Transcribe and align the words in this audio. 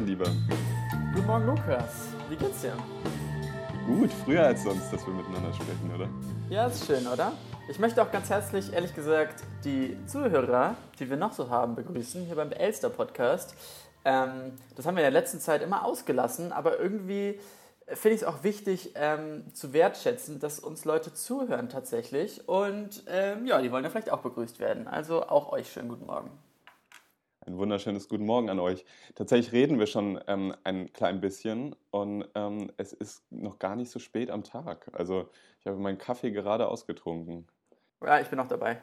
mein 0.00 0.06
Lieber. 0.06 0.26
Guten 1.14 1.26
Morgen, 1.26 1.46
Lukas. 1.46 2.08
Wie 2.30 2.36
geht's 2.36 2.62
dir? 2.62 2.72
Gut, 3.86 4.10
früher 4.24 4.44
als 4.44 4.62
sonst, 4.62 4.90
dass 4.90 5.06
wir 5.06 5.12
miteinander 5.12 5.52
sprechen, 5.52 5.92
oder? 5.94 6.08
Ja, 6.48 6.68
ist 6.68 6.86
schön, 6.86 7.06
oder? 7.06 7.32
Ich 7.68 7.78
möchte 7.78 8.02
auch 8.02 8.10
ganz 8.10 8.30
herzlich, 8.30 8.72
ehrlich 8.72 8.94
gesagt, 8.94 9.42
die 9.62 9.98
Zuhörer, 10.06 10.76
die 10.98 11.10
wir 11.10 11.18
noch 11.18 11.32
so 11.34 11.50
haben, 11.50 11.74
begrüßen, 11.74 12.24
hier 12.24 12.36
beim 12.36 12.50
Elster 12.50 12.88
Podcast. 12.88 13.54
Ähm, 14.06 14.52
das 14.74 14.86
haben 14.86 14.96
wir 14.96 15.04
in 15.04 15.12
der 15.12 15.20
letzten 15.20 15.38
Zeit 15.38 15.60
immer 15.60 15.84
ausgelassen, 15.84 16.50
aber 16.52 16.80
irgendwie 16.80 17.38
finde 17.86 18.14
ich 18.14 18.22
es 18.22 18.24
auch 18.24 18.42
wichtig 18.42 18.92
ähm, 18.94 19.52
zu 19.52 19.74
wertschätzen, 19.74 20.40
dass 20.40 20.60
uns 20.60 20.86
Leute 20.86 21.12
zuhören 21.12 21.68
tatsächlich. 21.68 22.48
Und 22.48 23.02
ähm, 23.06 23.44
ja, 23.44 23.60
die 23.60 23.70
wollen 23.70 23.84
ja 23.84 23.90
vielleicht 23.90 24.10
auch 24.10 24.20
begrüßt 24.20 24.60
werden. 24.60 24.88
Also 24.88 25.26
auch 25.26 25.52
euch 25.52 25.70
schönen 25.70 25.90
guten 25.90 26.06
Morgen. 26.06 26.30
Ein 27.46 27.56
wunderschönes 27.56 28.10
Guten 28.10 28.26
Morgen 28.26 28.50
an 28.50 28.58
euch. 28.58 28.84
Tatsächlich 29.14 29.52
reden 29.52 29.78
wir 29.78 29.86
schon 29.86 30.20
ähm, 30.26 30.54
ein 30.62 30.92
klein 30.92 31.22
bisschen 31.22 31.74
und 31.90 32.28
ähm, 32.34 32.70
es 32.76 32.92
ist 32.92 33.24
noch 33.32 33.58
gar 33.58 33.76
nicht 33.76 33.90
so 33.90 33.98
spät 33.98 34.30
am 34.30 34.44
Tag. 34.44 34.90
Also 34.92 35.30
ich 35.58 35.66
habe 35.66 35.78
meinen 35.78 35.96
Kaffee 35.96 36.32
gerade 36.32 36.68
ausgetrunken. 36.68 37.48
Ja, 38.04 38.20
ich 38.20 38.28
bin 38.28 38.38
auch 38.40 38.46
dabei. 38.46 38.82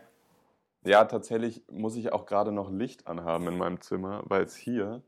Ja, 0.84 1.06
tatsächlich 1.06 1.64
muss 1.70 1.96
ich 1.96 2.12
auch 2.12 2.26
gerade 2.26 2.52
noch 2.52 2.72
Licht 2.72 3.06
anhaben 3.06 3.48
in 3.48 3.60
meinem 3.60 3.80
Zimmer, 3.80 4.24
weil 4.26 4.44
es 4.44 4.56
hier 4.56 5.04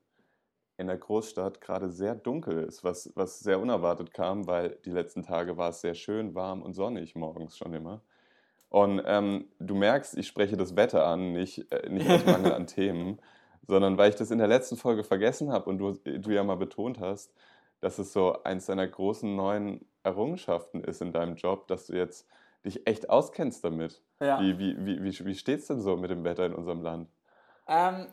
in 0.77 0.85
der 0.85 0.97
Großstadt 0.97 1.59
gerade 1.59 1.89
sehr 1.89 2.13
dunkel 2.13 2.63
ist, 2.63 2.83
was, 2.83 3.11
was 3.15 3.39
sehr 3.39 3.59
unerwartet 3.59 4.13
kam, 4.13 4.45
weil 4.45 4.77
die 4.85 4.91
letzten 4.91 5.23
Tage 5.23 5.57
war 5.57 5.69
es 5.69 5.81
sehr 5.81 5.95
schön, 5.95 6.35
warm 6.35 6.61
und 6.61 6.73
sonnig 6.73 7.15
morgens 7.15 7.57
schon 7.57 7.73
immer. 7.73 8.01
Und 8.69 9.01
ähm, 9.05 9.47
du 9.59 9.73
merkst, 9.73 10.15
ich 10.17 10.27
spreche 10.27 10.55
das 10.55 10.75
Wetter 10.75 11.07
an, 11.07 11.33
nicht, 11.33 11.71
äh, 11.71 11.89
nicht 11.89 12.07
aus 12.09 12.25
Mangel 12.25 12.53
an 12.53 12.67
Themen, 12.67 13.19
sondern 13.67 13.97
weil 13.97 14.09
ich 14.09 14.15
das 14.15 14.31
in 14.31 14.39
der 14.39 14.47
letzten 14.47 14.77
Folge 14.77 15.03
vergessen 15.03 15.51
habe 15.51 15.69
und 15.69 15.77
du, 15.77 15.93
du 15.93 16.31
ja 16.31 16.43
mal 16.43 16.55
betont 16.55 16.99
hast, 16.99 17.33
dass 17.81 17.99
es 17.99 18.13
so 18.13 18.43
eins 18.43 18.65
deiner 18.65 18.87
großen 18.87 19.35
neuen 19.35 19.85
Errungenschaften 20.03 20.83
ist 20.83 21.01
in 21.01 21.11
deinem 21.11 21.35
Job, 21.35 21.67
dass 21.67 21.87
du 21.87 21.93
jetzt 21.93 22.27
dich 22.65 22.85
echt 22.87 23.09
auskennst 23.09 23.63
damit. 23.63 24.01
Ja. 24.19 24.41
Wie, 24.41 24.59
wie, 24.59 24.85
wie, 24.85 25.03
wie, 25.03 25.25
wie 25.25 25.35
steht 25.35 25.59
es 25.59 25.67
denn 25.67 25.81
so 25.81 25.95
mit 25.95 26.09
dem 26.09 26.23
Wetter 26.23 26.45
in 26.45 26.53
unserem 26.53 26.81
Land? 26.81 27.09
Ähm, 27.71 28.07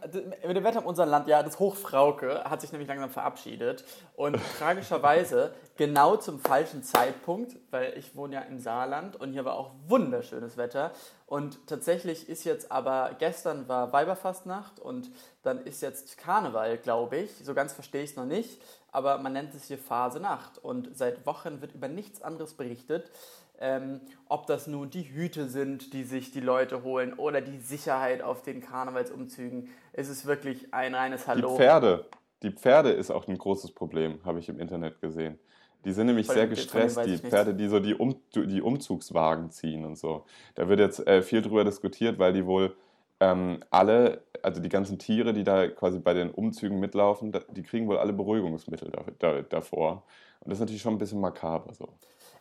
mit 0.47 0.55
dem 0.55 0.65
Wetter 0.65 0.81
in 0.81 0.85
unserem 0.85 1.09
Land, 1.09 1.29
ja, 1.29 1.43
das 1.43 1.59
Hochfrauke 1.59 2.45
hat 2.45 2.61
sich 2.61 2.73
nämlich 2.73 2.89
langsam 2.89 3.09
verabschiedet. 3.09 3.85
Und 4.15 4.39
tragischerweise 4.59 5.55
genau 5.79 6.17
zum 6.17 6.41
falschen 6.41 6.83
Zeitpunkt, 6.83 7.57
weil 7.71 7.95
ich 7.97 8.15
wohne 8.15 8.35
ja 8.35 8.43
im 8.43 8.59
Saarland 8.59 9.17
und 9.17 9.33
hier 9.33 9.47
war 9.47 9.55
auch 9.55 9.71
wunderschönes 9.89 10.59
Wetter. 10.59 10.93
Und 11.25 11.67
tatsächlich 11.67 12.29
ist 12.29 12.45
jetzt 12.45 12.71
aber, 12.71 13.17
gestern 13.19 13.67
war 13.67 13.95
Weiberfastnacht 13.95 14.79
und 14.79 15.11
dann 15.43 15.65
ist 15.65 15.81
jetzt 15.81 16.19
Karneval, 16.19 16.77
glaube 16.77 17.17
ich. 17.17 17.31
So 17.43 17.55
ganz 17.55 17.73
verstehe 17.73 18.03
ich 18.03 18.11
es 18.11 18.17
noch 18.17 18.27
nicht, 18.27 18.61
aber 18.93 19.17
man 19.17 19.33
nennt 19.33 19.55
es 19.55 19.69
hier 19.69 19.79
Phase 19.79 20.21
Nacht. 20.21 20.59
Und 20.59 20.95
seit 20.99 21.25
Wochen 21.25 21.63
wird 21.63 21.73
über 21.75 21.89
nichts 21.89 22.21
anderes 22.21 22.53
berichtet. 22.53 23.11
Ähm, 23.59 24.01
ob 24.29 24.47
das 24.47 24.67
nun 24.67 24.91
die 24.91 25.03
Hüte 25.03 25.49
sind, 25.49 25.93
die 25.93 26.05
sich 26.05 26.31
die 26.31 26.41
Leute 26.41 26.83
holen 26.83 27.15
oder 27.15 27.41
die 27.41 27.59
Sicherheit 27.59 28.23
auf 28.23 28.43
den 28.43 28.61
Karnevalsumzügen. 28.61 29.69
Es 29.93 30.09
ist 30.09 30.27
wirklich 30.27 30.75
ein 30.75 30.95
reines 30.95 31.27
Hallo. 31.27 31.51
Die 31.51 31.57
Pferde. 31.57 32.07
Die 32.43 32.51
Pferde 32.51 32.91
ist 32.91 33.11
auch 33.11 33.27
ein 33.29 33.39
großes 33.39 33.73
Problem, 33.73 34.21
habe 34.25 34.39
ich 34.39 34.49
im 34.49 34.61
Internet 34.61 35.01
gesehen. 35.01 35.39
Die 35.87 35.93
sind 35.93 36.07
nämlich 36.07 36.27
sehr 36.27 36.49
gestresst, 36.49 36.99
die 37.07 37.17
Pferde, 37.17 37.55
die 37.55 37.69
so 37.69 37.79
die, 37.81 37.95
um, 37.95 38.17
die 38.35 38.61
Umzugswagen 38.61 39.51
ziehen 39.51 39.85
und 39.85 39.97
so. 39.97 40.25
Da 40.55 40.69
wird 40.69 40.81
jetzt 40.81 41.07
äh, 41.07 41.23
viel 41.23 41.43
drüber 41.43 41.65
diskutiert, 41.65 42.19
weil 42.19 42.33
die 42.33 42.45
wohl 42.45 42.77
ähm, 43.21 43.61
alle, 43.71 44.23
also 44.43 44.61
die 44.61 44.69
ganzen 44.69 44.99
Tiere, 44.99 45.33
die 45.33 45.45
da 45.45 45.69
quasi 45.69 45.99
bei 45.99 46.13
den 46.13 46.31
Umzügen 46.31 46.81
mitlaufen, 46.81 47.33
die 47.51 47.63
kriegen 47.63 47.87
wohl 47.87 47.99
alle 47.99 48.13
Beruhigungsmittel 48.13 48.91
da, 48.91 49.05
da, 49.19 49.43
davor. 49.43 50.03
Und 50.41 50.51
das 50.51 50.59
ist 50.59 50.61
natürlich 50.61 50.83
schon 50.83 50.95
ein 50.95 50.99
bisschen 50.99 51.21
makaber 51.21 51.73
so. 51.73 51.89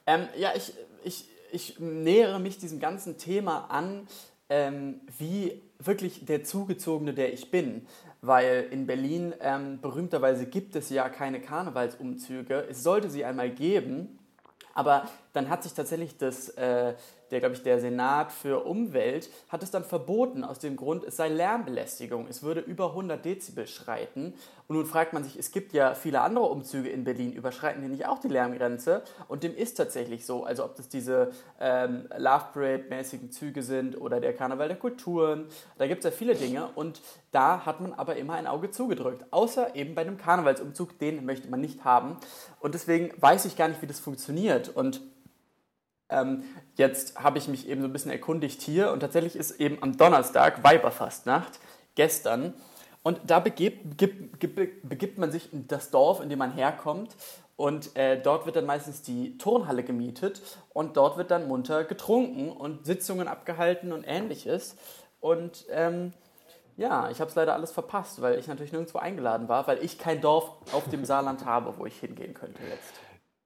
Ähm, 0.05 0.27
ja, 0.37 0.51
ich, 0.55 0.73
ich, 1.03 1.25
ich 1.51 1.79
nähere 1.79 2.39
mich 2.39 2.57
diesem 2.57 2.79
ganzen 2.79 3.17
Thema 3.17 3.65
an, 3.69 4.07
ähm, 4.49 5.01
wie 5.17 5.61
wirklich 5.79 6.25
der 6.25 6.43
Zugezogene, 6.43 7.13
der 7.13 7.33
ich 7.33 7.51
bin. 7.51 7.87
Weil 8.21 8.67
in 8.71 8.87
Berlin 8.87 9.33
ähm, 9.39 9.79
berühmterweise 9.81 10.45
gibt 10.47 10.75
es 10.75 10.89
ja 10.89 11.09
keine 11.09 11.41
Karnevalsumzüge. 11.41 12.67
Es 12.69 12.81
sollte 12.81 13.09
sie 13.09 13.23
einmal 13.23 13.51
geben, 13.51 14.17
aber 14.73 15.07
dann 15.35 15.49
hat 15.49 15.63
sich 15.63 15.73
tatsächlich 15.73 16.17
das, 16.17 16.49
äh, 16.49 16.93
der, 17.31 17.39
glaube 17.39 17.55
ich, 17.55 17.63
der 17.63 17.79
Senat 17.79 18.31
für 18.31 18.65
Umwelt 18.65 19.29
hat 19.49 19.63
es 19.63 19.71
dann 19.71 19.83
verboten 19.83 20.43
aus 20.43 20.59
dem 20.59 20.75
Grund, 20.77 21.03
es 21.03 21.17
sei 21.17 21.27
Lärmbelästigung. 21.27 22.27
Es 22.29 22.41
würde 22.41 22.61
über 22.61 22.91
100 22.91 23.25
Dezibel 23.25 23.67
schreiten. 23.67 24.33
Und 24.67 24.77
nun 24.77 24.85
fragt 24.85 25.11
man 25.11 25.23
sich, 25.23 25.37
es 25.37 25.51
gibt 25.51 25.73
ja 25.73 25.93
viele 25.93 26.21
andere 26.21 26.45
Umzüge 26.45 26.89
in 26.89 27.03
Berlin, 27.03 27.33
überschreiten 27.33 27.81
die 27.81 27.89
nicht 27.89 28.05
auch 28.05 28.19
die 28.19 28.29
Lärmgrenze? 28.29 29.03
Und 29.27 29.43
dem 29.43 29.55
ist 29.55 29.75
tatsächlich 29.75 30.25
so. 30.25 30.45
Also 30.45 30.63
ob 30.63 30.75
das 30.75 30.87
diese 30.87 31.31
ähm, 31.59 32.07
Love 32.17 32.45
Parade-mäßigen 32.53 33.31
Züge 33.31 33.61
sind 33.61 33.99
oder 33.99 34.21
der 34.21 34.33
Karneval 34.33 34.69
der 34.69 34.77
Kulturen, 34.77 35.47
da 35.77 35.87
gibt 35.87 36.05
es 36.05 36.11
ja 36.11 36.17
viele 36.17 36.35
Dinge. 36.35 36.69
Und 36.75 37.01
da 37.31 37.65
hat 37.65 37.81
man 37.81 37.93
aber 37.93 38.15
immer 38.15 38.35
ein 38.35 38.47
Auge 38.47 38.71
zugedrückt. 38.71 39.25
Außer 39.31 39.75
eben 39.75 39.95
bei 39.95 40.03
einem 40.03 40.17
Karnevalsumzug, 40.17 40.97
den 40.99 41.25
möchte 41.25 41.49
man 41.49 41.59
nicht 41.59 41.83
haben. 41.83 42.17
Und 42.61 42.73
deswegen 42.73 43.11
weiß 43.17 43.43
ich 43.45 43.57
gar 43.57 43.67
nicht, 43.67 43.81
wie 43.81 43.87
das 43.87 43.99
funktioniert. 43.99 44.69
Und 44.69 45.01
ähm, 46.09 46.43
jetzt 46.75 47.19
habe 47.21 47.37
ich 47.37 47.47
mich 47.47 47.67
eben 47.67 47.81
so 47.81 47.87
ein 47.87 47.93
bisschen 47.93 48.11
erkundigt 48.11 48.61
hier 48.61 48.91
und 48.91 48.99
tatsächlich 48.99 49.35
ist 49.35 49.59
eben 49.59 49.81
am 49.81 49.97
Donnerstag 49.97 50.63
Weiberfastnacht, 50.63 51.59
gestern. 51.95 52.53
Und 53.03 53.19
da 53.27 53.39
begibt, 53.39 53.97
begibt, 53.97 54.89
begibt 54.89 55.17
man 55.17 55.31
sich 55.31 55.53
in 55.53 55.67
das 55.67 55.91
Dorf, 55.91 56.21
in 56.21 56.29
dem 56.29 56.39
man 56.39 56.53
herkommt. 56.53 57.15
Und 57.55 57.95
äh, 57.95 58.19
dort 58.19 58.45
wird 58.45 58.57
dann 58.57 58.65
meistens 58.65 59.01
die 59.01 59.37
Turnhalle 59.37 59.83
gemietet 59.83 60.41
und 60.73 60.97
dort 60.97 61.15
wird 61.17 61.31
dann 61.31 61.47
munter 61.47 61.85
getrunken 61.85 62.51
und 62.51 62.85
Sitzungen 62.85 63.29
abgehalten 63.29 63.93
und 63.93 64.03
ähnliches. 64.05 64.75
Und 65.21 65.65
ähm, 65.69 66.11
ja, 66.75 67.09
ich 67.09 67.21
habe 67.21 67.29
es 67.29 67.35
leider 67.35 67.53
alles 67.53 67.71
verpasst, 67.71 68.21
weil 68.21 68.37
ich 68.37 68.47
natürlich 68.47 68.73
nirgendwo 68.73 68.97
eingeladen 68.97 69.47
war, 69.47 69.67
weil 69.67 69.81
ich 69.83 69.97
kein 69.97 70.19
Dorf 70.19 70.51
auf 70.73 70.89
dem 70.89 71.05
Saarland 71.05 71.45
habe, 71.45 71.73
wo 71.77 71.85
ich 71.85 71.97
hingehen 71.97 72.33
könnte 72.33 72.61
jetzt. 72.69 72.93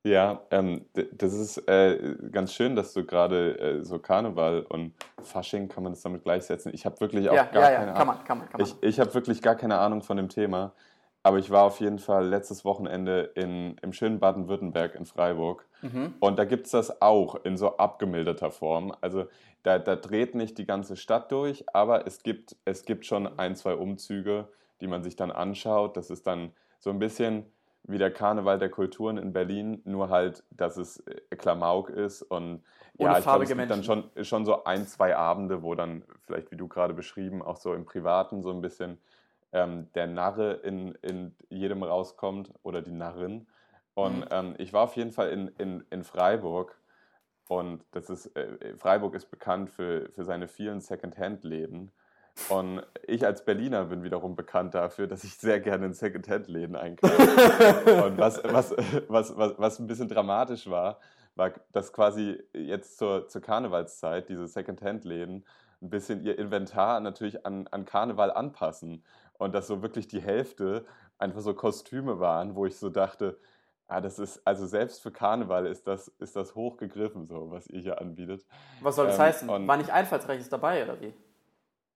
Ja, 0.03 0.41
ähm, 0.51 0.85
das 1.13 1.33
ist 1.33 1.57
äh, 1.67 2.15
ganz 2.31 2.53
schön, 2.53 2.75
dass 2.75 2.93
du 2.93 3.05
gerade 3.05 3.59
äh, 3.59 3.83
so 3.83 3.99
Karneval 3.99 4.61
und 4.61 4.93
Fasching 5.21 5.67
kann 5.67 5.83
man 5.83 5.91
das 5.91 6.01
damit 6.01 6.23
gleichsetzen. 6.23 6.73
Ich 6.73 6.85
habe 6.85 6.99
wirklich 7.01 7.29
auch 7.29 7.35
ja, 7.35 7.43
gar 7.43 7.71
ja, 7.71 7.79
keine 7.79 7.93
Ahnung. 7.93 7.95
Kann 7.97 8.07
man, 8.07 8.23
kann 8.23 8.38
man, 8.53 8.61
Ich, 8.61 8.75
ich 8.81 8.99
habe 8.99 9.13
wirklich 9.13 9.41
gar 9.41 9.55
keine 9.55 9.77
Ahnung 9.77 10.01
von 10.01 10.15
dem 10.15 10.29
Thema. 10.29 10.73
Aber 11.21 11.38
ich 11.38 11.49
war 11.49 11.65
auf 11.65 11.81
jeden 11.81 11.99
Fall 11.99 12.27
letztes 12.27 12.63
Wochenende 12.63 13.31
in, 13.35 13.75
im 13.81 13.91
schönen 13.91 14.19
Baden-Württemberg 14.19 14.95
in 14.95 15.05
Freiburg. 15.05 15.67
Mhm. 15.81 16.13
Und 16.19 16.39
da 16.39 16.45
gibt 16.45 16.67
es 16.67 16.71
das 16.71 17.01
auch 17.01 17.43
in 17.43 17.57
so 17.57 17.75
abgemilderter 17.75 18.51
Form. 18.51 18.95
Also 19.01 19.25
da, 19.63 19.79
da 19.79 19.97
dreht 19.97 20.33
nicht 20.33 20.57
die 20.57 20.65
ganze 20.65 20.95
Stadt 20.95 21.31
durch, 21.33 21.65
aber 21.75 22.07
es 22.07 22.23
gibt, 22.23 22.55
es 22.63 22.85
gibt 22.85 23.05
schon 23.05 23.38
ein, 23.38 23.57
zwei 23.57 23.73
Umzüge, 23.73 24.47
die 24.79 24.88
man 24.88 25.03
sich 25.03 25.17
dann 25.17 25.31
anschaut. 25.31 25.97
Das 25.97 26.09
ist 26.09 26.25
dann 26.25 26.53
so 26.79 26.89
ein 26.89 26.99
bisschen 26.99 27.45
wie 27.89 27.97
der 27.97 28.11
Karneval 28.11 28.59
der 28.59 28.69
Kulturen 28.69 29.17
in 29.17 29.33
Berlin, 29.33 29.81
nur 29.83 30.09
halt, 30.09 30.44
dass 30.51 30.77
es 30.77 31.00
äh, 31.07 31.35
Klamauk 31.35 31.89
ist 31.89 32.22
und 32.22 32.63
Ohne 32.97 33.11
ja, 33.11 33.17
ich 33.17 33.23
glaube, 33.23 33.44
es 33.44 33.50
gibt 33.50 33.69
dann 33.69 33.83
schon, 33.83 34.09
schon 34.21 34.45
so 34.45 34.63
ein, 34.63 34.86
zwei 34.86 35.15
Abende, 35.15 35.63
wo 35.63 35.74
dann 35.74 36.03
vielleicht, 36.25 36.51
wie 36.51 36.57
du 36.57 36.68
gerade 36.68 36.94
beschrieben, 36.94 37.41
auch 37.41 37.57
so 37.57 37.74
im 37.74 37.86
Privaten 37.86 38.41
so 38.44 38.51
ein 38.51 38.62
bisschen 38.62 39.00
ähm, 39.51 39.88
der 39.95 40.07
Narre 40.07 40.53
in, 40.53 40.94
in 41.01 41.36
jedem 41.50 41.81
rauskommt 41.81 42.53
oder 42.62 42.81
die 42.81 42.91
Narrin. 42.91 43.47
Und 43.95 44.19
mhm. 44.19 44.25
ähm, 44.30 44.56
ich 44.59 44.71
war 44.71 44.83
auf 44.83 44.95
jeden 44.95 45.12
Fall 45.12 45.30
in, 45.30 45.47
in, 45.57 45.83
in 45.89 46.03
Freiburg 46.03 46.80
und 47.47 47.83
das 47.91 48.12
ist, 48.12 48.27
äh, 48.36 48.75
Freiburg 48.77 49.15
ist 49.15 49.31
bekannt 49.31 49.71
für, 49.71 50.09
für 50.12 50.24
seine 50.24 50.47
vielen 50.47 50.81
Second-Hand-Läden. 50.81 51.91
Und 52.50 52.81
ich 53.06 53.25
als 53.25 53.44
Berliner 53.44 53.86
bin 53.86 54.03
wiederum 54.03 54.36
bekannt 54.36 54.74
dafür, 54.74 55.07
dass 55.07 55.24
ich 55.24 55.36
sehr 55.36 55.59
gerne 55.59 55.88
in 55.88 55.94
Secondhand-Läden 55.94 56.75
einkaufe. 56.75 57.15
Und 58.06 58.18
was, 58.18 58.41
was, 58.44 58.75
was, 59.07 59.38
was, 59.38 59.53
was 59.57 59.80
ein 59.80 59.88
bisschen 59.88 60.07
dramatisch 60.07 60.69
war, 60.69 61.00
war, 61.36 61.51
dass 61.71 61.94
quasi 61.94 62.41
jetzt 62.53 62.97
zur, 62.97 63.27
zur 63.27 63.41
Karnevalszeit 63.41 64.30
diese 64.30 64.47
Secondhand-Läden 64.47 65.45
ein 65.81 65.89
bisschen 65.89 66.21
ihr 66.24 66.38
Inventar 66.38 67.00
natürlich 67.00 67.45
an, 67.45 67.68
an 67.68 67.86
Karneval 67.86 68.31
anpassen. 68.31 69.03
Und 69.38 69.53
dass 69.53 69.68
so 69.68 69.81
wirklich 69.81 70.07
die 70.07 70.21
Hälfte 70.21 70.86
einfach 71.18 71.41
so 71.41 71.53
Kostüme 71.53 72.19
waren, 72.19 72.56
wo 72.56 72.65
ich 72.65 72.77
so 72.77 72.89
dachte, 72.89 73.38
Ah, 73.91 74.01
das 74.01 74.19
ist, 74.19 74.39
also 74.45 74.68
selbst 74.68 75.01
für 75.01 75.09
Karneval 75.09 75.65
ist 75.65 75.88
das, 75.88 76.09
ist 76.19 76.36
das 76.36 76.53
hochgegriffen, 76.53 77.25
so, 77.25 77.50
was 77.50 77.65
ihr 77.65 77.81
hier 77.81 78.00
anbietet. 78.00 78.45
Was 78.81 78.95
soll 78.95 79.07
das 79.07 79.15
ähm, 79.15 79.21
heißen? 79.24 79.68
War 79.68 79.77
nicht 79.77 79.89
Einfallsreiches 79.89 80.47
dabei, 80.47 80.83
oder 80.83 81.01
wie? 81.01 81.12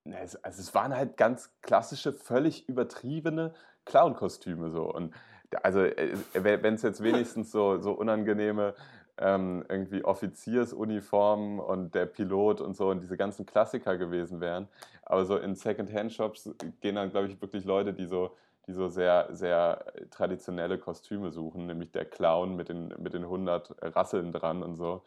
Also 0.06 0.38
es 0.44 0.74
waren 0.76 0.96
halt 0.96 1.18
ganz 1.18 1.52
klassische, 1.62 2.12
völlig 2.14 2.68
übertriebene 2.68 3.54
Clown-Kostüme 3.86 4.70
so. 4.70 4.84
Und 4.84 5.14
also 5.62 5.82
äh, 5.82 6.18
wenn 6.34 6.76
es 6.76 6.82
jetzt 6.82 7.04
wenigstens 7.04 7.52
so, 7.52 7.80
so 7.80 7.94
unangenehme 7.94 8.74
ähm, 9.18 9.64
irgendwie 9.70 10.04
Offiziersuniformen 10.04 11.60
und 11.60 11.94
der 11.94 12.06
Pilot 12.06 12.62
und 12.62 12.76
so 12.76 12.90
und 12.90 13.02
diese 13.02 13.16
ganzen 13.16 13.46
Klassiker 13.46 13.98
gewesen 13.98 14.42
wären. 14.42 14.68
Aber 15.04 15.26
so 15.26 15.38
in 15.38 15.56
Second-Hand-Shops 15.56 16.50
gehen 16.82 16.96
dann, 16.96 17.12
glaube 17.12 17.28
ich, 17.28 17.40
wirklich 17.42 17.64
Leute, 17.64 17.94
die 17.94 18.06
so 18.06 18.36
die 18.68 18.74
so 18.74 18.88
sehr, 18.88 19.28
sehr 19.32 19.86
traditionelle 20.10 20.78
Kostüme 20.78 21.32
suchen, 21.32 21.66
nämlich 21.66 21.92
der 21.92 22.06
Clown 22.06 22.56
mit 22.56 22.70
den, 22.70 22.94
mit 22.98 23.14
den 23.14 23.24
100 23.24 23.76
Rasseln 23.96 24.32
dran 24.32 24.64
und 24.64 24.76
so. 24.76 25.04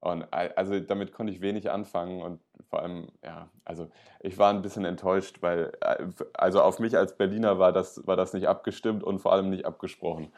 Und 0.00 0.26
also 0.32 0.80
damit 0.80 1.12
konnte 1.12 1.32
ich 1.32 1.42
wenig 1.42 1.70
anfangen 1.70 2.22
und 2.22 2.40
vor 2.70 2.82
allem, 2.82 3.08
ja, 3.22 3.48
also 3.64 3.88
ich 4.20 4.38
war 4.38 4.50
ein 4.50 4.62
bisschen 4.62 4.84
enttäuscht, 4.84 5.38
weil 5.42 5.72
äh, 5.80 6.06
also 6.32 6.62
auf 6.62 6.78
mich 6.78 6.96
als 6.96 7.16
Berliner 7.16 7.58
war 7.58 7.72
das, 7.72 8.06
war 8.06 8.16
das 8.16 8.32
nicht 8.32 8.48
abgestimmt 8.48 9.04
und 9.04 9.18
vor 9.18 9.32
allem 9.32 9.50
nicht 9.50 9.66
abgesprochen. 9.66 10.32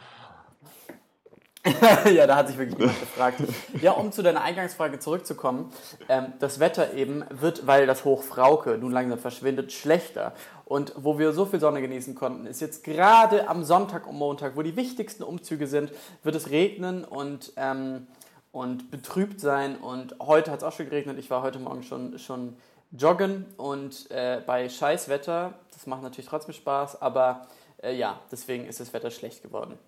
ja, 2.12 2.26
da 2.26 2.36
hat 2.36 2.48
sich 2.48 2.58
wirklich 2.58 2.76
jemand 2.76 2.98
gefragt. 2.98 3.40
Ja, 3.80 3.92
um 3.92 4.10
zu 4.10 4.22
deiner 4.22 4.42
Eingangsfrage 4.42 4.98
zurückzukommen, 4.98 5.72
ähm, 6.08 6.32
das 6.40 6.58
Wetter 6.58 6.94
eben 6.94 7.24
wird, 7.30 7.68
weil 7.68 7.86
das 7.86 8.04
Hoch 8.04 8.24
Frauke 8.24 8.78
nun 8.78 8.90
langsam 8.90 9.18
verschwindet, 9.18 9.70
schlechter. 9.70 10.32
Und 10.64 10.92
wo 10.96 11.20
wir 11.20 11.32
so 11.32 11.44
viel 11.44 11.60
Sonne 11.60 11.80
genießen 11.80 12.16
konnten, 12.16 12.46
ist 12.46 12.60
jetzt 12.60 12.82
gerade 12.82 13.48
am 13.48 13.62
Sonntag 13.62 14.08
und 14.08 14.16
Montag, 14.16 14.56
wo 14.56 14.62
die 14.62 14.74
wichtigsten 14.74 15.22
Umzüge 15.22 15.68
sind, 15.68 15.92
wird 16.24 16.34
es 16.34 16.50
regnen 16.50 17.04
und, 17.04 17.52
ähm, 17.56 18.08
und 18.52 18.90
betrübt 18.90 19.40
sein. 19.40 19.76
Und 19.76 20.14
heute 20.20 20.50
hat 20.50 20.58
es 20.58 20.64
auch 20.64 20.72
schon 20.72 20.86
geregnet. 20.86 21.18
Ich 21.18 21.30
war 21.30 21.42
heute 21.42 21.58
Morgen 21.58 21.82
schon, 21.82 22.18
schon 22.18 22.56
joggen 22.92 23.46
und 23.56 24.10
äh, 24.10 24.40
bei 24.46 24.68
Scheißwetter, 24.68 25.54
das 25.72 25.86
macht 25.86 26.02
natürlich 26.02 26.28
trotzdem 26.28 26.54
Spaß, 26.54 27.00
aber 27.00 27.46
äh, 27.82 27.94
ja, 27.94 28.20
deswegen 28.30 28.66
ist 28.66 28.80
das 28.80 28.92
Wetter 28.92 29.10
schlecht 29.10 29.42
geworden. 29.42 29.78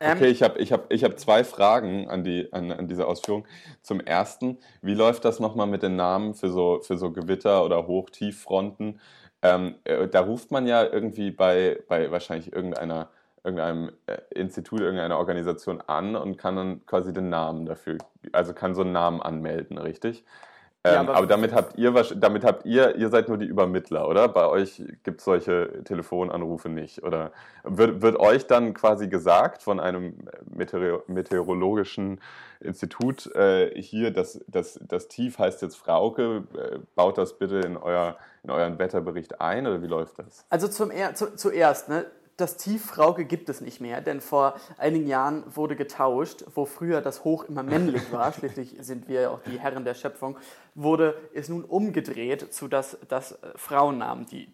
Ähm, 0.00 0.16
okay, 0.16 0.26
ich 0.26 0.42
habe 0.42 0.58
ich 0.58 0.72
hab, 0.72 0.92
ich 0.92 1.04
hab 1.04 1.18
zwei 1.20 1.44
Fragen 1.44 2.08
an, 2.10 2.24
die, 2.24 2.52
an, 2.52 2.72
an 2.72 2.88
diese 2.88 3.06
Ausführung. 3.06 3.46
Zum 3.82 4.00
ersten, 4.00 4.58
wie 4.80 4.94
läuft 4.94 5.24
das 5.24 5.38
nochmal 5.38 5.68
mit 5.68 5.84
den 5.84 5.94
Namen 5.94 6.34
für 6.34 6.50
so, 6.50 6.80
für 6.82 6.98
so 6.98 7.12
Gewitter 7.12 7.64
oder 7.64 7.86
Hochtieffronten? 7.86 9.00
Ähm, 9.42 9.76
äh, 9.84 10.08
da 10.08 10.20
ruft 10.20 10.50
man 10.50 10.66
ja 10.66 10.84
irgendwie 10.84 11.30
bei, 11.30 11.78
bei 11.88 12.10
wahrscheinlich 12.10 12.52
irgendeiner, 12.52 13.10
irgendeinem 13.44 13.90
äh, 14.06 14.18
Institut, 14.30 14.80
irgendeiner 14.80 15.18
Organisation 15.18 15.80
an 15.80 16.16
und 16.16 16.36
kann 16.36 16.56
dann 16.56 16.86
quasi 16.86 17.12
den 17.12 17.28
Namen 17.28 17.66
dafür, 17.66 17.98
also 18.32 18.52
kann 18.52 18.74
so 18.74 18.82
einen 18.82 18.92
Namen 18.92 19.20
anmelden, 19.20 19.78
richtig? 19.78 20.24
Ähm, 20.84 20.94
ja, 20.94 21.00
aber, 21.00 21.14
aber, 21.14 21.26
damit 21.28 21.52
habt 21.52 21.78
ihr 21.78 21.92
damit 22.16 22.44
habt 22.44 22.66
ihr, 22.66 22.96
ihr 22.96 23.08
seid 23.08 23.28
nur 23.28 23.38
die 23.38 23.46
Übermittler, 23.46 24.08
oder? 24.08 24.26
Bei 24.26 24.48
euch 24.48 24.82
gibt 25.04 25.20
es 25.20 25.24
solche 25.24 25.84
Telefonanrufe 25.84 26.68
nicht. 26.68 27.04
Oder 27.04 27.30
wird, 27.62 28.02
wird 28.02 28.18
euch 28.18 28.48
dann 28.48 28.74
quasi 28.74 29.06
gesagt 29.06 29.62
von 29.62 29.78
einem 29.78 30.16
Meteor 30.52 31.04
meteorologischen 31.06 32.20
Institut, 32.58 33.26
äh, 33.34 33.80
hier, 33.80 34.12
das, 34.12 34.40
das, 34.48 34.80
das 34.82 35.06
Tief 35.06 35.38
heißt 35.38 35.62
jetzt 35.62 35.76
Frauke, 35.76 36.44
äh, 36.56 36.78
baut 36.96 37.16
das 37.16 37.38
bitte 37.38 37.58
in, 37.58 37.76
euer, 37.76 38.16
in 38.42 38.50
euren 38.50 38.78
Wetterbericht 38.78 39.40
ein 39.40 39.66
oder 39.66 39.82
wie 39.82 39.86
läuft 39.88 40.18
das? 40.18 40.44
Also 40.48 40.66
zum 40.66 40.90
er 40.90 41.14
zu, 41.14 41.36
zuerst, 41.36 41.88
ne? 41.88 42.06
Das 42.36 42.56
Tief 42.56 42.84
Frauke 42.86 43.24
gibt 43.24 43.48
es 43.48 43.60
nicht 43.60 43.80
mehr, 43.80 44.00
denn 44.00 44.20
vor 44.20 44.54
einigen 44.78 45.06
Jahren 45.06 45.44
wurde 45.54 45.76
getauscht, 45.76 46.44
wo 46.54 46.64
früher 46.64 47.00
das 47.00 47.24
Hoch 47.24 47.44
immer 47.44 47.62
männlich 47.62 48.12
war, 48.12 48.32
schließlich 48.32 48.76
sind 48.80 49.08
wir 49.08 49.30
auch 49.30 49.40
die 49.40 49.60
Herren 49.60 49.84
der 49.84 49.94
Schöpfung, 49.94 50.36
wurde 50.74 51.14
es 51.34 51.48
nun 51.48 51.64
umgedreht 51.64 52.52
zu 52.52 52.68
das, 52.68 52.98
das 53.08 53.38
Frauennamen, 53.56 54.26
die, 54.26 54.52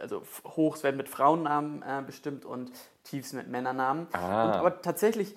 also 0.00 0.22
Hochs 0.44 0.82
werden 0.82 0.96
mit 0.96 1.08
Frauennamen 1.08 1.82
äh, 1.82 2.02
bestimmt 2.06 2.44
und 2.44 2.70
Tiefs 3.02 3.32
mit 3.32 3.48
Männernamen. 3.48 4.06
Ah. 4.12 4.44
Und, 4.44 4.52
aber 4.54 4.82
tatsächlich 4.82 5.34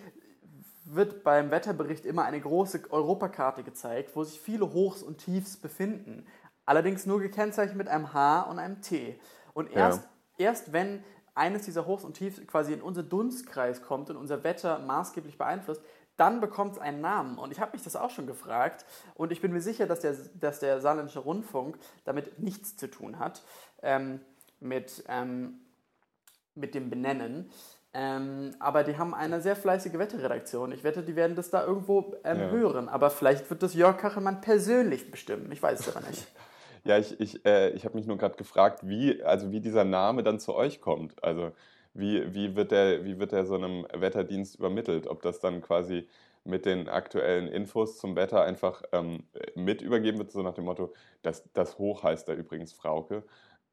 wird 0.86 1.24
beim 1.24 1.52
Wetterbericht 1.52 2.06
immer 2.06 2.24
eine 2.24 2.40
große 2.40 2.84
Europakarte 2.90 3.64
gezeigt, 3.64 4.16
wo 4.16 4.24
sich 4.24 4.40
viele 4.40 4.74
Hochs 4.74 5.04
und 5.04 5.20
Tiefs 5.20 5.58
befinden. 5.58 6.26
Allerdings 6.66 7.06
nur 7.06 7.20
gekennzeichnet 7.20 7.78
mit 7.78 7.88
einem 7.88 8.14
H 8.14 8.42
und 8.42 8.60
einem 8.60 8.82
T. 8.82 9.20
Und 9.54 9.72
erst, 9.72 10.04
ja. 10.38 10.48
erst 10.48 10.74
wenn 10.74 11.04
eines 11.36 11.64
dieser 11.64 11.86
Hochs 11.86 12.04
und 12.04 12.14
Tiefs 12.14 12.46
quasi 12.48 12.74
in 12.74 12.82
unseren 12.82 13.10
Dunstkreis 13.10 13.82
kommt 13.82 14.10
und 14.10 14.18
unser 14.18 14.44
Wetter 14.44 14.80
maßgeblich 14.80 15.38
beeinflusst, 15.38 15.82
dann 16.18 16.42
bekommt 16.42 16.74
es 16.74 16.80
einen 16.80 17.02
Namen. 17.02 17.38
Und 17.38 17.52
ich 17.52 17.60
habe 17.60 17.72
mich 17.72 17.84
das 17.84 17.96
auch 17.96 18.10
schon 18.10 18.28
gefragt 18.28 18.86
und 19.16 19.32
ich 19.32 19.42
bin 19.42 19.54
mir 19.54 19.62
sicher, 19.62 19.88
dass 19.88 20.02
der, 20.02 20.16
dass 20.40 20.60
der 20.60 20.82
Saarländische 20.82 21.20
Rundfunk 21.20 21.78
damit 22.04 22.40
nichts 22.40 22.76
zu 22.76 22.90
tun 22.90 23.20
hat, 23.20 23.42
ähm, 23.82 24.20
mit, 24.60 25.04
ähm, 25.08 25.62
mit 26.56 26.76
dem 26.76 26.90
Benennen. 26.90 27.50
Ähm, 27.94 28.52
aber 28.60 28.84
die 28.84 28.98
haben 28.98 29.16
eine 29.16 29.42
sehr 29.42 29.56
fleißige 29.56 29.94
Wetterredaktion. 29.94 30.72
Ich 30.74 30.84
wette, 30.84 31.02
die 31.02 31.16
werden 31.16 31.36
das 31.36 31.50
da 31.50 31.66
irgendwo 31.66 32.16
ähm, 32.24 32.40
ja. 32.40 32.50
hören. 32.50 32.90
Aber 32.90 33.10
vielleicht 33.10 33.50
wird 33.50 33.64
das 33.64 33.74
Jörg 33.74 33.98
Kachelmann 33.98 34.42
persönlich 34.42 35.10
bestimmen. 35.10 35.52
Ich 35.52 35.64
weiß 35.64 35.80
es 35.80 35.96
aber 35.96 36.06
nicht. 36.08 36.28
Ja, 36.90 36.98
ich, 36.98 37.20
ich, 37.20 37.46
äh, 37.46 37.70
ich 37.70 37.86
habe 37.86 37.96
mich 37.96 38.08
nur 38.08 38.18
gerade 38.18 38.36
gefragt, 38.36 38.80
wie, 38.82 39.22
also 39.22 39.52
wie 39.52 39.60
dieser 39.60 39.84
Name 39.84 40.24
dann 40.24 40.40
zu 40.40 40.56
euch 40.56 40.82
kommt. 40.82 41.24
Also 41.24 41.52
wie, 41.94 42.34
wie, 42.34 42.56
wird 42.56 42.72
der, 42.72 43.06
wie 43.06 43.20
wird 43.20 43.32
der 43.32 43.46
so 43.46 43.54
einem 43.54 43.86
Wetterdienst 43.94 44.56
übermittelt? 44.56 45.06
Ob 45.06 45.22
das 45.22 45.40
dann 45.40 45.62
quasi 45.62 46.08
mit 46.46 46.66
den 46.66 46.90
aktuellen 46.90 47.48
Infos 47.48 48.00
zum 48.00 48.16
Wetter 48.16 48.42
einfach 48.42 48.82
ähm, 48.92 49.24
mit 49.54 49.84
übergeben 49.84 50.18
wird, 50.18 50.32
so 50.32 50.42
nach 50.42 50.56
dem 50.56 50.66
Motto, 50.66 50.92
das, 51.22 51.48
das 51.54 51.78
Hoch 51.78 52.02
heißt 52.02 52.28
da 52.28 52.34
übrigens 52.34 52.74
Frauke. 52.74 53.22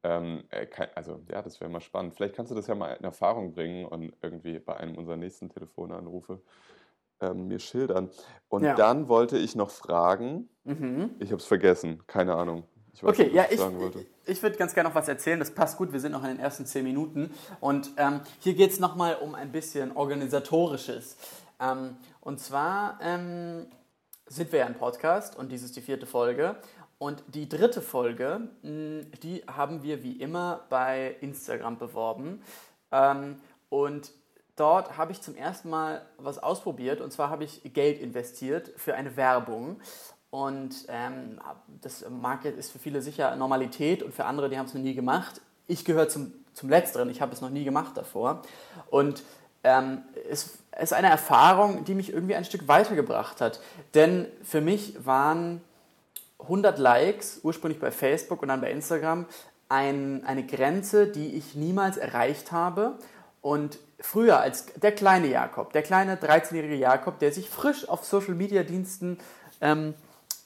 Ähm, 0.03 0.43
äh, 0.51 0.67
also 0.93 1.19
ja, 1.31 1.41
das 1.41 1.59
wäre 1.59 1.71
mal 1.71 1.81
spannend. 1.81 2.13
Vielleicht 2.13 2.35
kannst 2.35 2.51
du 2.51 2.55
das 2.55 2.67
ja 2.67 2.75
mal 2.75 2.93
in 2.93 3.03
Erfahrung 3.03 3.51
bringen 3.51 3.85
und 3.85 4.13
irgendwie 4.21 4.59
bei 4.59 4.77
einem 4.77 4.95
unserer 4.95 5.17
nächsten 5.17 5.49
Telefonanrufe 5.49 6.39
ähm, 7.19 7.47
mir 7.47 7.57
schildern. 7.57 8.11
Und 8.47 8.63
ja. 8.63 8.75
dann 8.75 9.07
wollte 9.07 9.39
ich 9.39 9.55
noch 9.55 9.71
fragen, 9.71 10.49
mhm. 10.65 11.15
ich 11.17 11.31
habe 11.31 11.41
es 11.41 11.47
vergessen, 11.47 12.03
keine 12.05 12.35
Ahnung. 12.35 12.63
Ich 12.97 13.03
weiß 13.03 13.11
okay, 13.11 13.25
nicht, 13.25 13.35
ja, 13.35 13.45
ich, 13.47 13.59
ich, 13.59 14.07
ich 14.25 14.41
würde 14.41 14.57
ganz 14.57 14.73
gerne 14.73 14.89
noch 14.89 14.95
was 14.95 15.07
erzählen. 15.07 15.37
Das 15.37 15.51
passt 15.51 15.77
gut, 15.77 15.93
wir 15.93 15.99
sind 15.99 16.13
noch 16.13 16.23
in 16.23 16.29
den 16.29 16.39
ersten 16.39 16.65
zehn 16.65 16.83
Minuten. 16.83 17.29
Und 17.59 17.91
ähm, 17.97 18.21
hier 18.39 18.55
geht 18.55 18.71
es 18.71 18.79
nochmal 18.79 19.17
um 19.17 19.35
ein 19.35 19.51
bisschen 19.51 19.95
Organisatorisches. 19.95 21.15
Ähm, 21.59 21.97
und 22.21 22.39
zwar 22.39 22.97
ähm, 23.03 23.67
sind 24.25 24.51
wir 24.51 24.61
ja 24.61 24.65
ein 24.65 24.79
Podcast 24.79 25.35
und 25.35 25.51
dies 25.51 25.61
ist 25.61 25.75
die 25.75 25.81
vierte 25.81 26.07
Folge. 26.07 26.55
Und 26.97 27.23
die 27.27 27.47
dritte 27.47 27.83
Folge, 27.83 28.49
mh, 28.63 29.03
die 29.21 29.43
haben 29.45 29.83
wir 29.83 30.01
wie 30.01 30.13
immer 30.13 30.65
bei 30.69 31.17
Instagram 31.21 31.77
beworben. 31.77 32.41
Ähm, 32.91 33.35
und 33.69 34.11
dort 34.55 34.97
habe 34.97 35.11
ich 35.11 35.21
zum 35.21 35.35
ersten 35.35 35.69
Mal 35.69 36.03
was 36.17 36.39
ausprobiert. 36.39 37.01
Und 37.01 37.13
zwar 37.13 37.29
habe 37.29 37.43
ich 37.43 37.61
Geld 37.75 37.99
investiert 37.99 38.73
für 38.75 38.95
eine 38.95 39.15
Werbung. 39.15 39.79
Und 40.29 40.85
ähm, 40.89 41.39
das 41.81 42.05
Market 42.09 42.57
ist 42.57 42.71
für 42.71 42.79
viele 42.79 43.01
sicher 43.01 43.35
Normalität 43.35 44.03
und 44.03 44.13
für 44.13 44.25
andere, 44.25 44.49
die 44.49 44.57
haben 44.57 44.65
es 44.65 44.73
noch 44.73 44.81
nie 44.81 44.93
gemacht. 44.93 45.41
Ich 45.67 45.85
gehöre 45.85 46.09
zum, 46.09 46.33
zum 46.53 46.69
Letzteren, 46.69 47.09
ich 47.09 47.21
habe 47.21 47.33
es 47.33 47.41
noch 47.41 47.49
nie 47.49 47.63
gemacht 47.63 47.95
davor. 47.95 48.41
Und 48.89 49.23
ähm, 49.63 50.01
es 50.29 50.57
ist 50.79 50.93
eine 50.93 51.09
Erfahrung, 51.09 51.85
die 51.85 51.95
mich 51.95 52.11
irgendwie 52.11 52.35
ein 52.35 52.45
Stück 52.45 52.67
weitergebracht 52.67 53.41
hat. 53.41 53.61
Denn 53.93 54.27
für 54.43 54.61
mich 54.61 55.05
waren 55.05 55.61
100 56.39 56.77
Likes, 56.77 57.39
ursprünglich 57.43 57.79
bei 57.79 57.91
Facebook 57.91 58.41
und 58.41 58.49
dann 58.49 58.61
bei 58.61 58.71
Instagram, 58.71 59.25
ein, 59.69 60.23
eine 60.25 60.45
Grenze, 60.45 61.07
die 61.07 61.35
ich 61.35 61.55
niemals 61.55 61.97
erreicht 61.97 62.51
habe. 62.51 62.97
Und 63.41 63.79
früher 63.99 64.39
als 64.39 64.67
der 64.75 64.91
kleine 64.91 65.27
Jakob, 65.27 65.73
der 65.73 65.83
kleine 65.83 66.15
13-jährige 66.15 66.75
Jakob, 66.75 67.19
der 67.19 67.31
sich 67.31 67.49
frisch 67.49 67.87
auf 67.87 68.03
Social-Media-Diensten 68.03 69.19
ähm, 69.61 69.93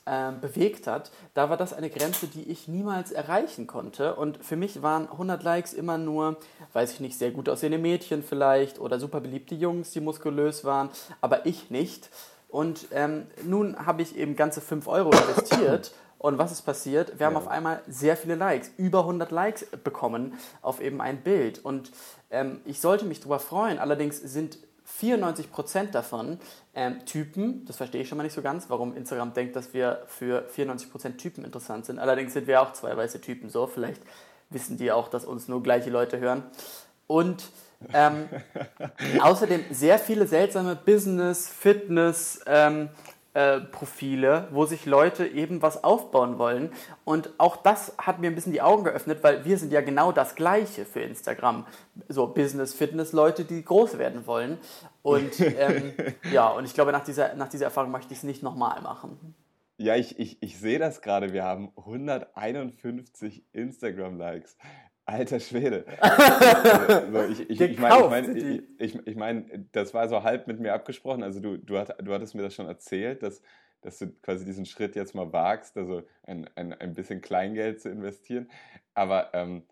äh, 0.05 0.31
bewegt 0.31 0.87
hat, 0.87 1.11
da 1.33 1.49
war 1.49 1.57
das 1.57 1.73
eine 1.73 1.89
Grenze, 1.89 2.27
die 2.27 2.49
ich 2.49 2.67
niemals 2.67 3.11
erreichen 3.11 3.67
konnte. 3.67 4.15
Und 4.15 4.43
für 4.43 4.55
mich 4.55 4.81
waren 4.81 5.09
100 5.09 5.43
Likes 5.43 5.73
immer 5.73 5.97
nur, 5.97 6.37
weiß 6.73 6.93
ich 6.93 6.99
nicht, 6.99 7.17
sehr 7.17 7.31
gut 7.31 7.49
aussehende 7.49 7.77
Mädchen 7.77 8.23
vielleicht 8.23 8.79
oder 8.79 8.99
super 8.99 9.21
beliebte 9.21 9.55
Jungs, 9.55 9.91
die 9.91 10.01
muskulös 10.01 10.65
waren, 10.65 10.89
aber 11.21 11.45
ich 11.45 11.69
nicht. 11.69 12.09
Und 12.49 12.87
ähm, 12.91 13.27
nun 13.43 13.85
habe 13.85 14.01
ich 14.01 14.17
eben 14.17 14.35
ganze 14.35 14.59
5 14.59 14.87
Euro 14.87 15.11
investiert. 15.11 15.91
Und 16.17 16.37
was 16.37 16.51
ist 16.51 16.61
passiert? 16.61 17.17
Wir 17.17 17.25
haben 17.25 17.35
auf 17.35 17.47
einmal 17.47 17.81
sehr 17.87 18.15
viele 18.15 18.35
Likes, 18.35 18.69
über 18.77 18.99
100 18.99 19.31
Likes 19.31 19.65
bekommen 19.83 20.37
auf 20.61 20.79
eben 20.79 21.01
ein 21.01 21.23
Bild. 21.23 21.65
Und 21.65 21.91
ähm, 22.29 22.61
ich 22.65 22.79
sollte 22.79 23.05
mich 23.05 23.21
darüber 23.21 23.39
freuen. 23.39 23.79
Allerdings 23.79 24.17
sind 24.17 24.59
94% 24.99 25.91
davon 25.91 26.39
ähm, 26.73 27.05
Typen, 27.05 27.65
das 27.65 27.77
verstehe 27.77 28.01
ich 28.01 28.09
schon 28.09 28.17
mal 28.17 28.23
nicht 28.23 28.33
so 28.33 28.41
ganz, 28.41 28.69
warum 28.69 28.95
Instagram 28.95 29.33
denkt, 29.33 29.55
dass 29.55 29.73
wir 29.73 30.03
für 30.07 30.47
94% 30.55 31.17
Typen 31.17 31.43
interessant 31.43 31.85
sind. 31.85 31.99
Allerdings 31.99 32.33
sind 32.33 32.47
wir 32.47 32.61
auch 32.61 32.73
zwei 32.73 32.95
weiße 32.95 33.19
Typen 33.19 33.49
so, 33.49 33.67
vielleicht 33.67 34.01
wissen 34.49 34.77
die 34.77 34.91
auch, 34.91 35.07
dass 35.09 35.25
uns 35.25 35.47
nur 35.47 35.63
gleiche 35.63 35.89
Leute 35.89 36.19
hören. 36.19 36.43
Und 37.07 37.49
ähm, 37.93 38.29
außerdem 39.21 39.65
sehr 39.71 39.99
viele 39.99 40.27
seltsame 40.27 40.75
Business, 40.75 41.47
Fitness, 41.47 42.41
ähm, 42.45 42.89
äh, 43.33 43.61
Profile, 43.61 44.47
wo 44.51 44.65
sich 44.65 44.85
Leute 44.85 45.25
eben 45.25 45.61
was 45.61 45.83
aufbauen 45.83 46.37
wollen. 46.37 46.71
Und 47.05 47.29
auch 47.37 47.55
das 47.55 47.93
hat 47.97 48.19
mir 48.19 48.27
ein 48.27 48.35
bisschen 48.35 48.51
die 48.51 48.61
Augen 48.61 48.83
geöffnet, 48.83 49.19
weil 49.21 49.45
wir 49.45 49.57
sind 49.57 49.71
ja 49.71 49.81
genau 49.81 50.11
das 50.11 50.35
Gleiche 50.35 50.85
für 50.85 51.01
Instagram. 51.01 51.65
So 52.09 52.27
Business, 52.27 52.73
Fitness, 52.73 53.13
Leute, 53.13 53.45
die 53.45 53.63
groß 53.63 53.97
werden 53.97 54.27
wollen. 54.27 54.57
Und 55.01 55.39
ähm, 55.39 55.93
ja, 56.31 56.49
und 56.49 56.65
ich 56.65 56.73
glaube, 56.73 56.91
nach 56.91 57.03
dieser, 57.03 57.33
nach 57.35 57.47
dieser 57.47 57.65
Erfahrung 57.65 57.91
möchte 57.91 58.13
ich 58.13 58.19
es 58.19 58.23
nicht 58.23 58.43
nochmal 58.43 58.81
machen. 58.81 59.35
Ja, 59.77 59.95
ich, 59.95 60.19
ich, 60.19 60.43
ich 60.43 60.59
sehe 60.59 60.77
das 60.77 61.01
gerade. 61.01 61.33
Wir 61.33 61.43
haben 61.43 61.71
151 61.75 63.45
Instagram-Likes. 63.51 64.55
Alter 65.11 65.39
Schwede. 65.39 65.85
also, 65.99 67.23
ich 67.31 67.49
ich, 67.49 67.61
ich 67.61 67.79
meine, 67.79 68.29
ich 68.79 68.95
mein, 68.95 69.01
ich, 69.05 69.15
mein, 69.15 69.69
das 69.71 69.93
war 69.93 70.07
so 70.07 70.23
halb 70.23 70.47
mit 70.47 70.59
mir 70.59 70.73
abgesprochen. 70.73 71.23
Also 71.23 71.39
du, 71.39 71.57
du, 71.57 71.77
hat, 71.77 71.95
du 72.01 72.13
hattest 72.13 72.35
mir 72.35 72.41
das 72.41 72.55
schon 72.55 72.67
erzählt, 72.67 73.21
dass, 73.23 73.41
dass 73.81 73.99
du 73.99 74.07
quasi 74.21 74.45
diesen 74.45 74.65
Schritt 74.65 74.95
jetzt 74.95 75.13
mal 75.13 75.31
wagst, 75.33 75.77
also 75.77 76.03
ein, 76.23 76.49
ein, 76.55 76.73
ein 76.73 76.93
bisschen 76.93 77.21
Kleingeld 77.21 77.81
zu 77.81 77.89
investieren. 77.89 78.49
Aber 78.93 79.33
ähm, 79.33 79.63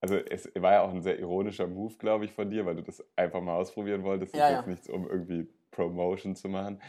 also 0.00 0.16
es 0.16 0.50
war 0.56 0.72
ja 0.72 0.82
auch 0.82 0.92
ein 0.92 1.02
sehr 1.02 1.18
ironischer 1.18 1.66
Move, 1.66 1.94
glaube 1.98 2.24
ich, 2.24 2.32
von 2.32 2.50
dir, 2.50 2.66
weil 2.66 2.76
du 2.76 2.82
das 2.82 3.04
einfach 3.16 3.40
mal 3.40 3.54
ausprobieren 3.54 4.02
wolltest. 4.02 4.34
Ja, 4.34 4.40
das 4.40 4.48
ist 4.48 4.52
ja. 4.52 4.58
jetzt 4.58 4.68
nichts, 4.68 4.88
um 4.88 5.08
irgendwie 5.08 5.48
Promotion 5.70 6.34
zu 6.34 6.48
machen. 6.48 6.80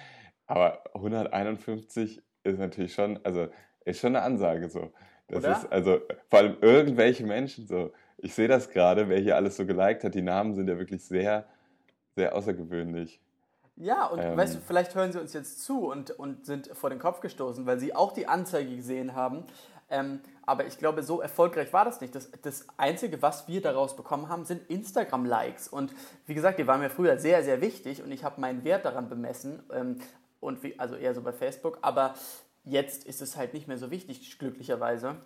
Aber 0.48 0.84
151 0.96 2.22
ist 2.44 2.58
natürlich 2.58 2.94
schon, 2.94 3.20
also 3.24 3.48
ist 3.86 4.00
schon 4.00 4.16
eine 4.16 4.26
Ansage 4.26 4.70
so. 4.70 4.92
Das 5.32 5.44
Oder? 5.44 5.58
ist 5.58 5.72
also 5.72 6.02
vor 6.30 6.40
allem 6.40 6.58
irgendwelche 6.60 7.26
Menschen 7.26 7.66
so. 7.66 7.92
Ich 8.18 8.34
sehe 8.34 8.48
das 8.48 8.70
gerade, 8.70 9.08
wer 9.10 9.20
hier 9.20 9.36
alles 9.36 9.56
so 9.56 9.66
geliked 9.66 10.04
hat. 10.04 10.14
Die 10.14 10.22
Namen 10.22 10.54
sind 10.54 10.68
ja 10.68 10.78
wirklich 10.78 11.04
sehr, 11.04 11.46
sehr 12.16 12.36
außergewöhnlich. 12.36 13.20
Ja, 13.78 14.08
und 14.08 14.20
ähm, 14.20 14.38
weißt 14.38 14.56
du, 14.56 14.60
vielleicht 14.60 14.94
hören 14.94 15.12
sie 15.12 15.20
uns 15.20 15.34
jetzt 15.34 15.64
zu 15.64 15.90
und, 15.90 16.12
und 16.12 16.46
sind 16.46 16.68
vor 16.74 16.90
den 16.90 17.00
Kopf 17.00 17.22
gestoßen, 17.22 17.66
weil 17.66 17.80
sie 17.80 17.96
auch 17.96 18.12
die 18.12 18.28
Anzeige 18.28 18.76
gesehen 18.76 19.16
haben. 19.16 19.46
Ähm, 19.90 20.20
aber 20.46 20.66
ich 20.66 20.78
glaube, 20.78 21.02
so 21.02 21.22
erfolgreich 21.22 21.72
war 21.72 21.86
das 21.86 22.02
nicht. 22.02 22.14
Das, 22.14 22.30
das 22.42 22.68
Einzige, 22.78 23.22
was 23.22 23.48
wir 23.48 23.62
daraus 23.62 23.96
bekommen 23.96 24.30
haben, 24.30 24.44
sind 24.46 24.70
Instagram-Likes. 24.70 25.70
Und 25.70 25.94
wie 26.28 26.34
gesagt, 26.34 26.60
die 26.60 26.68
waren 26.68 26.82
mir 26.82 26.90
früher 26.90 27.18
sehr, 27.18 27.44
sehr 27.44 27.62
wichtig 27.62 28.04
und 28.04 28.12
ich 28.12 28.24
habe 28.24 28.40
meinen 28.40 28.64
Wert 28.66 28.86
daran 28.86 29.10
bemessen. 29.10 29.64
Ähm, 29.74 29.98
und 30.42 30.62
wie, 30.64 30.78
also 30.78 30.96
eher 30.96 31.14
so 31.14 31.22
bei 31.22 31.32
Facebook. 31.32 31.80
Aber 31.82 32.16
Jetzt 32.64 33.06
ist 33.06 33.22
es 33.22 33.36
halt 33.36 33.54
nicht 33.54 33.68
mehr 33.68 33.78
so 33.78 33.92
wichtig, 33.92 34.38
glücklicherweise. 34.38 35.18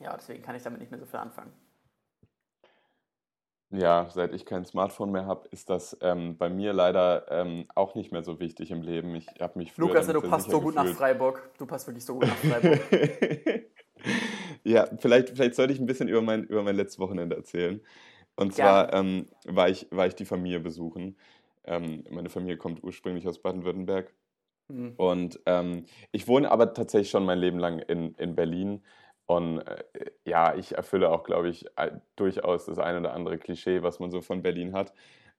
Ja, 0.00 0.16
deswegen 0.16 0.42
kann 0.42 0.56
ich 0.56 0.62
damit 0.62 0.80
nicht 0.80 0.90
mehr 0.90 1.00
so 1.00 1.06
viel 1.06 1.20
anfangen. 1.20 1.52
Ja, 3.70 4.08
seit 4.10 4.32
ich 4.32 4.46
kein 4.46 4.64
Smartphone 4.64 5.12
mehr 5.12 5.26
habe, 5.26 5.46
ist 5.50 5.68
das 5.68 5.96
ähm, 6.00 6.38
bei 6.38 6.48
mir 6.48 6.72
leider 6.72 7.30
ähm, 7.30 7.66
auch 7.74 7.94
nicht 7.94 8.12
mehr 8.12 8.22
so 8.22 8.40
wichtig 8.40 8.70
im 8.70 8.80
Leben. 8.80 9.14
Ich 9.14 9.26
habe 9.40 9.58
mich 9.58 9.76
Lukas, 9.76 10.06
du 10.06 10.22
passt 10.22 10.50
so 10.50 10.60
gut 10.60 10.74
gefühlt. 10.74 10.92
nach 10.92 10.98
Freiburg. 10.98 11.50
Du 11.58 11.66
passt 11.66 11.86
wirklich 11.86 12.04
so 12.04 12.14
gut 12.14 12.28
nach 12.28 12.36
Freiburg. 12.36 12.80
ja, 14.64 14.88
vielleicht, 14.96 15.30
vielleicht 15.30 15.54
sollte 15.54 15.74
ich 15.74 15.80
ein 15.80 15.86
bisschen 15.86 16.08
über 16.08 16.22
mein, 16.22 16.44
über 16.44 16.62
mein 16.62 16.76
letztes 16.76 16.98
Wochenende 16.98 17.36
erzählen. 17.36 17.82
Und 18.36 18.54
zwar 18.54 18.94
ähm, 18.94 19.26
war, 19.44 19.68
ich, 19.68 19.86
war 19.90 20.06
ich 20.06 20.14
die 20.14 20.24
Familie 20.24 20.60
besuchen. 20.60 21.18
Ähm, 21.64 22.04
meine 22.10 22.30
Familie 22.30 22.56
kommt 22.56 22.82
ursprünglich 22.82 23.28
aus 23.28 23.42
Baden-Württemberg 23.42 24.14
Mhm. 24.68 24.94
Und 24.96 25.40
ähm, 25.46 25.86
ich 26.12 26.28
wohne 26.28 26.50
aber 26.50 26.74
tatsächlich 26.74 27.10
schon 27.10 27.24
mein 27.24 27.38
Leben 27.38 27.58
lang 27.58 27.78
in, 27.78 28.14
in 28.14 28.34
Berlin. 28.34 28.82
Und 29.26 29.60
äh, 29.60 29.84
ja, 30.24 30.54
ich 30.54 30.76
erfülle 30.76 31.10
auch, 31.10 31.24
glaube 31.24 31.48
ich, 31.48 31.66
durchaus 32.16 32.66
das 32.66 32.78
ein 32.78 32.96
oder 32.98 33.12
andere 33.12 33.38
Klischee, 33.38 33.82
was 33.82 34.00
man 34.00 34.10
so 34.10 34.20
von 34.20 34.42
Berlin 34.42 34.74
hat. 34.74 34.92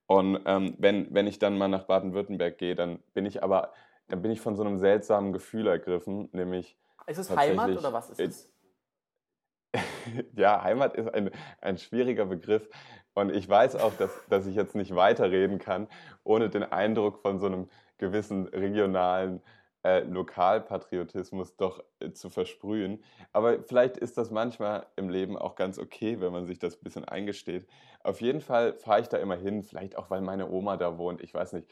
Und 0.08 0.42
ähm, 0.46 0.76
wenn, 0.80 1.14
wenn 1.14 1.28
ich 1.28 1.38
dann 1.40 1.58
mal 1.58 1.68
nach 1.68 1.84
Baden-Württemberg 1.84 2.58
gehe, 2.58 2.76
dann 2.76 3.00
bin 3.14 3.26
ich 3.26 3.44
aber, 3.44 3.74
dann 4.08 4.22
bin 4.22 4.32
ich 4.32 4.42
von 4.42 4.56
so 4.56 4.64
einem 4.64 4.80
seltsamen 4.80 5.34
Gefühl 5.34 5.68
ergriffen, 5.68 6.30
nämlich. 6.32 6.78
Ist 7.06 7.20
es 7.20 7.36
Heimat 7.36 7.78
oder 7.78 7.94
was 7.94 8.10
ist 8.10 8.20
es? 8.20 8.54
ja, 10.36 10.64
Heimat 10.64 10.96
ist 10.96 11.14
ein, 11.14 11.30
ein 11.62 11.78
schwieriger 11.78 12.26
Begriff. 12.26 12.68
Und 13.14 13.36
ich 13.36 13.48
weiß 13.48 13.76
auch, 13.76 13.94
dass, 13.98 14.12
dass 14.30 14.48
ich 14.48 14.56
jetzt 14.56 14.76
nicht 14.76 14.96
weiterreden 14.96 15.60
kann, 15.60 15.88
ohne 16.24 16.50
den 16.50 16.64
Eindruck 16.64 17.22
von 17.22 17.40
so 17.40 17.48
einem 17.48 17.70
gewissen 18.00 18.48
regionalen 18.48 19.42
äh, 19.84 20.02
Lokalpatriotismus 20.02 21.56
doch 21.56 21.82
äh, 22.00 22.12
zu 22.12 22.30
versprühen. 22.30 23.02
Aber 23.32 23.64
vielleicht 23.64 23.96
ist 23.96 24.18
das 24.18 24.30
manchmal 24.30 24.86
im 24.98 25.10
Leben 25.10 25.38
auch 25.38 25.56
ganz 25.56 25.80
okay, 25.80 26.20
wenn 26.20 26.34
man 26.34 26.46
sich 26.46 26.60
das 26.60 26.76
ein 26.76 26.84
bisschen 26.84 27.06
eingesteht. 27.06 27.66
Auf 28.04 28.20
jeden 28.20 28.42
Fall 28.42 28.74
fahre 28.74 29.00
ich 29.00 29.08
da 29.08 29.18
immer 29.18 29.36
hin, 29.36 29.64
vielleicht 29.64 29.98
auch, 29.98 30.10
weil 30.10 30.20
meine 30.20 30.50
Oma 30.50 30.76
da 30.76 30.98
wohnt. 30.98 31.22
Ich 31.22 31.34
weiß 31.34 31.54
nicht, 31.54 31.68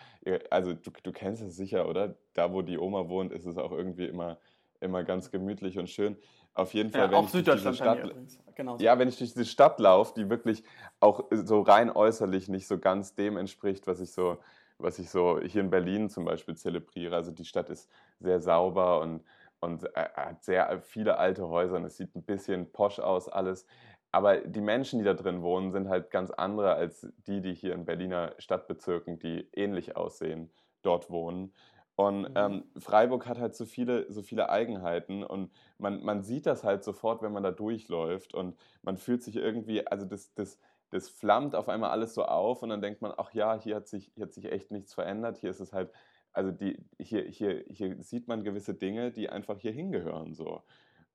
also 0.49 0.73
du, 0.73 0.91
du 1.03 1.11
kennst 1.11 1.41
es 1.41 1.57
sicher, 1.57 1.89
oder? 1.89 2.15
Da, 2.33 2.53
wo 2.53 2.61
die 2.61 2.77
Oma 2.77 3.09
wohnt, 3.09 3.33
ist 3.33 3.45
es 3.45 3.57
auch 3.57 3.71
irgendwie 3.71 4.05
immer, 4.05 4.37
immer 4.79 5.03
ganz 5.03 5.29
gemütlich 5.29 5.77
und 5.77 5.89
schön. 5.89 6.17
Auf 6.53 6.73
jeden 6.73 6.89
Fall, 6.89 7.01
ja, 7.01 7.11
wenn 7.11 7.17
auch 7.17 7.25
ich 7.25 7.31
Süddeutschland 7.31 7.75
Stadt, 7.75 7.99
übrigens. 7.99 8.39
Genau. 8.55 8.77
Ja, 8.77 8.97
wenn 8.97 9.07
ich 9.07 9.17
durch 9.17 9.33
diese 9.33 9.45
Stadt 9.45 9.79
laufe, 9.79 10.13
die 10.15 10.29
wirklich 10.29 10.63
auch 10.99 11.25
so 11.29 11.61
rein 11.61 11.91
äußerlich 11.91 12.47
nicht 12.47 12.67
so 12.67 12.79
ganz 12.79 13.15
dem 13.15 13.37
entspricht, 13.37 13.85
was 13.85 13.99
ich 13.99 14.11
so 14.11 14.37
was 14.77 14.99
ich 14.99 15.09
so 15.09 15.39
hier 15.41 15.61
in 15.61 15.69
Berlin 15.69 16.09
zum 16.09 16.25
Beispiel 16.25 16.55
zelebriere. 16.55 17.15
Also 17.15 17.31
die 17.31 17.45
Stadt 17.45 17.69
ist 17.69 17.89
sehr 18.19 18.39
sauber 18.41 19.01
und, 19.01 19.23
und 19.59 19.83
äh, 19.95 20.09
hat 20.15 20.43
sehr 20.43 20.81
viele 20.81 21.17
alte 21.17 21.47
Häuser 21.47 21.77
und 21.77 21.85
es 21.85 21.97
sieht 21.97 22.15
ein 22.15 22.23
bisschen 22.23 22.71
posch 22.71 22.99
aus 22.99 23.27
alles. 23.29 23.65
Aber 24.11 24.37
die 24.37 24.61
Menschen, 24.61 24.99
die 24.99 25.05
da 25.05 25.13
drin 25.13 25.41
wohnen, 25.41 25.71
sind 25.71 25.89
halt 25.89 26.11
ganz 26.11 26.31
andere 26.31 26.73
als 26.73 27.07
die, 27.27 27.41
die 27.41 27.53
hier 27.53 27.73
in 27.73 27.85
Berliner 27.85 28.33
Stadtbezirken, 28.37 29.19
die 29.19 29.49
ähnlich 29.53 29.95
aussehen, 29.95 30.49
dort 30.81 31.09
wohnen. 31.09 31.53
Und 31.95 32.21
mhm. 32.21 32.33
ähm, 32.35 32.63
Freiburg 32.77 33.27
hat 33.27 33.39
halt 33.39 33.55
so 33.55 33.65
viele, 33.65 34.11
so 34.11 34.21
viele 34.21 34.49
Eigenheiten 34.49 35.23
und 35.23 35.51
man, 35.79 36.03
man 36.03 36.21
sieht 36.21 36.45
das 36.45 36.63
halt 36.63 36.83
sofort, 36.83 37.23
wenn 37.23 37.33
man 37.33 37.43
da 37.43 37.51
durchläuft 37.51 38.35
und 38.35 38.55
man 38.83 38.97
fühlt 38.97 39.23
sich 39.23 39.35
irgendwie, 39.35 39.85
also 39.85 40.05
das, 40.05 40.31
das, 40.35 40.59
das 40.89 41.09
flammt 41.09 41.55
auf 41.55 41.69
einmal 41.69 41.89
alles 41.89 42.13
so 42.13 42.23
auf 42.25 42.63
und 42.63 42.69
dann 42.69 42.81
denkt 42.81 43.01
man, 43.01 43.13
ach 43.17 43.33
ja, 43.33 43.59
hier 43.59 43.75
hat 43.75 43.87
sich, 43.87 44.11
hier 44.15 44.25
hat 44.25 44.33
sich 44.33 44.51
echt 44.51 44.71
nichts 44.71 44.93
verändert. 44.93 45.37
Hier 45.37 45.49
ist 45.49 45.59
es 45.59 45.73
halt, 45.73 45.91
also 46.31 46.51
die, 46.51 46.77
hier, 46.99 47.23
hier, 47.23 47.65
hier 47.69 48.01
sieht 48.01 48.27
man 48.27 48.43
gewisse 48.43 48.73
Dinge, 48.73 49.11
die 49.11 49.29
einfach 49.29 49.59
hier 49.59 49.71
hingehören. 49.71 50.33
So. 50.33 50.61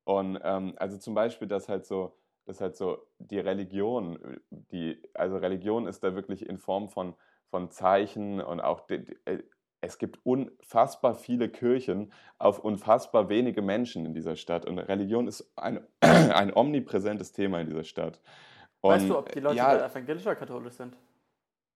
Und 0.05 0.39
ähm, 0.43 0.75
also 0.77 0.99
zum 0.99 1.15
Beispiel, 1.15 1.49
dass 1.49 1.69
halt 1.69 1.87
so, 1.87 2.17
dass 2.45 2.61
halt 2.61 2.77
so 2.77 2.99
die 3.19 3.39
Religion, 3.39 4.19
die, 4.51 5.01
also 5.15 5.37
Religion 5.37 5.87
ist 5.87 6.03
da 6.03 6.15
wirklich 6.15 6.47
in 6.47 6.59
Form 6.59 6.89
von, 6.89 7.15
von 7.51 7.71
Zeichen 7.71 8.41
und 8.41 8.61
auch 8.61 8.81
die, 8.81 9.05
die, 9.05 9.17
äh, 9.25 9.43
es 9.83 9.99
gibt 9.99 10.25
unfassbar 10.25 11.15
viele 11.15 11.49
Kirchen 11.49 12.13
auf 12.39 12.61
unfassbar 12.61 13.29
wenige 13.29 13.63
Menschen 13.63 14.07
in 14.07 14.15
dieser 14.15 14.37
Stadt. 14.37 14.65
Und 14.65 14.79
Religion 14.79 15.27
ist 15.27 15.53
ein, 15.57 15.81
ein 16.01 16.55
omnipräsentes 16.55 17.33
Thema 17.33 17.61
in 17.61 17.67
dieser 17.67 17.85
Stadt. 17.85 18.21
Und, 18.83 18.91
weißt 18.91 19.09
du, 19.09 19.19
ob 19.19 19.33
die 19.33 19.41
Leute 19.41 19.57
ja, 19.57 19.87
evangelisch 19.87 20.27
oder 20.27 20.37
katholisch 20.37 20.75
sind? 20.75 20.97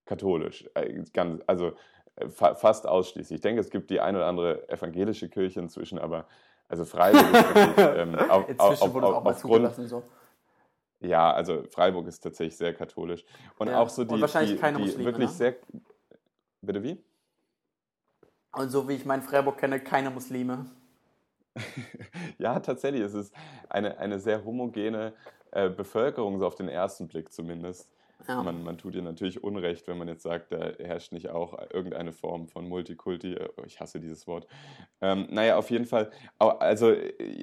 Katholisch. 0.04 0.68
Äh, 0.74 1.04
ganz, 1.12 1.42
also 1.46 1.72
äh, 2.16 2.28
fa 2.28 2.54
fast 2.54 2.86
ausschließlich. 2.86 3.36
Ich 3.36 3.40
denke, 3.40 3.60
es 3.60 3.70
gibt 3.70 3.90
die 3.90 4.00
ein 4.00 4.16
oder 4.16 4.26
andere 4.26 4.68
evangelische 4.68 5.28
Kirche 5.28 5.60
inzwischen, 5.60 5.98
aber 5.98 6.26
also 6.68 6.84
Freiburg 6.84 7.32
ist 7.32 7.54
wirklich 7.54 7.86
ähm, 7.96 8.14
auf, 8.28 8.44
auf, 8.58 8.82
auf, 8.82 8.96
auf, 8.96 9.26
aufgrund, 9.26 9.74
so. 9.88 10.02
Ja, 11.00 11.32
also 11.32 11.62
Freiburg 11.70 12.08
ist 12.08 12.20
tatsächlich 12.20 12.56
sehr 12.56 12.74
katholisch. 12.74 13.24
Und 13.58 13.68
ja. 13.68 13.78
auch 13.78 13.88
so 13.88 14.04
die, 14.04 14.14
und 14.14 14.20
wahrscheinlich 14.20 14.52
die, 14.52 14.58
keine 14.58 14.78
die 14.78 14.84
Muslime, 14.84 15.04
wirklich 15.04 15.30
ne? 15.30 15.34
sehr. 15.34 15.56
Bitte 16.60 16.82
wie? 16.82 17.04
Und 18.52 18.70
so 18.70 18.88
wie 18.88 18.94
ich 18.94 19.04
meinen 19.04 19.22
Freiburg 19.22 19.58
kenne, 19.58 19.78
keine 19.78 20.10
Muslime. 20.10 20.66
ja, 22.38 22.58
tatsächlich. 22.60 23.02
Es 23.02 23.14
ist 23.14 23.34
eine, 23.68 23.98
eine 23.98 24.18
sehr 24.18 24.44
homogene 24.44 25.12
äh, 25.52 25.70
Bevölkerung, 25.70 26.38
so 26.38 26.46
auf 26.46 26.54
den 26.54 26.68
ersten 26.68 27.08
Blick 27.08 27.32
zumindest. 27.32 27.90
Ja. 28.28 28.42
Man, 28.42 28.64
man 28.64 28.76
tut 28.76 28.94
ihr 28.94 29.02
natürlich 29.02 29.44
Unrecht, 29.44 29.86
wenn 29.86 29.98
man 29.98 30.08
jetzt 30.08 30.22
sagt, 30.22 30.52
da 30.52 30.72
herrscht 30.78 31.12
nicht 31.12 31.28
auch 31.28 31.56
irgendeine 31.72 32.12
Form 32.12 32.48
von 32.48 32.68
Multikulti. 32.68 33.34
Äh, 33.34 33.48
ich 33.66 33.80
hasse 33.80 34.00
dieses 34.00 34.26
Wort. 34.26 34.46
Ähm, 35.00 35.28
naja, 35.30 35.56
auf 35.56 35.70
jeden 35.70 35.86
Fall, 35.86 36.10
also 36.38 36.94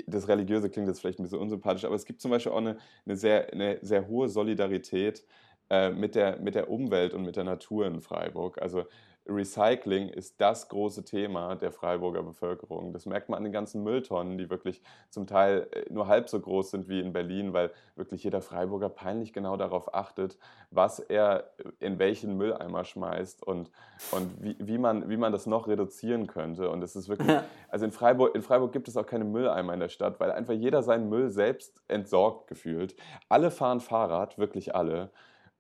das 0.08 0.28
Religiöse 0.28 0.70
klingt 0.70 0.88
jetzt 0.88 1.00
vielleicht 1.00 1.20
ein 1.20 1.24
bisschen 1.24 1.40
unsympathisch, 1.40 1.86
aber 1.86 1.96
es 1.96 2.06
gibt 2.06 2.22
zum 2.22 2.32
Beispiel 2.32 2.52
auch 2.52 2.58
eine, 2.58 2.78
eine, 3.06 3.16
sehr, 3.16 3.52
eine 3.54 3.80
sehr 3.82 4.08
hohe 4.08 4.28
Solidarität 4.28 5.24
äh, 5.70 5.92
mit, 5.92 6.16
der, 6.16 6.38
mit 6.40 6.56
der 6.56 6.70
Umwelt 6.70 7.14
und 7.14 7.24
mit 7.24 7.36
der 7.36 7.46
Natur 7.46 7.86
in 7.88 8.02
Freiburg. 8.02 8.62
Also 8.62 8.86
Recycling 9.26 10.10
ist 10.10 10.42
das 10.42 10.68
große 10.68 11.06
Thema 11.06 11.56
der 11.56 11.72
Freiburger 11.72 12.24
Bevölkerung. 12.24 12.92
Das 12.92 13.06
merkt 13.06 13.30
man 13.30 13.38
an 13.38 13.44
den 13.44 13.54
ganzen 13.54 13.84
Mülltonnen, 13.84 14.38
die 14.38 14.50
wirklich 14.50 14.82
zum 15.10 15.28
Teil 15.28 15.68
äh, 15.72 15.86
nur 15.92 16.08
halb 16.08 16.30
so 16.30 16.40
groß 16.40 16.72
sind 16.72 16.90
wie 16.90 17.00
in 17.00 17.14
Berlin, 17.14 17.54
weil 17.54 17.72
wirklich 17.96 18.24
jeder 18.24 18.42
Freiburger 18.42 18.90
peinlich 18.90 19.32
genau 19.32 19.56
darauf 19.56 19.94
achtet, 19.94 20.38
was 20.72 21.00
er 21.00 21.52
in 21.80 22.00
welchen 22.00 22.38
Mülleimer 22.38 22.84
schmeißt 22.84 23.44
und, 23.44 23.72
und 24.12 24.44
wie, 24.44 24.56
wie, 24.60 24.78
man, 24.78 25.10
wie 25.10 25.18
man 25.18 25.32
das 25.32 25.46
noch 25.46 25.68
reduzieren 25.68 26.28
könnte. 26.28 26.70
Und 26.70 26.82
es 26.84 26.96
ist 26.96 27.08
wirklich, 27.08 27.38
also 27.70 27.86
in 27.86 27.92
Freiburg, 27.92 28.36
in 28.36 28.42
Freiburg 28.42 28.74
gibt 28.74 28.88
es 28.88 28.98
auch 28.98 29.06
keine 29.06 29.24
Mülleimer 29.24 29.74
in 29.74 29.80
der 29.80 29.90
Stadt, 29.90 30.20
weil 30.20 30.32
einfach 30.32 30.54
jeder 30.54 30.84
seinen 30.84 31.08
Müll 31.10 31.30
selbst 31.30 31.82
entsorgt 31.88 32.48
gefühlt. 32.48 32.96
Alle 33.30 33.52
fahren 33.52 33.80
Fahrrad, 33.80 34.38
wirklich 34.38 34.76
alle. 34.76 35.12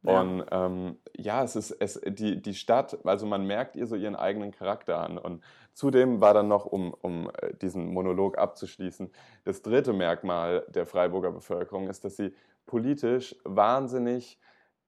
Und 0.04 0.46
ähm, 0.52 0.98
ja, 1.16 1.44
es 1.44 1.56
ist 1.56 1.72
es, 1.72 2.00
die, 2.06 2.42
die 2.42 2.54
Stadt, 2.54 2.98
also 3.06 3.26
man 3.26 3.48
merkt 3.48 3.76
ihr 3.76 3.88
so 3.88 3.96
ihren 3.96 4.16
eigenen 4.16 4.52
Charakter 4.52 5.00
an. 5.00 5.18
Und 5.18 5.44
zudem 5.74 6.20
war 6.20 6.34
dann 6.34 6.50
noch, 6.50 6.66
um, 6.66 6.94
um 6.94 7.32
äh, 7.42 7.54
diesen 7.54 7.94
Monolog 7.94 8.38
abzuschließen, 8.38 9.10
das 9.46 9.62
dritte 9.62 9.94
Merkmal 9.94 10.66
der 10.70 10.86
Freiburger 10.86 11.32
Bevölkerung 11.32 11.88
ist, 11.88 12.04
dass 12.04 12.18
sie 12.18 12.34
politisch 12.66 13.36
wahnsinnig, 13.46 14.40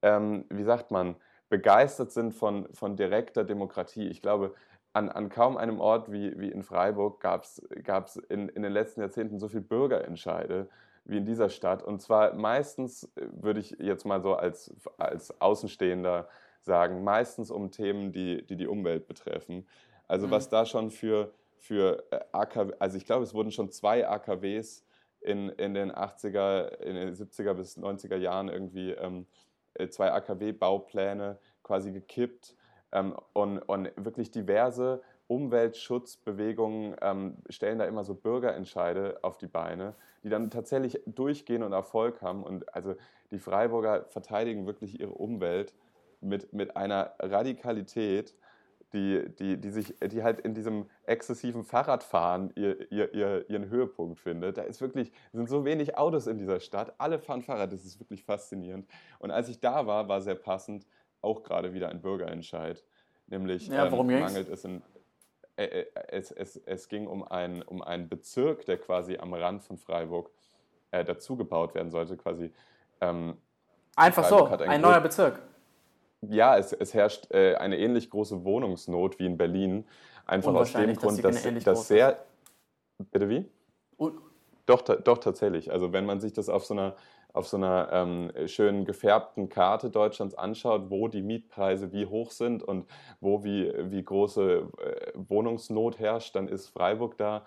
ähm, 0.02 0.46
wie 0.50 0.64
sagt 0.64 0.92
man, 0.92 1.16
begeistert 1.50 2.12
sind 2.12 2.34
von, 2.34 2.68
von 2.74 2.98
direkter 2.98 3.46
Demokratie. 3.46 4.08
Ich 4.08 4.22
glaube, 4.22 4.54
an, 4.92 5.10
an 5.10 5.30
kaum 5.30 5.58
einem 5.58 5.80
Ort 5.80 6.12
wie, 6.12 6.38
wie 6.40 6.52
in 6.52 6.64
Freiburg 6.64 7.22
gab 7.22 7.44
es 7.44 8.16
in, 8.30 8.50
in 8.50 8.64
den 8.64 8.72
letzten 8.72 9.02
Jahrzehnten 9.02 9.40
so 9.40 9.48
viele 9.48 9.62
Bürgerentscheide 9.62 10.70
wie 11.06 11.18
in 11.18 11.26
dieser 11.26 11.50
Stadt. 11.50 11.84
Und 11.84 12.02
zwar 12.02 12.34
meistens, 12.34 13.04
äh, 13.16 13.28
würde 13.32 13.60
ich 13.60 13.72
jetzt 13.80 14.06
mal 14.06 14.22
so 14.22 14.36
als, 14.36 14.74
als 14.98 15.40
Außenstehender 15.40 16.28
sagen, 16.62 17.04
meistens 17.04 17.52
um 17.52 17.72
Themen, 17.72 18.12
die 18.12 18.46
die, 18.46 18.58
die 18.58 18.68
Umwelt 18.68 19.08
betreffen. 19.08 19.68
Also 20.08 20.28
mhm. 20.28 20.32
was 20.32 20.50
da 20.50 20.66
schon 20.66 20.92
für, 20.92 21.32
für 21.58 22.04
äh, 22.12 22.20
AKW, 22.32 22.74
also 22.80 22.98
ich 22.98 23.06
glaube, 23.06 23.24
es 23.24 23.34
wurden 23.34 23.52
schon 23.52 23.72
zwei 23.72 24.08
AKWs 24.08 24.84
in, 25.22 25.50
in 25.50 25.74
den 25.74 25.92
80er, 25.92 26.80
in 26.82 26.96
den 26.96 27.14
70er 27.14 27.54
bis 27.54 27.78
90er 27.78 28.18
Jahren 28.18 28.50
irgendwie 28.50 28.92
ähm, 28.92 29.26
äh, 29.76 29.88
zwei 29.90 30.12
AKW-Baupläne 30.12 31.40
quasi 31.64 31.92
gekippt 31.92 32.56
ähm, 32.92 33.16
und, 33.34 33.60
und 33.60 33.92
wirklich 33.98 34.32
diverse 34.32 35.02
Umweltschutzbewegungen 35.28 36.96
ähm, 37.02 37.38
stellen 37.50 37.80
da 37.80 37.86
immer 37.86 38.04
so 38.04 38.14
Bürgerentscheide 38.14 39.20
auf 39.22 39.38
die 39.38 39.48
Beine, 39.48 39.96
die 40.24 40.30
dann 40.30 40.50
tatsächlich 40.50 41.02
durchgehen 41.06 41.64
und 41.64 41.74
Erfolg 41.74 42.22
haben. 42.22 42.44
Und 42.44 42.74
also 42.76 42.96
die 43.32 43.40
Freiburger 43.40 44.06
verteidigen 44.06 44.66
wirklich 44.66 45.00
ihre 45.00 45.12
Umwelt 45.12 45.74
mit, 46.22 46.54
mit 46.54 46.78
einer 46.78 47.14
Radikalität, 47.20 48.36
die, 48.94 49.26
die, 49.40 49.58
die, 49.60 49.72
sich, 49.72 49.96
die 50.00 50.24
halt 50.24 50.40
in 50.40 50.54
diesem 50.54 50.86
exzessiven 51.06 51.64
Fahrradfahren 51.64 52.52
ihr, 52.56 52.92
ihr, 52.92 53.14
ihr, 53.14 53.50
ihren 53.50 53.70
Höhepunkt 53.70 54.20
findet. 54.20 54.58
Da 54.58 54.62
ist 54.62 54.80
wirklich, 54.80 55.12
sind 55.34 55.50
so 55.50 55.66
wenig 55.66 55.98
Autos 55.98 56.28
in 56.28 56.38
dieser 56.38 56.60
Stadt, 56.60 56.94
alle 56.98 57.20
fahren 57.20 57.42
Fahrrad, 57.42 57.74
das 57.74 57.84
ist 57.84 58.00
wirklich 58.00 58.24
faszinierend. 58.24 58.88
Und 59.20 59.32
als 59.32 59.50
ich 59.50 59.60
da 59.60 59.86
war, 59.88 60.08
war 60.08 60.22
sehr 60.22 60.36
passend 60.36 60.86
auch 61.22 61.44
gerade 61.44 61.74
wieder 61.74 61.90
ein 61.90 62.02
Bürgerentscheid. 62.02 62.84
Nämlich 63.28 63.68
ja, 63.68 63.88
ähm, 63.88 64.20
mangelt 64.20 64.48
es 64.50 64.64
in, 64.64 64.84
äh, 65.58 65.64
äh, 65.64 65.86
es, 66.10 66.32
es, 66.32 66.58
es 66.58 66.88
ging 66.90 67.08
um, 67.08 67.24
ein, 67.24 67.62
um 67.64 67.82
einen 67.82 68.10
Bezirk, 68.10 68.66
der 68.66 68.78
quasi 68.78 69.18
am 69.18 69.34
Rand 69.34 69.64
von 69.64 69.78
Freiburg 69.78 70.30
äh, 70.92 71.04
dazugebaut 71.04 71.76
werden 71.76 71.92
sollte. 71.92 72.18
Quasi, 72.18 72.52
ähm, 73.02 73.38
Einfach 73.96 74.28
Freiburg 74.28 74.60
so, 74.60 74.66
ein, 74.66 74.70
ein 74.70 74.82
neuer 74.82 75.00
Bezirk. 75.00 75.40
Ja, 76.22 76.58
es, 76.58 76.74
es 76.74 76.94
herrscht 76.94 77.32
äh, 77.32 77.56
eine 77.56 77.78
ähnlich 77.78 78.10
große 78.10 78.44
Wohnungsnot 78.44 79.20
wie 79.20 79.26
in 79.26 79.38
Berlin. 79.38 79.86
Einfach 80.26 80.54
aus 80.54 80.74
dem 80.74 80.96
Grund, 80.96 81.24
dass, 81.24 81.44
dass, 81.44 81.64
dass 81.64 81.88
sehr. 81.88 82.26
Bitte 83.12 83.30
wie? 83.30 83.46
Und 83.98 84.20
doch, 84.66 84.82
doch, 84.82 85.18
tatsächlich. 85.20 85.72
Also 85.72 85.94
wenn 85.94 86.06
man 86.06 86.20
sich 86.20 86.34
das 86.34 86.50
auf 86.50 86.66
so 86.66 86.74
einer 86.74 86.96
auf 87.36 87.48
so 87.48 87.58
einer 87.58 87.90
ähm, 87.92 88.32
schönen 88.48 88.86
gefärbten 88.86 89.50
Karte 89.50 89.90
Deutschlands 89.90 90.36
anschaut, 90.36 90.90
wo 90.90 91.08
die 91.08 91.22
Mietpreise 91.22 91.92
wie 91.92 92.06
hoch 92.06 92.32
sind 92.32 92.64
und 92.64 92.88
wo 93.20 93.44
wie, 93.44 93.72
wie 93.92 94.04
große 94.04 94.68
äh, 94.78 95.12
Wohnungsnot 95.16 96.00
herrscht, 96.00 96.36
dann 96.36 96.48
ist 96.48 96.70
Freiburg 96.70 97.18
da 97.18 97.44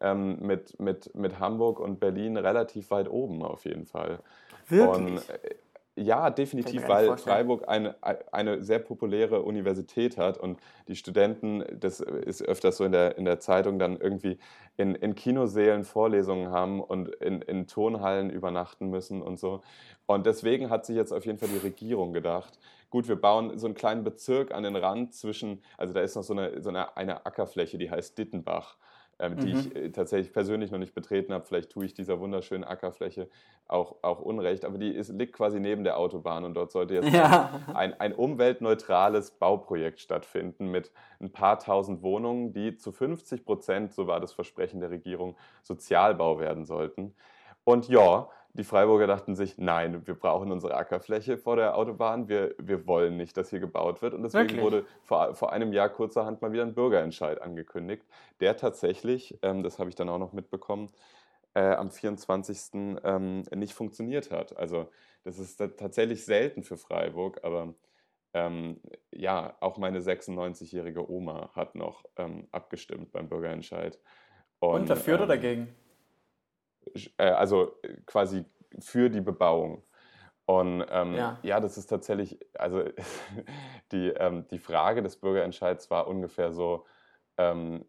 ähm, 0.00 0.38
mit, 0.40 0.78
mit, 0.78 1.14
mit 1.14 1.38
Hamburg 1.38 1.80
und 1.80 1.98
Berlin 1.98 2.36
relativ 2.36 2.90
weit 2.90 3.08
oben 3.10 3.42
auf 3.42 3.64
jeden 3.64 3.86
Fall. 3.86 4.20
Wirklich? 4.68 5.06
Und, 5.06 5.28
äh, 5.28 5.54
ja, 5.94 6.30
definitiv, 6.30 6.88
weil 6.88 7.18
Freiburg 7.18 7.68
eine, 7.68 7.96
eine 8.32 8.62
sehr 8.62 8.78
populäre 8.78 9.42
Universität 9.42 10.16
hat 10.16 10.38
und 10.38 10.58
die 10.88 10.96
Studenten, 10.96 11.62
das 11.78 12.00
ist 12.00 12.42
öfters 12.42 12.78
so 12.78 12.84
in 12.84 12.92
der, 12.92 13.18
in 13.18 13.26
der 13.26 13.40
Zeitung, 13.40 13.78
dann 13.78 13.98
irgendwie 13.98 14.38
in, 14.78 14.94
in 14.94 15.14
Kinosälen 15.14 15.84
Vorlesungen 15.84 16.50
haben 16.50 16.80
und 16.80 17.08
in, 17.16 17.42
in 17.42 17.66
Turnhallen 17.66 18.30
übernachten 18.30 18.88
müssen 18.88 19.20
und 19.20 19.38
so. 19.38 19.60
Und 20.06 20.24
deswegen 20.24 20.70
hat 20.70 20.86
sich 20.86 20.96
jetzt 20.96 21.12
auf 21.12 21.26
jeden 21.26 21.38
Fall 21.38 21.50
die 21.50 21.58
Regierung 21.58 22.14
gedacht, 22.14 22.58
gut, 22.88 23.06
wir 23.06 23.16
bauen 23.16 23.58
so 23.58 23.66
einen 23.66 23.74
kleinen 23.74 24.02
Bezirk 24.02 24.52
an 24.52 24.62
den 24.62 24.76
Rand 24.76 25.12
zwischen, 25.12 25.62
also 25.76 25.92
da 25.92 26.00
ist 26.00 26.16
noch 26.16 26.22
so 26.22 26.32
eine, 26.32 26.62
so 26.62 26.70
eine, 26.70 26.96
eine 26.96 27.26
Ackerfläche, 27.26 27.76
die 27.76 27.90
heißt 27.90 28.16
Dittenbach 28.16 28.78
ähm, 29.22 29.36
die 29.36 29.54
mhm. 29.54 29.58
ich 29.58 29.76
äh, 29.76 29.90
tatsächlich 29.90 30.32
persönlich 30.32 30.72
noch 30.72 30.78
nicht 30.78 30.94
betreten 30.94 31.32
habe. 31.32 31.44
Vielleicht 31.44 31.70
tue 31.70 31.86
ich 31.86 31.94
dieser 31.94 32.18
wunderschönen 32.18 32.64
Ackerfläche 32.64 33.28
auch, 33.68 33.96
auch 34.02 34.20
Unrecht, 34.20 34.64
aber 34.64 34.78
die 34.78 34.90
ist, 34.90 35.10
liegt 35.10 35.32
quasi 35.32 35.60
neben 35.60 35.84
der 35.84 35.96
Autobahn 35.96 36.44
und 36.44 36.54
dort 36.54 36.72
sollte 36.72 36.94
jetzt 36.94 37.08
ja. 37.12 37.60
ein, 37.72 37.98
ein 38.00 38.12
umweltneutrales 38.12 39.30
Bauprojekt 39.30 40.00
stattfinden 40.00 40.70
mit 40.70 40.90
ein 41.20 41.30
paar 41.30 41.60
tausend 41.60 42.02
Wohnungen, 42.02 42.52
die 42.52 42.76
zu 42.76 42.90
50 42.90 43.44
Prozent, 43.44 43.94
so 43.94 44.08
war 44.08 44.18
das 44.18 44.32
Versprechen 44.32 44.80
der 44.80 44.90
Regierung, 44.90 45.36
Sozialbau 45.62 46.40
werden 46.40 46.64
sollten. 46.64 47.14
Und 47.64 47.88
ja, 47.88 48.28
die 48.54 48.64
Freiburger 48.64 49.06
dachten 49.06 49.34
sich, 49.34 49.56
nein, 49.56 50.06
wir 50.06 50.14
brauchen 50.14 50.52
unsere 50.52 50.74
Ackerfläche 50.74 51.38
vor 51.38 51.56
der 51.56 51.76
Autobahn, 51.76 52.28
wir, 52.28 52.54
wir 52.58 52.86
wollen 52.86 53.16
nicht, 53.16 53.36
dass 53.36 53.48
hier 53.48 53.60
gebaut 53.60 54.02
wird. 54.02 54.12
Und 54.12 54.22
deswegen 54.22 54.48
Wirklich? 54.50 54.62
wurde 54.62 54.84
vor, 55.04 55.34
vor 55.34 55.52
einem 55.52 55.72
Jahr 55.72 55.88
kurzerhand 55.88 56.42
mal 56.42 56.52
wieder 56.52 56.62
ein 56.62 56.74
Bürgerentscheid 56.74 57.40
angekündigt, 57.40 58.04
der 58.40 58.56
tatsächlich, 58.56 59.38
ähm, 59.42 59.62
das 59.62 59.78
habe 59.78 59.88
ich 59.88 59.96
dann 59.96 60.10
auch 60.10 60.18
noch 60.18 60.34
mitbekommen, 60.34 60.90
äh, 61.54 61.72
am 61.74 61.90
24. 61.90 62.98
Ähm, 63.04 63.42
nicht 63.54 63.72
funktioniert 63.72 64.30
hat. 64.30 64.56
Also 64.56 64.88
das 65.24 65.38
ist 65.38 65.56
tatsächlich 65.58 66.24
selten 66.24 66.62
für 66.62 66.76
Freiburg, 66.76 67.40
aber 67.44 67.74
ähm, 68.34 68.80
ja, 69.12 69.56
auch 69.60 69.78
meine 69.78 70.00
96-jährige 70.00 71.10
Oma 71.10 71.50
hat 71.54 71.74
noch 71.74 72.04
ähm, 72.16 72.48
abgestimmt 72.50 73.12
beim 73.12 73.28
Bürgerentscheid. 73.28 73.98
Und, 74.58 74.82
Und 74.82 74.90
dafür 74.90 75.14
oder 75.14 75.22
ähm, 75.24 75.28
dagegen? 75.28 75.74
Äh, 77.18 77.30
also 77.30 77.72
quasi 78.06 78.44
für 78.80 79.10
die 79.10 79.20
Bebauung. 79.20 79.82
Und 80.46 80.84
ähm, 80.90 81.14
ja. 81.14 81.38
ja. 81.42 81.60
das 81.60 81.78
ist 81.78 81.86
tatsächlich, 81.86 82.38
also 82.54 82.84
die, 83.92 84.08
ähm, 84.08 84.46
die 84.50 84.58
Frage 84.58 85.02
des 85.02 85.16
Bürgerentscheids 85.16 85.90
war 85.90 86.08
ungefähr 86.08 86.52
so, 86.52 86.84
ähm, 87.38 87.84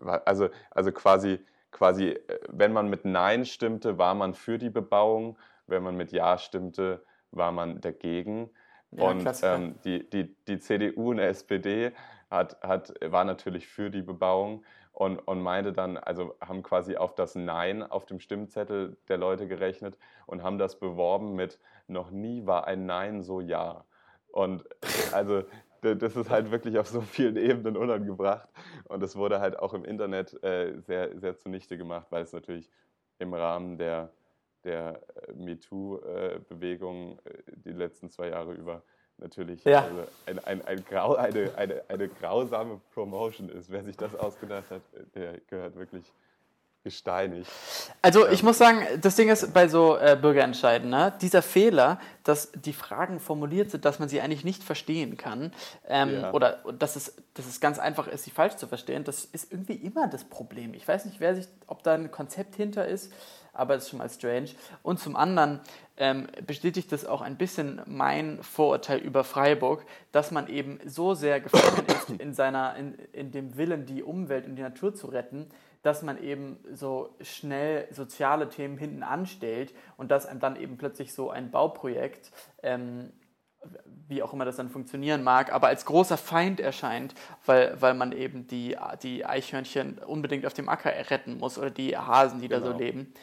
also, 0.00 0.48
also 0.70 0.92
quasi, 0.92 1.38
quasi, 1.70 2.08
äh, 2.08 2.40
wenn 2.48 2.72
man 2.72 2.88
mit 2.88 3.04
Nein 3.04 3.44
stimmte, 3.44 3.98
war 3.98 4.14
man 4.14 4.34
für 4.34 4.58
die 4.58 4.70
Bebauung, 4.70 5.38
wenn 5.66 5.82
man 5.82 5.96
mit 5.96 6.12
Ja 6.12 6.38
stimmte, 6.38 7.04
war 7.30 7.52
man 7.52 7.80
dagegen. 7.80 8.50
Ja, 8.92 9.04
und 9.04 9.28
ähm, 9.42 9.78
die, 9.84 10.08
die, 10.10 10.34
die 10.46 10.58
CDU 10.58 11.10
und 11.10 11.18
die 11.18 11.22
SPD 11.22 11.92
hat, 12.28 12.60
hat, 12.62 12.92
war 13.04 13.24
natürlich 13.24 13.68
für 13.68 13.90
die 13.90 14.02
Bebauung 14.02 14.64
und, 15.00 15.18
und 15.20 15.40
meinte 15.40 15.72
dann, 15.72 15.96
also 15.96 16.34
haben 16.42 16.62
quasi 16.62 16.96
auf 16.96 17.14
das 17.14 17.34
Nein 17.34 17.82
auf 17.82 18.04
dem 18.04 18.20
Stimmzettel 18.20 18.98
der 19.08 19.16
Leute 19.16 19.48
gerechnet 19.48 19.96
und 20.26 20.42
haben 20.42 20.58
das 20.58 20.78
beworben 20.78 21.34
mit 21.34 21.58
noch 21.86 22.10
nie 22.10 22.44
war 22.44 22.66
ein 22.66 22.84
Nein 22.84 23.22
so 23.22 23.40
ja. 23.40 23.86
Und 24.30 24.62
also 25.14 25.44
das 25.80 26.16
ist 26.16 26.28
halt 26.28 26.50
wirklich 26.50 26.78
auf 26.78 26.86
so 26.86 27.00
vielen 27.00 27.38
Ebenen 27.38 27.78
unangebracht. 27.78 28.50
Und 28.88 29.02
es 29.02 29.16
wurde 29.16 29.40
halt 29.40 29.58
auch 29.58 29.72
im 29.72 29.86
Internet 29.86 30.34
äh, 30.44 30.78
sehr, 30.80 31.18
sehr 31.18 31.34
zunichte 31.34 31.78
gemacht, 31.78 32.08
weil 32.10 32.22
es 32.22 32.34
natürlich 32.34 32.70
im 33.18 33.32
Rahmen 33.32 33.78
der, 33.78 34.12
der 34.64 35.00
äh, 35.28 35.32
MeToo-Bewegung 35.32 37.20
äh, 37.24 37.42
die 37.64 37.72
letzten 37.72 38.10
zwei 38.10 38.28
Jahre 38.28 38.52
über 38.52 38.82
natürlich 39.20 39.64
ja. 39.64 39.84
also 39.84 40.06
ein, 40.26 40.38
ein, 40.44 40.66
ein 40.66 40.84
Grau, 40.84 41.14
eine, 41.14 41.50
eine, 41.56 41.82
eine 41.88 42.08
grausame 42.08 42.80
Promotion 42.94 43.48
ist. 43.48 43.70
Wer 43.70 43.84
sich 43.84 43.96
das 43.96 44.14
ausgedacht 44.14 44.70
hat, 44.70 44.82
der 45.14 45.38
gehört 45.48 45.76
wirklich 45.76 46.04
gesteinigt. 46.82 47.50
Also 48.00 48.26
ich 48.26 48.42
muss 48.42 48.56
sagen, 48.56 48.82
das 49.02 49.14
Ding 49.14 49.28
ist 49.28 49.52
bei 49.52 49.68
so 49.68 49.98
äh, 49.98 50.16
Bürgerentscheiden, 50.20 50.88
ne? 50.88 51.12
dieser 51.20 51.42
Fehler, 51.42 52.00
dass 52.24 52.52
die 52.52 52.72
Fragen 52.72 53.20
formuliert 53.20 53.70
sind, 53.70 53.84
dass 53.84 53.98
man 53.98 54.08
sie 54.08 54.22
eigentlich 54.22 54.44
nicht 54.44 54.62
verstehen 54.64 55.18
kann 55.18 55.52
ähm, 55.86 56.14
ja. 56.14 56.32
oder 56.32 56.64
dass 56.78 56.96
es, 56.96 57.16
dass 57.34 57.46
es 57.46 57.60
ganz 57.60 57.78
einfach 57.78 58.06
ist, 58.06 58.24
sie 58.24 58.30
falsch 58.30 58.56
zu 58.56 58.66
verstehen, 58.66 59.04
das 59.04 59.26
ist 59.26 59.52
irgendwie 59.52 59.74
immer 59.74 60.08
das 60.08 60.24
Problem. 60.24 60.72
Ich 60.72 60.88
weiß 60.88 61.04
nicht, 61.04 61.20
wer 61.20 61.34
sich, 61.34 61.48
ob 61.66 61.82
da 61.82 61.92
ein 61.92 62.10
Konzept 62.10 62.56
hinter 62.56 62.88
ist, 62.88 63.12
aber 63.52 63.74
das 63.74 63.84
ist 63.84 63.90
schon 63.90 63.98
mal 63.98 64.08
strange. 64.08 64.50
Und 64.82 65.00
zum 65.00 65.16
anderen 65.16 65.60
ähm, 65.96 66.28
bestätigt 66.46 66.90
das 66.92 67.04
auch 67.04 67.20
ein 67.20 67.36
bisschen 67.36 67.82
mein 67.86 68.42
Vorurteil 68.42 68.98
über 68.98 69.24
Freiburg, 69.24 69.84
dass 70.12 70.30
man 70.30 70.48
eben 70.48 70.80
so 70.86 71.14
sehr 71.14 71.40
gefangen 71.40 71.86
ist 71.86 72.10
in, 72.20 72.32
seiner, 72.34 72.76
in, 72.76 72.94
in 73.12 73.30
dem 73.30 73.56
Willen, 73.56 73.86
die 73.86 74.02
Umwelt 74.02 74.46
und 74.46 74.56
die 74.56 74.62
Natur 74.62 74.94
zu 74.94 75.08
retten, 75.08 75.46
dass 75.82 76.02
man 76.02 76.22
eben 76.22 76.58
so 76.72 77.14
schnell 77.20 77.86
soziale 77.90 78.48
Themen 78.48 78.76
hinten 78.76 79.02
anstellt 79.02 79.74
und 79.96 80.10
dass 80.10 80.26
einem 80.26 80.40
dann 80.40 80.56
eben 80.56 80.76
plötzlich 80.76 81.14
so 81.14 81.30
ein 81.30 81.50
Bauprojekt 81.50 82.30
ähm, 82.62 83.12
wie 84.08 84.22
auch 84.22 84.32
immer 84.32 84.44
das 84.44 84.56
dann 84.56 84.70
funktionieren 84.70 85.22
mag, 85.22 85.52
aber 85.52 85.68
als 85.68 85.84
großer 85.84 86.16
Feind 86.16 86.60
erscheint, 86.60 87.14
weil, 87.46 87.80
weil 87.80 87.94
man 87.94 88.12
eben 88.12 88.46
die, 88.46 88.76
die 89.02 89.24
Eichhörnchen 89.24 89.98
unbedingt 89.98 90.46
auf 90.46 90.54
dem 90.54 90.68
Acker 90.68 90.90
retten 91.10 91.38
muss 91.38 91.58
oder 91.58 91.70
die 91.70 91.96
Hasen, 91.96 92.40
die 92.40 92.48
genau. 92.48 92.60
da 92.60 92.66
so 92.66 92.72
genau. 92.72 92.84
leben. 92.84 93.14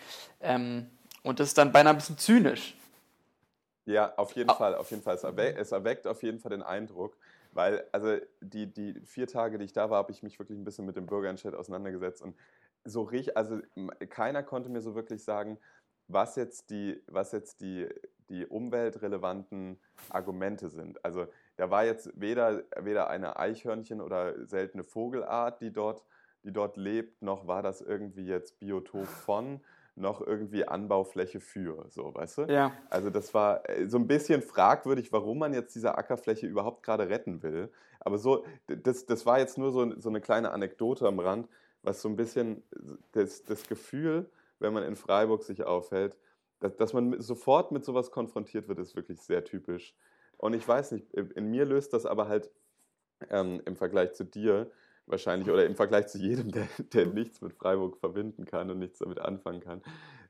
Ähm, 0.42 0.90
und 1.24 1.40
das 1.40 1.50
ist 1.50 1.58
dann 1.58 1.72
beinahe 1.72 1.94
ein 1.94 1.98
bisschen 1.98 2.18
zynisch. 2.18 2.78
Ja, 3.86 4.14
auf 4.18 4.34
jeden 4.34 4.50
ah. 4.50 4.54
Fall, 4.54 4.76
auf 4.76 4.90
jeden 4.90 5.04
Fall. 5.04 5.16
Es 5.16 5.24
erweckt, 5.24 5.60
es 5.60 5.72
erweckt 5.72 6.08
auf 6.08 6.24
jeden 6.24 6.40
Fall 6.40 6.52
den 6.52 6.64
Eindruck, 6.64 7.18
weil, 7.52 7.86
also 7.92 8.18
die, 8.42 8.68
die 8.68 9.00
vier 9.06 9.28
Tage, 9.28 9.58
die 9.58 9.66
ich 9.66 9.74
da 9.74 9.90
war, 9.90 9.98
habe 9.98 10.12
ich 10.12 10.24
mich 10.24 10.40
wirklich 10.40 10.58
ein 10.58 10.64
bisschen 10.64 10.86
mit 10.86 10.96
dem 10.96 11.06
Bürgerentscheid 11.06 11.54
auseinandergesetzt 11.54 12.22
und 12.22 12.36
so 12.84 13.02
richtig, 13.02 13.36
also 13.36 13.60
keiner 14.10 14.44
konnte 14.44 14.70
mir 14.70 14.82
so 14.82 14.96
wirklich 14.96 15.24
sagen, 15.24 15.58
was 16.08 16.36
jetzt 16.36 16.70
die, 16.70 17.02
was 17.08 17.32
jetzt 17.32 17.62
die, 17.62 17.88
die 18.30 18.46
umweltrelevanten 18.46 19.80
Argumente 20.10 20.70
sind. 20.70 21.04
Also 21.04 21.28
da 21.58 21.70
war 21.70 21.86
jetzt 21.86 22.12
weder, 22.20 22.64
weder 22.80 23.10
eine 23.10 23.38
Eichhörnchen 23.38 24.02
oder 24.02 24.46
seltene 24.46 24.84
Vogelart, 24.84 25.62
die 25.62 25.72
dort, 25.72 26.04
die 26.44 26.52
dort 26.52 26.78
lebt, 26.78 27.22
noch 27.22 27.48
war 27.48 27.62
das 27.62 27.82
irgendwie 27.82 28.26
jetzt 28.26 28.60
Biotop 28.60 29.08
von, 29.08 29.62
noch 29.98 30.22
irgendwie 30.22 30.68
Anbaufläche 30.68 31.40
für, 31.40 31.86
so, 31.90 32.14
weißt 32.14 32.38
du? 32.38 32.42
Ja. 32.44 32.72
Also 32.90 33.10
das 33.10 33.34
war 33.34 33.68
äh, 33.70 33.88
so 33.88 33.98
ein 33.98 34.08
bisschen 34.08 34.42
fragwürdig, 34.42 35.12
warum 35.12 35.40
man 35.40 35.54
jetzt 35.54 35.76
diese 35.76 35.98
Ackerfläche 35.98 36.46
überhaupt 36.46 36.84
gerade 36.84 37.10
retten 37.10 37.42
will. 37.42 37.72
Aber 38.00 38.18
so, 38.18 38.46
das, 38.68 39.06
das 39.06 39.26
war 39.26 39.40
jetzt 39.40 39.58
nur 39.58 39.72
so, 39.72 40.00
so 40.00 40.10
eine 40.10 40.22
kleine 40.22 40.52
Anekdote 40.52 41.08
am 41.08 41.20
Rand, 41.20 41.50
was 41.82 42.02
so 42.02 42.10
ein 42.10 42.16
bisschen 42.16 42.64
das, 43.14 43.44
das 43.44 43.68
Gefühl, 43.68 44.30
wenn 44.60 44.74
man 44.74 44.84
in 44.84 44.96
Freiburg 44.96 45.44
sich 45.44 45.64
aufhält, 45.64 46.18
dass, 46.60 46.76
dass 46.76 46.94
man 46.94 47.20
sofort 47.22 47.72
mit 47.72 47.86
sowas 47.86 48.12
konfrontiert 48.12 48.68
wird, 48.68 48.80
ist 48.80 48.96
wirklich 48.96 49.22
sehr 49.22 49.44
typisch. 49.44 49.96
Und 50.38 50.54
ich 50.54 50.68
weiß 50.68 50.92
nicht, 50.92 51.14
in 51.14 51.50
mir 51.50 51.66
löst 51.66 51.94
das 51.94 52.06
aber 52.06 52.28
halt 52.28 52.52
ähm, 53.30 53.62
im 53.66 53.76
Vergleich 53.76 54.14
zu 54.14 54.24
dir 54.24 54.72
wahrscheinlich 55.06 55.50
oder 55.50 55.66
im 55.66 55.76
Vergleich 55.76 56.08
zu 56.08 56.18
jedem, 56.18 56.52
der, 56.52 56.68
der 56.94 57.08
nichts 57.08 57.42
mit 57.42 57.54
Freiburg 57.54 57.98
verbinden 57.98 58.46
kann 58.46 58.70
und 58.70 58.80
nichts 58.80 59.00
damit 59.00 59.20
anfangen 59.20 59.62
kann. 59.62 59.82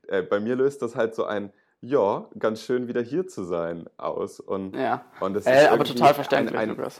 Äh, 0.06 0.22
bei 0.22 0.40
mir 0.40 0.56
löst 0.56 0.82
das 0.82 0.96
halt 0.96 1.14
so 1.14 1.24
ein, 1.24 1.52
ja, 1.80 2.28
ganz 2.38 2.62
schön 2.62 2.88
wieder 2.88 3.02
hier 3.02 3.26
zu 3.26 3.44
sein 3.44 3.88
aus. 3.98 4.40
Und, 4.40 4.74
ja, 4.74 5.04
und 5.20 5.34
das 5.34 5.46
äh, 5.46 5.66
aber 5.66 5.84
total 5.84 6.14
verständlich. 6.14 6.58
Ein, 6.58 6.78
ein, 6.78 6.92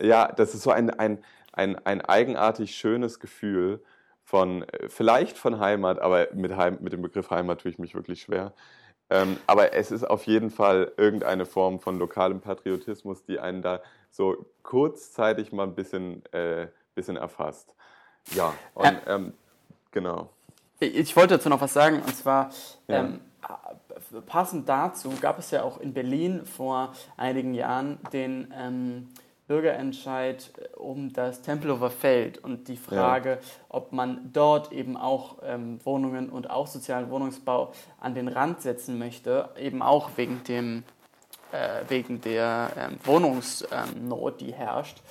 ja, 0.00 0.32
das 0.32 0.54
ist 0.54 0.62
so 0.62 0.70
ein, 0.70 0.90
ein, 0.90 1.22
ein, 1.52 1.76
ein 1.84 2.00
eigenartig 2.00 2.74
schönes 2.74 3.20
Gefühl 3.20 3.82
von, 4.24 4.62
äh, 4.62 4.88
vielleicht 4.88 5.38
von 5.38 5.60
Heimat, 5.60 6.00
aber 6.00 6.28
mit, 6.34 6.56
Heim, 6.56 6.78
mit 6.80 6.92
dem 6.92 7.02
Begriff 7.02 7.30
Heimat 7.30 7.60
tue 7.60 7.70
ich 7.70 7.78
mich 7.78 7.94
wirklich 7.94 8.22
schwer. 8.22 8.52
Ähm, 9.10 9.36
aber 9.46 9.74
es 9.74 9.90
ist 9.90 10.04
auf 10.04 10.26
jeden 10.26 10.50
Fall 10.50 10.92
irgendeine 10.96 11.44
Form 11.44 11.78
von 11.78 11.98
lokalem 11.98 12.40
Patriotismus, 12.40 13.24
die 13.24 13.38
einen 13.38 13.60
da 13.62 13.80
so 14.10 14.46
kurzzeitig 14.62 15.52
mal 15.52 15.64
ein 15.64 15.74
bisschen, 15.74 16.24
äh, 16.32 16.68
bisschen 16.94 17.16
erfasst. 17.16 17.74
Ja, 18.32 18.54
und 18.72 18.96
ähm, 19.06 19.34
genau. 19.90 20.30
Ich 20.80 21.14
wollte 21.16 21.36
dazu 21.36 21.48
noch 21.48 21.60
was 21.60 21.74
sagen, 21.74 22.00
und 22.00 22.16
zwar 22.16 22.50
ja. 22.88 23.00
ähm, 23.00 23.20
passend 24.26 24.68
dazu 24.68 25.10
gab 25.20 25.38
es 25.38 25.50
ja 25.50 25.62
auch 25.62 25.78
in 25.78 25.92
Berlin 25.92 26.46
vor 26.46 26.92
einigen 27.16 27.54
Jahren 27.54 27.98
den 28.12 28.52
ähm, 28.56 29.08
Bürgerentscheid 29.46 30.52
äh, 30.56 30.76
um 30.76 31.12
das 31.12 31.42
Tempelhofer 31.42 31.90
Feld 31.90 32.38
und 32.38 32.68
die 32.68 32.76
Frage, 32.76 33.30
ja. 33.30 33.38
ob 33.68 33.92
man 33.92 34.30
dort 34.32 34.72
eben 34.72 34.96
auch 34.96 35.36
ähm, 35.42 35.80
Wohnungen 35.84 36.30
und 36.30 36.50
auch 36.50 36.66
sozialen 36.66 37.10
Wohnungsbau 37.10 37.72
an 38.00 38.14
den 38.14 38.28
Rand 38.28 38.62
setzen 38.62 38.98
möchte, 38.98 39.50
eben 39.58 39.82
auch 39.82 40.10
wegen, 40.16 40.42
dem, 40.44 40.84
äh, 41.52 41.82
wegen 41.88 42.20
der 42.20 42.70
ähm, 42.76 42.98
Wohnungsnot, 43.04 44.40
die 44.40 44.52
herrscht. 44.52 45.02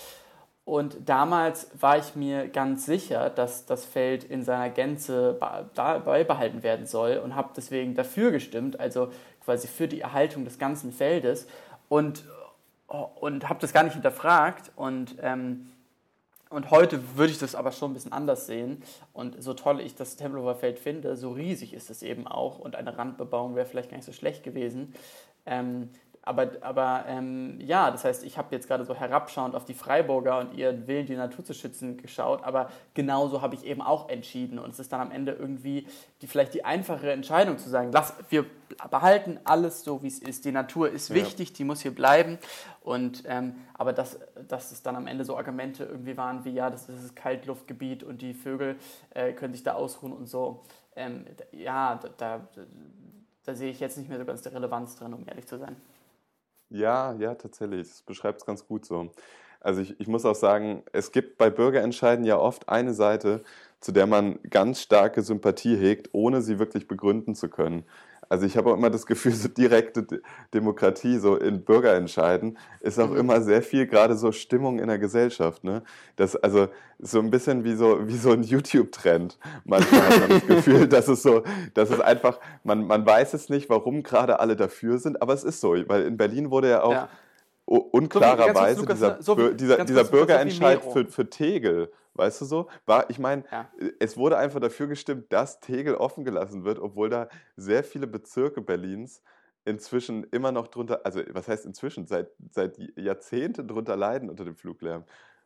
Und 0.65 1.09
damals 1.09 1.69
war 1.77 1.97
ich 1.97 2.15
mir 2.15 2.47
ganz 2.47 2.85
sicher, 2.85 3.29
dass 3.29 3.65
das 3.65 3.83
Feld 3.83 4.23
in 4.23 4.43
seiner 4.43 4.69
Gänze 4.69 5.37
beibehalten 5.75 6.63
werden 6.63 6.85
soll 6.85 7.17
und 7.17 7.35
habe 7.35 7.49
deswegen 7.55 7.95
dafür 7.95 8.31
gestimmt, 8.31 8.79
also 8.79 9.11
quasi 9.43 9.67
für 9.67 9.89
die 9.89 9.99
Erhaltung 9.99 10.45
des 10.45 10.57
ganzen 10.59 10.93
Feldes. 10.93 11.47
Und 11.89 12.23
und 12.87 13.49
habe 13.49 13.59
das 13.59 13.73
gar 13.73 13.83
nicht 13.83 13.93
hinterfragt 13.93 14.71
und 14.75 15.15
ähm, 15.21 15.69
und 16.53 16.69
heute 16.69 17.17
würde 17.17 17.31
ich 17.31 17.39
das 17.39 17.55
aber 17.55 17.71
schon 17.71 17.89
ein 17.89 17.93
bisschen 17.95 18.13
anders 18.13 18.45
sehen. 18.45 18.83
Und 19.11 19.41
so 19.41 19.55
toll 19.55 19.81
ich 19.81 19.95
das 19.95 20.17
Tempelhofer 20.17 20.53
Feld 20.53 20.77
finde, 20.77 21.17
so 21.17 21.31
riesig 21.31 21.73
ist 21.73 21.89
es 21.89 22.03
eben 22.03 22.27
auch. 22.27 22.59
Und 22.59 22.75
eine 22.75 22.95
Randbebauung 22.95 23.55
wäre 23.55 23.65
vielleicht 23.65 23.89
gar 23.89 23.97
nicht 23.97 24.05
so 24.05 24.11
schlecht 24.11 24.43
gewesen. 24.43 24.93
Ähm, 25.47 25.89
aber, 26.25 26.51
aber 26.61 27.03
ähm, 27.09 27.59
ja, 27.59 27.91
das 27.91 28.05
heißt, 28.05 28.23
ich 28.23 28.37
habe 28.37 28.47
jetzt 28.51 28.69
gerade 28.69 28.85
so 28.85 28.95
herabschauend 28.95 29.55
auf 29.55 29.65
die 29.65 29.73
Freiburger 29.73 30.39
und 30.39 30.53
ihren 30.53 30.87
Willen, 30.87 31.05
die 31.05 31.17
Natur 31.17 31.43
zu 31.43 31.53
schützen, 31.53 31.97
geschaut, 31.97 32.45
aber 32.45 32.69
genauso 32.93 33.41
habe 33.41 33.55
ich 33.55 33.65
eben 33.65 33.81
auch 33.81 34.07
entschieden. 34.07 34.57
Und 34.57 34.71
es 34.71 34.79
ist 34.79 34.93
dann 34.93 35.01
am 35.01 35.11
Ende 35.11 35.33
irgendwie 35.33 35.85
die, 36.21 36.27
vielleicht 36.27 36.53
die 36.53 36.63
einfachere 36.63 37.11
Entscheidung 37.11 37.57
zu 37.57 37.69
sagen, 37.69 37.91
lass, 37.91 38.13
wir 38.29 38.45
behalten 38.89 39.37
alles 39.43 39.83
so, 39.83 40.01
wie 40.01 40.07
es 40.07 40.19
ist. 40.19 40.45
Die 40.45 40.53
Natur 40.53 40.89
ist 40.89 41.09
ja. 41.09 41.15
wichtig, 41.15 41.51
die 41.51 41.65
muss 41.65 41.81
hier 41.81 41.93
bleiben. 41.93 42.39
Und, 42.79 43.23
ähm, 43.27 43.55
aber 43.73 43.91
dass, 43.91 44.17
dass 44.47 44.71
es 44.71 44.81
dann 44.81 44.95
am 44.95 45.07
Ende 45.07 45.25
so 45.25 45.35
Argumente 45.35 45.83
irgendwie 45.83 46.15
waren 46.15 46.45
wie, 46.45 46.51
ja, 46.51 46.69
das 46.69 46.87
ist 46.87 47.03
das 47.03 47.15
Kaltluftgebiet 47.15 48.01
und 48.01 48.21
die 48.21 48.33
Vögel 48.33 48.77
äh, 49.09 49.33
können 49.33 49.53
sich 49.53 49.63
da 49.63 49.73
ausruhen 49.73 50.13
und 50.13 50.27
so. 50.27 50.63
Ähm, 50.95 51.25
ja, 51.51 51.99
da, 52.01 52.09
da, 52.17 52.47
da 53.43 53.55
sehe 53.55 53.71
ich 53.71 53.81
jetzt 53.81 53.97
nicht 53.97 54.07
mehr 54.07 54.19
so 54.19 54.23
ganz 54.23 54.41
die 54.41 54.49
Relevanz 54.49 54.95
drin, 54.95 55.13
um 55.13 55.27
ehrlich 55.27 55.47
zu 55.47 55.57
sein. 55.57 55.75
Ja, 56.73 57.13
ja, 57.19 57.35
tatsächlich. 57.35 57.87
Das 57.87 58.01
beschreibt 58.01 58.39
es 58.41 58.45
ganz 58.45 58.65
gut 58.67 58.85
so. 58.85 59.11
Also 59.59 59.81
ich, 59.81 59.99
ich 59.99 60.07
muss 60.07 60.25
auch 60.25 60.35
sagen, 60.35 60.83
es 60.91 61.11
gibt 61.11 61.37
bei 61.37 61.49
Bürgerentscheiden 61.51 62.25
ja 62.25 62.37
oft 62.37 62.67
eine 62.67 62.93
Seite, 62.93 63.43
zu 63.79 63.91
der 63.91 64.07
man 64.07 64.39
ganz 64.49 64.81
starke 64.81 65.21
Sympathie 65.21 65.77
hegt, 65.77 66.09
ohne 66.13 66.41
sie 66.41 66.57
wirklich 66.59 66.87
begründen 66.87 67.35
zu 67.35 67.47
können. 67.49 67.85
Also 68.29 68.45
ich 68.45 68.57
habe 68.57 68.71
auch 68.71 68.77
immer 68.77 68.89
das 68.89 69.05
Gefühl, 69.05 69.33
so 69.33 69.47
direkte 69.47 70.21
Demokratie, 70.53 71.17
so 71.17 71.35
in 71.35 71.63
Bürgerentscheiden, 71.63 72.57
ist 72.79 72.99
auch 72.99 73.09
mhm. 73.09 73.17
immer 73.17 73.41
sehr 73.41 73.61
viel 73.61 73.87
gerade 73.87 74.15
so 74.15 74.31
Stimmung 74.31 74.79
in 74.79 74.87
der 74.87 74.99
Gesellschaft. 74.99 75.63
Ne? 75.63 75.83
Das, 76.15 76.35
also 76.35 76.67
so 76.99 77.19
ein 77.19 77.29
bisschen 77.29 77.63
wie 77.63 77.75
so, 77.75 78.07
wie 78.07 78.17
so 78.17 78.31
ein 78.31 78.43
YouTube-Trend. 78.43 79.37
Manchmal 79.65 80.01
hat 80.01 80.19
man 80.19 80.29
das 80.29 80.47
Gefühl, 80.47 80.87
dass 80.89 81.07
es 81.07 81.21
so, 81.21 81.43
dass 81.73 81.89
es 81.89 81.99
einfach, 81.99 82.39
man, 82.63 82.87
man 82.87 83.05
weiß 83.05 83.33
es 83.33 83.49
nicht, 83.49 83.69
warum 83.69 84.03
gerade 84.03 84.39
alle 84.39 84.55
dafür 84.55 84.97
sind, 84.97 85.21
aber 85.21 85.33
es 85.33 85.43
ist 85.43 85.61
so, 85.61 85.75
weil 85.87 86.03
in 86.03 86.17
Berlin 86.17 86.51
wurde 86.51 86.69
ja 86.69 86.83
auch 86.83 86.91
ja. 86.91 87.09
unklarerweise 87.65 88.81
so 88.81 88.85
dieser, 88.85 89.21
so 89.21 89.49
dieser, 89.51 89.85
dieser 89.85 90.03
Bürgerentscheid 90.05 90.81
für, 90.83 91.05
für 91.05 91.29
Tegel 91.29 91.91
Weißt 92.15 92.41
du 92.41 92.45
so? 92.45 92.69
War, 92.85 93.09
ich 93.09 93.17
meine, 93.19 93.43
ja. 93.51 93.71
es 93.99 94.17
wurde 94.17 94.37
einfach 94.37 94.59
dafür 94.59 94.87
gestimmt, 94.87 95.31
dass 95.33 95.59
Tegel 95.59 95.95
offen 95.95 96.23
gelassen 96.23 96.63
wird, 96.63 96.79
obwohl 96.79 97.09
da 97.09 97.27
sehr 97.55 97.83
viele 97.83 98.07
Bezirke 98.07 98.61
Berlins 98.61 99.21
inzwischen 99.65 100.23
immer 100.25 100.51
noch 100.51 100.67
drunter, 100.67 101.05
also 101.05 101.21
was 101.29 101.47
heißt 101.47 101.65
inzwischen, 101.65 102.05
seit, 102.05 102.29
seit 102.51 102.77
Jahrzehnten 102.97 103.67
drunter 103.67 103.95
leiden 103.95 104.29
unter 104.29 104.45
dem 104.45 104.55
Fluglärm. 104.55 105.05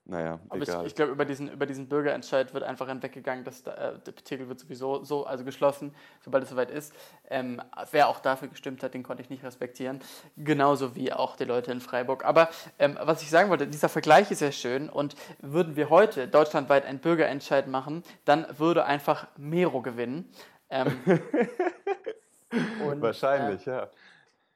Naja, 0.10 0.40
Aber 0.48 0.62
egal. 0.62 0.82
ich, 0.82 0.88
ich 0.88 0.96
glaube, 0.96 1.12
über 1.12 1.26
diesen, 1.26 1.52
über 1.52 1.66
diesen 1.66 1.90
Bürgerentscheid 1.90 2.54
wird 2.54 2.64
einfach 2.64 2.88
hinweggegangen, 2.88 3.44
dass 3.44 3.64
da, 3.64 3.74
äh, 3.74 4.00
der 4.00 4.16
Tegel 4.16 4.48
wird 4.48 4.58
sowieso 4.58 5.04
so, 5.04 5.26
also 5.26 5.44
geschlossen, 5.44 5.94
sobald 6.24 6.46
es 6.46 6.50
soweit 6.50 6.72
ist. 6.72 6.94
Ähm, 7.30 7.62
wer 7.92 8.08
auch 8.08 8.22
dafür 8.22 8.48
gestimmt 8.48 8.84
hat, 8.84 8.94
den 8.94 9.04
konnte 9.04 9.22
ich 9.22 9.30
nicht 9.30 9.44
respektieren. 9.44 10.00
Genauso 10.38 10.96
wie 10.96 11.12
auch 11.12 11.36
die 11.36 11.44
Leute 11.44 11.74
in 11.74 11.82
Freiburg. 11.82 12.24
Aber 12.24 12.48
ähm, 12.80 12.98
was 13.02 13.22
ich 13.22 13.30
sagen 13.30 13.50
wollte, 13.50 13.68
dieser 13.68 13.90
Vergleich 13.90 14.32
ist 14.32 14.40
ja 14.40 14.54
schön 14.54 14.90
und 14.90 15.16
würden 15.40 15.76
wir 15.76 15.90
heute 15.90 16.30
deutschlandweit 16.30 16.86
einen 16.86 17.00
Bürgerentscheid 17.00 17.68
machen, 17.68 18.02
dann 18.24 18.48
würde 18.58 18.86
einfach 18.86 19.28
Mero 19.36 19.82
gewinnen. 19.82 20.32
Ähm, 20.70 21.02
und, 22.88 23.02
Wahrscheinlich, 23.02 23.68
äh, 23.68 23.72
ja 23.72 23.90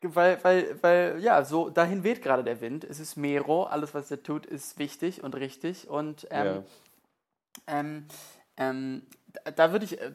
weil, 0.02 0.44
weil, 0.44 0.84
weil, 0.84 1.20
ja, 1.20 1.44
so 1.44 1.70
dahin 1.70 2.04
weht 2.04 2.22
gerade 2.22 2.44
der 2.44 2.62
Wind. 2.62 2.84
Es 2.84 3.00
ist 3.00 3.16
Mero, 3.16 3.64
alles, 3.64 3.94
was 3.94 4.10
er 4.12 4.24
tut, 4.24 4.46
ist 4.46 4.80
wichtig 4.80 5.24
und 5.24 5.36
richtig. 5.36 5.90
Und 5.90 6.28
ähm, 6.32 6.46
ja. 6.46 6.64
ähm, 7.68 8.08
ähm, 8.58 9.08
da 9.56 9.72
würde 9.72 9.86
ich, 9.86 10.00
äh, 10.00 10.12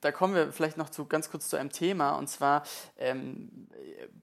da 0.00 0.12
kommen 0.12 0.34
wir 0.34 0.52
vielleicht 0.52 0.76
noch 0.76 0.90
zu 0.90 1.06
ganz 1.06 1.30
kurz 1.30 1.48
zu 1.48 1.56
einem 1.56 1.70
Thema 1.70 2.12
und 2.12 2.28
zwar 2.28 2.62
ähm, 2.98 3.68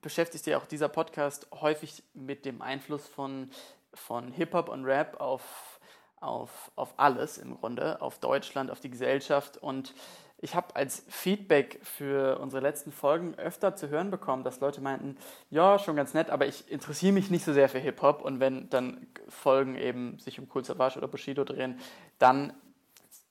beschäftigt 0.01 0.43
sich 0.43 0.55
auch 0.55 0.65
dieser 0.65 0.89
Podcast 0.89 1.47
häufig 1.51 2.03
mit 2.13 2.45
dem 2.45 2.61
Einfluss 2.61 3.05
von, 3.07 3.51
von 3.93 4.31
Hip-Hop 4.31 4.69
und 4.69 4.85
Rap 4.85 5.19
auf, 5.19 5.79
auf, 6.19 6.71
auf 6.75 6.93
alles 6.97 7.37
im 7.37 7.57
Grunde, 7.57 8.01
auf 8.01 8.19
Deutschland, 8.19 8.71
auf 8.71 8.79
die 8.79 8.89
Gesellschaft 8.89 9.57
und 9.57 9.93
ich 10.39 10.53
habe 10.53 10.75
als 10.75 11.03
Feedback 11.07 11.79
für 11.83 12.39
unsere 12.39 12.61
letzten 12.61 12.91
Folgen 12.91 13.35
öfter 13.35 13.75
zu 13.75 13.89
hören 13.89 14.11
bekommen, 14.11 14.43
dass 14.43 14.59
Leute 14.59 14.81
meinten, 14.81 15.17
ja, 15.49 15.79
schon 15.79 15.95
ganz 15.95 16.13
nett, 16.13 16.29
aber 16.29 16.45
ich 16.45 16.69
interessiere 16.71 17.13
mich 17.13 17.31
nicht 17.31 17.43
so 17.43 17.53
sehr 17.53 17.69
für 17.69 17.79
Hip-Hop 17.79 18.21
und 18.21 18.39
wenn 18.39 18.69
dann 18.69 19.07
Folgen 19.29 19.75
eben 19.75 20.19
sich 20.19 20.39
um 20.39 20.47
Cool 20.53 20.63
Savage 20.63 20.97
oder 20.97 21.07
Bushido 21.07 21.43
drehen, 21.43 21.79
dann, 22.19 22.53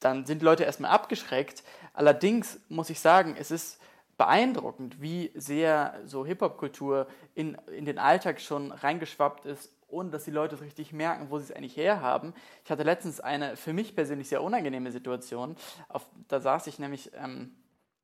dann 0.01 0.27
sind 0.27 0.43
Leute 0.43 0.65
erstmal 0.65 0.91
abgeschreckt. 0.91 1.63
Allerdings 1.93 2.59
muss 2.69 2.91
ich 2.91 2.99
sagen, 2.99 3.37
es 3.39 3.53
ist 3.53 3.81
beeindruckend, 4.19 5.01
wie 5.01 5.31
sehr 5.35 6.01
so 6.07 6.27
Hip-Hop-Kultur 6.27 7.07
in, 7.35 7.57
in 7.77 7.85
den 7.85 7.99
Alltag 7.99 8.41
schon 8.41 8.73
reingeschwappt 8.73 9.47
ist 9.47 9.76
ohne 9.89 10.11
dass 10.11 10.25
die 10.25 10.31
Leute 10.31 10.57
es 10.57 10.63
richtig 10.63 10.93
merken, 10.93 11.31
wo 11.31 11.39
sie 11.39 11.45
es 11.45 11.53
eigentlich 11.53 11.77
herhaben. 11.77 12.35
Ich 12.65 12.71
hatte 12.71 12.83
letztens 12.83 13.21
eine 13.21 13.57
für 13.57 13.73
mich 13.73 13.95
persönlich 13.95 14.29
sehr 14.29 14.43
unangenehme 14.43 14.91
Situation. 14.91 15.57
Auf, 15.89 16.09
da 16.29 16.41
saß 16.41 16.67
ich 16.67 16.79
nämlich, 16.79 17.13
ähm, 17.15 17.55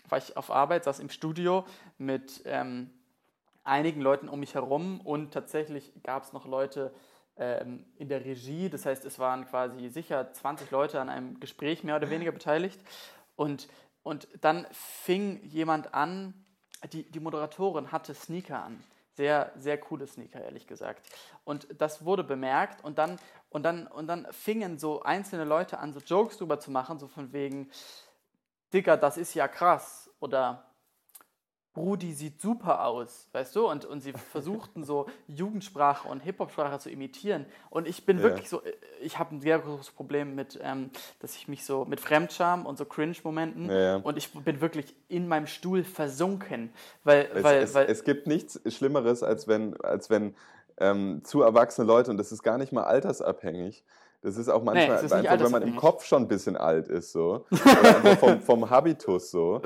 war 0.09 0.19
ich 0.19 0.37
auf 0.37 0.51
Arbeit, 0.51 0.85
saß 0.85 1.01
im 1.01 1.11
Studio 1.11 1.65
mit 1.99 2.43
ähm, 2.45 2.91
einigen 3.65 4.01
Leuten 4.01 4.29
um 4.29 4.41
mich 4.41 4.55
herum 4.55 5.01
und 5.01 5.33
tatsächlich 5.33 5.93
gab 6.03 6.25
es 6.25 6.33
noch 6.33 6.47
Leute 6.47 6.93
ähm, 7.37 7.85
in 7.97 8.09
der 8.09 8.25
Regie. 8.25 8.69
Das 8.69 8.87
heißt, 8.87 9.05
es 9.05 9.19
waren 9.19 9.47
quasi 9.47 9.89
sicher 9.89 10.33
20 10.33 10.71
Leute 10.71 11.01
an 11.01 11.09
einem 11.09 11.41
Gespräch 11.41 11.83
mehr 11.85 11.97
oder 11.97 12.11
weniger 12.11 12.33
beteiligt. 12.33 12.81
Und, 13.37 13.69
und 14.03 14.29
dann 14.41 14.67
fing 14.71 15.43
jemand 15.45 15.95
an, 15.95 16.35
die, 16.93 17.05
die 17.11 17.21
Moderatorin 17.21 17.93
hatte 17.93 18.15
Sneaker 18.15 18.63
an 18.63 18.83
sehr, 19.15 19.53
sehr 19.57 19.79
coole 19.79 20.07
Sneaker, 20.07 20.43
ehrlich 20.43 20.67
gesagt. 20.67 21.07
Und 21.45 21.69
das 21.81 22.05
wurde 22.05 22.25
bemerkt 22.25 22.83
und 22.85 22.99
dann, 22.99 23.19
und 23.51 23.63
dann, 23.63 23.87
und 23.87 24.07
dann 24.07 24.27
fingen 24.33 24.79
so 24.79 25.03
einzelne 25.03 25.45
Leute 25.45 25.79
an, 25.79 25.93
so 25.93 26.01
Jokes 26.01 26.39
drüber 26.39 26.59
zu 26.61 26.71
machen, 26.71 26.99
so 26.99 27.09
von 27.09 27.33
wegen, 27.33 27.71
Digga, 28.73 28.97
das 28.97 29.17
ist 29.17 29.35
ja 29.35 29.49
krass. 29.49 30.11
Oder 30.21 30.72
Brudi 31.75 32.13
sieht 32.13 32.41
super 32.41 32.85
aus, 32.85 33.29
weißt 33.33 33.57
du? 33.57 33.69
Und, 33.69 33.85
und 33.85 34.01
sie 34.01 34.13
versuchten 34.33 34.85
so 34.85 35.07
Jugendsprache 35.27 36.07
und 36.09 36.21
Hip-Hop-Sprache 36.21 36.79
zu 36.79 36.91
imitieren. 36.91 37.47
Und 37.71 37.89
ich 37.89 38.05
bin 38.05 38.19
ja. 38.19 38.25
wirklich 38.25 38.49
so, 38.49 38.63
ich 39.01 39.19
habe 39.19 39.35
ein 39.35 39.41
sehr 39.41 39.59
großes 39.59 39.91
Problem 39.91 40.35
mit, 40.35 40.59
ähm, 40.63 40.91
dass 41.21 41.35
ich 41.37 41.49
mich 41.49 41.65
so 41.65 41.85
mit 41.85 42.01
Fremdscham 42.01 42.67
und 42.67 42.77
so 42.77 42.85
Cringe-Momenten 42.85 43.71
ja. 43.71 43.97
und 43.97 44.19
ich 44.19 44.33
bin 44.33 44.61
wirklich 44.61 44.95
in 45.09 45.29
meinem 45.29 45.47
Stuhl 45.47 45.85
versunken. 45.85 46.73
Weil, 47.05 47.29
es, 47.35 47.43
weil, 47.43 47.63
es, 47.63 47.75
weil, 47.75 47.87
es 47.87 48.05
gibt 48.05 48.27
nichts 48.27 48.61
Schlimmeres, 48.67 49.23
als 49.23 49.49
wenn, 49.49 49.81
als 49.81 50.11
wenn 50.11 50.35
ähm, 50.79 51.23
zu 51.25 51.43
erwachsene 51.43 51.87
Leute, 51.87 52.11
und 52.11 52.19
das 52.19 52.33
ist 52.33 52.43
gar 52.43 52.59
nicht 52.59 52.73
mal 52.73 52.85
altersabhängig, 52.85 53.85
das 54.23 54.37
ist 54.37 54.49
auch 54.49 54.63
manchmal, 54.63 54.99
nee, 54.99 55.07
ist 55.07 55.13
einfach, 55.13 55.41
wenn 55.41 55.51
man 55.51 55.63
im 55.63 55.77
Kopf 55.77 56.05
schon 56.05 56.23
ein 56.23 56.29
bisschen 56.29 56.57
alt 56.57 56.87
ist, 56.89 57.13
so, 57.13 57.45
oder 57.51 58.17
vom, 58.17 58.41
vom 58.41 58.71
Habitus 58.71 59.31
so. 59.31 59.63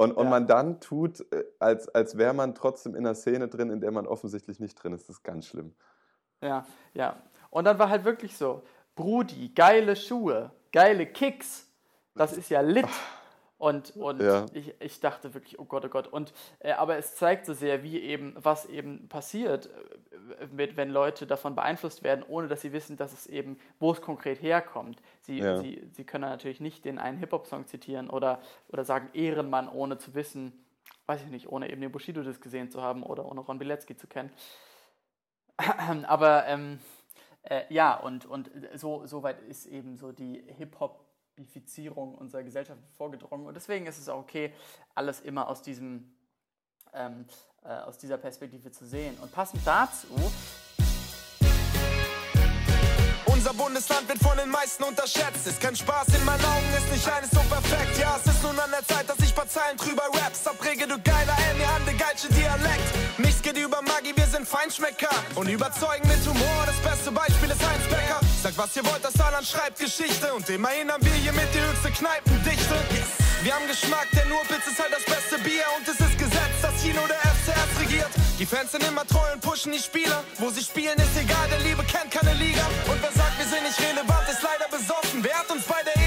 Und, 0.00 0.12
und 0.12 0.24
ja. 0.24 0.30
man 0.30 0.46
dann 0.46 0.80
tut, 0.80 1.30
äh, 1.30 1.44
als, 1.58 1.86
als 1.90 2.16
wäre 2.16 2.32
man 2.32 2.54
trotzdem 2.54 2.94
in 2.94 3.04
einer 3.04 3.14
Szene 3.14 3.48
drin, 3.48 3.68
in 3.68 3.82
der 3.82 3.90
man 3.90 4.06
offensichtlich 4.06 4.58
nicht 4.58 4.76
drin 4.76 4.94
ist. 4.94 5.10
Das 5.10 5.16
ist 5.16 5.22
ganz 5.22 5.46
schlimm. 5.46 5.74
Ja, 6.40 6.64
ja. 6.94 7.22
Und 7.50 7.64
dann 7.66 7.78
war 7.78 7.90
halt 7.90 8.06
wirklich 8.06 8.34
so, 8.34 8.62
Brudi, 8.94 9.50
geile 9.50 9.94
Schuhe, 9.96 10.52
geile 10.72 11.04
Kicks, 11.04 11.68
das 12.14 12.32
ist 12.32 12.48
ja 12.48 12.62
lit. 12.62 12.86
Und, 13.60 13.94
und 13.94 14.22
ja. 14.22 14.46
ich, 14.54 14.72
ich 14.80 15.00
dachte 15.00 15.34
wirklich, 15.34 15.58
oh 15.58 15.66
Gott, 15.66 15.84
oh 15.84 15.90
Gott. 15.90 16.06
Und, 16.06 16.32
äh, 16.60 16.72
aber 16.72 16.96
es 16.96 17.14
zeigt 17.14 17.44
so 17.44 17.52
sehr, 17.52 17.82
wie 17.82 18.00
eben, 18.00 18.34
was 18.38 18.64
eben 18.64 19.06
passiert, 19.10 19.68
äh, 20.40 20.46
mit, 20.46 20.78
wenn 20.78 20.88
Leute 20.88 21.26
davon 21.26 21.54
beeinflusst 21.54 22.02
werden, 22.02 22.24
ohne 22.26 22.48
dass 22.48 22.62
sie 22.62 22.72
wissen, 22.72 22.96
dass 22.96 23.12
es 23.12 23.26
eben, 23.26 23.58
wo 23.78 23.92
es 23.92 24.00
konkret 24.00 24.40
herkommt. 24.40 25.02
Sie, 25.20 25.40
ja. 25.40 25.58
sie, 25.58 25.86
sie 25.92 26.04
können 26.04 26.30
natürlich 26.30 26.60
nicht 26.60 26.86
den 26.86 26.98
einen 26.98 27.18
Hip-Hop-Song 27.18 27.66
zitieren 27.66 28.08
oder, 28.08 28.40
oder 28.70 28.82
sagen 28.82 29.10
Ehrenmann, 29.12 29.68
ohne 29.68 29.98
zu 29.98 30.14
wissen, 30.14 30.64
weiß 31.04 31.22
ich 31.24 31.28
nicht, 31.28 31.52
ohne 31.52 31.70
eben 31.70 31.82
den 31.82 31.92
Bushido 31.92 32.22
das 32.22 32.40
gesehen 32.40 32.70
zu 32.70 32.80
haben 32.80 33.02
oder 33.02 33.26
ohne 33.26 33.40
Ron 33.40 33.58
Bilecki 33.58 33.94
zu 33.94 34.06
kennen. 34.06 34.32
aber 36.06 36.46
ähm, 36.46 36.78
äh, 37.42 37.64
ja, 37.68 37.94
und, 37.94 38.24
und 38.24 38.50
so, 38.76 39.04
so 39.04 39.22
weit 39.22 39.42
ist 39.42 39.66
eben 39.66 39.98
so 39.98 40.12
die 40.12 40.42
Hip-Hop- 40.56 41.09
Ifizierung 41.40 42.14
unserer 42.14 42.42
Gesellschaft 42.42 42.80
vorgedrungen. 42.96 43.46
Und 43.46 43.54
deswegen 43.54 43.86
ist 43.86 43.98
es 43.98 44.08
auch 44.08 44.20
okay, 44.20 44.52
alles 44.94 45.20
immer 45.20 45.48
aus, 45.48 45.62
diesem, 45.62 46.12
ähm, 46.92 47.26
äh, 47.64 47.68
aus 47.68 47.98
dieser 47.98 48.18
Perspektive 48.18 48.70
zu 48.70 48.86
sehen. 48.86 49.16
Und 49.20 49.32
passend 49.32 49.62
dazu 49.64 50.08
unser 53.40 53.54
Bundesland 53.54 54.06
wird 54.06 54.18
von 54.18 54.36
den 54.36 54.50
meisten 54.50 54.84
unterschätzt. 54.84 55.46
Ist 55.46 55.60
kein 55.62 55.74
Spaß, 55.74 56.08
in 56.08 56.24
meinen 56.26 56.44
Augen 56.44 56.66
ist 56.76 56.92
nicht 56.92 57.10
eines 57.10 57.30
so 57.30 57.40
perfekt. 57.40 57.98
Ja, 57.98 58.18
es 58.22 58.30
ist 58.30 58.42
nun 58.42 58.58
an 58.58 58.70
der 58.70 58.86
Zeit, 58.86 59.08
dass 59.08 59.18
ich 59.20 59.34
paar 59.34 59.48
Zeilen 59.48 59.78
drüber 59.78 60.02
raps. 60.12 60.46
Abrege, 60.46 60.86
du 60.86 61.00
geiler 61.00 61.36
L, 61.48 61.56
mir 61.56 61.68
an 61.68 61.82
der 61.86 61.94
geilste 61.94 62.28
Dialekt. 62.28 63.18
Nichts 63.18 63.40
geht 63.40 63.56
über 63.56 63.80
Magie, 63.80 64.12
wir 64.14 64.26
sind 64.26 64.46
Feinschmecker. 64.46 65.08
Und 65.36 65.48
überzeugen 65.48 66.06
mit 66.06 66.20
Humor, 66.28 66.66
das 66.66 66.76
beste 66.80 67.10
Beispiel 67.12 67.50
ist 67.50 67.66
Heinz 67.66 67.84
Becker. 67.88 68.20
Sagt, 68.42 68.56
was 68.56 68.74
ihr 68.74 68.84
wollt, 68.86 69.04
das 69.04 69.12
Saarland 69.12 69.46
schreibt 69.46 69.78
Geschichte. 69.78 70.32
Und 70.32 70.48
immerhin 70.48 70.90
haben 70.90 71.04
wir 71.04 71.12
hier 71.12 71.32
mit 71.32 71.44
die 71.52 71.60
höchste 71.60 71.90
Kneipendichte. 71.90 72.74
Wir 73.42 73.54
haben 73.54 73.68
Geschmack, 73.68 74.08
der 74.16 74.24
Nurpitz 74.32 74.66
ist 74.66 74.80
halt 74.80 74.92
das 74.96 75.04
beste 75.04 75.36
Bier. 75.44 75.64
Und 75.76 75.86
es 75.86 76.00
ist 76.00 76.16
Gesetz, 76.16 76.56
dass 76.62 76.72
Chino 76.80 77.04
der 77.06 77.20
FCS 77.20 77.80
regiert. 77.84 78.08
Die 78.38 78.46
Fans 78.46 78.72
sind 78.72 78.82
immer 78.88 79.06
treu 79.06 79.30
und 79.34 79.42
pushen 79.42 79.72
die 79.72 79.78
Spieler. 79.78 80.24
Wo 80.38 80.48
sie 80.48 80.62
spielen, 80.62 80.96
ist 80.96 81.20
egal, 81.20 81.50
der 81.50 81.60
Liebe 81.60 81.84
kennt 81.84 82.10
keine 82.10 82.32
Liga. 82.32 82.64
Und 82.88 82.96
wer 83.02 83.12
sagt, 83.12 83.36
wir 83.36 83.44
sind 83.44 83.62
nicht 83.62 83.78
relevant, 83.78 84.24
ist 84.32 84.40
leider 84.40 84.68
besoffen. 84.72 85.20
Wer 85.22 85.36
hat 85.36 85.50
uns 85.50 85.64
bei 85.64 85.82
der 85.84 85.99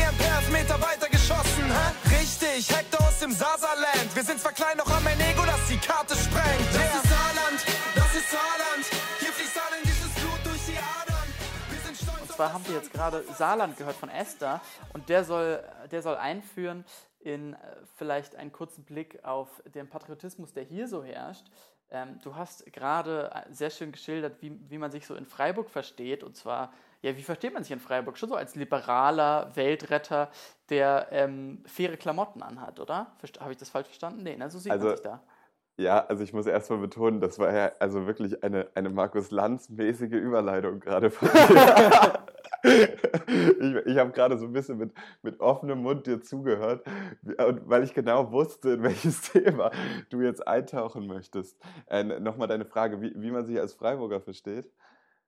zwar 12.44 12.54
haben 12.54 12.68
wir 12.68 12.76
jetzt 12.76 12.92
gerade 12.92 13.24
Saarland 13.38 13.78
gehört 13.78 13.96
von 13.96 14.10
Esther. 14.10 14.60
Und 14.94 15.08
der 15.08 15.24
soll, 15.24 15.64
der 15.92 16.02
soll 16.02 16.16
einführen, 16.16 16.84
in 17.22 17.54
äh, 17.54 17.58
vielleicht 17.96 18.36
einen 18.36 18.52
kurzen 18.52 18.84
Blick 18.84 19.24
auf 19.24 19.48
den 19.74 19.88
Patriotismus, 19.88 20.52
der 20.52 20.64
hier 20.64 20.90
so 20.90 21.06
herrscht. 21.06 21.46
Ähm, 21.90 22.20
du 22.22 22.36
hast 22.36 22.66
gerade 22.74 23.32
äh, 23.34 23.54
sehr 23.54 23.70
schön 23.70 23.94
geschildert, 23.94 24.42
wie, 24.42 24.60
wie 24.70 24.78
man 24.78 24.92
sich 24.92 25.08
so 25.08 25.16
in 25.16 25.26
Freiburg 25.26 25.70
versteht. 25.70 26.22
Und 26.22 26.36
zwar, 26.36 26.74
ja, 27.02 27.16
wie 27.16 27.24
versteht 27.24 27.54
man 27.54 27.64
sich 27.64 27.72
in 27.72 27.80
Freiburg? 27.80 28.18
Schon 28.18 28.28
so 28.28 28.36
als 28.36 28.56
liberaler 28.56 29.56
Weltretter, 29.56 30.30
der 30.68 31.08
ähm, 31.12 31.64
faire 31.66 31.96
Klamotten 31.96 32.44
anhat, 32.44 32.82
oder? 32.82 33.16
Habe 33.40 33.54
ich 33.54 33.58
das 33.58 33.70
falsch 33.70 33.88
verstanden? 33.88 34.24
Nee, 34.24 34.36
ne? 34.36 34.50
so 34.50 34.60
sieht 34.60 34.74
also, 34.74 34.88
man 34.88 34.98
sich 34.98 35.04
da. 35.04 35.24
Ja, 35.78 36.06
also 36.06 36.24
ich 36.24 36.34
muss 36.34 36.46
erstmal 36.46 36.80
betonen, 36.80 37.20
das 37.20 37.40
war 37.40 37.52
ja 37.52 37.72
also 37.80 38.06
wirklich 38.06 38.44
eine, 38.44 38.70
eine 38.76 38.92
Markus 38.92 39.32
Lanz-mäßige 39.32 40.12
Überleitung 40.12 40.80
gerade 40.80 41.10
von 41.10 41.28
dir. 41.34 42.26
ich 42.64 43.76
ich 43.88 43.98
habe 43.98 44.12
gerade 44.12 44.38
so 44.38 44.46
ein 44.46 44.54
bisschen 44.54 44.78
mit, 44.78 44.94
mit 45.24 45.40
offenem 45.40 45.82
Mund 45.82 46.06
dir 46.06 46.22
zugehört, 46.22 46.86
weil 47.24 47.84
ich 47.84 47.96
genau 47.96 48.32
wusste, 48.32 48.74
in 48.74 48.84
welches 48.84 49.22
Thema 49.32 49.72
du 50.12 50.22
jetzt 50.22 50.48
eintauchen 50.48 51.08
möchtest. 51.08 51.60
Äh, 51.88 52.04
Nochmal 52.20 52.48
deine 52.48 52.66
Frage, 52.66 53.02
wie, 53.02 53.14
wie 53.16 53.32
man 53.32 53.46
sich 53.48 53.60
als 53.60 53.74
Freiburger 53.74 54.22
versteht. 54.22 54.72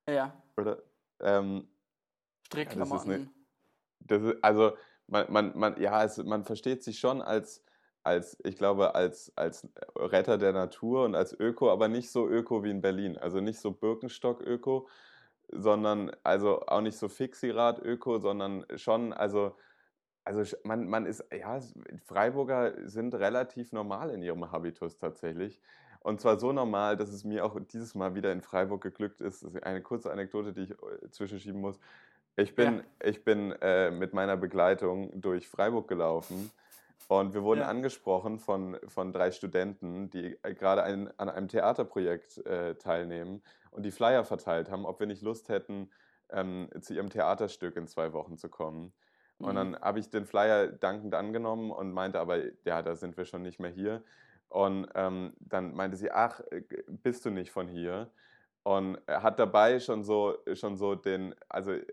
Ja. 0.07 0.39
Oder? 0.57 0.83
Ähm, 1.21 1.67
Strickklamotten. 2.45 3.31
Das 3.99 4.21
ist, 4.21 4.43
also, 4.43 4.73
man, 5.07 5.25
man, 5.31 5.57
man, 5.57 5.81
ja, 5.81 6.03
es, 6.03 6.17
man 6.23 6.43
versteht 6.43 6.83
sich 6.83 6.99
schon 6.99 7.23
als 7.23 7.63
als, 8.05 8.37
ich 8.43 8.55
glaube, 8.55 8.93
als, 8.93 9.31
als 9.35 9.67
Retter 9.95 10.37
der 10.37 10.53
Natur 10.53 11.05
und 11.05 11.15
als 11.15 11.37
Öko, 11.37 11.71
aber 11.71 11.87
nicht 11.87 12.11
so 12.11 12.27
Öko 12.27 12.63
wie 12.63 12.69
in 12.69 12.81
Berlin. 12.81 13.17
Also 13.17 13.41
nicht 13.41 13.59
so 13.59 13.71
Birkenstock-Öko, 13.71 14.87
sondern 15.49 16.11
also 16.23 16.61
auch 16.67 16.81
nicht 16.81 16.97
so 16.97 17.09
Fixirad-Öko, 17.09 18.19
sondern 18.19 18.63
schon, 18.75 19.11
also, 19.11 19.55
also 20.23 20.55
man, 20.63 20.87
man 20.87 21.07
ist, 21.07 21.25
ja, 21.33 21.59
Freiburger 22.03 22.73
sind 22.87 23.15
relativ 23.15 23.71
normal 23.71 24.11
in 24.11 24.21
ihrem 24.21 24.51
Habitus 24.51 24.97
tatsächlich. 24.97 25.59
Und 26.01 26.21
zwar 26.21 26.37
so 26.37 26.51
normal, 26.51 26.97
dass 26.97 27.09
es 27.09 27.23
mir 27.23 27.43
auch 27.43 27.59
dieses 27.59 27.95
Mal 27.95 28.13
wieder 28.13 28.31
in 28.31 28.41
Freiburg 28.41 28.83
geglückt 28.83 29.21
ist. 29.21 29.41
Das 29.41 29.55
ist 29.55 29.63
eine 29.63 29.81
kurze 29.81 30.11
Anekdote, 30.11 30.53
die 30.53 30.61
ich 30.61 30.71
äh, 30.71 31.09
zwischenschieben 31.09 31.59
muss. 31.59 31.79
Ich 32.35 32.53
bin, 32.53 32.75
ja. 32.75 32.83
ich 33.09 33.23
bin 33.23 33.51
äh, 33.61 33.89
mit 33.89 34.13
meiner 34.13 34.37
Begleitung 34.37 35.09
durch 35.19 35.47
Freiburg 35.47 35.87
gelaufen 35.87 36.51
und 37.07 37.33
wir 37.33 37.43
wurden 37.43 37.61
ja. 37.61 37.67
angesprochen 37.67 38.39
von, 38.39 38.77
von 38.87 39.13
drei 39.13 39.31
Studenten, 39.31 40.09
die 40.09 40.37
äh, 40.41 40.53
gerade 40.53 40.83
ein, 40.83 41.11
an 41.19 41.29
einem 41.29 41.47
Theaterprojekt 41.47 42.45
äh, 42.45 42.75
teilnehmen 42.75 43.43
und 43.71 43.83
die 43.83 43.91
Flyer 43.91 44.23
verteilt 44.23 44.71
haben, 44.71 44.85
ob 44.85 44.99
wir 44.99 45.07
nicht 45.07 45.21
Lust 45.21 45.49
hätten, 45.49 45.91
ähm, 46.31 46.69
zu 46.81 46.93
ihrem 46.93 47.09
Theaterstück 47.09 47.75
in 47.75 47.87
zwei 47.87 48.13
Wochen 48.13 48.37
zu 48.37 48.49
kommen. 48.49 48.93
Mhm. 49.39 49.45
Und 49.45 49.55
dann 49.55 49.79
habe 49.79 49.99
ich 49.99 50.09
den 50.09 50.25
Flyer 50.25 50.67
dankend 50.67 51.13
angenommen 51.13 51.71
und 51.71 51.91
meinte 51.91 52.19
aber, 52.19 52.39
ja, 52.65 52.81
da 52.81 52.95
sind 52.95 53.17
wir 53.17 53.25
schon 53.25 53.43
nicht 53.43 53.59
mehr 53.59 53.71
hier. 53.71 54.03
Und 54.49 54.87
ähm, 54.95 55.33
dann 55.39 55.75
meinte 55.75 55.97
sie, 55.97 56.11
ach, 56.11 56.39
äh, 56.51 56.63
bist 56.87 57.25
du 57.25 57.29
nicht 57.29 57.51
von 57.51 57.67
hier? 57.67 58.09
Und 58.63 58.97
hat 59.07 59.37
dabei 59.37 59.79
schon 59.79 60.03
so, 60.03 60.37
schon 60.53 60.75
so 60.75 60.95
den, 60.95 61.35
also 61.49 61.71
äh, 61.71 61.83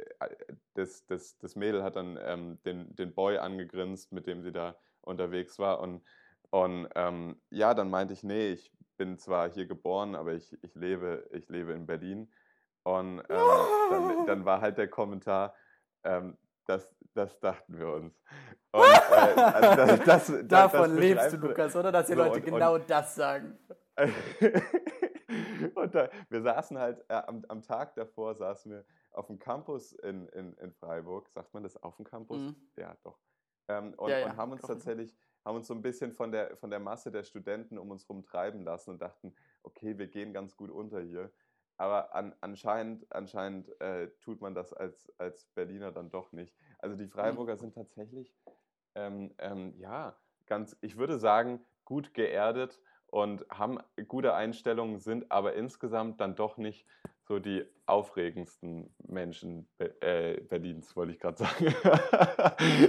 das, 0.72 1.04
das, 1.04 1.36
das 1.36 1.54
Mädel 1.54 1.82
hat 1.82 1.96
dann 1.96 2.18
ähm, 2.24 2.58
den, 2.64 2.96
den 2.96 3.12
Boy 3.12 3.36
angegrinst, 3.36 4.10
mit 4.10 4.26
dem 4.26 4.42
sie 4.42 4.52
da 4.52 4.74
unterwegs 5.02 5.58
war. 5.58 5.80
Und, 5.80 6.02
und 6.50 6.88
ähm, 6.94 7.40
ja, 7.50 7.74
dann 7.74 7.90
meinte 7.90 8.14
ich, 8.14 8.22
nee, 8.22 8.52
ich 8.52 8.72
bin 8.96 9.18
zwar 9.18 9.50
hier 9.50 9.66
geboren, 9.66 10.14
aber 10.14 10.32
ich, 10.32 10.56
ich, 10.62 10.74
lebe, 10.74 11.28
ich 11.32 11.48
lebe 11.48 11.72
in 11.72 11.86
Berlin. 11.86 12.32
Und 12.84 13.20
ähm, 13.28 13.38
dann, 13.90 14.26
dann, 14.26 14.44
war 14.44 14.60
halt 14.60 14.78
der 14.78 14.88
Kommentar, 14.88 15.54
ähm, 16.04 16.36
das, 16.66 16.88
das 17.14 17.38
dachten 17.40 17.78
wir 17.78 17.88
uns. 17.88 18.20
Und, 18.72 18.82
äh, 18.82 19.40
also 19.40 19.96
das, 20.04 20.26
das, 20.26 20.48
Davon 20.48 20.96
lebst 20.96 21.32
du, 21.32 21.36
Lukas, 21.36 21.76
oder? 21.76 21.92
Dass 21.92 22.06
die 22.06 22.14
so, 22.14 22.18
Leute 22.18 22.36
und, 22.36 22.44
genau 22.44 22.74
und, 22.74 22.90
das 22.90 23.14
sagen. 23.14 23.58
und 25.74 25.94
da, 25.94 26.08
wir 26.28 26.42
saßen 26.42 26.78
halt 26.78 27.04
äh, 27.08 27.14
am, 27.14 27.44
am 27.48 27.62
Tag 27.62 27.94
davor, 27.94 28.34
saßen 28.34 28.72
wir 28.72 28.84
auf 29.12 29.26
dem 29.26 29.38
Campus 29.38 29.92
in, 29.92 30.26
in, 30.28 30.54
in 30.54 30.72
Freiburg. 30.72 31.28
Sagt 31.28 31.54
man 31.54 31.62
das 31.62 31.76
auf 31.82 31.96
dem 31.96 32.04
Campus? 32.04 32.40
Mhm. 32.40 32.56
Ja, 32.76 32.96
doch. 33.04 33.18
Ähm, 33.72 33.94
und, 33.94 34.10
ja, 34.10 34.18
ja, 34.18 34.26
und, 34.26 34.36
haben 34.36 34.52
uns 34.52 34.62
tatsächlich, 34.62 35.14
haben 35.44 35.56
uns 35.56 35.66
so 35.66 35.74
ein 35.74 35.82
bisschen 35.82 36.12
von 36.12 36.32
der, 36.32 36.56
von 36.56 36.70
der 36.70 36.80
Masse 36.80 37.10
der 37.10 37.24
Studenten 37.24 37.78
um 37.78 37.90
uns 37.90 38.08
herum 38.08 38.22
treiben 38.22 38.62
lassen 38.62 38.90
und 38.90 39.02
dachten, 39.02 39.34
okay, 39.62 39.98
wir 39.98 40.08
gehen 40.08 40.32
ganz 40.32 40.56
gut 40.56 40.70
unter 40.70 41.00
hier. 41.00 41.30
Aber 41.76 42.14
an, 42.14 42.34
anscheinend, 42.40 43.10
anscheinend 43.12 43.80
äh, 43.80 44.08
tut 44.20 44.40
man 44.40 44.54
das 44.54 44.72
als, 44.72 45.10
als 45.18 45.46
Berliner 45.54 45.90
dann 45.90 46.10
doch 46.10 46.32
nicht. 46.32 46.54
Also 46.78 46.96
die 46.96 47.08
Freiburger 47.08 47.54
mhm. 47.54 47.58
sind 47.58 47.74
tatsächlich, 47.74 48.34
ähm, 48.94 49.34
ähm, 49.38 49.74
ja, 49.78 50.16
ganz, 50.46 50.76
ich 50.80 50.96
würde 50.96 51.18
sagen, 51.18 51.64
gut 51.84 52.14
geerdet 52.14 52.80
und 53.12 53.44
haben 53.50 53.78
gute 54.08 54.34
Einstellungen, 54.34 54.98
sind 54.98 55.30
aber 55.30 55.52
insgesamt 55.52 56.18
dann 56.20 56.34
doch 56.34 56.56
nicht 56.56 56.86
so 57.28 57.38
die 57.38 57.62
aufregendsten 57.84 58.92
Menschen 59.06 59.68
äh, 59.78 60.40
Berlins, 60.40 60.96
wollte 60.96 61.12
ich 61.12 61.20
gerade 61.20 61.36
sagen. 61.44 61.74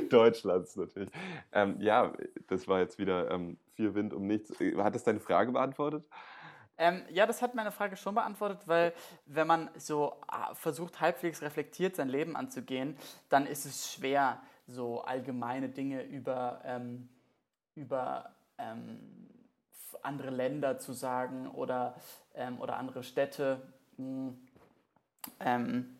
Deutschlands 0.10 0.78
natürlich. 0.78 1.10
Ähm, 1.52 1.76
ja, 1.82 2.14
das 2.48 2.70
war 2.70 2.80
jetzt 2.80 2.98
wieder 3.00 3.30
ähm, 3.32 3.58
viel 3.74 3.94
Wind 3.96 4.14
um 4.14 4.26
nichts. 4.26 4.58
Hat 4.78 4.96
das 4.96 5.04
deine 5.04 5.20
Frage 5.20 5.52
beantwortet? 5.52 6.06
Ähm, 6.78 7.02
ja, 7.10 7.26
das 7.26 7.42
hat 7.42 7.54
meine 7.54 7.72
Frage 7.72 7.98
schon 7.98 8.16
beantwortet, 8.16 8.66
weil 8.66 8.94
wenn 9.26 9.46
man 9.46 9.70
so 9.76 10.16
ah, 10.28 10.56
versucht, 10.56 11.02
halbwegs 11.02 11.42
reflektiert 11.42 11.98
sein 11.98 12.08
Leben 12.08 12.38
anzugehen, 12.38 12.96
dann 13.28 13.46
ist 13.46 13.66
es 13.66 13.92
schwer, 13.94 14.42
so 14.68 15.02
allgemeine 15.02 15.68
Dinge 15.68 16.02
über, 16.04 16.62
ähm, 16.64 17.10
über 17.76 18.34
andere 20.02 20.30
Länder 20.30 20.80
zu 20.80 20.94
sagen 20.94 21.48
oder, 21.48 21.96
ähm, 22.36 22.60
oder 22.60 22.78
andere 22.78 23.04
Städte. 23.04 23.62
Hm. 23.98 24.38
Ähm, 25.40 25.98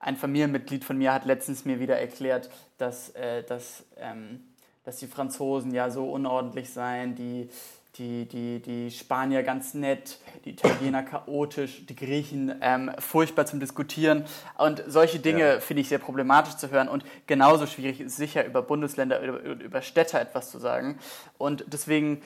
ein 0.00 0.16
Familienmitglied 0.16 0.84
von 0.84 0.98
mir 0.98 1.12
hat 1.12 1.24
letztens 1.24 1.64
mir 1.64 1.80
wieder 1.80 1.98
erklärt, 1.98 2.50
dass, 2.78 3.10
äh, 3.10 3.42
dass, 3.42 3.84
ähm, 3.96 4.44
dass 4.84 4.96
die 4.98 5.06
Franzosen 5.06 5.72
ja 5.72 5.90
so 5.90 6.10
unordentlich 6.10 6.70
seien, 6.72 7.14
die 7.14 7.50
die, 7.98 8.26
die, 8.26 8.60
die 8.60 8.90
Spanier 8.90 9.42
ganz 9.42 9.74
nett, 9.74 10.18
die 10.44 10.50
Italiener 10.50 11.02
chaotisch, 11.02 11.84
die 11.86 11.96
Griechen 11.96 12.54
ähm, 12.60 12.92
furchtbar 12.98 13.46
zum 13.46 13.60
Diskutieren. 13.60 14.24
Und 14.56 14.82
solche 14.86 15.18
Dinge 15.18 15.54
ja. 15.54 15.60
finde 15.60 15.80
ich 15.80 15.88
sehr 15.88 15.98
problematisch 15.98 16.56
zu 16.56 16.70
hören. 16.70 16.88
Und 16.88 17.04
genauso 17.26 17.66
schwierig 17.66 18.00
ist 18.00 18.16
sicher 18.16 18.44
über 18.44 18.62
Bundesländer, 18.62 19.20
über, 19.20 19.40
über 19.40 19.82
Städte 19.82 20.18
etwas 20.20 20.50
zu 20.50 20.58
sagen. 20.58 20.98
Und 21.38 21.64
deswegen 21.66 22.22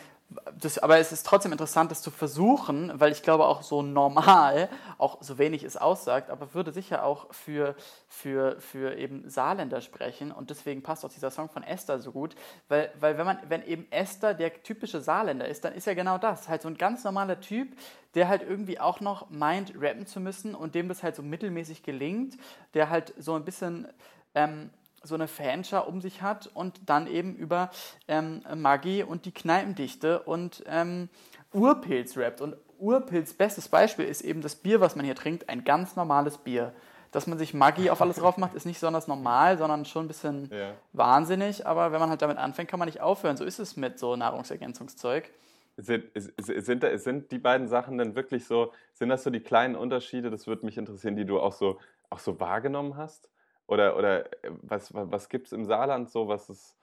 das, 0.59 0.79
aber 0.79 0.99
es 0.99 1.13
ist 1.13 1.27
trotzdem 1.27 1.53
interessant, 1.53 1.91
das 1.91 2.03
zu 2.03 2.11
versuchen, 2.11 2.93
weil 2.95 3.13
ich 3.13 3.23
glaube 3.23 3.47
auch 3.47 3.63
so 3.63 3.83
normal, 3.83 4.69
auch 4.99 5.19
so 5.23 5.39
wenig 5.39 5.63
es 5.63 5.77
aussagt, 5.77 6.31
aber 6.31 6.55
würde 6.55 6.73
sicher 6.73 7.05
auch 7.05 7.33
für, 7.33 7.75
für, 8.09 8.61
für 8.61 8.97
eben 8.97 9.29
Saarländer 9.29 9.81
sprechen. 9.81 10.33
Und 10.33 10.51
deswegen 10.51 10.83
passt 10.83 11.05
auch 11.05 11.11
dieser 11.11 11.31
Song 11.31 11.49
von 11.49 11.63
Esther 11.63 11.99
so 11.99 12.13
gut, 12.13 12.35
weil, 12.69 12.93
weil 13.01 13.19
wenn 13.19 13.27
man, 13.27 13.39
wenn 13.49 13.65
eben 13.65 13.91
Esther 13.91 14.35
der 14.35 14.63
typische 14.63 15.01
Saarländer 15.01 15.49
ist, 15.49 15.65
dann 15.65 15.75
ist 15.75 15.87
ja 15.87 15.95
genau 15.95 16.19
das, 16.19 16.49
halt 16.49 16.63
so 16.63 16.69
ein 16.69 16.77
ganz 16.77 17.05
normaler 17.05 17.41
Typ, 17.41 17.69
der 18.15 18.29
halt 18.29 18.43
irgendwie 18.43 18.79
auch 18.79 19.01
noch 19.01 19.31
meint, 19.31 19.73
rappen 19.79 20.07
zu 20.07 20.21
müssen 20.21 20.55
und 20.55 20.75
dem 20.75 20.89
das 20.89 21.03
halt 21.03 21.17
so 21.17 21.23
mittelmäßig 21.23 21.83
gelingt, 21.83 22.37
der 22.75 22.91
halt 22.91 23.15
so 23.19 23.35
ein 23.35 23.45
bisschen 23.45 23.89
ähm, 24.35 24.71
so 25.03 25.15
eine 25.15 25.29
Fanschar 25.29 25.89
um 25.89 26.01
sich 26.01 26.23
hat 26.23 26.51
und 26.55 26.81
dann 26.87 27.07
eben 27.07 27.35
über 27.35 27.71
ähm, 28.09 28.43
Maggi 28.55 29.03
und 29.03 29.25
die 29.25 29.33
Kneipendichte 29.33 30.21
und 30.21 30.63
ähm, 30.67 31.09
Urpilz 31.53 32.17
rappt. 32.17 32.41
Und 32.41 32.57
Urpilz, 32.79 33.35
bestes 33.35 33.69
Beispiel 33.69 34.07
ist 34.07 34.23
eben 34.23 34.41
das 34.41 34.57
Bier, 34.57 34.81
was 34.81 34.97
man 34.97 35.05
hier 35.05 35.15
trinkt, 35.15 35.49
ein 35.49 35.65
ganz 35.65 35.97
normales 35.97 36.39
Bier. 36.39 36.73
Dass 37.13 37.27
man 37.27 37.39
sich 37.39 37.53
Maggi 37.53 37.91
auf 37.91 38.01
alles 38.01 38.17
drauf 38.17 38.39
macht, 38.39 38.55
ist 38.55 38.65
nicht 38.65 38.77
besonders 38.77 39.07
normal, 39.07 39.59
sondern 39.59 39.85
schon 39.85 40.07
ein 40.07 40.09
bisschen 40.09 40.49
ja. 40.51 40.73
wahnsinnig. 40.95 41.67
Aber 41.67 41.93
wenn 41.93 42.01
man 42.01 42.09
halt 42.09 42.23
damit 42.23 42.39
anfängt, 42.39 42.71
kann 42.71 42.79
man 42.79 42.87
nicht 42.87 43.03
aufhören. 43.03 43.37
So 43.37 43.45
ist 43.45 43.59
es 43.59 43.77
mit 43.77 43.99
so 43.99 44.17
Nahrungsergänzungszeug. 44.17 45.31
Sind, 45.77 46.05
sind, 46.15 46.85
sind 47.01 47.31
die 47.33 47.39
beiden 47.39 47.69
Sachen 47.69 47.99
denn 47.99 48.15
wirklich 48.15 48.47
so, 48.47 48.73
sind 48.95 49.11
das 49.11 49.25
so 49.25 49.31
die 49.31 49.41
kleinen 49.41 49.75
Unterschiede, 49.75 50.31
das 50.31 50.47
würde 50.47 50.67
mich 50.67 50.77
interessieren, 50.77 51.17
die 51.17 51.25
du 51.25 51.41
auch 51.41 51.53
so, 51.53 51.79
auch 52.11 52.19
so 52.19 52.41
wahrgenommen 52.41 52.97
hast? 52.97 53.31
Oder, 53.73 53.97
oder 53.97 54.27
äh, 54.45 54.51
was, 54.61 54.93
was, 54.93 55.11
was 55.11 55.29
gibt 55.31 55.47
es 55.47 55.53
im 55.53 55.65
Saarland 55.65 56.11
so, 56.11 56.29
was, 56.29 56.51
ist, 56.51 56.77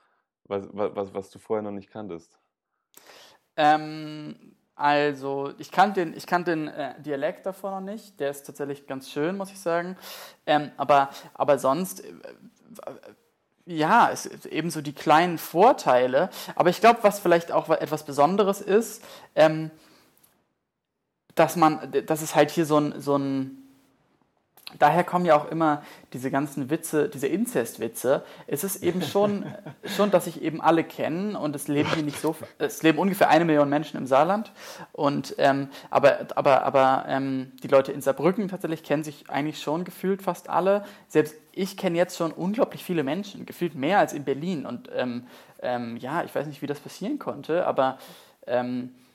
was, 0.45 0.67
was, 0.71 1.13
was 1.13 1.29
du 1.29 1.37
vorher 1.37 1.61
noch 1.61 1.69
nicht 1.71 1.91
kanntest? 1.91 2.39
Ähm, 3.55 4.55
also, 4.73 5.53
ich 5.59 5.71
kannte 5.71 6.03
den, 6.03 6.17
ich 6.17 6.25
kannte 6.25 6.49
den 6.49 6.67
äh, 6.67 6.99
Dialekt 6.99 7.45
davor 7.45 7.69
noch 7.69 7.81
nicht. 7.81 8.19
Der 8.19 8.31
ist 8.31 8.43
tatsächlich 8.43 8.87
ganz 8.87 9.11
schön, 9.11 9.37
muss 9.37 9.51
ich 9.51 9.59
sagen. 9.59 9.97
Ähm, 10.47 10.71
aber, 10.77 11.09
aber 11.35 11.59
sonst, 11.59 12.03
äh, 12.03 12.13
ja, 13.67 14.09
es 14.11 14.25
eben 14.47 14.71
so 14.71 14.81
die 14.81 14.93
kleinen 14.93 15.37
Vorteile. 15.37 16.31
Aber 16.55 16.71
ich 16.71 16.79
glaube, 16.79 17.03
was 17.03 17.19
vielleicht 17.19 17.51
auch 17.51 17.69
etwas 17.69 18.03
Besonderes 18.03 18.61
ist, 18.61 19.05
ähm, 19.35 19.69
dass 21.35 21.55
man, 21.55 21.91
dass 22.07 22.23
es 22.23 22.33
halt 22.33 22.49
hier 22.49 22.65
so 22.65 22.79
ein, 22.79 22.99
so 22.99 23.15
ein 23.15 23.58
daher 24.77 25.03
kommen 25.03 25.25
ja 25.25 25.35
auch 25.35 25.49
immer 25.49 25.81
diese 26.13 26.29
ganzen 26.29 26.69
Witze, 26.69 27.09
diese 27.09 27.27
Inzestwitze. 27.27 28.23
Es 28.45 28.63
ist 28.63 28.83
eben 28.83 29.01
schon, 29.01 29.45
schon, 29.95 30.11
dass 30.11 30.25
sich 30.25 30.41
eben 30.41 30.61
alle 30.61 30.83
kennen 30.83 31.35
und 31.35 31.55
es 31.55 31.67
leben 31.67 31.89
hier 31.93 32.03
nicht 32.03 32.19
so, 32.19 32.35
es 32.57 32.83
leben 32.83 32.99
ungefähr 32.99 33.29
eine 33.29 33.45
Million 33.45 33.69
Menschen 33.69 33.97
im 33.97 34.05
Saarland. 34.05 34.51
Und, 34.91 35.35
ähm, 35.37 35.69
aber 35.89 36.19
aber, 36.35 36.63
aber 36.63 37.05
ähm, 37.07 37.51
die 37.63 37.67
Leute 37.67 37.91
in 37.91 38.01
Saarbrücken 38.01 38.47
tatsächlich 38.47 38.83
kennen 38.83 39.03
sich 39.03 39.29
eigentlich 39.29 39.61
schon 39.61 39.83
gefühlt 39.83 40.21
fast 40.21 40.49
alle. 40.49 40.83
Selbst 41.07 41.35
ich 41.51 41.77
kenne 41.77 41.97
jetzt 41.97 42.17
schon 42.17 42.31
unglaublich 42.31 42.83
viele 42.83 43.03
Menschen, 43.03 43.45
gefühlt 43.45 43.75
mehr 43.75 43.99
als 43.99 44.13
in 44.13 44.23
Berlin. 44.23 44.65
Und 44.65 44.89
ähm, 44.95 45.27
ähm 45.61 45.97
ja, 45.97 46.23
ich 46.23 46.33
weiß 46.33 46.47
nicht, 46.47 46.61
wie 46.61 46.67
das 46.67 46.79
passieren 46.79 47.19
konnte, 47.19 47.65
aber 47.65 47.97
ähm, 48.47 48.91
äh, 48.91 49.08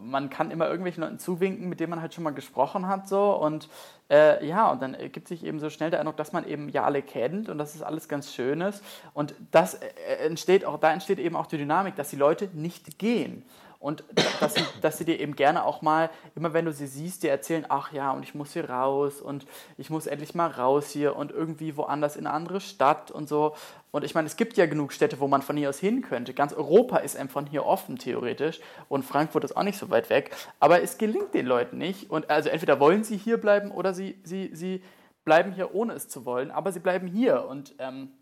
man 0.00 0.30
kann 0.30 0.50
immer 0.50 0.66
irgendwelchen 0.66 1.02
Leuten 1.02 1.18
zuwinken, 1.18 1.68
mit 1.68 1.80
denen 1.80 1.90
man 1.90 2.00
halt 2.00 2.14
schon 2.14 2.24
mal 2.24 2.32
gesprochen 2.32 2.86
hat, 2.88 3.08
so 3.08 3.32
und 3.32 3.68
äh, 4.10 4.46
ja, 4.46 4.70
und 4.70 4.82
dann 4.82 4.94
ergibt 4.94 5.28
sich 5.28 5.44
eben 5.44 5.60
so 5.60 5.70
schnell 5.70 5.90
der 5.90 6.00
Eindruck, 6.00 6.16
dass 6.16 6.32
man 6.32 6.46
eben 6.46 6.68
ja 6.68 6.84
alle 6.84 7.02
kennt 7.02 7.48
und 7.48 7.58
dass 7.58 7.74
es 7.74 7.82
alles 7.82 8.08
ganz 8.08 8.34
schön 8.34 8.60
ist. 8.60 8.84
Und 9.14 9.34
das 9.50 9.74
äh, 9.74 9.86
entsteht 10.26 10.64
auch, 10.64 10.78
da 10.78 10.92
entsteht 10.92 11.18
eben 11.18 11.36
auch 11.36 11.46
die 11.46 11.56
Dynamik, 11.56 11.96
dass 11.96 12.10
die 12.10 12.16
Leute 12.16 12.48
nicht 12.52 12.98
gehen 12.98 13.44
und 13.84 14.02
dass 14.40 14.54
sie, 14.54 14.64
dass 14.80 14.96
sie 14.96 15.04
dir 15.04 15.20
eben 15.20 15.36
gerne 15.36 15.62
auch 15.62 15.82
mal, 15.82 16.08
immer 16.34 16.54
wenn 16.54 16.64
du 16.64 16.72
sie 16.72 16.86
siehst, 16.86 17.22
dir 17.22 17.30
erzählen, 17.30 17.66
ach 17.68 17.92
ja, 17.92 18.12
und 18.12 18.22
ich 18.22 18.34
muss 18.34 18.54
hier 18.54 18.70
raus 18.70 19.20
und 19.20 19.44
ich 19.76 19.90
muss 19.90 20.06
endlich 20.06 20.34
mal 20.34 20.50
raus 20.50 20.88
hier 20.88 21.16
und 21.16 21.30
irgendwie 21.30 21.76
woanders 21.76 22.16
in 22.16 22.26
eine 22.26 22.34
andere 22.34 22.62
Stadt 22.62 23.10
und 23.10 23.28
so. 23.28 23.54
Und 23.90 24.02
ich 24.02 24.14
meine, 24.14 24.26
es 24.26 24.36
gibt 24.36 24.56
ja 24.56 24.64
genug 24.64 24.94
Städte, 24.94 25.20
wo 25.20 25.28
man 25.28 25.42
von 25.42 25.58
hier 25.58 25.68
aus 25.68 25.80
hin 25.80 26.00
könnte. 26.00 26.32
Ganz 26.32 26.54
Europa 26.54 26.96
ist 26.96 27.14
einem 27.14 27.28
von 27.28 27.44
hier 27.44 27.66
offen, 27.66 27.98
theoretisch. 27.98 28.58
Und 28.88 29.04
Frankfurt 29.04 29.44
ist 29.44 29.54
auch 29.54 29.62
nicht 29.64 29.76
so 29.76 29.90
weit 29.90 30.08
weg. 30.08 30.34
Aber 30.60 30.80
es 30.80 30.96
gelingt 30.96 31.34
den 31.34 31.44
Leuten 31.44 31.76
nicht. 31.76 32.10
Und 32.10 32.30
also 32.30 32.48
entweder 32.48 32.80
wollen 32.80 33.04
sie 33.04 33.18
hier 33.18 33.36
bleiben 33.36 33.70
oder 33.70 33.92
sie, 33.92 34.18
sie, 34.24 34.48
sie 34.54 34.82
bleiben 35.26 35.52
hier, 35.52 35.74
ohne 35.74 35.92
es 35.92 36.08
zu 36.08 36.24
wollen. 36.24 36.50
Aber 36.50 36.72
sie 36.72 36.80
bleiben 36.80 37.06
hier. 37.06 37.44
Und 37.44 37.74
ähm, 37.78 38.12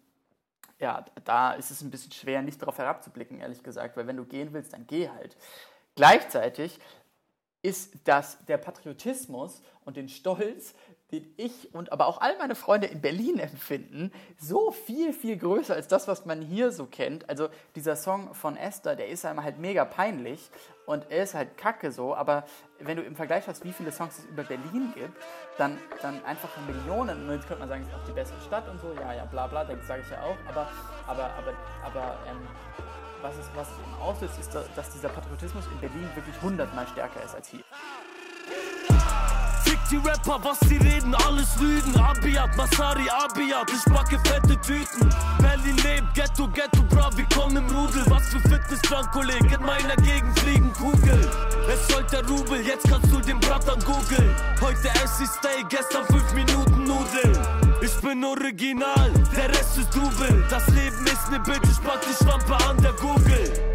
ja, 0.82 1.04
da 1.24 1.52
ist 1.52 1.70
es 1.70 1.80
ein 1.80 1.90
bisschen 1.90 2.12
schwer, 2.12 2.42
nicht 2.42 2.60
darauf 2.60 2.76
herabzublicken, 2.76 3.38
ehrlich 3.38 3.62
gesagt, 3.62 3.96
weil 3.96 4.06
wenn 4.06 4.16
du 4.16 4.24
gehen 4.24 4.52
willst, 4.52 4.72
dann 4.72 4.86
geh 4.86 5.08
halt. 5.08 5.36
Gleichzeitig 5.94 6.78
ist 7.62 7.94
das 8.04 8.44
der 8.46 8.58
Patriotismus 8.58 9.62
und 9.84 9.96
den 9.96 10.08
Stolz, 10.08 10.74
den 11.12 11.32
ich 11.36 11.74
und 11.74 11.92
aber 11.92 12.06
auch 12.06 12.20
all 12.20 12.36
meine 12.38 12.54
Freunde 12.54 12.86
in 12.86 13.02
Berlin 13.02 13.38
empfinden, 13.38 14.10
so 14.38 14.70
viel, 14.70 15.12
viel 15.12 15.36
größer 15.36 15.74
als 15.74 15.86
das, 15.86 16.08
was 16.08 16.24
man 16.24 16.40
hier 16.40 16.72
so 16.72 16.86
kennt. 16.86 17.28
Also 17.28 17.48
dieser 17.76 17.96
Song 17.96 18.32
von 18.34 18.56
Esther, 18.56 18.96
der 18.96 19.08
ist 19.08 19.26
einem 19.26 19.44
halt 19.44 19.58
mega 19.58 19.84
peinlich 19.84 20.50
und 20.86 21.10
er 21.10 21.24
ist 21.24 21.34
halt 21.34 21.58
kacke 21.58 21.92
so, 21.92 22.14
aber 22.14 22.44
wenn 22.80 22.96
du 22.96 23.02
im 23.02 23.14
Vergleich 23.14 23.46
hast, 23.46 23.62
wie 23.64 23.72
viele 23.72 23.92
Songs 23.92 24.18
es 24.18 24.24
über 24.24 24.42
Berlin 24.42 24.92
gibt, 24.94 25.22
dann, 25.58 25.78
dann 26.00 26.24
einfach 26.24 26.48
Millionen. 26.66 27.28
Und 27.28 27.34
jetzt 27.34 27.46
könnte 27.46 27.60
man 27.60 27.68
sagen, 27.68 27.82
es 27.82 27.88
ist 27.88 27.94
auch 27.94 28.06
die 28.06 28.12
beste 28.12 28.40
Stadt 28.46 28.68
und 28.68 28.80
so, 28.80 28.92
ja, 28.98 29.12
ja, 29.12 29.24
bla 29.26 29.46
bla, 29.46 29.64
das 29.64 29.86
sage 29.86 30.02
ich 30.02 30.10
ja 30.10 30.22
auch, 30.22 30.36
aber, 30.48 30.66
aber, 31.06 31.24
aber, 31.24 31.54
aber 31.84 32.18
ähm, 32.26 32.38
was 33.22 33.36
es, 33.36 33.46
was 33.54 33.68
es 33.68 33.78
eben 33.78 33.94
auslöst, 34.02 34.38
ist, 34.40 34.54
dass 34.54 34.90
dieser 34.90 35.08
Patriotismus 35.08 35.64
in 35.66 35.78
Berlin 35.78 36.08
wirklich 36.14 36.40
hundertmal 36.42 36.86
stärker 36.88 37.22
ist 37.22 37.34
als 37.34 37.48
hier. 37.48 37.62
Die 39.90 39.96
Rapper, 39.96 40.38
was 40.42 40.58
sie 40.68 40.78
reden, 40.78 41.14
alles 41.14 41.56
Lügen. 41.60 41.94
Abiat, 41.98 42.56
Masari, 42.56 43.08
Abiat, 43.10 43.70
ich 43.70 43.92
backe 43.92 44.18
fette 44.24 44.58
Tüten. 44.60 45.08
Berlin 45.38 45.76
lebt, 45.76 46.14
Ghetto, 46.14 46.48
Ghetto, 46.48 46.82
bra, 46.88 47.10
wir 47.14 47.26
kommen 47.34 47.56
im 47.56 47.66
Rudel. 47.76 48.02
Was 48.08 48.28
für 48.28 48.40
Fitness-Drunk, 48.40 49.10
Kollege, 49.12 49.54
in 49.54 49.62
meiner 49.66 49.96
Gegend 49.96 50.38
fliegen 50.38 50.72
Kugel. 50.72 51.30
Es 51.68 51.88
sollte 51.88 52.16
der 52.16 52.28
Rubel, 52.28 52.60
jetzt 52.66 52.88
kannst 52.88 53.12
du 53.12 53.20
den 53.20 53.38
Brattern 53.40 53.80
googeln. 53.84 54.34
Heute 54.60 54.88
ich 54.88 55.28
Stay, 55.28 55.64
gestern 55.68 56.06
5 56.06 56.34
Minuten 56.34 56.84
Nudeln. 56.84 57.38
Ich 57.82 57.94
bin 58.00 58.24
original, 58.24 59.10
der 59.36 59.48
Rest 59.50 59.78
ist 59.78 59.94
Double. 59.94 60.44
Das 60.48 60.66
Leben 60.68 61.06
ist 61.06 61.30
ne 61.30 61.40
Bitte, 61.40 61.68
ich 61.70 61.82
pack 61.82 62.00
die 62.08 62.24
Schlampe 62.24 62.56
an 62.68 62.80
der 62.82 62.92
Google 62.92 63.72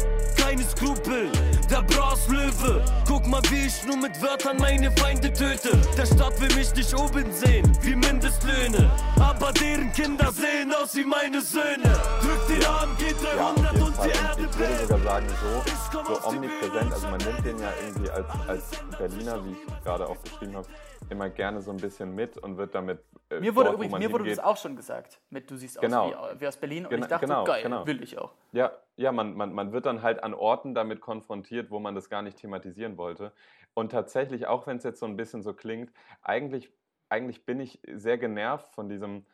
keine 0.48 0.64
Skrupel. 0.64 1.30
Der 1.70 1.82
Bras 1.82 2.26
Löwe, 2.28 2.82
guck 3.06 3.26
mal, 3.26 3.42
wie 3.50 3.66
ich 3.66 3.84
nur 3.84 3.98
mit 3.98 4.20
Wörtern 4.22 4.56
meine 4.56 4.90
Feinde 4.92 5.30
töte. 5.30 5.76
Der 5.98 6.06
Stadt 6.06 6.40
will 6.40 6.54
mich 6.54 6.74
nicht 6.74 6.94
oben 6.94 7.30
sehen, 7.30 7.70
wie 7.82 7.94
Mindestlöhne. 7.94 8.90
Aber 9.20 9.52
deren 9.52 9.92
Kinder 9.92 10.32
sehen 10.32 10.72
aus 10.72 10.96
wie 10.96 11.04
meine 11.04 11.42
Söhne. 11.42 11.92
Drück 12.22 12.40
die 12.48 12.64
Arme, 12.64 12.94
geht 12.98 13.16
300 13.22 13.76
ja, 13.76 13.84
und 13.84 13.94
die 14.02 14.08
Erde 14.08 14.48
Ich 14.50 14.58
würde 14.58 14.78
sogar 14.80 15.00
sagen, 15.00 15.26
so, 15.42 16.14
so 16.14 16.28
omnipräsent. 16.28 16.92
Also 16.92 17.08
man 17.08 17.18
nimmt 17.18 17.44
den 17.44 17.58
ja 17.58 17.72
irgendwie 17.86 18.10
als, 18.10 18.26
als 18.48 18.70
Berliner, 18.96 19.44
wie 19.44 19.52
ich 19.52 19.84
gerade 19.84 20.08
auch 20.08 20.16
beschrieben 20.16 20.56
habe, 20.56 20.68
immer 21.10 21.28
gerne 21.28 21.60
so 21.60 21.70
ein 21.70 21.76
bisschen 21.76 22.14
mit 22.14 22.38
und 22.38 22.56
wird 22.56 22.74
damit 22.74 23.00
äh, 23.30 23.40
mir 23.40 23.54
wurde 23.54 23.66
dort, 23.66 23.76
übrigens, 23.76 23.98
mir 23.98 24.12
wurde 24.12 24.28
das 24.28 24.38
auch 24.38 24.56
schon 24.56 24.76
gesagt. 24.76 25.20
Mit, 25.30 25.50
du 25.50 25.56
siehst 25.56 25.80
genau. 25.80 26.12
aus 26.12 26.34
wie, 26.34 26.40
wie, 26.40 26.46
aus 26.46 26.56
Berlin 26.56 26.84
und 26.84 26.90
Gen 26.90 27.02
ich 27.02 27.06
dachte, 27.06 27.26
genau, 27.26 27.44
geil, 27.44 27.62
genau. 27.62 27.86
will 27.86 28.02
ich 28.02 28.18
auch. 28.18 28.32
Ja, 28.52 28.72
ja 28.96 29.12
man, 29.12 29.34
man, 29.34 29.52
man 29.52 29.72
wird 29.72 29.86
dann 29.86 30.02
halt 30.02 30.22
an 30.22 30.34
Orten 30.34 30.74
damit 30.74 31.00
konfrontiert, 31.00 31.70
wo 31.70 31.78
man 31.78 31.94
das 31.94 32.08
gar 32.08 32.22
nicht 32.22 32.38
thematisieren 32.38 32.96
wollte. 32.96 33.32
Und 33.74 33.92
tatsächlich, 33.92 34.46
auch 34.46 34.66
wenn 34.66 34.78
es 34.78 34.84
jetzt 34.84 35.00
so 35.00 35.06
ein 35.06 35.16
bisschen 35.16 35.42
so 35.42 35.52
klingt, 35.52 35.92
eigentlich, 36.22 36.72
eigentlich 37.10 37.44
bin 37.44 37.60
ich 37.60 37.80
sehr 37.86 38.18
genervt 38.18 38.74
von 38.74 38.88
diesem, 38.88 39.24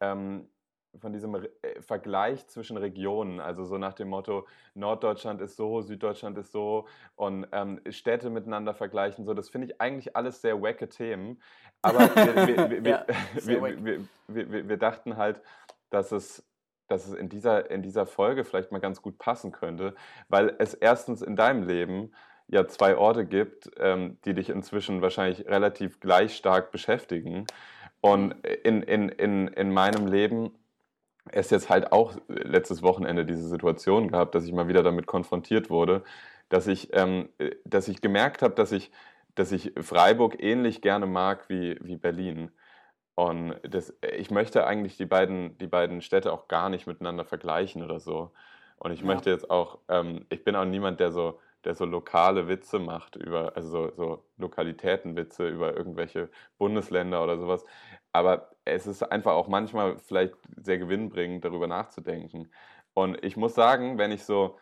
ähm, 0.00 0.48
von 1.00 1.12
diesem 1.12 1.34
äh, 1.34 1.80
Vergleich 1.80 2.46
zwischen 2.48 2.76
Regionen, 2.76 3.40
also 3.40 3.64
so 3.64 3.78
nach 3.78 3.94
dem 3.94 4.08
Motto, 4.08 4.46
Norddeutschland 4.74 5.40
ist 5.40 5.56
so, 5.56 5.80
Süddeutschland 5.80 6.38
ist 6.38 6.52
so 6.52 6.86
und 7.16 7.46
ähm, 7.52 7.80
Städte 7.88 8.30
miteinander 8.30 8.74
vergleichen, 8.74 9.24
so, 9.24 9.34
das 9.34 9.48
finde 9.48 9.68
ich 9.68 9.80
eigentlich 9.80 10.16
alles 10.16 10.40
sehr 10.40 10.60
wacke 10.60 10.88
Themen. 10.88 11.40
Aber 11.84 12.14
wir, 12.14 12.70
wir, 12.70 12.82
ja, 12.90 13.06
wir, 14.28 14.68
wir, 14.68 14.76
dachten 14.76 15.16
halt, 15.16 15.40
dass 15.90 16.12
es, 16.12 16.44
dass 16.88 17.06
es 17.06 17.14
in, 17.14 17.28
dieser, 17.28 17.70
in 17.70 17.82
dieser 17.82 18.06
Folge 18.06 18.44
vielleicht 18.44 18.72
mal 18.72 18.80
ganz 18.80 19.02
gut 19.02 19.18
passen 19.18 19.52
könnte, 19.52 19.94
weil 20.28 20.54
es 20.58 20.74
erstens 20.74 21.22
in 21.22 21.36
deinem 21.36 21.62
Leben 21.62 22.12
ja 22.46 22.66
zwei 22.66 22.96
Orte 22.96 23.24
gibt, 23.24 23.70
ähm, 23.78 24.18
die 24.24 24.34
dich 24.34 24.50
inzwischen 24.50 25.02
wahrscheinlich 25.02 25.46
relativ 25.46 26.00
gleich 26.00 26.36
stark 26.36 26.72
beschäftigen. 26.72 27.46
Und 28.00 28.32
in, 28.64 28.82
in, 28.82 29.08
in, 29.08 29.48
in 29.48 29.72
meinem 29.72 30.06
Leben 30.06 30.52
es 31.32 31.50
jetzt 31.50 31.70
halt 31.70 31.92
auch 31.92 32.14
letztes 32.28 32.82
Wochenende 32.82 33.24
diese 33.24 33.48
Situation 33.48 34.08
gehabt, 34.08 34.34
dass 34.34 34.44
ich 34.44 34.52
mal 34.52 34.68
wieder 34.68 34.82
damit 34.82 35.06
konfrontiert 35.06 35.70
wurde, 35.70 36.02
dass 36.48 36.66
ich, 36.66 36.90
ähm, 36.92 37.30
dass 37.64 37.88
ich 37.88 38.02
gemerkt 38.02 38.42
habe, 38.42 38.54
dass 38.54 38.72
ich, 38.72 38.90
dass 39.34 39.52
ich 39.52 39.72
Freiburg 39.80 40.42
ähnlich 40.42 40.80
gerne 40.80 41.06
mag 41.06 41.48
wie, 41.48 41.78
wie 41.80 41.96
Berlin. 41.96 42.50
Und 43.14 43.54
das, 43.62 43.96
ich 44.16 44.30
möchte 44.30 44.66
eigentlich 44.66 44.96
die 44.96 45.06
beiden, 45.06 45.56
die 45.58 45.66
beiden 45.66 46.02
Städte 46.02 46.32
auch 46.32 46.48
gar 46.48 46.68
nicht 46.68 46.86
miteinander 46.86 47.24
vergleichen 47.24 47.82
oder 47.82 48.00
so. 48.00 48.32
Und 48.76 48.92
ich 48.92 49.00
ja. 49.00 49.06
möchte 49.06 49.30
jetzt 49.30 49.50
auch, 49.50 49.78
ähm, 49.88 50.26
ich 50.30 50.44
bin 50.44 50.56
auch 50.56 50.64
niemand, 50.64 51.00
der 51.00 51.12
so, 51.12 51.40
der 51.64 51.74
so 51.74 51.84
lokale 51.84 52.48
Witze 52.48 52.78
macht 52.78 53.16
über, 53.16 53.56
also 53.56 53.70
so, 53.70 53.92
so 53.96 54.24
Lokalitätenwitze 54.36 55.48
über 55.48 55.76
irgendwelche 55.76 56.28
Bundesländer 56.58 57.22
oder 57.22 57.38
sowas. 57.38 57.64
Aber 58.12 58.50
es 58.64 58.86
ist 58.86 59.02
einfach 59.02 59.32
auch 59.32 59.48
manchmal 59.48 59.98
vielleicht 59.98 60.34
sehr 60.56 60.78
gewinnbringend, 60.78 61.44
darüber 61.44 61.66
nachzudenken. 61.66 62.50
Und 62.94 63.22
ich 63.24 63.36
muss 63.36 63.54
sagen, 63.54 63.98
wenn 63.98 64.12
ich 64.12 64.24
so, 64.24 64.58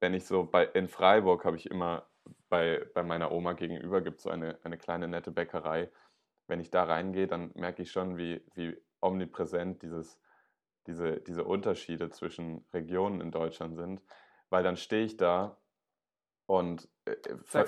wenn 0.00 0.14
ich 0.14 0.26
so 0.26 0.44
bei, 0.44 0.64
in 0.64 0.88
Freiburg 0.88 1.44
habe 1.44 1.56
ich 1.56 1.70
immer 1.70 2.06
bei, 2.48 2.86
bei 2.94 3.02
meiner 3.02 3.32
Oma 3.32 3.52
gegenüber 3.52 4.00
gibt 4.00 4.18
es 4.18 4.24
so 4.24 4.30
eine, 4.30 4.58
eine 4.62 4.78
kleine 4.78 5.08
nette 5.08 5.30
Bäckerei. 5.30 5.90
Wenn 6.46 6.60
ich 6.60 6.70
da 6.70 6.84
reingehe, 6.84 7.26
dann 7.26 7.50
merke 7.54 7.82
ich 7.82 7.90
schon, 7.90 8.16
wie, 8.16 8.44
wie 8.54 8.76
omnipräsent 9.00 9.82
dieses, 9.82 10.18
diese, 10.86 11.20
diese 11.20 11.44
Unterschiede 11.44 12.10
zwischen 12.10 12.64
Regionen 12.72 13.20
in 13.20 13.30
Deutschland 13.30 13.76
sind. 13.76 14.02
Weil 14.50 14.62
dann 14.62 14.76
stehe 14.76 15.04
ich 15.04 15.16
da 15.16 15.56
und, 16.46 16.88
äh, 17.06 17.16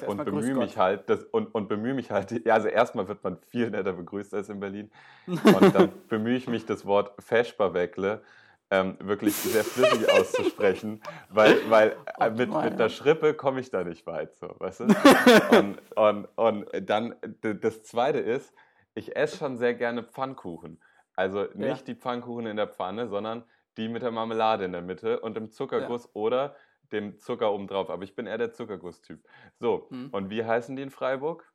und 0.07 0.25
bemühe 0.25 0.55
mich 0.55 0.77
halt 0.77 1.09
das, 1.09 1.25
und, 1.25 1.55
und 1.55 1.69
bemühe 1.69 1.95
mich 1.95 2.11
halt, 2.11 2.31
ja, 2.47 2.55
also 2.55 2.69
erstmal 2.69 3.09
wird 3.09 3.25
man 3.25 3.39
viel 3.49 3.71
netter 3.71 3.95
begrüßt 3.95 4.35
als 4.35 4.51
in 4.51 4.61
Berlin 4.61 4.91
und 5.27 5.75
dann 5.75 5.93
bemühe 6.09 6.37
ich 6.37 6.47
mich 6.47 6.67
das 6.67 6.85
Wort 6.85 7.13
Feschbarweckle 7.23 8.23
ähm, 8.71 8.97
wirklich 9.01 9.35
sehr 9.35 9.65
flüssig 9.65 10.11
auszusprechen, 10.11 11.01
weil, 11.31 11.59
weil 11.71 11.97
äh, 12.21 12.31
mit, 12.31 12.53
mit 12.53 12.79
der 12.79 12.89
Schrippe 12.89 13.35
komme 13.35 13.61
ich 13.61 13.71
da 13.71 13.85
nicht 13.85 14.07
weit, 14.07 14.35
so, 14.35 14.55
weißt 14.59 14.81
du? 14.81 14.85
Und, 15.57 15.79
und, 15.97 16.27
und 16.37 16.67
dann, 16.89 17.15
das 17.41 17.83
Zweite 17.85 18.19
ist, 18.19 18.53
ich 18.95 19.15
esse 19.15 19.37
schon 19.37 19.57
sehr 19.57 19.75
gerne 19.75 20.03
Pfannkuchen. 20.03 20.83
Also 21.15 21.47
nicht 21.55 21.81
ja. 21.81 21.85
die 21.87 21.95
Pfannkuchen 21.95 22.47
in 22.47 22.57
der 22.57 22.69
Pfanne, 22.69 23.09
sondern 23.09 23.45
die 23.77 23.89
mit 23.89 24.03
der 24.03 24.11
Marmelade 24.11 24.65
in 24.65 24.73
der 24.73 24.83
Mitte 24.83 25.21
und 25.21 25.37
dem 25.37 25.51
Zuckerguss 25.51 26.05
ja. 26.05 26.11
oder 26.15 26.57
dem 26.93 27.19
Zucker 27.19 27.53
obendrauf. 27.53 27.91
Aber 27.91 28.05
ich 28.05 28.15
bin 28.15 28.27
eher 28.27 28.39
der 28.39 28.53
Zuckerguss-Typ. 28.53 29.23
So, 29.59 29.87
hm. 29.91 30.11
und 30.13 30.31
wie 30.31 30.45
heißen 30.45 30.77
die 30.77 30.83
in 30.83 30.91
Freiburg? 30.91 31.51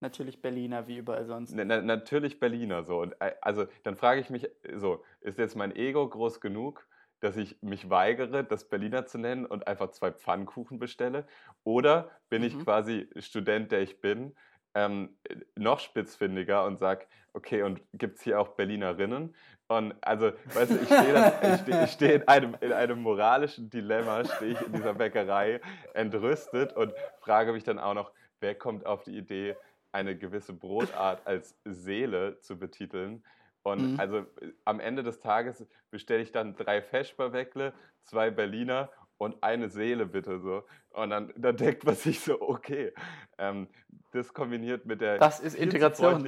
Natürlich 0.00 0.40
Berliner, 0.40 0.86
wie 0.88 0.96
überall 0.96 1.26
sonst. 1.26 1.54
Na, 1.54 1.64
na, 1.64 1.82
natürlich 1.82 2.40
Berliner, 2.40 2.84
so. 2.84 3.00
Und 3.00 3.12
äh, 3.20 3.34
also 3.42 3.66
dann 3.82 3.96
frage 3.96 4.20
ich 4.20 4.30
mich, 4.30 4.48
so, 4.74 5.04
ist 5.20 5.38
jetzt 5.38 5.56
mein 5.56 5.76
Ego 5.76 6.08
groß 6.08 6.40
genug, 6.40 6.86
dass 7.20 7.36
ich 7.36 7.60
mich 7.62 7.90
weigere, 7.90 8.42
das 8.42 8.68
Berliner 8.68 9.06
zu 9.06 9.18
nennen 9.18 9.44
und 9.44 9.66
einfach 9.66 9.90
zwei 9.90 10.10
Pfannkuchen 10.10 10.78
bestelle? 10.78 11.26
Oder 11.64 12.10
bin 12.30 12.40
mhm. 12.40 12.48
ich 12.48 12.58
quasi 12.58 13.08
Student, 13.18 13.72
der 13.72 13.82
ich 13.82 14.00
bin, 14.00 14.34
ähm, 14.74 15.16
noch 15.54 15.80
spitzfindiger 15.80 16.64
und 16.64 16.78
sage, 16.78 17.06
okay, 17.34 17.62
und 17.62 17.82
gibt 17.92 18.16
es 18.16 18.22
hier 18.22 18.40
auch 18.40 18.48
Berlinerinnen? 18.48 19.34
Und 19.68 19.94
also, 20.00 20.32
weißt 20.54 20.70
du, 20.70 20.76
ich 20.76 20.86
stehe 20.86 21.58
steh, 21.62 21.86
steh 21.86 22.14
in, 22.14 22.28
einem, 22.28 22.56
in 22.60 22.72
einem 22.72 23.02
moralischen 23.02 23.70
Dilemma, 23.70 24.24
stehe 24.24 24.52
ich 24.52 24.60
in 24.62 24.72
dieser 24.72 24.94
Bäckerei 24.94 25.60
entrüstet 25.94 26.72
und 26.72 26.92
frage 27.20 27.52
mich 27.52 27.64
dann 27.64 27.78
auch 27.78 27.94
noch, 27.94 28.12
wer 28.40 28.54
kommt 28.54 28.86
auf 28.86 29.04
die 29.04 29.16
Idee, 29.16 29.56
eine 29.92 30.16
gewisse 30.16 30.52
Brotart 30.52 31.26
als 31.26 31.56
Seele 31.64 32.38
zu 32.40 32.58
betiteln? 32.58 33.22
Und 33.62 33.92
mhm. 33.92 34.00
also 34.00 34.26
am 34.64 34.80
Ende 34.80 35.02
des 35.02 35.20
Tages 35.20 35.66
bestelle 35.90 36.22
ich 36.22 36.32
dann 36.32 36.56
drei 36.56 36.80
Feschbarweckle, 36.80 37.74
zwei 38.04 38.30
Berliner 38.30 38.90
und 39.18 39.42
eine 39.42 39.68
Seele 39.68 40.06
bitte 40.06 40.40
so. 40.40 40.64
Und 40.90 41.10
dann, 41.10 41.32
dann 41.36 41.56
denkt 41.56 41.84
man 41.84 41.94
sich 41.94 42.20
so, 42.20 42.40
okay, 42.40 42.92
ähm, 43.38 43.68
das 44.12 44.32
kombiniert 44.32 44.86
mit 44.86 45.00
der. 45.00 45.18
Das 45.18 45.40
ist 45.40 45.54
Integration 45.54 46.26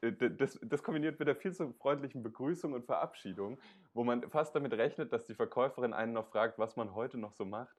äh, 0.00 0.12
das, 0.12 0.58
das, 0.62 0.82
kombiniert 0.82 1.18
mit 1.18 1.28
der 1.28 1.36
viel 1.36 1.52
zu 1.52 1.72
freundlichen 1.74 2.22
Begrüßung 2.22 2.72
und 2.72 2.86
Verabschiedung, 2.86 3.58
wo 3.92 4.04
man 4.04 4.22
fast 4.30 4.54
damit 4.54 4.72
rechnet, 4.72 5.12
dass 5.12 5.26
die 5.26 5.34
Verkäuferin 5.34 5.92
einen 5.92 6.12
noch 6.12 6.28
fragt, 6.28 6.58
was 6.58 6.76
man 6.76 6.94
heute 6.94 7.18
noch 7.18 7.32
so 7.32 7.44
macht. 7.44 7.74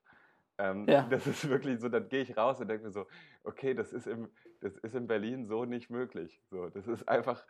Ähm, 0.58 0.86
ja. 0.88 1.06
Das 1.10 1.26
ist 1.26 1.48
wirklich 1.48 1.80
so, 1.80 1.88
dann 1.88 2.08
gehe 2.08 2.22
ich 2.22 2.36
raus 2.36 2.60
und 2.60 2.68
denke 2.68 2.86
mir 2.86 2.92
so, 2.92 3.06
okay, 3.44 3.74
das 3.74 3.92
ist, 3.92 4.06
im, 4.06 4.28
das 4.60 4.76
ist 4.76 4.94
in 4.94 5.06
Berlin 5.06 5.46
so 5.46 5.64
nicht 5.64 5.90
möglich. 5.90 6.40
So, 6.50 6.68
das 6.68 6.86
ist 6.86 7.08
einfach, 7.08 7.44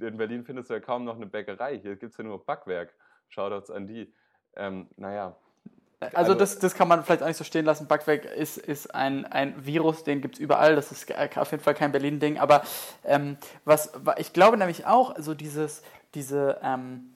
in 0.00 0.16
Berlin 0.16 0.44
findest 0.44 0.70
du 0.70 0.74
ja 0.74 0.80
kaum 0.80 1.04
noch 1.04 1.16
eine 1.16 1.26
Bäckerei. 1.26 1.78
Hier 1.78 1.96
gibt 1.96 2.12
es 2.12 2.18
ja 2.18 2.24
nur 2.24 2.44
Backwerk. 2.44 2.94
Shoutouts 3.28 3.70
an 3.70 3.86
die. 3.86 4.12
Ähm, 4.56 4.88
naja, 4.96 5.36
also, 6.00 6.16
also 6.16 6.34
das, 6.34 6.58
das 6.58 6.74
kann 6.74 6.88
man 6.88 7.04
vielleicht 7.04 7.22
auch 7.22 7.26
nicht 7.26 7.36
so 7.36 7.44
stehen 7.44 7.66
lassen. 7.66 7.86
Backwerk 7.86 8.24
ist, 8.24 8.56
ist 8.56 8.94
ein, 8.94 9.26
ein 9.26 9.66
Virus, 9.66 10.02
den 10.02 10.22
gibt 10.22 10.36
es 10.36 10.40
überall. 10.40 10.74
Das 10.74 10.90
ist 10.92 11.14
auf 11.36 11.50
jeden 11.50 11.62
Fall 11.62 11.74
kein 11.74 11.92
Berlin-Ding. 11.92 12.38
Aber 12.38 12.62
ähm, 13.04 13.36
was 13.66 13.92
ich 14.16 14.32
glaube 14.32 14.56
nämlich 14.56 14.86
auch, 14.86 15.14
so 15.18 15.34
dieses, 15.34 15.82
diese, 16.14 16.58
ähm, 16.62 17.12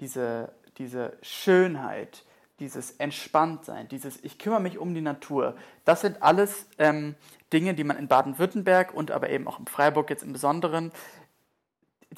diese, 0.00 0.50
diese 0.78 1.12
Schönheit, 1.20 2.24
dieses 2.62 2.92
Entspanntsein, 2.92 3.88
dieses 3.88 4.22
Ich 4.22 4.38
kümmere 4.38 4.60
mich 4.60 4.78
um 4.78 4.94
die 4.94 5.00
Natur, 5.00 5.56
das 5.84 6.00
sind 6.00 6.22
alles 6.22 6.66
ähm, 6.78 7.16
Dinge, 7.52 7.74
die 7.74 7.84
man 7.84 7.98
in 7.98 8.06
Baden-Württemberg 8.06 8.94
und 8.94 9.10
aber 9.10 9.30
eben 9.30 9.48
auch 9.48 9.58
in 9.58 9.66
Freiburg 9.66 10.08
jetzt 10.10 10.22
im 10.22 10.32
Besonderen 10.32 10.92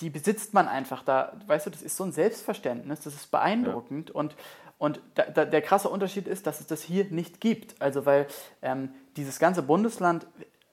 die 0.00 0.10
besitzt 0.10 0.54
man 0.54 0.66
einfach 0.66 1.04
da. 1.04 1.38
Weißt 1.46 1.66
du, 1.66 1.70
das 1.70 1.80
ist 1.80 1.96
so 1.96 2.02
ein 2.02 2.10
Selbstverständnis, 2.10 3.02
das 3.02 3.14
ist 3.14 3.30
beeindruckend. 3.30 4.08
Ja. 4.08 4.16
Und 4.16 4.36
und 4.76 5.00
da, 5.14 5.22
da, 5.22 5.44
der 5.44 5.62
krasse 5.62 5.88
Unterschied 5.88 6.26
ist, 6.26 6.48
dass 6.48 6.60
es 6.60 6.66
das 6.66 6.82
hier 6.82 7.04
nicht 7.04 7.40
gibt. 7.40 7.80
Also 7.80 8.06
weil 8.06 8.26
ähm, 8.60 8.90
dieses 9.16 9.38
ganze 9.38 9.62
Bundesland 9.62 10.26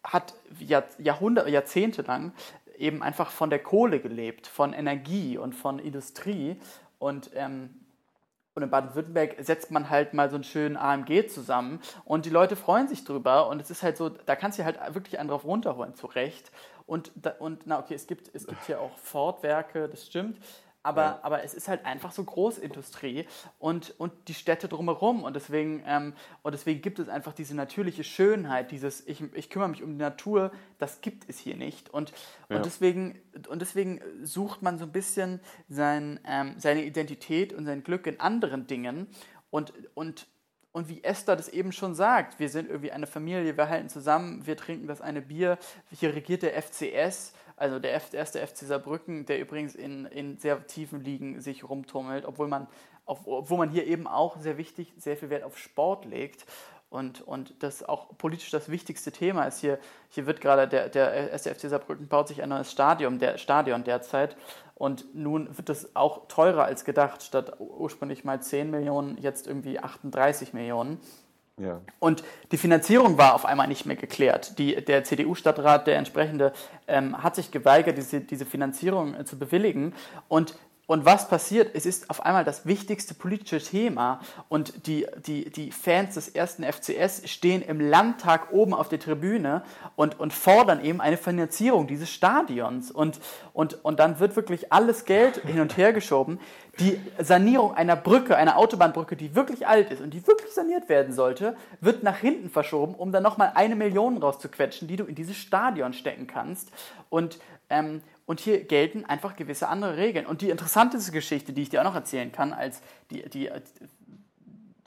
hat 0.03 0.33
Jahr, 0.59 0.83
Jahrhunderte, 0.97 1.51
Jahrzehnte 1.51 2.01
lang 2.01 2.33
eben 2.77 3.03
einfach 3.03 3.29
von 3.29 3.51
der 3.51 3.59
Kohle 3.59 3.99
gelebt, 3.99 4.47
von 4.47 4.73
Energie 4.73 5.37
und 5.37 5.53
von 5.53 5.77
Industrie. 5.77 6.59
Und, 6.97 7.29
ähm, 7.35 7.69
und 8.53 8.63
in 8.63 8.69
Baden-Württemberg 8.69 9.35
setzt 9.39 9.71
man 9.71 9.89
halt 9.89 10.13
mal 10.13 10.29
so 10.29 10.35
einen 10.35 10.43
schönen 10.43 10.75
AMG 10.75 11.27
zusammen 11.27 11.79
und 12.03 12.25
die 12.25 12.29
Leute 12.29 12.55
freuen 12.55 12.87
sich 12.87 13.05
drüber. 13.05 13.47
Und 13.47 13.61
es 13.61 13.71
ist 13.71 13.81
halt 13.81 13.95
so, 13.95 14.09
da 14.09 14.35
kannst 14.35 14.59
du 14.59 14.65
halt 14.65 14.77
wirklich 14.93 15.19
einen 15.19 15.29
drauf 15.29 15.45
runterholen, 15.45 15.95
zu 15.95 16.07
Recht. 16.07 16.51
Und, 16.85 17.11
und 17.39 17.61
na 17.65 17.79
okay, 17.79 17.93
es 17.93 18.07
gibt, 18.07 18.29
es 18.33 18.45
gibt 18.45 18.65
hier 18.65 18.81
auch 18.81 18.97
Ford-Werke, 18.97 19.87
das 19.87 20.05
stimmt. 20.05 20.37
Aber, 20.83 21.01
ja. 21.01 21.19
aber 21.21 21.43
es 21.43 21.53
ist 21.53 21.67
halt 21.67 21.85
einfach 21.85 22.11
so 22.11 22.23
Großindustrie 22.23 23.27
und, 23.59 23.93
und 23.99 24.11
die 24.27 24.33
Städte 24.33 24.67
drumherum. 24.67 25.23
Und 25.23 25.35
deswegen, 25.35 25.83
ähm, 25.85 26.13
und 26.41 26.53
deswegen 26.53 26.81
gibt 26.81 26.97
es 26.97 27.07
einfach 27.07 27.33
diese 27.33 27.55
natürliche 27.55 28.03
Schönheit, 28.03 28.71
dieses 28.71 29.05
ich, 29.07 29.21
ich 29.33 29.49
kümmere 29.49 29.69
mich 29.69 29.83
um 29.83 29.91
die 29.91 30.03
Natur, 30.03 30.51
das 30.79 31.01
gibt 31.01 31.29
es 31.29 31.37
hier 31.37 31.55
nicht. 31.55 31.91
Und, 31.91 32.13
ja. 32.49 32.57
und, 32.57 32.65
deswegen, 32.65 33.19
und 33.47 33.61
deswegen 33.61 34.01
sucht 34.23 34.63
man 34.63 34.79
so 34.79 34.85
ein 34.85 34.91
bisschen 34.91 35.39
sein, 35.69 36.19
ähm, 36.25 36.55
seine 36.57 36.83
Identität 36.83 37.53
und 37.53 37.65
sein 37.65 37.83
Glück 37.83 38.07
in 38.07 38.19
anderen 38.19 38.65
Dingen. 38.65 39.07
Und, 39.51 39.73
und, 39.93 40.27
und 40.71 40.89
wie 40.89 41.03
Esther 41.03 41.35
das 41.35 41.49
eben 41.49 41.71
schon 41.71 41.93
sagt, 41.93 42.39
wir 42.39 42.49
sind 42.49 42.69
irgendwie 42.69 42.91
eine 42.91 43.05
Familie, 43.05 43.55
wir 43.55 43.69
halten 43.69 43.89
zusammen, 43.89 44.47
wir 44.47 44.57
trinken 44.57 44.87
das 44.87 45.01
eine 45.01 45.21
Bier, 45.21 45.59
hier 45.91 46.15
regiert 46.15 46.41
der 46.41 46.59
FCS 46.59 47.33
also 47.61 47.79
der 47.79 47.91
erste 47.91 48.45
FC 48.45 48.57
Saarbrücken, 48.57 49.25
der 49.25 49.39
übrigens 49.39 49.75
in, 49.75 50.05
in 50.05 50.37
sehr 50.37 50.65
tiefen 50.65 51.01
Ligen 51.01 51.39
sich 51.39 51.69
rumtummelt, 51.69 52.25
obwohl 52.25 52.47
man, 52.47 52.67
auf, 53.05 53.27
obwohl 53.27 53.59
man 53.59 53.69
hier 53.69 53.85
eben 53.85 54.07
auch 54.07 54.37
sehr 54.37 54.57
wichtig, 54.57 54.93
sehr 54.97 55.15
viel 55.15 55.29
Wert 55.29 55.43
auf 55.43 55.57
Sport 55.57 56.05
legt. 56.05 56.45
und, 56.89 57.21
und 57.21 57.63
das 57.63 57.83
auch 57.83 58.17
politisch 58.17 58.49
das 58.49 58.69
wichtigste 58.69 59.11
Thema 59.11 59.45
ist. 59.45 59.59
Hier, 59.59 59.79
hier 60.09 60.25
wird 60.25 60.41
gerade 60.41 60.67
der, 60.67 60.89
der 60.89 61.31
SFC 61.33 61.69
Saarbrücken 61.69 62.07
baut 62.07 62.27
sich 62.27 62.41
ein 62.41 62.49
neues 62.49 62.71
Stadion, 62.71 63.19
der, 63.19 63.37
Stadion 63.37 63.83
derzeit 63.83 64.35
und 64.75 65.13
nun 65.13 65.55
wird 65.55 65.69
es 65.69 65.95
auch 65.95 66.27
teurer 66.27 66.65
als 66.65 66.83
gedacht. 66.83 67.21
Statt 67.21 67.59
ursprünglich 67.59 68.23
mal 68.23 68.41
10 68.41 68.71
Millionen, 68.71 69.17
jetzt 69.19 69.45
irgendwie 69.45 69.79
38 69.79 70.53
Millionen. 70.53 70.99
Und 71.99 72.23
die 72.51 72.57
Finanzierung 72.57 73.17
war 73.17 73.35
auf 73.35 73.45
einmal 73.45 73.67
nicht 73.67 73.85
mehr 73.85 73.95
geklärt. 73.95 74.57
Die, 74.57 74.83
der 74.83 75.03
CDU-Stadtrat, 75.03 75.87
der 75.87 75.97
entsprechende, 75.97 76.53
ähm, 76.87 77.21
hat 77.21 77.35
sich 77.35 77.51
geweigert, 77.51 77.97
diese, 77.97 78.21
diese 78.21 78.45
Finanzierung 78.45 79.15
äh, 79.15 79.25
zu 79.25 79.37
bewilligen. 79.37 79.93
Und 80.27 80.55
und 80.91 81.05
was 81.05 81.29
passiert? 81.29 81.73
Es 81.73 81.85
ist 81.85 82.09
auf 82.09 82.25
einmal 82.25 82.43
das 82.43 82.65
wichtigste 82.65 83.13
politische 83.13 83.61
Thema 83.61 84.19
und 84.49 84.87
die, 84.87 85.07
die, 85.25 85.49
die 85.49 85.71
Fans 85.71 86.15
des 86.15 86.27
ersten 86.27 86.65
FCS 86.65 87.29
stehen 87.29 87.61
im 87.61 87.79
Landtag 87.79 88.51
oben 88.51 88.73
auf 88.73 88.89
der 88.89 88.99
Tribüne 88.99 89.63
und, 89.95 90.19
und 90.19 90.33
fordern 90.33 90.83
eben 90.83 90.99
eine 90.99 91.15
Finanzierung 91.15 91.87
dieses 91.87 92.09
Stadions. 92.09 92.91
Und, 92.91 93.21
und, 93.53 93.85
und 93.85 94.01
dann 94.01 94.19
wird 94.19 94.35
wirklich 94.35 94.73
alles 94.73 95.05
Geld 95.05 95.37
hin 95.45 95.61
und 95.61 95.77
her 95.77 95.93
geschoben. 95.93 96.41
Die 96.81 96.99
Sanierung 97.19 97.73
einer 97.75 97.95
Brücke, 97.95 98.35
einer 98.35 98.57
Autobahnbrücke, 98.57 99.15
die 99.15 99.35
wirklich 99.35 99.67
alt 99.67 99.91
ist 99.91 100.01
und 100.01 100.13
die 100.13 100.25
wirklich 100.27 100.51
saniert 100.51 100.89
werden 100.89 101.13
sollte, 101.13 101.55
wird 101.79 102.03
nach 102.03 102.17
hinten 102.17 102.49
verschoben, 102.49 102.95
um 102.95 103.11
dann 103.11 103.23
nochmal 103.23 103.53
eine 103.55 103.75
Million 103.75 104.17
rauszuquetschen, 104.17 104.87
die 104.87 104.97
du 104.97 105.05
in 105.05 105.15
dieses 105.15 105.37
Stadion 105.37 105.93
stecken 105.93 106.27
kannst. 106.27 106.71
Und 107.09 107.39
ähm, 107.69 108.01
und 108.25 108.39
hier 108.39 108.63
gelten 108.63 109.03
einfach 109.03 109.35
gewisse 109.35 109.67
andere 109.67 109.97
Regeln. 109.97 110.25
Und 110.25 110.41
die 110.41 110.51
interessanteste 110.51 111.11
Geschichte, 111.11 111.51
die 111.51 111.63
ich 111.63 111.69
dir 111.69 111.81
auch 111.81 111.85
noch 111.85 111.95
erzählen 111.95 112.31
kann, 112.31 112.53
als 112.53 112.81
die, 113.09 113.27
die, 113.29 113.49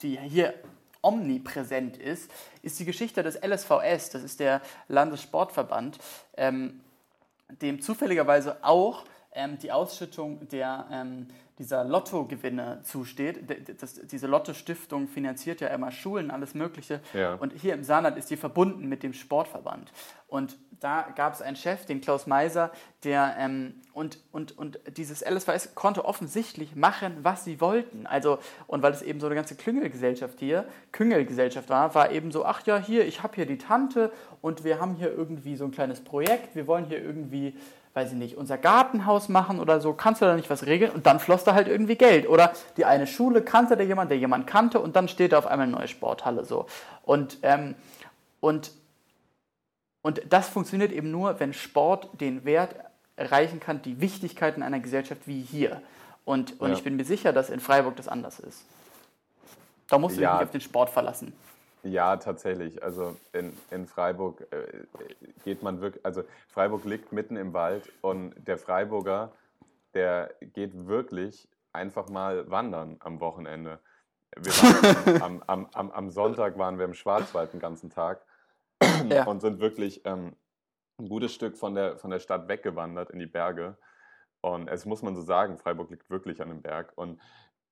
die 0.01 0.19
hier 0.19 0.55
omnipräsent 1.03 1.97
ist, 1.97 2.31
ist 2.63 2.79
die 2.79 2.85
Geschichte 2.85 3.21
des 3.21 3.35
LSVS, 3.35 4.09
das 4.09 4.23
ist 4.23 4.39
der 4.39 4.61
Landessportverband, 4.87 5.99
ähm, 6.37 6.81
dem 7.61 7.81
zufälligerweise 7.81 8.63
auch 8.63 9.05
ähm, 9.31 9.59
die 9.59 9.71
Ausschüttung 9.71 10.47
der, 10.49 10.87
ähm, 10.91 11.27
dieser 11.59 11.83
Lottogewinne 11.83 12.81
zusteht. 12.83 13.39
Das, 13.81 13.95
diese 14.07 14.27
Lotto-Stiftung 14.27 15.07
finanziert 15.07 15.61
ja 15.61 15.69
immer 15.69 15.91
Schulen, 15.91 16.31
alles 16.31 16.53
Mögliche. 16.53 16.99
Ja. 17.13 17.35
Und 17.35 17.53
hier 17.53 17.73
im 17.73 17.83
Saarland 17.83 18.17
ist 18.17 18.29
die 18.29 18.37
verbunden 18.37 18.87
mit 18.87 19.03
dem 19.03 19.13
Sportverband. 19.13 19.91
Und 20.27 20.57
da 20.79 21.07
gab 21.15 21.33
es 21.33 21.41
einen 21.41 21.55
Chef, 21.55 21.85
den 21.85 22.01
Klaus 22.01 22.27
Meiser, 22.27 22.71
der 23.03 23.35
ähm, 23.39 23.75
und, 23.93 24.19
und, 24.33 24.57
und 24.57 24.79
dieses 24.97 25.21
LSVS 25.21 25.75
konnte 25.75 26.03
offensichtlich 26.03 26.75
machen, 26.75 27.19
was 27.21 27.45
sie 27.45 27.61
wollten. 27.61 28.05
Also, 28.05 28.39
und 28.67 28.83
weil 28.83 28.91
es 28.91 29.01
eben 29.01 29.21
so 29.21 29.27
eine 29.27 29.35
ganze 29.35 29.55
Klüngelgesellschaft 29.55 30.39
hier, 30.39 30.65
Küngelgesellschaft 30.91 31.69
war, 31.69 31.95
war 31.95 32.11
eben 32.11 32.31
so, 32.31 32.43
ach 32.45 32.65
ja, 32.65 32.77
hier, 32.77 33.05
ich 33.05 33.23
habe 33.23 33.35
hier 33.35 33.45
die 33.45 33.57
Tante 33.57 34.11
und 34.41 34.65
wir 34.65 34.81
haben 34.81 34.95
hier 34.95 35.11
irgendwie 35.13 35.55
so 35.55 35.63
ein 35.63 35.71
kleines 35.71 36.01
Projekt, 36.01 36.55
wir 36.55 36.67
wollen 36.67 36.85
hier 36.85 37.01
irgendwie 37.01 37.55
weiß 37.95 38.11
ich 38.11 38.17
nicht, 38.17 38.35
unser 38.35 38.57
Gartenhaus 38.57 39.29
machen 39.29 39.59
oder 39.59 39.79
so, 39.79 39.93
kannst 39.93 40.21
du 40.21 40.25
da 40.25 40.35
nicht 40.35 40.49
was 40.49 40.65
regeln? 40.65 40.91
Und 40.91 41.05
dann 41.05 41.21
floss 41.21 41.45
da 41.45 41.53
halt 41.53 41.69
irgendwie 41.69 41.95
Geld. 41.95 42.27
Oder 42.27 42.51
die 42.75 42.83
eine 42.83 43.07
Schule 43.07 43.41
kannte 43.41 43.77
der 43.77 43.85
jemand, 43.85 44.11
der 44.11 44.17
jemand 44.17 44.47
kannte 44.47 44.81
und 44.81 44.97
dann 44.97 45.07
steht 45.07 45.31
da 45.31 45.37
auf 45.37 45.47
einmal 45.47 45.67
eine 45.67 45.77
neue 45.77 45.87
Sporthalle 45.87 46.43
so. 46.43 46.67
Und, 47.03 47.37
ähm, 47.41 47.73
und, 48.41 48.73
und 50.01 50.21
das 50.29 50.49
funktioniert 50.49 50.91
eben 50.91 51.09
nur, 51.09 51.39
wenn 51.39 51.53
Sport 51.53 52.09
den 52.19 52.43
Wert 52.43 52.75
erreichen 53.15 53.61
kann, 53.61 53.81
die 53.81 54.01
Wichtigkeit 54.01 54.57
in 54.57 54.63
einer 54.63 54.81
Gesellschaft 54.81 55.21
wie 55.25 55.41
hier. 55.41 55.81
Und, 56.25 56.59
und 56.59 56.71
ja. 56.71 56.75
ich 56.75 56.83
bin 56.83 56.97
mir 56.97 57.05
sicher, 57.05 57.31
dass 57.31 57.49
in 57.49 57.61
Freiburg 57.61 57.95
das 57.95 58.09
anders 58.09 58.39
ist. 58.39 58.65
Da 59.87 59.97
musst 59.99 60.17
du 60.17 60.21
ja. 60.21 60.31
dich 60.31 60.39
nicht 60.39 60.47
auf 60.47 60.51
den 60.51 60.61
Sport 60.61 60.89
verlassen. 60.89 61.31
Ja, 61.85 62.17
tatsächlich. 62.17 62.81
Also 62.81 63.15
in, 63.31 63.53
in 63.69 63.85
Freiburg 63.85 64.47
äh, 64.51 64.85
geht 65.43 65.61
man 65.61 65.81
wirklich, 65.81 66.03
also 66.03 66.23
Freiburg 66.47 66.83
liegt 66.83 67.11
mitten 67.11 67.37
im 67.37 67.53
Wald 67.53 67.91
und 68.01 68.33
der 68.47 68.57
Freiburger, 68.57 69.31
der 69.93 70.33
geht 70.41 70.87
wirklich 70.87 71.47
einfach 71.73 72.09
mal 72.09 72.49
wandern 72.49 72.97
am 73.01 73.19
Wochenende. 73.19 73.79
Am, 75.21 75.41
am, 75.47 75.69
am, 75.71 75.91
am, 75.91 76.09
Sonntag 76.09 76.57
waren 76.57 76.77
wir 76.77 76.83
im 76.83 76.93
Schwarzwald 76.93 77.53
den 77.53 77.61
ganzen 77.61 77.89
Tag 77.89 78.21
ja. 79.09 79.23
und 79.23 79.39
sind 79.39 79.61
wirklich 79.61 80.01
ähm, 80.03 80.35
ein 80.99 81.07
gutes 81.07 81.33
Stück 81.33 81.55
von 81.55 81.73
der, 81.73 81.97
von 81.97 82.11
der 82.11 82.19
Stadt 82.19 82.49
weggewandert 82.49 83.11
in 83.11 83.19
die 83.19 83.27
Berge. 83.27 83.77
Und 84.41 84.67
es 84.67 84.85
muss 84.85 85.01
man 85.03 85.15
so 85.15 85.21
sagen, 85.21 85.57
Freiburg 85.57 85.89
liegt 85.89 86.09
wirklich 86.09 86.41
an 86.41 86.49
dem 86.49 86.61
Berg. 86.61 86.91
Und 86.95 87.21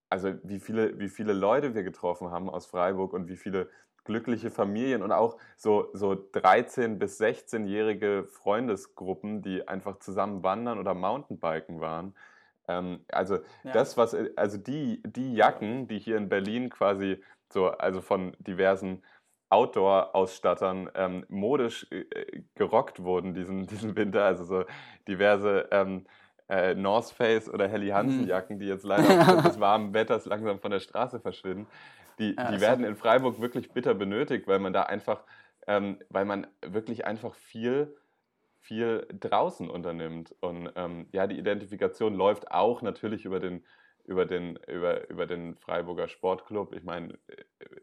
also 0.10 0.36
wie 0.44 0.62
viele, 0.62 0.98
wie 1.00 1.10
viele 1.10 1.34
Leute 1.34 1.76
wir 1.76 1.84
getroffen 1.84 2.32
haben 2.32 2.50
aus 2.50 2.66
Freiburg 2.66 3.12
und 3.12 3.28
wie 3.28 3.36
viele 3.36 3.70
glückliche 4.04 4.52
Familien 4.52 5.02
und 5.02 5.12
auch 5.12 5.38
so, 5.56 5.90
so 5.94 6.12
13- 6.12 6.98
bis 6.98 7.20
16-jährige 7.20 8.28
Freundesgruppen, 8.30 9.42
die 9.42 9.68
einfach 9.68 10.00
zusammen 10.00 10.44
wandern 10.44 10.80
oder 10.80 10.94
Mountainbiken 10.94 11.82
waren. 11.82 12.14
Ähm, 12.68 13.02
also 13.12 13.36
ja. 13.64 13.72
das, 13.72 13.98
was, 13.98 14.16
also 14.36 14.58
die, 14.58 15.02
die 15.06 15.34
Jacken, 15.36 15.88
die 15.88 16.00
hier 16.00 16.18
in 16.18 16.30
Berlin 16.30 16.70
quasi 16.70 17.22
so, 17.52 17.70
also 17.70 18.02
von 18.02 18.36
diversen 18.40 19.04
Outdoor-Ausstattern 19.50 20.90
ähm, 20.96 21.26
modisch 21.30 21.86
äh, 21.92 22.42
gerockt 22.56 23.04
wurden 23.04 23.34
diesen, 23.34 23.68
diesen 23.68 23.96
Winter, 23.96 24.26
also 24.26 24.44
so 24.44 24.66
diverse 25.08 25.68
ähm, 25.72 26.06
äh, 26.50 26.74
North 26.76 27.12
Face 27.12 27.50
oder 27.50 27.68
Helly 27.68 27.90
Hansen 27.90 28.24
mhm. 28.24 28.28
Jacken, 28.28 28.60
die 28.60 28.66
jetzt 28.66 28.84
leider 28.84 29.10
aufgrund 29.22 29.46
des 29.46 29.60
warmen 29.60 29.94
Wetters 29.94 30.26
langsam 30.26 30.60
von 30.60 30.72
der 30.72 30.80
Straße 30.80 31.20
verschwinden 31.20 31.68
die, 32.20 32.36
ja, 32.36 32.52
die 32.52 32.62
werden 32.62 32.86
in 32.86 32.96
Freiburg 32.96 33.40
wirklich 33.42 33.72
bitter 33.72 33.94
benötigt, 33.94 34.48
weil 34.48 34.60
man 34.60 34.74
da 34.74 34.84
einfach, 34.84 35.24
ähm, 35.68 36.00
weil 36.10 36.26
man 36.26 36.48
wirklich 36.66 37.06
einfach 37.06 37.36
viel, 37.36 37.96
viel 38.60 39.08
draußen 39.20 39.70
unternimmt. 39.70 40.36
Und 40.40 40.72
ähm, 40.76 41.08
ja, 41.12 41.28
die 41.28 41.38
Identifikation 41.38 42.16
läuft 42.16 42.52
auch 42.52 42.82
natürlich 42.82 43.26
über 43.26 43.40
den, 43.40 43.64
über 44.06 44.26
den, 44.26 44.58
über, 44.68 45.10
über 45.10 45.26
den 45.26 45.56
Freiburger 45.56 46.08
Sportclub. 46.08 46.74
Ich 46.74 46.84
meine, 46.84 47.18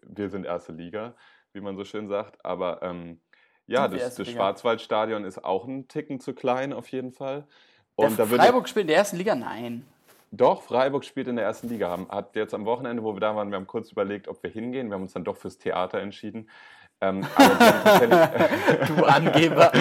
wir 0.03 0.31
sind 0.31 0.45
erste 0.45 0.73
Liga, 0.73 1.15
wie 1.53 1.61
man 1.61 1.77
so 1.77 1.85
schön 1.85 2.09
sagt, 2.09 2.45
aber 2.45 2.83
ähm, 2.83 3.21
ja, 3.67 3.87
das, 3.87 4.17
das 4.17 4.29
Schwarzwaldstadion 4.29 5.25
ist 5.25 5.45
auch 5.45 5.67
ein 5.67 5.87
Ticken 5.87 6.19
zu 6.19 6.35
klein 6.35 6.73
auf 6.73 6.89
jeden 6.89 7.13
Fall. 7.13 7.47
Und 7.95 8.19
der 8.19 8.27
Freiburg 8.27 8.69
spielt 8.69 8.85
in 8.85 8.89
der 8.89 8.97
ersten 8.97 9.17
Liga? 9.17 9.35
Nein. 9.35 9.87
Doch, 10.33 10.63
Freiburg 10.63 11.05
spielt 11.05 11.27
in 11.27 11.37
der 11.37 11.45
ersten 11.45 11.69
Liga. 11.69 11.99
Hat 12.09 12.37
jetzt 12.37 12.55
am 12.55 12.65
Wochenende, 12.65 13.03
wo 13.03 13.15
wir 13.15 13.21
da 13.21 13.35
waren, 13.35 13.51
wir 13.51 13.57
haben 13.57 13.67
kurz 13.67 13.91
überlegt, 13.91 14.29
ob 14.29 14.43
wir 14.43 14.51
hingehen. 14.51 14.89
Wir 14.89 14.95
haben 14.95 15.03
uns 15.03 15.13
dann 15.13 15.25
doch 15.25 15.37
fürs 15.37 15.59
Theater 15.59 16.01
entschieden. 16.01 16.49
Ähm, 17.01 17.23
du 18.87 19.05
Angeber. 19.05 19.73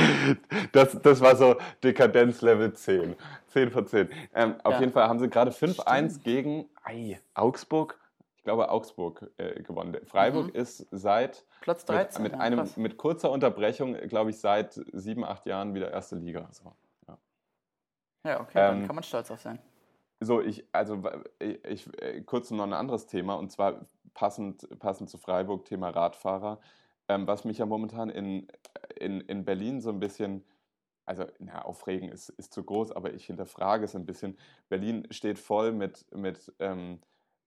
das, 0.72 1.00
das 1.00 1.20
war 1.20 1.36
so 1.36 1.56
Dekadenz 1.82 2.42
Level 2.42 2.72
10. 2.72 3.14
10 3.46 3.70
von 3.70 3.86
10. 3.86 4.10
Ähm, 4.34 4.56
auf 4.64 4.74
ja. 4.74 4.80
jeden 4.80 4.92
Fall 4.92 5.08
haben 5.08 5.20
sie 5.20 5.28
gerade 5.28 5.52
5-1 5.52 6.22
gegen 6.22 6.68
ei, 6.84 7.20
Augsburg. 7.34 7.98
Ich 8.36 8.44
glaube, 8.44 8.70
Augsburg 8.70 9.30
äh, 9.38 9.62
gewonnen. 9.62 9.96
Freiburg 10.04 10.48
mhm. 10.48 10.60
ist 10.60 10.86
seit 10.90 11.44
Platz 11.60 11.84
13, 11.84 12.22
mit, 12.22 12.32
mit, 12.32 12.40
einem, 12.40 12.68
mit 12.76 12.96
kurzer 12.96 13.30
Unterbrechung, 13.30 13.94
glaube 14.08 14.30
ich, 14.30 14.40
seit 14.40 14.80
sieben, 14.92 15.24
acht 15.24 15.46
Jahren 15.46 15.74
wieder 15.74 15.92
erste 15.92 16.16
Liga. 16.16 16.48
So, 16.50 16.72
ja. 17.06 17.18
ja, 18.24 18.40
okay, 18.40 18.52
dann 18.54 18.80
ähm, 18.80 18.86
kann 18.86 18.96
man 18.96 19.04
stolz 19.04 19.30
auf 19.30 19.40
sein. 19.40 19.58
So, 20.20 20.40
ich, 20.40 20.64
also 20.72 21.02
ich, 21.38 21.64
ich, 21.64 22.02
äh, 22.02 22.20
kurz 22.22 22.50
noch 22.50 22.64
ein 22.64 22.72
anderes 22.72 23.06
Thema 23.06 23.34
und 23.34 23.52
zwar 23.52 23.86
passend, 24.14 24.68
passend 24.80 25.08
zu 25.10 25.18
Freiburg, 25.18 25.64
Thema 25.64 25.90
Radfahrer. 25.90 26.60
Ähm, 27.08 27.26
was 27.26 27.44
mich 27.44 27.58
ja 27.58 27.66
momentan 27.66 28.10
in, 28.10 28.48
in, 28.96 29.20
in 29.22 29.44
Berlin 29.44 29.80
so 29.80 29.90
ein 29.90 30.00
bisschen, 30.00 30.44
also 31.06 31.24
na, 31.38 31.62
aufregen 31.64 32.10
ist, 32.10 32.28
ist 32.30 32.52
zu 32.52 32.62
groß, 32.64 32.92
aber 32.92 33.14
ich 33.14 33.26
hinterfrage 33.26 33.84
es 33.84 33.94
ein 33.94 34.06
bisschen. 34.06 34.36
Berlin 34.68 35.06
steht 35.10 35.38
voll 35.38 35.72
mit, 35.72 36.04
mit 36.14 36.52
ähm, 36.58 37.00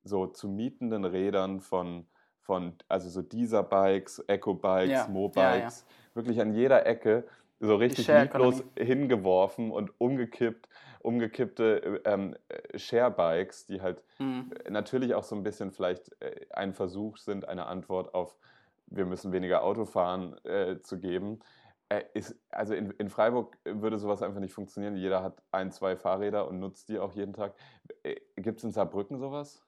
so 0.04 0.28
zu 0.28 0.48
mietenden 0.48 1.06
Rädern 1.06 1.60
von, 1.60 2.08
von 2.40 2.74
also 2.88 3.10
so 3.10 3.22
Dieser-Bikes, 3.22 4.20
Eco-Bikes, 4.28 4.92
ja. 4.92 5.08
Mo-Bikes, 5.08 5.86
ja, 5.88 5.94
ja. 5.94 6.16
wirklich 6.16 6.42
an 6.42 6.54
jeder 6.54 6.86
Ecke 6.86 7.28
so 7.62 7.76
richtig 7.76 8.08
lieblos 8.08 8.64
hingeworfen 8.78 9.72
und 9.72 9.92
umgekippt 10.00 10.68
umgekippte 11.00 12.02
ähm, 12.06 12.36
Share-Bikes, 12.76 13.66
die 13.66 13.82
halt 13.82 14.04
mhm. 14.20 14.52
natürlich 14.70 15.16
auch 15.16 15.24
so 15.24 15.36
ein 15.36 15.42
bisschen 15.42 15.72
vielleicht 15.72 16.12
äh, 16.22 16.46
ein 16.52 16.74
Versuch 16.74 17.18
sind, 17.18 17.48
eine 17.48 17.66
Antwort 17.66 18.14
auf 18.14 18.36
wir 18.92 19.06
müssen 19.06 19.32
weniger 19.32 19.64
Auto 19.64 19.86
fahren 19.86 20.36
äh, 20.46 20.80
zu 20.82 21.00
geben. 21.00 21.40
Äh, 21.90 22.04
ist, 22.14 22.36
also 22.50 22.74
in, 22.74 22.92
in, 22.92 23.10
Freiburg 23.10 23.58
würde 23.64 23.98
sowas 23.98 24.22
einfach 24.22 24.40
nicht 24.40 24.54
funktionieren. 24.54 24.96
Jeder 24.96 25.24
hat 25.24 25.42
ein, 25.52 25.72
zwei 25.72 25.96
Fahrräder 25.96 26.48
und 26.48 26.60
nutzt 26.60 26.90
die 26.90 27.00
auch 27.00 27.14
jeden 27.14 27.34
Tag. 27.34 27.54
Äh, 28.04 28.16
Gibt 28.36 28.60
es 28.60 28.64
in 28.64 28.72
Saarbrücken 28.72 29.18
sowas? 29.18 29.64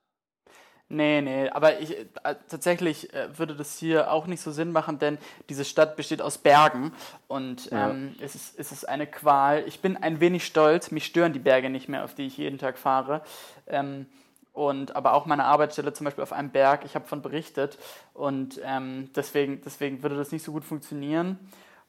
Nee, 0.94 1.22
nee, 1.22 1.50
aber 1.50 1.80
ich, 1.80 1.98
äh, 1.98 2.06
tatsächlich 2.48 3.12
äh, 3.16 3.36
würde 3.36 3.56
das 3.56 3.80
hier 3.80 4.12
auch 4.12 4.28
nicht 4.28 4.42
so 4.42 4.52
Sinn 4.52 4.72
machen, 4.72 5.00
denn 5.00 5.18
diese 5.50 5.66
Stadt 5.66 5.96
besteht 5.96 6.22
aus 6.22 6.38
Bergen 6.38 6.94
und 7.28 7.72
ja. 7.72 7.90
ähm, 7.90 8.16
es, 8.22 8.36
ist, 8.36 8.60
es 8.60 8.72
ist 8.72 8.88
eine 8.88 9.08
Qual. 9.08 9.64
Ich 9.68 9.80
bin 9.80 9.98
ein 9.98 10.20
wenig 10.20 10.46
stolz, 10.46 10.92
mich 10.92 11.06
stören 11.06 11.34
die 11.34 11.40
Berge 11.40 11.72
nicht 11.72 11.90
mehr, 11.90 12.04
auf 12.04 12.14
die 12.14 12.28
ich 12.28 12.38
jeden 12.38 12.60
Tag 12.60 12.78
fahre. 12.78 13.24
Ähm, 13.66 14.06
und 14.52 14.96
aber 14.96 15.14
auch 15.14 15.26
meine 15.26 15.46
Arbeitsstelle 15.46 15.94
zum 15.94 16.06
Beispiel 16.06 16.22
auf 16.22 16.32
einem 16.32 16.52
Berg, 16.52 16.86
ich 16.86 16.94
habe 16.94 17.08
von 17.08 17.24
berichtet 17.24 17.80
und 18.14 18.62
ähm, 18.64 19.10
deswegen, 19.16 19.62
deswegen 19.66 20.04
würde 20.04 20.16
das 20.16 20.32
nicht 20.32 20.44
so 20.44 20.52
gut 20.52 20.64
funktionieren. 20.64 21.40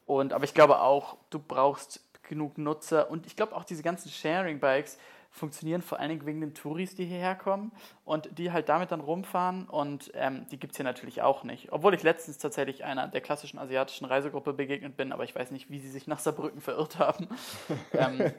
Und, 0.07 0.32
aber 0.32 0.44
ich 0.44 0.55
glaube 0.55 0.80
auch, 0.80 1.18
du 1.28 1.38
brauchst 1.38 2.00
genug 2.22 2.57
Nutzer 2.57 3.11
und 3.11 3.26
ich 3.26 3.36
glaube 3.36 3.55
auch 3.55 3.64
diese 3.64 3.82
ganzen 3.82 4.09
Sharing-Bikes 4.09 4.96
funktionieren 5.35 5.82
vor 5.82 5.99
allen 5.99 6.11
Dingen 6.11 6.26
wegen 6.26 6.41
den 6.41 6.55
Touris, 6.55 6.95
die 6.95 7.05
hierher 7.05 7.35
kommen 7.35 7.72
und 8.05 8.39
die 8.39 8.53
halt 8.53 8.68
damit 8.68 8.93
dann 8.93 9.01
rumfahren 9.01 9.68
und 9.68 10.12
ähm, 10.14 10.47
die 10.53 10.59
gibt 10.61 10.72
es 10.72 10.76
hier 10.76 10.85
natürlich 10.85 11.22
auch 11.22 11.43
nicht. 11.43 11.72
Obwohl 11.72 11.93
ich 11.93 12.05
letztens 12.05 12.39
tatsächlich 12.39 12.85
einer 12.85 13.09
der 13.09 13.20
klassischen 13.20 13.59
asiatischen 13.59 14.05
Reisegruppe 14.05 14.53
begegnet 14.53 14.97
bin, 14.97 15.12
aber 15.12 15.24
ich 15.24 15.35
weiß 15.35 15.51
nicht, 15.51 15.70
wie 15.70 15.80
sie 15.80 15.91
sich 15.91 16.07
nach 16.07 16.20
Saarbrücken 16.20 16.61
verirrt 16.61 17.01
haben. 17.01 17.28
ähm, 17.93 18.32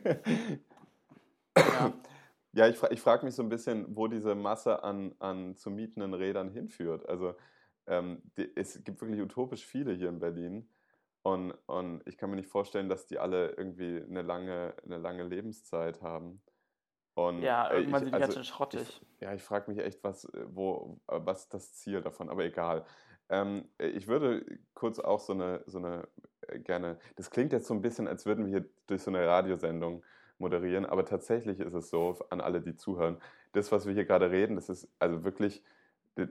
ja. 1.58 1.93
Ja, 2.54 2.70
ich, 2.70 2.78
fra 2.78 2.89
ich 2.89 3.02
frage 3.02 3.26
mich 3.26 3.36
so 3.36 3.43
ein 3.43 3.50
bisschen, 3.50 3.98
wo 3.98 4.08
diese 4.08 4.34
Masse 4.34 4.82
an, 4.82 5.14
an 5.20 5.58
zu 5.58 5.70
mietenden 5.70 6.14
Rädern 6.14 6.50
hinführt. 6.50 7.06
Also 7.10 7.36
ähm, 7.88 8.22
die, 8.38 8.50
es 8.56 8.82
gibt 8.86 9.02
wirklich 9.02 9.20
utopisch 9.20 9.66
viele 9.66 9.91
hier 9.91 10.08
in 10.08 10.20
Berlin. 10.20 10.70
Und, 11.24 11.52
und 11.66 12.02
ich 12.06 12.18
kann 12.18 12.30
mir 12.30 12.38
nicht 12.38 12.48
vorstellen, 12.48 12.88
dass 12.88 13.08
die 13.08 13.20
alle 13.20 13.50
irgendwie 13.58 14.02
eine 14.02 14.22
lange, 14.22 14.74
eine 14.86 14.98
lange 14.98 15.26
Lebenszeit 15.26 16.02
haben. 16.02 16.41
Und 17.16 17.41
ja, 17.41 17.72
irgendwann 17.72 18.03
ich, 18.03 18.09
sind 18.09 18.09
die 18.09 18.13
also, 18.13 18.26
ganz 18.26 18.34
schön 18.36 18.43
schrottig. 18.43 18.82
Ich, 18.82 19.22
ja, 19.22 19.34
ich 19.34 19.41
frage 19.41 19.72
mich 19.72 19.84
echt, 19.84 20.03
was, 20.03 20.28
wo, 20.47 20.99
was 21.07 21.43
ist 21.43 21.53
das 21.53 21.74
Ziel 21.74 22.01
davon, 22.01 22.30
aber 22.30 22.43
egal. 22.43 22.86
Ähm, 23.30 23.70
ich 23.78 24.07
würde 24.07 24.45
kurz 24.74 24.99
auch 24.99 25.20
so 25.20 25.34
eine, 25.34 25.63
so 25.66 25.80
eine 25.80 26.07
äh, 26.41 26.59
gerne, 26.59 26.99
das 27.16 27.32
klingt 27.32 27.53
jetzt 27.53 27.68
so 27.68 27.74
ein 27.74 27.82
bisschen, 27.82 28.07
als 28.07 28.26
würden 28.26 28.45
wir 28.45 28.59
hier 28.59 28.70
durch 28.88 29.01
so 29.01 29.11
eine 29.11 29.26
Radiosendung 29.26 30.03
moderieren, 30.38 30.86
aber 30.86 31.05
tatsächlich 31.05 31.61
ist 31.61 31.74
es 31.74 31.89
so, 31.89 32.18
an 32.30 32.41
alle, 32.41 32.61
die 32.61 32.76
zuhören, 32.76 33.18
das, 33.53 33.72
was 33.72 33.88
wir 33.88 33.93
hier 33.93 34.05
gerade 34.05 34.30
reden, 34.30 34.55
das 34.55 34.68
ist 34.68 34.89
also 34.99 35.24
wirklich, 35.24 35.63
äh, 36.18 36.28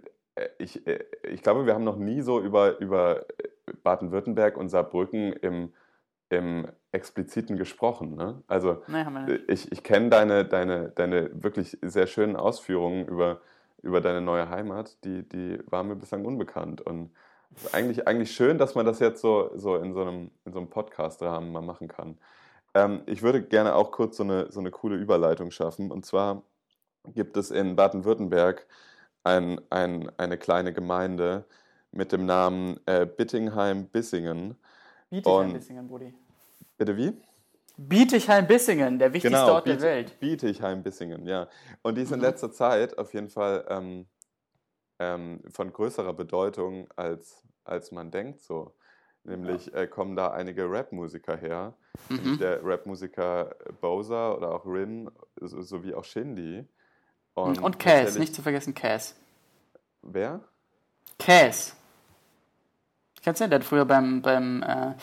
ich, 0.58 0.86
äh, 0.86 1.04
ich 1.22 1.42
glaube, 1.42 1.64
wir 1.64 1.74
haben 1.74 1.84
noch 1.84 1.96
nie 1.96 2.20
so 2.20 2.40
über, 2.40 2.78
über 2.78 3.24
Baden-Württemberg 3.82 4.58
und 4.58 4.68
Saarbrücken 4.68 5.32
im, 5.32 5.72
im 6.28 6.68
expliziten 6.94 7.56
gesprochen. 7.56 8.16
Ne? 8.16 8.42
Also 8.46 8.82
nee, 8.86 9.04
ich, 9.48 9.70
ich 9.70 9.82
kenne 9.82 10.08
deine, 10.08 10.44
deine, 10.44 10.90
deine 10.90 11.30
wirklich 11.42 11.76
sehr 11.82 12.06
schönen 12.06 12.36
Ausführungen 12.36 13.06
über, 13.06 13.40
über 13.82 14.00
deine 14.00 14.20
neue 14.20 14.48
Heimat, 14.48 14.96
die, 15.04 15.28
die 15.28 15.58
war 15.66 15.82
mir 15.82 15.96
bislang 15.96 16.24
unbekannt. 16.24 16.80
Und 16.80 17.10
eigentlich, 17.72 18.06
eigentlich 18.06 18.32
schön, 18.32 18.58
dass 18.58 18.74
man 18.74 18.86
das 18.86 19.00
jetzt 19.00 19.20
so, 19.20 19.50
so 19.56 19.76
in 19.76 19.92
so 19.92 20.02
einem, 20.02 20.30
in 20.44 20.52
so 20.52 20.58
einem 20.60 20.70
Podcast-Rahmen 20.70 21.52
mal 21.52 21.60
machen 21.60 21.88
kann. 21.88 22.16
Ähm, 22.74 23.02
ich 23.06 23.22
würde 23.22 23.42
gerne 23.42 23.74
auch 23.74 23.90
kurz 23.90 24.16
so 24.16 24.22
eine, 24.22 24.50
so 24.50 24.60
eine 24.60 24.70
coole 24.70 24.96
Überleitung 24.96 25.50
schaffen. 25.50 25.90
Und 25.90 26.06
zwar 26.06 26.42
gibt 27.08 27.36
es 27.36 27.50
in 27.50 27.76
Baden-Württemberg 27.76 28.66
ein, 29.24 29.60
ein, 29.70 30.10
eine 30.16 30.38
kleine 30.38 30.72
Gemeinde 30.72 31.44
mit 31.92 32.12
dem 32.12 32.26
Namen 32.26 32.78
äh, 32.86 33.06
Bittingheim-Bissingen. 33.06 34.56
Bietigheim-Bissingen, 35.10 35.86
Brudi. 35.86 36.14
Bitte 36.76 36.96
wie? 36.96 37.12
Bietigheim-Bissingen, 37.76 38.98
der 38.98 39.12
wichtigste 39.12 39.40
genau, 39.40 39.54
Ort 39.54 39.64
Biet, 39.64 39.80
der 39.80 39.82
Welt. 39.82 40.20
Bietigheim-Bissingen, 40.20 41.26
ja. 41.26 41.48
Und 41.82 41.96
die 41.96 42.02
ist 42.02 42.12
in 42.12 42.18
mhm. 42.18 42.24
letzter 42.24 42.52
Zeit 42.52 42.96
auf 42.98 43.12
jeden 43.14 43.28
Fall 43.28 43.64
ähm, 43.68 44.06
ähm, 44.98 45.40
von 45.50 45.72
größerer 45.72 46.12
Bedeutung, 46.12 46.88
als, 46.94 47.42
als 47.64 47.90
man 47.90 48.10
denkt. 48.10 48.42
So. 48.42 48.74
Nämlich 49.24 49.66
ja. 49.66 49.80
äh, 49.80 49.86
kommen 49.88 50.14
da 50.14 50.30
einige 50.30 50.70
Rap-Musiker 50.70 51.36
her. 51.36 51.74
Mhm. 52.08 52.38
Der 52.38 52.64
Rap-Musiker 52.64 53.56
Bowser 53.80 54.36
oder 54.36 54.52
auch 54.52 54.66
Rin, 54.66 55.10
so, 55.40 55.62
sowie 55.62 55.94
auch 55.94 56.04
Shindy. 56.04 56.64
Und, 57.34 57.60
und 57.60 57.78
Cass, 57.80 58.16
nicht 58.16 58.34
zu 58.34 58.42
vergessen 58.42 58.74
Cass. 58.74 59.16
Wer? 60.02 60.40
Cass. 61.18 61.74
Kennst 63.22 63.40
du 63.40 63.44
den? 63.44 63.50
Der 63.50 63.58
hat 63.60 63.66
früher 63.66 63.84
beim, 63.84 64.22
beim 64.22 64.62
äh, 64.62 64.94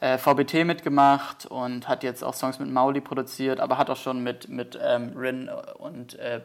äh, 0.00 0.18
VBT 0.18 0.64
mitgemacht 0.64 1.46
und 1.46 1.88
hat 1.88 2.02
jetzt 2.02 2.22
auch 2.22 2.34
Songs 2.34 2.58
mit 2.58 2.70
Mauli 2.70 3.00
produziert, 3.00 3.60
aber 3.60 3.78
hat 3.78 3.90
auch 3.90 3.96
schon 3.96 4.22
mit, 4.22 4.48
mit 4.48 4.78
ähm, 4.82 5.16
Rin 5.16 5.50
und, 5.78 6.18
äh, 6.18 6.40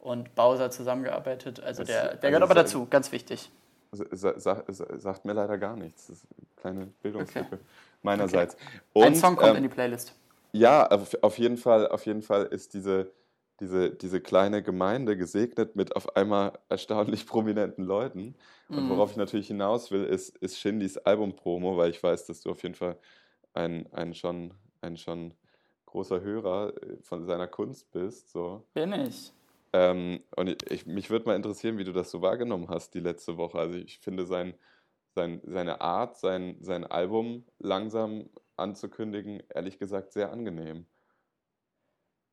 und 0.00 0.34
Bowser 0.34 0.70
zusammengearbeitet. 0.70 1.60
Also 1.60 1.84
der, 1.84 2.02
der 2.02 2.10
also 2.10 2.20
gehört 2.20 2.42
aber 2.42 2.54
dazu, 2.54 2.86
ganz 2.88 3.10
wichtig. 3.12 3.50
Sa 3.92 4.38
sa 4.38 4.62
sagt 4.98 5.24
mir 5.24 5.32
leider 5.32 5.58
gar 5.58 5.76
nichts. 5.76 6.06
Das 6.06 6.18
ist 6.18 6.26
eine 6.36 6.46
kleine 6.56 6.86
Bildungslücke 7.02 7.54
okay. 7.54 7.64
meinerseits. 8.02 8.54
Okay. 8.54 8.80
Und, 8.92 9.04
Ein 9.04 9.14
Song 9.16 9.36
kommt 9.36 9.50
ähm, 9.50 9.56
in 9.56 9.62
die 9.64 9.68
Playlist. 9.68 10.14
Ja, 10.52 10.86
auf, 10.86 11.16
auf, 11.22 11.38
jeden 11.38 11.56
Fall, 11.56 11.88
auf 11.88 12.06
jeden 12.06 12.22
Fall 12.22 12.44
ist 12.46 12.74
diese, 12.74 13.10
diese, 13.60 13.90
diese 13.90 14.20
kleine 14.20 14.62
Gemeinde 14.62 15.16
gesegnet 15.16 15.76
mit 15.76 15.94
auf 15.94 16.16
einmal 16.16 16.58
erstaunlich 16.68 17.26
prominenten 17.26 17.84
Leuten. 17.84 18.34
Und 18.68 18.86
mhm. 18.86 18.90
worauf 18.90 19.12
ich 19.12 19.16
natürlich 19.16 19.48
hinaus 19.48 19.90
will, 19.90 20.04
ist, 20.04 20.36
ist 20.38 20.58
Shindys 20.58 20.96
Album-Promo, 20.96 21.76
weil 21.76 21.90
ich 21.90 22.02
weiß, 22.02 22.26
dass 22.26 22.40
du 22.40 22.50
auf 22.50 22.62
jeden 22.62 22.74
Fall 22.74 22.96
ein, 23.54 23.86
ein, 23.92 24.14
schon, 24.14 24.54
ein 24.80 24.96
schon 24.96 25.34
großer 25.86 26.20
Hörer 26.20 26.72
äh, 26.82 26.96
von 27.02 27.26
seiner 27.26 27.48
Kunst 27.48 27.90
bist. 27.90 28.30
So. 28.30 28.64
Bin 28.74 28.92
ich. 28.92 29.32
Ähm, 29.72 30.20
und 30.36 30.70
ich, 30.70 30.86
mich 30.86 31.10
würde 31.10 31.26
mal 31.26 31.36
interessieren, 31.36 31.78
wie 31.78 31.84
du 31.84 31.92
das 31.92 32.10
so 32.10 32.22
wahrgenommen 32.22 32.68
hast 32.68 32.94
die 32.94 33.00
letzte 33.00 33.36
Woche. 33.36 33.58
Also 33.58 33.76
ich 33.76 33.98
finde 34.00 34.26
sein, 34.26 34.54
sein, 35.14 35.40
seine 35.44 35.80
Art, 35.80 36.16
sein, 36.16 36.56
sein 36.60 36.84
Album 36.84 37.44
langsam 37.58 38.28
anzukündigen, 38.56 39.42
ehrlich 39.48 39.78
gesagt 39.78 40.12
sehr 40.12 40.32
angenehm. 40.32 40.86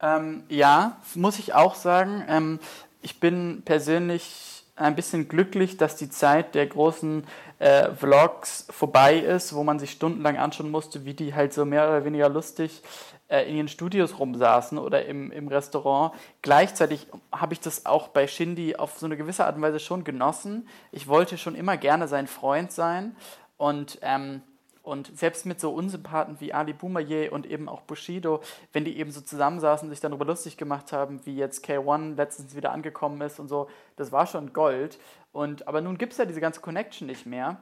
Ähm, 0.01 0.43
ja, 0.49 0.97
muss 1.15 1.39
ich 1.39 1.53
auch 1.53 1.75
sagen. 1.75 2.23
Ähm, 2.27 2.59
ich 3.01 3.19
bin 3.19 3.61
persönlich 3.65 4.63
ein 4.75 4.95
bisschen 4.95 5.27
glücklich, 5.27 5.77
dass 5.77 5.95
die 5.95 6.09
Zeit 6.09 6.53
der 6.55 6.67
großen 6.67 7.25
äh, 7.59 7.89
Vlogs 7.95 8.67
vorbei 8.69 9.17
ist, 9.17 9.53
wo 9.53 9.63
man 9.63 9.79
sich 9.79 9.91
stundenlang 9.91 10.37
anschauen 10.37 10.69
musste, 10.69 11.05
wie 11.05 11.13
die 11.13 11.33
halt 11.33 11.53
so 11.53 11.65
mehr 11.65 11.87
oder 11.87 12.05
weniger 12.05 12.29
lustig 12.29 12.83
äh, 13.27 13.49
in 13.49 13.55
ihren 13.57 13.67
Studios 13.67 14.19
rumsaßen 14.19 14.77
oder 14.77 15.05
im, 15.05 15.31
im 15.31 15.47
Restaurant. 15.47 16.13
Gleichzeitig 16.43 17.07
habe 17.31 17.53
ich 17.53 17.59
das 17.59 17.87
auch 17.87 18.09
bei 18.09 18.27
Shindy 18.27 18.75
auf 18.75 18.99
so 18.99 19.07
eine 19.07 19.17
gewisse 19.17 19.45
Art 19.45 19.55
und 19.55 19.63
Weise 19.63 19.79
schon 19.79 20.03
genossen. 20.03 20.67
Ich 20.91 21.07
wollte 21.07 21.37
schon 21.39 21.55
immer 21.55 21.77
gerne 21.77 22.07
sein 22.07 22.27
Freund 22.27 22.71
sein 22.71 23.15
und 23.57 23.97
ähm, 24.03 24.43
und 24.87 25.17
selbst 25.17 25.45
mit 25.45 25.59
so 25.59 25.73
Unsympathen 25.73 26.39
wie 26.39 26.53
Ali 26.53 26.71
Boumaier 26.71 27.33
und 27.33 27.45
eben 27.45 27.67
auch 27.67 27.81
Bushido, 27.81 28.41
wenn 28.71 28.85
die 28.85 28.97
eben 28.97 29.11
so 29.11 29.19
zusammensaßen 29.19 29.87
und 29.87 29.93
sich 29.93 29.99
dann 29.99 30.11
darüber 30.11 30.25
lustig 30.25 30.55
gemacht 30.55 30.93
haben, 30.93 31.25
wie 31.25 31.35
jetzt 31.35 31.65
K1 31.65 32.15
letztens 32.15 32.55
wieder 32.55 32.71
angekommen 32.71 33.19
ist 33.21 33.39
und 33.39 33.49
so, 33.49 33.67
das 33.97 34.13
war 34.13 34.25
schon 34.25 34.53
Gold. 34.53 34.97
Und, 35.33 35.67
aber 35.67 35.81
nun 35.81 35.97
gibt 35.97 36.13
es 36.13 36.19
ja 36.19 36.25
diese 36.25 36.39
ganze 36.39 36.61
Connection 36.61 37.05
nicht 37.05 37.25
mehr. 37.25 37.57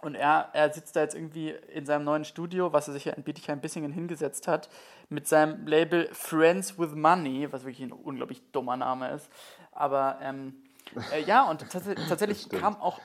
Und 0.00 0.14
er, 0.14 0.50
er 0.52 0.72
sitzt 0.72 0.94
da 0.94 1.00
jetzt 1.00 1.16
irgendwie 1.16 1.50
in 1.50 1.84
seinem 1.84 2.04
neuen 2.04 2.24
Studio, 2.24 2.72
was 2.72 2.86
er 2.86 2.94
sich 2.94 3.06
ja 3.06 3.12
in 3.12 3.24
Bietigheim-Bissingen 3.24 3.92
hingesetzt 3.92 4.46
hat, 4.46 4.70
mit 5.08 5.26
seinem 5.26 5.66
Label 5.66 6.08
Friends 6.12 6.78
with 6.78 6.94
Money, 6.94 7.52
was 7.52 7.64
wirklich 7.64 7.82
ein 7.82 7.92
unglaublich 7.92 8.40
dummer 8.52 8.76
Name 8.76 9.10
ist. 9.10 9.28
Aber 9.72 10.18
ähm, 10.22 10.54
äh, 11.12 11.22
ja, 11.22 11.50
und 11.50 11.68
tats 11.68 11.88
tatsächlich 12.08 12.48
kam 12.48 12.76
auch 12.76 13.00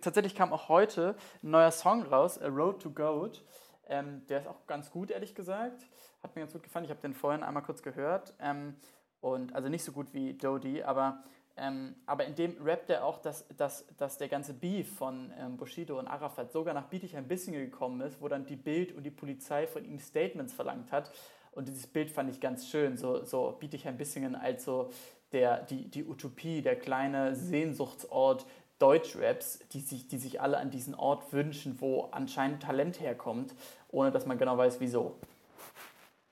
tatsächlich 0.00 0.34
kam 0.34 0.52
auch 0.52 0.68
heute 0.68 1.16
ein 1.42 1.50
neuer 1.50 1.70
Song 1.70 2.02
raus, 2.02 2.40
A 2.40 2.48
Road 2.48 2.82
to 2.82 2.90
Goat. 2.90 3.44
Ähm, 3.88 4.26
der 4.28 4.40
ist 4.40 4.46
auch 4.46 4.66
ganz 4.66 4.90
gut, 4.90 5.10
ehrlich 5.10 5.34
gesagt. 5.34 5.86
Hat 6.22 6.34
mir 6.34 6.42
ganz 6.42 6.52
gut 6.52 6.62
gefallen. 6.62 6.84
Ich 6.84 6.90
habe 6.90 7.00
den 7.00 7.14
vorhin 7.14 7.42
einmal 7.42 7.62
kurz 7.62 7.82
gehört. 7.82 8.34
Ähm, 8.38 8.76
und 9.20 9.54
also 9.54 9.68
nicht 9.68 9.84
so 9.84 9.92
gut 9.92 10.12
wie 10.14 10.34
Dodie, 10.34 10.82
aber, 10.82 11.22
ähm, 11.56 11.94
aber 12.06 12.24
in 12.24 12.34
dem 12.34 12.56
rappt 12.60 12.90
er 12.90 13.04
auch, 13.04 13.18
dass, 13.18 13.46
dass, 13.56 13.86
dass 13.96 14.18
der 14.18 14.28
ganze 14.28 14.52
Beef 14.52 14.96
von 14.96 15.32
ähm, 15.38 15.56
Bushido 15.56 15.98
und 15.98 16.08
Arafat 16.08 16.50
sogar 16.50 16.74
nach 16.74 16.88
Bietigheim-Bissingen 16.88 17.60
gekommen 17.60 18.00
ist, 18.00 18.20
wo 18.20 18.26
dann 18.26 18.46
die 18.46 18.56
Bild 18.56 18.92
und 18.92 19.04
die 19.04 19.12
Polizei 19.12 19.68
von 19.68 19.84
ihm 19.84 19.98
Statements 20.00 20.52
verlangt 20.52 20.90
hat. 20.90 21.12
Und 21.52 21.68
dieses 21.68 21.86
Bild 21.86 22.10
fand 22.10 22.30
ich 22.30 22.40
ganz 22.40 22.68
schön, 22.68 22.96
so, 22.96 23.24
so 23.24 23.56
Bietigheim-Bissingen 23.60 24.34
als 24.34 24.64
so 24.64 24.90
der, 25.32 25.62
die, 25.62 25.88
die 25.88 26.04
Utopie, 26.04 26.62
der 26.62 26.76
kleine 26.76 27.36
Sehnsuchtsort 27.36 28.46
Deutschraps, 28.82 29.60
die 29.72 29.80
sich, 29.80 30.08
die 30.08 30.18
sich 30.18 30.40
alle 30.40 30.58
an 30.58 30.70
diesen 30.70 30.96
Ort 30.96 31.32
wünschen, 31.32 31.80
wo 31.80 32.08
anscheinend 32.10 32.64
Talent 32.64 32.98
herkommt, 32.98 33.54
ohne 33.88 34.10
dass 34.10 34.26
man 34.26 34.38
genau 34.38 34.58
weiß, 34.58 34.80
wieso. 34.80 35.16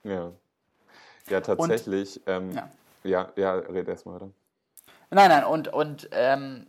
Ja. 0.02 0.32
Ja, 1.28 1.40
tatsächlich. 1.40 2.16
Und, 2.16 2.22
ähm, 2.26 2.52
ja. 2.52 2.70
ja, 3.04 3.32
ja, 3.36 3.52
red 3.54 3.86
erstmal 3.86 4.16
weiter. 4.16 4.30
Nein, 5.10 5.28
nein, 5.28 5.44
und, 5.44 5.68
und 5.68 6.08
ähm, 6.10 6.66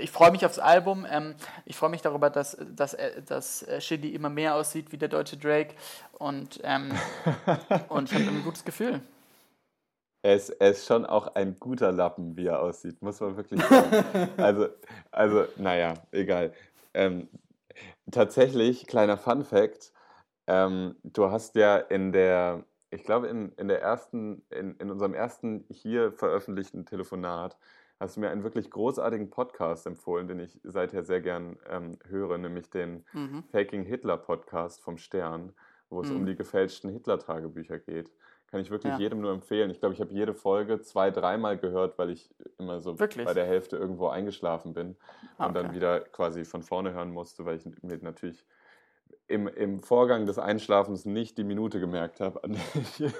ich 0.00 0.12
freue 0.12 0.30
mich 0.30 0.46
aufs 0.46 0.60
Album. 0.60 1.04
Ähm, 1.10 1.34
ich 1.64 1.76
freue 1.76 1.90
mich 1.90 2.02
darüber, 2.02 2.30
dass, 2.30 2.56
dass, 2.60 2.94
äh, 2.94 3.20
dass 3.22 3.66
Shitty 3.80 4.14
immer 4.14 4.30
mehr 4.30 4.54
aussieht 4.54 4.92
wie 4.92 4.96
der 4.98 5.08
deutsche 5.08 5.36
Drake. 5.36 5.74
Und, 6.12 6.60
ähm, 6.62 6.92
und 7.88 8.12
ich 8.12 8.16
habe 8.16 8.28
ein 8.28 8.44
gutes 8.44 8.64
Gefühl 8.64 9.00
er 10.24 10.36
ist, 10.36 10.48
er 10.48 10.70
ist 10.70 10.86
schon 10.86 11.04
auch 11.04 11.34
ein 11.34 11.58
guter 11.60 11.92
Lappen, 11.92 12.34
wie 12.34 12.46
er 12.46 12.60
aussieht, 12.60 13.02
muss 13.02 13.20
man 13.20 13.36
wirklich 13.36 13.62
sagen. 13.62 14.30
also, 14.38 14.68
also, 15.10 15.44
naja, 15.58 15.94
egal. 16.12 16.54
Ähm, 16.94 17.28
tatsächlich, 18.10 18.86
kleiner 18.86 19.18
Fun 19.18 19.44
Fact, 19.44 19.92
ähm, 20.46 20.96
du 21.02 21.30
hast 21.30 21.56
ja 21.56 21.76
in 21.76 22.12
der, 22.12 22.64
ich 22.90 23.04
glaube, 23.04 23.26
in, 23.26 23.52
in, 23.58 23.68
der 23.68 23.82
ersten, 23.82 24.42
in, 24.48 24.76
in 24.76 24.90
unserem 24.90 25.12
ersten 25.12 25.66
hier 25.68 26.10
veröffentlichten 26.12 26.86
Telefonat 26.86 27.58
hast 28.00 28.16
du 28.16 28.20
mir 28.20 28.30
einen 28.30 28.44
wirklich 28.44 28.70
großartigen 28.70 29.28
Podcast 29.28 29.86
empfohlen, 29.86 30.26
den 30.26 30.40
ich 30.40 30.58
seither 30.64 31.04
sehr 31.04 31.20
gern 31.20 31.58
ähm, 31.68 31.98
höre, 32.08 32.38
nämlich 32.38 32.70
den 32.70 33.04
mhm. 33.12 33.44
Faking 33.52 33.84
Hitler 33.84 34.16
Podcast 34.16 34.80
vom 34.80 34.96
Stern, 34.96 35.52
wo 35.90 36.00
es 36.00 36.08
mhm. 36.08 36.16
um 36.16 36.26
die 36.26 36.34
gefälschten 36.34 36.88
Hitler-Tagebücher 36.88 37.78
geht. 37.78 38.10
Kann 38.50 38.60
ich 38.60 38.70
wirklich 38.70 38.92
ja. 38.92 38.98
jedem 38.98 39.20
nur 39.20 39.32
empfehlen. 39.32 39.70
Ich 39.70 39.80
glaube, 39.80 39.94
ich 39.94 40.00
habe 40.00 40.12
jede 40.12 40.32
Folge 40.32 40.80
zwei, 40.80 41.10
dreimal 41.10 41.58
gehört, 41.58 41.98
weil 41.98 42.10
ich 42.10 42.32
immer 42.58 42.80
so 42.80 42.98
wirklich? 42.98 43.26
bei 43.26 43.34
der 43.34 43.46
Hälfte 43.46 43.76
irgendwo 43.76 44.08
eingeschlafen 44.08 44.74
bin 44.74 44.96
okay. 45.38 45.48
und 45.48 45.54
dann 45.54 45.74
wieder 45.74 46.00
quasi 46.00 46.44
von 46.44 46.62
vorne 46.62 46.92
hören 46.92 47.12
musste, 47.12 47.44
weil 47.44 47.56
ich 47.56 47.64
mir 47.82 47.98
natürlich 47.98 48.44
im, 49.26 49.48
im 49.48 49.80
Vorgang 49.80 50.26
des 50.26 50.38
Einschlafens 50.38 51.04
nicht 51.04 51.38
die 51.38 51.44
Minute 51.44 51.80
gemerkt 51.80 52.20
habe, 52.20 52.44
an 52.44 52.52
der 52.52 52.82
ich 52.82 53.12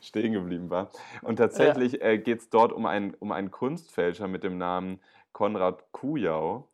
stehen 0.06 0.32
geblieben 0.32 0.70
war. 0.70 0.90
Und 1.22 1.36
tatsächlich 1.36 1.94
ja. 1.94 2.00
äh, 2.00 2.18
geht 2.18 2.40
es 2.40 2.50
dort 2.50 2.72
um, 2.72 2.86
ein, 2.86 3.14
um 3.18 3.32
einen 3.32 3.50
Kunstfälscher 3.50 4.26
mit 4.26 4.42
dem 4.42 4.58
Namen 4.58 5.00
Konrad 5.32 5.92
Kujau. 5.92 6.66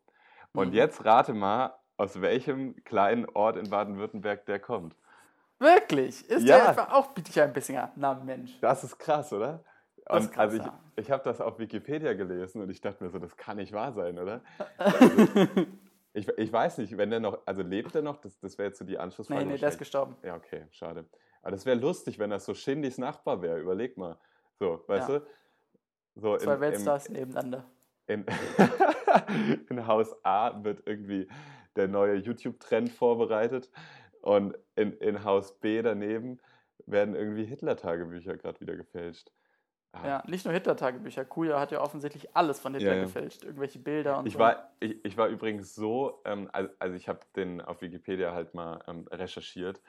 Und 0.53 0.69
mhm. 0.69 0.73
jetzt 0.73 1.03
rate 1.03 1.33
mal, 1.33 1.73
aus 1.97 2.21
welchem 2.21 2.83
kleinen 2.83 3.25
Ort 3.33 3.57
in 3.57 3.69
Baden-Württemberg 3.69 4.45
der 4.45 4.59
kommt. 4.59 4.95
Wirklich? 5.59 6.29
Ist 6.29 6.45
ja. 6.45 6.57
der 6.57 6.69
etwa 6.71 6.95
auch 6.95 7.13
Bietigheim-Bissinger? 7.13 7.91
Na 7.95 8.13
Mensch. 8.15 8.59
Das 8.61 8.83
ist 8.83 8.97
krass, 8.97 9.31
oder? 9.31 9.63
Und 10.07 10.31
krass, 10.31 10.37
also 10.37 10.57
ich, 10.57 11.03
ich 11.05 11.11
habe 11.11 11.23
das 11.23 11.41
auf 11.41 11.57
Wikipedia 11.57 12.13
gelesen 12.13 12.61
und 12.61 12.69
ich 12.69 12.81
dachte 12.81 13.03
mir 13.03 13.09
so, 13.09 13.19
das 13.19 13.35
kann 13.37 13.57
nicht 13.57 13.73
wahr 13.73 13.93
sein, 13.93 14.19
oder? 14.19 14.41
Also, 14.77 15.65
ich, 16.13 16.37
ich 16.37 16.53
weiß 16.53 16.77
nicht, 16.77 16.95
wenn 16.95 17.09
der 17.09 17.19
noch, 17.19 17.39
also 17.45 17.61
lebt 17.61 17.93
er 17.93 18.01
noch? 18.01 18.15
Das, 18.17 18.39
das 18.39 18.57
wäre 18.57 18.69
jetzt 18.69 18.79
so 18.79 18.85
die 18.85 18.97
Anschlussfrage. 18.97 19.45
Nee, 19.45 19.53
nee, 19.53 19.57
der 19.57 19.67
ist 19.67 19.77
gestorben. 19.77 20.15
Ja, 20.23 20.35
okay, 20.35 20.65
schade. 20.71 21.05
Aber 21.41 21.51
das 21.51 21.65
wäre 21.65 21.77
lustig, 21.77 22.19
wenn 22.19 22.29
das 22.29 22.45
so 22.45 22.53
Shindys 22.53 22.97
Nachbar 22.97 23.41
wäre. 23.41 23.59
Überleg 23.59 23.97
mal. 23.97 24.17
So, 24.57 24.81
weißt 24.87 25.09
ja. 25.09 25.19
du? 25.19 25.25
So 26.15 26.37
Zwei 26.37 26.59
Weltstars 26.61 27.07
im, 27.07 27.15
nebeneinander. 27.15 27.65
In, 28.07 28.25
in 29.69 29.85
Haus 29.85 30.15
A 30.23 30.63
wird 30.63 30.83
irgendwie 30.85 31.27
der 31.75 31.89
neue 31.89 32.15
YouTube-Trend 32.15 32.91
vorbereitet 32.91 33.69
und 34.25 34.57
in, 34.75 34.93
in 34.93 35.23
Haus 35.23 35.59
B 35.59 35.81
daneben 35.83 36.39
werden 36.87 37.15
irgendwie 37.15 37.45
Hitler-Tagebücher 37.45 38.37
gerade 38.37 38.59
wieder 38.59 38.75
gefälscht. 38.75 39.31
Ja, 40.03 40.23
nicht 40.27 40.43
nur 40.43 40.53
Hitler-Tagebücher. 40.53 41.23
Kuja 41.23 41.59
hat 41.59 41.71
ja 41.71 41.79
offensichtlich 41.79 42.35
alles 42.35 42.59
von 42.59 42.73
Hitler 42.73 42.95
ja, 42.95 43.03
gefälscht. 43.03 43.43
Irgendwelche 43.43 43.79
Bilder 43.79 44.17
und 44.17 44.25
ich 44.25 44.33
so. 44.33 44.39
War, 44.39 44.71
ich, 44.79 44.97
ich 45.05 45.15
war 45.15 45.27
übrigens 45.27 45.73
so, 45.73 46.21
ähm, 46.25 46.49
also, 46.51 46.69
also, 46.79 46.95
ich 46.95 47.07
habe 47.07 47.19
den 47.35 47.61
auf 47.61 47.81
Wikipedia 47.81 48.33
halt 48.33 48.53
mal 48.55 48.83
ähm, 48.87 49.07
recherchiert. 49.09 49.79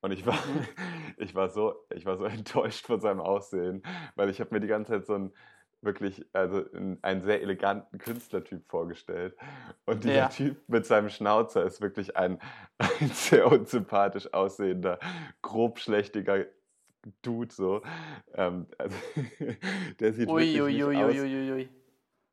Und 0.00 0.12
ich 0.12 0.26
war, 0.26 0.34
mhm. 0.34 0.66
ich, 1.16 1.34
war 1.34 1.48
so, 1.48 1.74
ich 1.92 2.04
war 2.04 2.18
so 2.18 2.24
enttäuscht 2.26 2.86
von 2.86 3.00
seinem 3.00 3.20
Aussehen, 3.20 3.82
weil 4.14 4.28
ich 4.28 4.38
habe 4.40 4.54
mir 4.54 4.60
die 4.60 4.68
ganze 4.68 4.92
Zeit 4.92 5.06
so 5.06 5.14
einen 5.14 5.32
wirklich, 5.80 6.24
also 6.32 6.64
einen 7.02 7.22
sehr 7.22 7.42
eleganten 7.42 7.98
Künstlertyp 7.98 8.68
vorgestellt. 8.68 9.36
Und 9.84 10.04
dieser 10.04 10.14
ja. 10.14 10.28
Typ 10.28 10.56
mit 10.68 10.86
seinem 10.86 11.08
Schnauzer 11.08 11.64
ist 11.64 11.80
wirklich 11.80 12.16
ein, 12.16 12.38
ein 12.78 13.08
sehr 13.08 13.50
unsympathisch 13.50 14.32
aussehender, 14.32 14.98
grobschlächtiger 15.42 16.46
Dude 17.22 17.54
so. 17.54 17.82
Ähm, 18.34 18.66
also, 18.76 18.96
der 20.00 20.12
sieht 20.12 20.28
ui, 20.28 20.42
wirklich 20.42 20.62
ui, 20.62 20.72
nicht 20.72 20.84
ui, 20.84 20.96
aus. 20.96 21.14
Ui, 21.14 21.52
ui, 21.52 21.68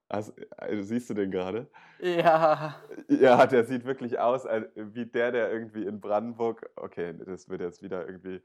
also, 0.07 0.33
also, 0.57 0.83
siehst 0.83 1.09
du 1.09 1.13
den 1.13 1.31
gerade? 1.31 1.67
Ja. 1.99 2.75
Ja, 3.07 3.47
der 3.47 3.65
sieht 3.65 3.85
wirklich 3.85 4.19
aus 4.19 4.45
wie 4.75 5.05
der, 5.05 5.31
der 5.31 5.51
irgendwie 5.51 5.85
in 5.85 5.99
Brandenburg. 5.99 6.69
Okay, 6.75 7.13
das 7.25 7.49
wird 7.49 7.61
jetzt 7.61 7.81
wieder 7.81 8.05
irgendwie. 8.05 8.41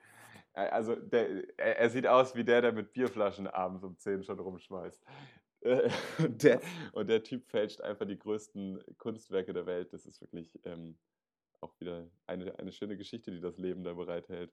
Äh, 0.61 0.71
also, 0.71 0.95
der, 0.95 1.59
er 1.59 1.91
sieht 1.91 2.07
aus 2.07 2.35
wie 2.35 2.45
der, 2.45 2.63
der 2.63 2.73
mit 2.73 2.93
Bierflaschen 2.93 3.47
abends 3.47 3.85
um 3.85 3.97
10 3.97 4.25
schon 4.25 4.39
rumschmeißt. 4.39 5.03
Und 6.19 6.43
der, 6.43 6.59
und 6.93 7.11
der 7.11 7.23
Typ 7.23 7.47
fälscht 7.47 7.83
einfach 7.83 8.07
die 8.07 8.19
größten 8.19 8.83
Kunstwerke 8.97 9.53
der 9.53 9.67
Welt. 9.67 9.93
Das 9.93 10.07
ist 10.07 10.19
wirklich 10.23 10.59
ähm, 10.65 10.97
auch 11.61 11.79
wieder 11.79 12.07
eine, 12.27 12.59
eine 12.59 12.73
schöne 12.73 12.97
Geschichte, 12.97 13.31
die 13.31 13.43
das 13.43 13.59
Leben 13.59 13.85
da 13.85 13.93
bereithält. 13.93 14.51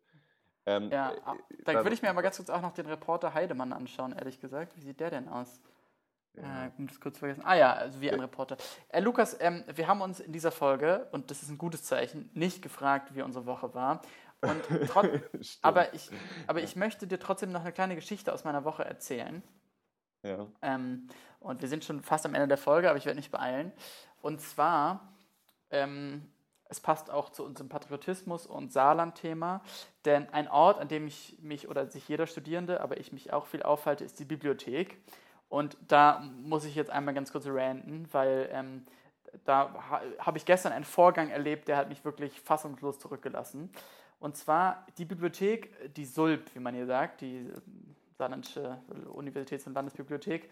Ähm, 0.66 0.90
ja, 0.92 1.14
äh, 1.14 1.20
ah, 1.24 1.38
da 1.64 1.76
würde 1.76 1.94
ich 1.94 2.02
mir 2.02 2.10
aber 2.10 2.22
ganz 2.22 2.36
kurz 2.36 2.50
auch 2.50 2.62
noch 2.62 2.74
den 2.74 2.88
Reporter 2.88 3.34
Heidemann 3.34 3.72
anschauen, 3.72 4.12
ehrlich 4.12 4.42
gesagt. 4.42 4.76
Wie 4.76 4.82
sieht 4.82 5.00
der 5.00 5.10
denn 5.10 5.30
aus? 5.30 5.62
Ja. 6.36 6.66
Äh, 6.66 6.72
das 6.78 7.00
kurz 7.00 7.18
vergessen. 7.18 7.42
Ah 7.46 7.56
ja, 7.56 7.74
also 7.74 8.02
wie 8.02 8.12
ein 8.12 8.20
Reporter. 8.20 8.58
Äh, 8.90 9.00
Lukas, 9.00 9.38
ähm, 9.40 9.64
wir 9.74 9.88
haben 9.88 10.02
uns 10.02 10.20
in 10.20 10.34
dieser 10.34 10.52
Folge, 10.52 11.08
und 11.12 11.32
das 11.32 11.42
ist 11.42 11.50
ein 11.50 11.58
gutes 11.58 11.84
Zeichen, 11.84 12.30
nicht 12.34 12.62
gefragt, 12.62 13.16
wie 13.16 13.22
unsere 13.22 13.46
Woche 13.46 13.74
war. 13.74 14.02
Aber, 15.62 15.94
ich, 15.94 16.12
aber 16.46 16.62
ich 16.62 16.76
möchte 16.76 17.08
dir 17.08 17.20
trotzdem 17.20 17.52
noch 17.52 17.62
eine 17.62 17.72
kleine 17.72 17.96
Geschichte 17.96 18.32
aus 18.32 18.44
meiner 18.44 18.66
Woche 18.66 18.86
erzählen. 18.86 19.42
Ja. 20.22 20.46
Ähm, 20.62 21.08
und 21.40 21.62
wir 21.62 21.68
sind 21.68 21.84
schon 21.84 22.02
fast 22.02 22.26
am 22.26 22.36
Ende 22.36 22.48
der 22.48 22.58
Folge, 22.58 22.90
aber 22.90 22.98
ich 22.98 23.06
werde 23.06 23.18
nicht 23.18 23.32
beeilen. 23.32 23.72
Und 24.22 24.40
zwar 24.42 25.12
ähm, 25.72 26.32
es 26.70 26.80
passt 26.80 27.10
auch 27.10 27.30
zu 27.30 27.46
unserem 27.46 27.70
Patriotismus- 27.70 28.48
und 28.48 28.74
Saarland-Thema, 28.74 29.62
denn 30.06 30.30
ein 30.34 30.48
Ort, 30.48 30.80
an 30.80 30.88
dem 30.88 31.08
ich 31.08 31.38
mich 31.42 31.70
oder 31.70 31.88
sich 31.88 32.08
jeder 32.08 32.28
Studierende, 32.28 32.82
aber 32.82 32.98
ich 32.98 33.12
mich 33.12 33.34
auch 33.34 33.46
viel 33.46 33.64
aufhalte, 33.64 34.04
ist 34.04 34.20
die 34.20 34.26
Bibliothek. 34.26 35.02
Und 35.50 35.78
da 35.88 36.20
muss 36.42 36.66
ich 36.66 36.76
jetzt 36.76 36.92
einmal 36.92 37.14
ganz 37.14 37.32
kurz 37.32 37.46
ranten, 37.48 38.08
weil 38.12 38.50
ähm, 38.52 38.86
da 39.46 39.74
ha 39.90 40.02
habe 40.20 40.38
ich 40.38 40.46
gestern 40.46 40.74
einen 40.74 40.86
Vorgang 40.86 41.30
erlebt, 41.30 41.68
der 41.68 41.78
hat 41.78 41.90
mich 41.90 42.04
wirklich 42.04 42.42
fassungslos 42.42 43.00
zurückgelassen. 43.00 43.72
Und 44.20 44.36
zwar 44.36 44.86
die 44.98 45.06
Bibliothek, 45.06 45.94
die 45.96 46.06
SULB, 46.06 46.56
wie 46.56 46.60
man 46.60 46.74
hier 46.74 46.88
sagt, 46.88 47.22
die 47.22 47.52
Saarländische 48.18 48.80
Universitäts- 49.14 49.68
und 49.68 49.74
Landesbibliothek. 49.74 50.50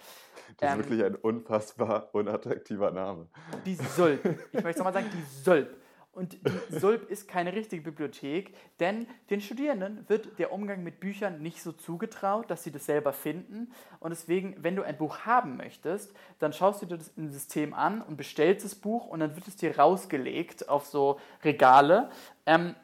Das 0.57 0.69
ist 0.69 0.75
ähm, 0.75 0.79
wirklich 0.79 1.03
ein 1.03 1.15
unfassbar 1.15 2.09
unattraktiver 2.13 2.91
Name. 2.91 3.27
Die 3.65 3.75
SULB. 3.75 4.23
Ich 4.51 4.63
möchte 4.63 4.79
nochmal 4.79 4.93
sagen, 4.93 5.09
die 5.11 5.43
SULB. 5.43 5.75
Und 6.15 6.33
die 6.33 6.79
SULB 6.79 7.09
ist 7.09 7.27
keine 7.27 7.51
richtige 7.51 7.81
Bibliothek, 7.81 8.55
denn 8.79 9.05
den 9.29 9.41
Studierenden 9.41 10.07
wird 10.07 10.39
der 10.39 10.53
Umgang 10.53 10.81
mit 10.81 11.01
Büchern 11.01 11.41
nicht 11.41 11.61
so 11.61 11.73
zugetraut, 11.73 12.49
dass 12.49 12.63
sie 12.63 12.71
das 12.71 12.85
selber 12.85 13.11
finden. 13.11 13.73
Und 13.99 14.11
deswegen, 14.11 14.55
wenn 14.63 14.77
du 14.77 14.83
ein 14.83 14.97
Buch 14.97 15.25
haben 15.25 15.57
möchtest, 15.57 16.15
dann 16.39 16.53
schaust 16.53 16.81
du 16.81 16.85
dir 16.85 16.97
das 16.97 17.09
im 17.17 17.29
System 17.29 17.73
an 17.73 18.01
und 18.01 18.15
bestellst 18.15 18.63
das 18.63 18.75
Buch 18.75 19.07
und 19.07 19.19
dann 19.19 19.35
wird 19.35 19.45
es 19.49 19.57
dir 19.57 19.77
rausgelegt 19.77 20.69
auf 20.69 20.85
so 20.85 21.19
Regale. 21.43 22.09
Ähm, 22.45 22.75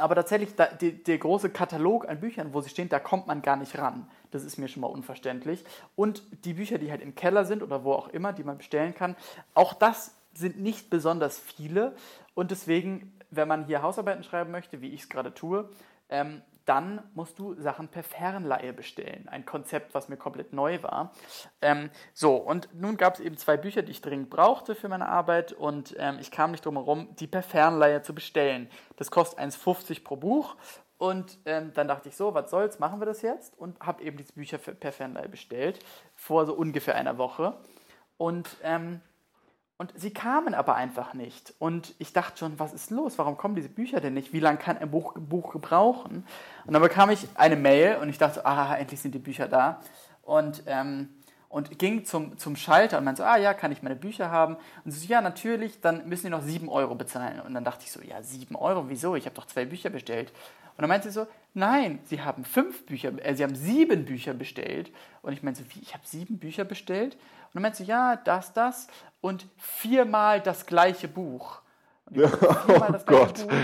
aber 0.00 0.14
tatsächlich, 0.14 0.54
da, 0.56 0.66
die, 0.66 1.02
der 1.02 1.18
große 1.18 1.50
Katalog 1.50 2.08
an 2.08 2.20
Büchern, 2.20 2.52
wo 2.52 2.60
sie 2.60 2.70
stehen, 2.70 2.88
da 2.88 2.98
kommt 2.98 3.26
man 3.26 3.42
gar 3.42 3.56
nicht 3.56 3.78
ran. 3.78 4.08
Das 4.30 4.44
ist 4.44 4.58
mir 4.58 4.68
schon 4.68 4.80
mal 4.80 4.88
unverständlich. 4.88 5.64
Und 5.96 6.22
die 6.44 6.54
Bücher, 6.54 6.78
die 6.78 6.90
halt 6.90 7.02
im 7.02 7.14
Keller 7.14 7.44
sind 7.44 7.62
oder 7.62 7.84
wo 7.84 7.92
auch 7.92 8.08
immer, 8.08 8.32
die 8.32 8.44
man 8.44 8.58
bestellen 8.58 8.94
kann, 8.94 9.16
auch 9.54 9.74
das 9.74 10.14
sind 10.34 10.60
nicht 10.60 10.90
besonders 10.90 11.38
viele. 11.38 11.94
Und 12.34 12.50
deswegen, 12.50 13.12
wenn 13.30 13.48
man 13.48 13.66
hier 13.66 13.82
Hausarbeiten 13.82 14.24
schreiben 14.24 14.50
möchte, 14.50 14.80
wie 14.80 14.88
ich 14.88 15.02
es 15.02 15.08
gerade 15.08 15.34
tue, 15.34 15.68
ähm, 16.08 16.42
dann 16.70 17.02
musst 17.14 17.40
du 17.40 17.60
Sachen 17.60 17.88
per 17.88 18.04
Fernleihe 18.04 18.72
bestellen. 18.72 19.26
Ein 19.28 19.44
Konzept, 19.44 19.92
was 19.92 20.08
mir 20.08 20.16
komplett 20.16 20.52
neu 20.52 20.80
war. 20.84 21.12
Ähm, 21.60 21.90
so, 22.14 22.36
und 22.36 22.68
nun 22.72 22.96
gab 22.96 23.14
es 23.14 23.20
eben 23.20 23.36
zwei 23.36 23.56
Bücher, 23.56 23.82
die 23.82 23.90
ich 23.90 24.02
dringend 24.02 24.30
brauchte 24.30 24.76
für 24.76 24.88
meine 24.88 25.08
Arbeit 25.08 25.52
und 25.52 25.96
ähm, 25.98 26.18
ich 26.20 26.30
kam 26.30 26.52
nicht 26.52 26.64
drum 26.64 26.76
herum, 26.76 27.08
die 27.18 27.26
per 27.26 27.42
Fernleihe 27.42 28.02
zu 28.02 28.14
bestellen. 28.14 28.70
Das 28.98 29.10
kostet 29.10 29.40
1,50 29.40 30.04
pro 30.04 30.14
Buch 30.14 30.54
und 30.96 31.40
ähm, 31.44 31.72
dann 31.74 31.88
dachte 31.88 32.08
ich 32.08 32.14
so, 32.14 32.34
was 32.34 32.52
soll's, 32.52 32.78
machen 32.78 33.00
wir 33.00 33.06
das 33.06 33.22
jetzt? 33.22 33.58
Und 33.58 33.80
habe 33.80 34.04
eben 34.04 34.16
diese 34.16 34.34
Bücher 34.34 34.58
per 34.58 34.92
Fernleihe 34.92 35.28
bestellt, 35.28 35.80
vor 36.14 36.46
so 36.46 36.54
ungefähr 36.54 36.94
einer 36.94 37.18
Woche. 37.18 37.56
Und 38.16 38.48
ähm, 38.62 39.00
und 39.80 39.94
sie 39.96 40.10
kamen 40.10 40.52
aber 40.52 40.74
einfach 40.74 41.14
nicht. 41.14 41.54
Und 41.58 41.94
ich 41.98 42.12
dachte 42.12 42.36
schon, 42.36 42.58
was 42.58 42.74
ist 42.74 42.90
los? 42.90 43.16
Warum 43.16 43.38
kommen 43.38 43.54
diese 43.54 43.70
Bücher 43.70 43.98
denn 43.98 44.12
nicht? 44.12 44.34
Wie 44.34 44.38
lange 44.38 44.58
kann 44.58 44.76
ein 44.76 44.90
Buch, 44.90 45.14
Buch 45.14 45.52
gebrauchen? 45.52 46.26
Und 46.66 46.74
dann 46.74 46.82
bekam 46.82 47.08
ich 47.08 47.26
eine 47.34 47.56
Mail 47.56 47.96
und 47.96 48.10
ich 48.10 48.18
dachte, 48.18 48.44
ah, 48.44 48.76
endlich 48.76 49.00
sind 49.00 49.14
die 49.14 49.18
Bücher 49.18 49.48
da. 49.48 49.80
Und, 50.22 50.64
ähm, 50.66 51.08
und 51.50 51.80
ging 51.80 52.04
zum, 52.04 52.38
zum 52.38 52.54
Schalter 52.54 52.96
und 52.96 53.04
meinte 53.04 53.22
so, 53.22 53.28
ah 53.28 53.36
ja, 53.36 53.54
kann 53.54 53.72
ich 53.72 53.82
meine 53.82 53.96
Bücher 53.96 54.30
haben? 54.30 54.56
Und 54.84 54.92
sie 54.92 55.00
so, 55.00 55.12
ja, 55.12 55.20
natürlich, 55.20 55.80
dann 55.80 56.08
müssen 56.08 56.26
die 56.26 56.30
noch 56.30 56.42
sieben 56.42 56.68
Euro 56.68 56.94
bezahlen. 56.94 57.40
Und 57.40 57.54
dann 57.54 57.64
dachte 57.64 57.82
ich 57.84 57.90
so, 57.90 58.00
ja, 58.00 58.22
sieben 58.22 58.54
Euro, 58.54 58.88
wieso? 58.88 59.16
Ich 59.16 59.26
habe 59.26 59.34
doch 59.34 59.46
zwei 59.46 59.64
Bücher 59.64 59.90
bestellt. 59.90 60.30
Und 60.76 60.82
dann 60.82 60.88
meinte 60.88 61.08
sie 61.10 61.14
so, 61.14 61.26
nein, 61.52 61.98
sie 62.04 62.22
haben 62.22 62.44
fünf 62.44 62.86
Bücher, 62.86 63.12
äh, 63.24 63.34
sie 63.34 63.42
haben 63.42 63.56
sieben 63.56 64.04
Bücher 64.04 64.32
bestellt. 64.32 64.92
Und 65.22 65.32
ich 65.32 65.42
meinte 65.42 65.64
so, 65.64 65.74
wie, 65.74 65.80
ich 65.80 65.92
habe 65.92 66.06
sieben 66.06 66.38
Bücher 66.38 66.64
bestellt? 66.64 67.14
Und 67.14 67.54
dann 67.54 67.62
meinte 67.62 67.78
sie, 67.78 67.84
ja, 67.84 68.14
das, 68.14 68.52
das 68.52 68.86
und 69.20 69.44
viermal 69.58 70.40
das 70.40 70.66
gleiche 70.66 71.08
Buch. 71.08 71.62
Und 72.06 72.16
ich 72.16 72.30
viermal 72.64 72.92
das 72.92 73.04
gleiche 73.04 73.42
oh 73.42 73.48
Buch 73.48 73.56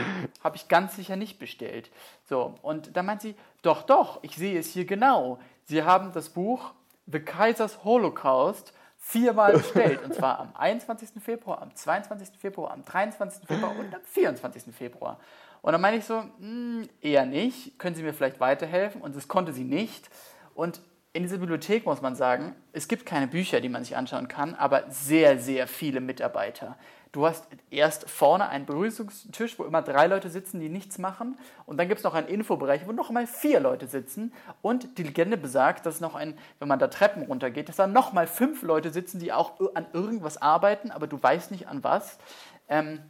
habe 0.42 0.56
ich 0.56 0.66
ganz 0.66 0.96
sicher 0.96 1.14
nicht 1.14 1.38
bestellt. 1.38 1.88
So, 2.24 2.56
und 2.62 2.96
dann 2.96 3.06
meint 3.06 3.22
sie, 3.22 3.36
doch, 3.62 3.82
doch, 3.82 4.18
ich 4.24 4.34
sehe 4.34 4.58
es 4.58 4.72
hier 4.72 4.86
genau. 4.86 5.38
Sie 5.66 5.84
haben 5.84 6.12
das 6.12 6.30
Buch 6.30 6.72
The 7.06 7.20
Kaiser's 7.20 7.84
Holocaust 7.84 8.72
viermal 8.98 9.52
bestellt. 9.52 10.02
Und 10.02 10.14
zwar 10.14 10.40
am 10.40 10.50
21. 10.54 11.22
Februar, 11.22 11.62
am 11.62 11.74
22. 11.74 12.38
Februar, 12.38 12.72
am 12.72 12.84
23. 12.84 13.46
Februar 13.46 13.76
und 13.78 13.94
am 13.94 14.00
24. 14.02 14.74
Februar. 14.74 15.18
Und 15.62 15.72
dann 15.72 15.80
meine 15.80 15.96
ich 15.96 16.04
so, 16.04 16.22
hm, 16.38 16.88
eher 17.00 17.26
nicht, 17.26 17.78
können 17.78 17.94
Sie 17.94 18.02
mir 18.02 18.12
vielleicht 18.12 18.40
weiterhelfen? 18.40 19.00
Und 19.00 19.16
das 19.16 19.28
konnte 19.28 19.52
sie 19.52 19.64
nicht. 19.64 20.10
Und 20.54 20.80
in 21.12 21.22
dieser 21.22 21.38
Bibliothek 21.38 21.86
muss 21.86 22.02
man 22.02 22.14
sagen, 22.14 22.54
es 22.72 22.88
gibt 22.88 23.06
keine 23.06 23.26
Bücher, 23.26 23.60
die 23.60 23.68
man 23.68 23.82
sich 23.82 23.96
anschauen 23.96 24.28
kann, 24.28 24.54
aber 24.54 24.84
sehr, 24.90 25.38
sehr 25.38 25.66
viele 25.66 26.00
Mitarbeiter. 26.00 26.76
Du 27.16 27.24
hast 27.24 27.48
erst 27.70 28.10
vorne 28.10 28.50
einen 28.50 28.66
Begrüßungstisch, 28.66 29.58
wo 29.58 29.64
immer 29.64 29.80
drei 29.80 30.06
Leute 30.06 30.28
sitzen, 30.28 30.60
die 30.60 30.68
nichts 30.68 30.98
machen. 30.98 31.38
Und 31.64 31.78
dann 31.78 31.88
gibt 31.88 32.00
es 32.00 32.04
noch 32.04 32.12
einen 32.12 32.28
Infobereich, 32.28 32.86
wo 32.86 32.92
nochmal 32.92 33.26
vier 33.26 33.58
Leute 33.58 33.86
sitzen. 33.86 34.34
Und 34.60 34.98
die 34.98 35.02
Legende 35.02 35.38
besagt, 35.38 35.86
dass 35.86 36.02
noch 36.02 36.14
ein, 36.14 36.36
wenn 36.58 36.68
man 36.68 36.78
da 36.78 36.88
Treppen 36.88 37.22
runtergeht, 37.22 37.70
dass 37.70 37.76
da 37.76 37.86
nochmal 37.86 38.26
fünf 38.26 38.60
Leute 38.60 38.90
sitzen, 38.90 39.18
die 39.18 39.32
auch 39.32 39.58
an 39.74 39.86
irgendwas 39.94 40.42
arbeiten, 40.42 40.90
aber 40.90 41.06
du 41.06 41.22
weißt 41.22 41.52
nicht 41.52 41.68
an 41.68 41.82
was. 41.82 42.18
Ähm, 42.68 43.00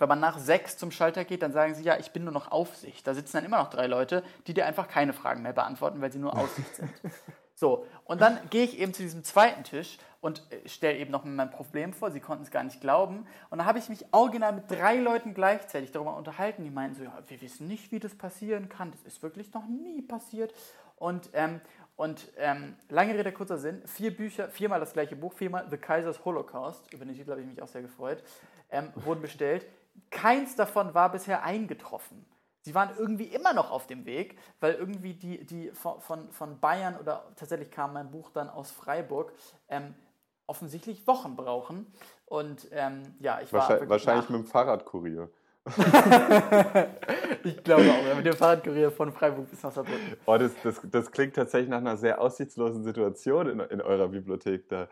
wenn 0.00 0.08
man 0.08 0.18
nach 0.18 0.36
sechs 0.36 0.76
zum 0.76 0.90
Schalter 0.90 1.24
geht, 1.24 1.42
dann 1.42 1.52
sagen 1.52 1.76
sie, 1.76 1.84
ja, 1.84 1.98
ich 2.00 2.10
bin 2.10 2.24
nur 2.24 2.32
noch 2.32 2.50
Aufsicht. 2.50 3.06
Da 3.06 3.14
sitzen 3.14 3.36
dann 3.36 3.44
immer 3.44 3.58
noch 3.58 3.70
drei 3.70 3.86
Leute, 3.86 4.24
die 4.48 4.54
dir 4.54 4.66
einfach 4.66 4.88
keine 4.88 5.12
Fragen 5.12 5.42
mehr 5.42 5.52
beantworten, 5.52 6.00
weil 6.00 6.10
sie 6.10 6.18
nur 6.18 6.36
Aussicht 6.36 6.74
sind. 6.74 6.90
So, 7.60 7.84
und 8.04 8.22
dann 8.22 8.38
gehe 8.48 8.64
ich 8.64 8.78
eben 8.78 8.94
zu 8.94 9.02
diesem 9.02 9.22
zweiten 9.22 9.64
Tisch 9.64 9.98
und 10.22 10.42
äh, 10.50 10.66
stelle 10.66 10.96
eben 10.96 11.10
noch 11.10 11.24
mein 11.24 11.50
Problem 11.50 11.92
vor. 11.92 12.10
Sie 12.10 12.18
konnten 12.18 12.42
es 12.42 12.50
gar 12.50 12.64
nicht 12.64 12.80
glauben. 12.80 13.26
Und 13.50 13.58
dann 13.58 13.66
habe 13.66 13.78
ich 13.78 13.90
mich 13.90 14.06
original 14.12 14.54
mit 14.54 14.70
drei 14.70 14.96
Leuten 14.96 15.34
gleichzeitig 15.34 15.92
darüber 15.92 16.16
unterhalten. 16.16 16.64
Die 16.64 16.70
meinten 16.70 16.96
so, 16.96 17.04
ja, 17.04 17.18
wir 17.26 17.42
wissen 17.42 17.68
nicht, 17.68 17.92
wie 17.92 17.98
das 17.98 18.14
passieren 18.14 18.70
kann. 18.70 18.90
Das 18.92 19.02
ist 19.02 19.22
wirklich 19.22 19.52
noch 19.52 19.66
nie 19.66 20.00
passiert. 20.00 20.54
Und, 20.96 21.28
ähm, 21.34 21.60
und 21.96 22.28
ähm, 22.38 22.76
lange 22.88 23.12
Rede, 23.12 23.30
kurzer 23.30 23.58
Sinn, 23.58 23.82
vier 23.84 24.16
Bücher, 24.16 24.48
viermal 24.48 24.80
das 24.80 24.94
gleiche 24.94 25.14
Buch, 25.14 25.34
viermal 25.34 25.66
The 25.68 25.76
Kaiser's 25.76 26.24
Holocaust, 26.24 26.90
über 26.94 27.04
den 27.04 27.14
Titel 27.14 27.32
habe 27.32 27.42
ich 27.42 27.46
mich 27.46 27.60
auch 27.60 27.68
sehr 27.68 27.82
gefreut, 27.82 28.24
ähm, 28.70 28.90
wurden 28.94 29.20
bestellt. 29.20 29.66
Keins 30.08 30.56
davon 30.56 30.94
war 30.94 31.12
bisher 31.12 31.42
eingetroffen. 31.42 32.24
Sie 32.62 32.74
waren 32.74 32.90
irgendwie 32.98 33.24
immer 33.24 33.52
noch 33.52 33.70
auf 33.70 33.86
dem 33.86 34.04
Weg, 34.04 34.38
weil 34.60 34.74
irgendwie 34.74 35.14
die, 35.14 35.44
die 35.46 35.70
von, 35.70 36.30
von, 36.30 36.60
Bayern 36.60 36.96
oder 36.96 37.24
tatsächlich 37.36 37.70
kam 37.70 37.94
mein 37.94 38.10
Buch 38.10 38.30
dann 38.30 38.50
aus 38.50 38.70
Freiburg, 38.70 39.32
ähm, 39.68 39.94
offensichtlich 40.46 41.06
Wochen 41.06 41.36
brauchen. 41.36 41.86
Und 42.26 42.68
ähm, 42.72 43.14
ja, 43.20 43.40
ich 43.40 43.52
war. 43.52 43.60
Wahrscheinlich, 43.60 43.88
wahrscheinlich 43.88 44.28
mit 44.28 44.40
dem 44.40 44.46
Fahrradkurier. 44.46 45.30
ich 47.44 47.62
glaube 47.62 47.84
auch, 47.90 48.16
mit 48.16 48.26
dem 48.26 48.32
Fahrradkurier 48.32 48.90
von 48.90 49.12
Freiburg 49.12 49.50
bis 49.50 49.62
nach 49.62 49.72
Saarbrücken. 49.72 50.16
Oh, 50.26 50.36
das, 50.38 50.52
das, 50.62 50.80
das 50.84 51.10
klingt 51.10 51.36
tatsächlich 51.36 51.68
nach 51.68 51.78
einer 51.78 51.96
sehr 51.96 52.20
aussichtslosen 52.20 52.82
Situation 52.82 53.48
in, 53.48 53.60
in 53.60 53.80
eurer 53.80 54.08
Bibliothek 54.08 54.68
da. 54.68 54.88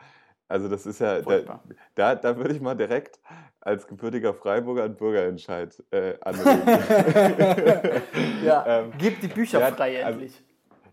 Also 0.49 0.69
das 0.69 0.87
ist 0.87 1.01
ja, 1.01 1.21
da, 1.21 1.61
da, 1.95 2.15
da, 2.15 2.37
würde 2.37 2.55
ich 2.55 2.61
mal 2.61 2.75
direkt 2.75 3.21
als 3.61 3.87
gebürtiger 3.87 4.33
Freiburger 4.33 4.85
einen 4.85 4.97
Bürgerentscheid 4.97 5.83
äh, 5.91 6.15
anregen. 6.23 6.63
ja, 8.45 8.65
ähm, 8.67 8.93
gib 8.97 9.21
die 9.21 9.29
Bücher 9.29 9.61
ja, 9.61 9.67
frei 9.73 10.03
also, 10.05 10.21
endlich. 10.21 10.43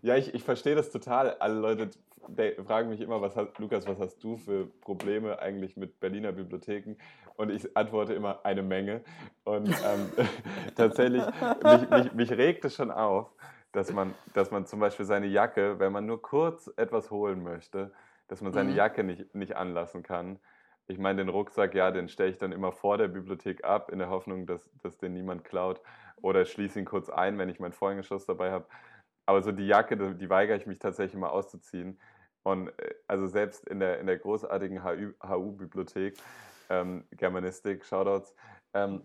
Ja, 0.02 0.16
ich, 0.16 0.34
ich 0.34 0.44
verstehe 0.44 0.74
das 0.74 0.90
total. 0.90 1.36
Alle 1.38 1.54
Leute 1.54 1.90
fragen 2.66 2.90
mich 2.90 3.00
immer, 3.00 3.20
was 3.20 3.36
hast, 3.36 3.58
Lukas, 3.58 3.86
was 3.86 3.98
hast 3.98 4.22
du 4.22 4.36
für 4.36 4.66
Probleme 4.80 5.38
eigentlich 5.38 5.76
mit 5.76 6.00
Berliner 6.00 6.32
Bibliotheken? 6.32 6.96
Und 7.36 7.50
ich 7.50 7.76
antworte 7.76 8.14
immer 8.14 8.40
eine 8.44 8.62
Menge. 8.62 9.02
Und 9.44 9.68
ähm, 9.68 10.26
tatsächlich, 10.76 11.22
mich, 11.62 11.90
mich, 11.90 12.12
mich 12.12 12.30
regt 12.32 12.64
es 12.64 12.74
schon 12.74 12.90
auf, 12.90 13.30
dass 13.72 13.92
man, 13.92 14.14
dass 14.34 14.50
man 14.50 14.66
zum 14.66 14.80
Beispiel 14.80 15.06
seine 15.06 15.26
Jacke, 15.26 15.78
wenn 15.78 15.92
man 15.92 16.06
nur 16.06 16.20
kurz 16.20 16.70
etwas 16.76 17.10
holen 17.10 17.42
möchte, 17.42 17.92
dass 18.28 18.40
man 18.40 18.52
seine 18.52 18.70
mhm. 18.70 18.76
Jacke 18.76 19.04
nicht, 19.04 19.34
nicht 19.34 19.56
anlassen 19.56 20.02
kann. 20.02 20.38
Ich 20.88 20.98
meine, 20.98 21.24
den 21.24 21.28
Rucksack, 21.28 21.74
ja, 21.74 21.90
den 21.90 22.08
stelle 22.08 22.30
ich 22.30 22.38
dann 22.38 22.52
immer 22.52 22.72
vor 22.72 22.96
der 22.98 23.08
Bibliothek 23.08 23.64
ab, 23.64 23.90
in 23.90 23.98
der 23.98 24.08
Hoffnung, 24.08 24.46
dass, 24.46 24.70
dass 24.82 24.98
den 24.98 25.14
niemand 25.14 25.44
klaut. 25.44 25.80
Oder 26.22 26.44
schließe 26.44 26.78
ihn 26.78 26.84
kurz 26.84 27.10
ein, 27.10 27.38
wenn 27.38 27.48
ich 27.48 27.58
mein 27.58 27.72
Vorhängeschloss 27.72 28.26
dabei 28.26 28.52
habe. 28.52 28.66
Aber 29.26 29.42
so 29.42 29.50
die 29.50 29.66
Jacke, 29.66 29.96
die 30.14 30.30
weigere 30.30 30.56
ich 30.56 30.66
mich 30.66 30.78
tatsächlich 30.78 31.20
mal 31.20 31.30
auszuziehen. 31.30 32.00
Und 32.44 32.68
äh, 32.78 32.94
also 33.08 33.26
selbst 33.26 33.66
in 33.66 33.80
der, 33.80 33.98
in 33.98 34.06
der 34.06 34.18
großartigen 34.18 34.84
HU-Bibliothek, 34.84 36.16
ähm, 36.70 37.04
Germanistik, 37.10 37.84
Shoutouts, 37.84 38.34
ähm, 38.72 39.02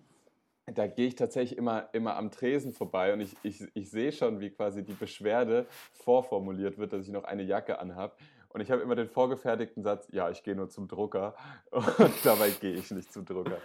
da 0.67 0.88
gehe 0.88 1.07
ich 1.07 1.15
tatsächlich 1.15 1.57
immer, 1.57 1.89
immer 1.91 2.15
am 2.15 2.32
Tresen 2.32 2.72
vorbei 2.72 3.13
und 3.13 3.22
ich, 3.22 3.36
ich, 3.43 3.63
ich 3.74 3.89
sehe 3.89 4.11
schon, 4.11 4.39
wie 4.39 4.51
quasi 4.51 4.84
die 4.84 4.93
Beschwerde 4.93 5.65
vorformuliert 5.93 6.78
wird, 6.78 6.93
dass 6.93 7.05
ich 7.07 7.11
noch 7.11 7.24
eine 7.24 7.43
Jacke 7.43 7.80
anhabe. 7.80 8.15
Und 8.53 8.61
ich 8.61 8.69
habe 8.69 8.81
immer 8.81 8.95
den 8.95 9.07
vorgefertigten 9.07 9.83
Satz, 9.83 10.07
ja, 10.11 10.29
ich 10.29 10.43
gehe 10.43 10.55
nur 10.55 10.69
zum 10.69 10.87
Drucker. 10.87 11.35
Und 11.71 12.13
dabei 12.23 12.49
gehe 12.49 12.73
ich 12.73 12.91
nicht 12.91 13.11
zum 13.13 13.25
Drucker. 13.25 13.57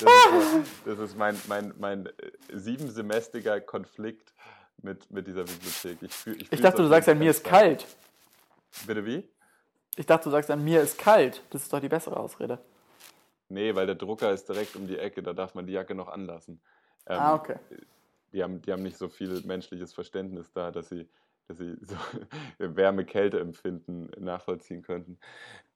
Das 0.00 0.02
ist, 0.02 0.72
das 0.84 0.98
ist 0.98 1.16
mein, 1.16 1.40
mein, 1.46 1.72
mein 1.78 2.06
äh, 2.06 2.10
siebensemestriger 2.52 3.60
Konflikt 3.60 4.32
mit, 4.82 5.10
mit 5.10 5.26
dieser 5.26 5.44
Bibliothek. 5.44 5.98
Ich, 6.02 6.12
fühl, 6.12 6.42
ich, 6.42 6.52
ich 6.52 6.60
dachte, 6.60 6.82
du 6.82 6.88
sagst, 6.88 7.08
an 7.08 7.18
mir 7.18 7.30
ist 7.30 7.44
kalt. 7.44 7.86
Bitte 8.86 9.06
wie? 9.06 9.28
Ich 9.96 10.06
dachte, 10.06 10.24
du 10.24 10.30
sagst, 10.30 10.50
an 10.50 10.64
mir 10.64 10.82
ist 10.82 10.98
kalt. 10.98 11.42
Das 11.50 11.62
ist 11.62 11.72
doch 11.72 11.80
die 11.80 11.88
bessere 11.88 12.16
Ausrede. 12.16 12.58
Nee, 13.48 13.74
weil 13.74 13.86
der 13.86 13.94
Drucker 13.94 14.32
ist 14.32 14.48
direkt 14.48 14.74
um 14.76 14.86
die 14.86 14.98
Ecke, 14.98 15.22
da 15.22 15.34
darf 15.34 15.54
man 15.54 15.66
die 15.66 15.74
Jacke 15.74 15.94
noch 15.94 16.08
anlassen. 16.08 16.60
Ähm, 17.06 17.18
ah, 17.18 17.34
okay. 17.34 17.56
Die 18.32 18.42
haben, 18.42 18.62
die 18.62 18.72
haben 18.72 18.82
nicht 18.82 18.96
so 18.96 19.08
viel 19.08 19.42
menschliches 19.42 19.92
Verständnis 19.92 20.50
da, 20.52 20.70
dass 20.70 20.88
sie 20.88 21.06
dass 21.48 21.58
sie 21.58 21.76
so 21.82 21.96
Wärme-Kälte-Empfinden 22.58 24.10
nachvollziehen 24.18 24.82
könnten. 24.82 25.18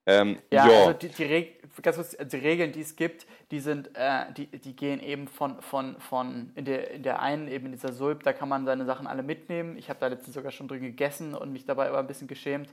Ähm, 0.09 0.37
ja, 0.51 0.65
jo. 0.65 0.73
also 0.73 0.93
die, 0.93 1.09
die, 1.09 1.23
Reg 1.23 1.63
kurz, 1.83 2.15
die, 2.15 2.37
Regeln, 2.37 2.71
die 2.71 2.79
es 2.79 2.95
gibt, 2.95 3.27
die 3.51 3.59
sind, 3.59 3.89
äh, 3.93 4.31
die, 4.31 4.47
die 4.47 4.73
gehen 4.73 5.01
eben 5.01 5.27
von, 5.27 5.61
von, 5.61 5.99
von 5.99 6.51
in, 6.55 6.63
der, 6.63 6.91
in 6.91 7.03
der 7.03 7.21
einen, 7.21 7.49
eben 7.49 7.65
in 7.65 7.71
dieser 7.73 7.91
Sulp, 7.91 8.23
da 8.23 8.31
kann 8.31 8.47
man 8.47 8.65
seine 8.65 8.85
Sachen 8.85 9.05
alle 9.05 9.21
mitnehmen. 9.21 9.77
Ich 9.77 9.89
habe 9.89 9.99
da 9.99 10.07
letztens 10.07 10.35
sogar 10.35 10.51
schon 10.51 10.69
drin 10.69 10.81
gegessen 10.81 11.35
und 11.35 11.51
mich 11.51 11.65
dabei 11.65 11.89
aber 11.89 11.99
ein 11.99 12.07
bisschen 12.07 12.29
geschämt. 12.29 12.69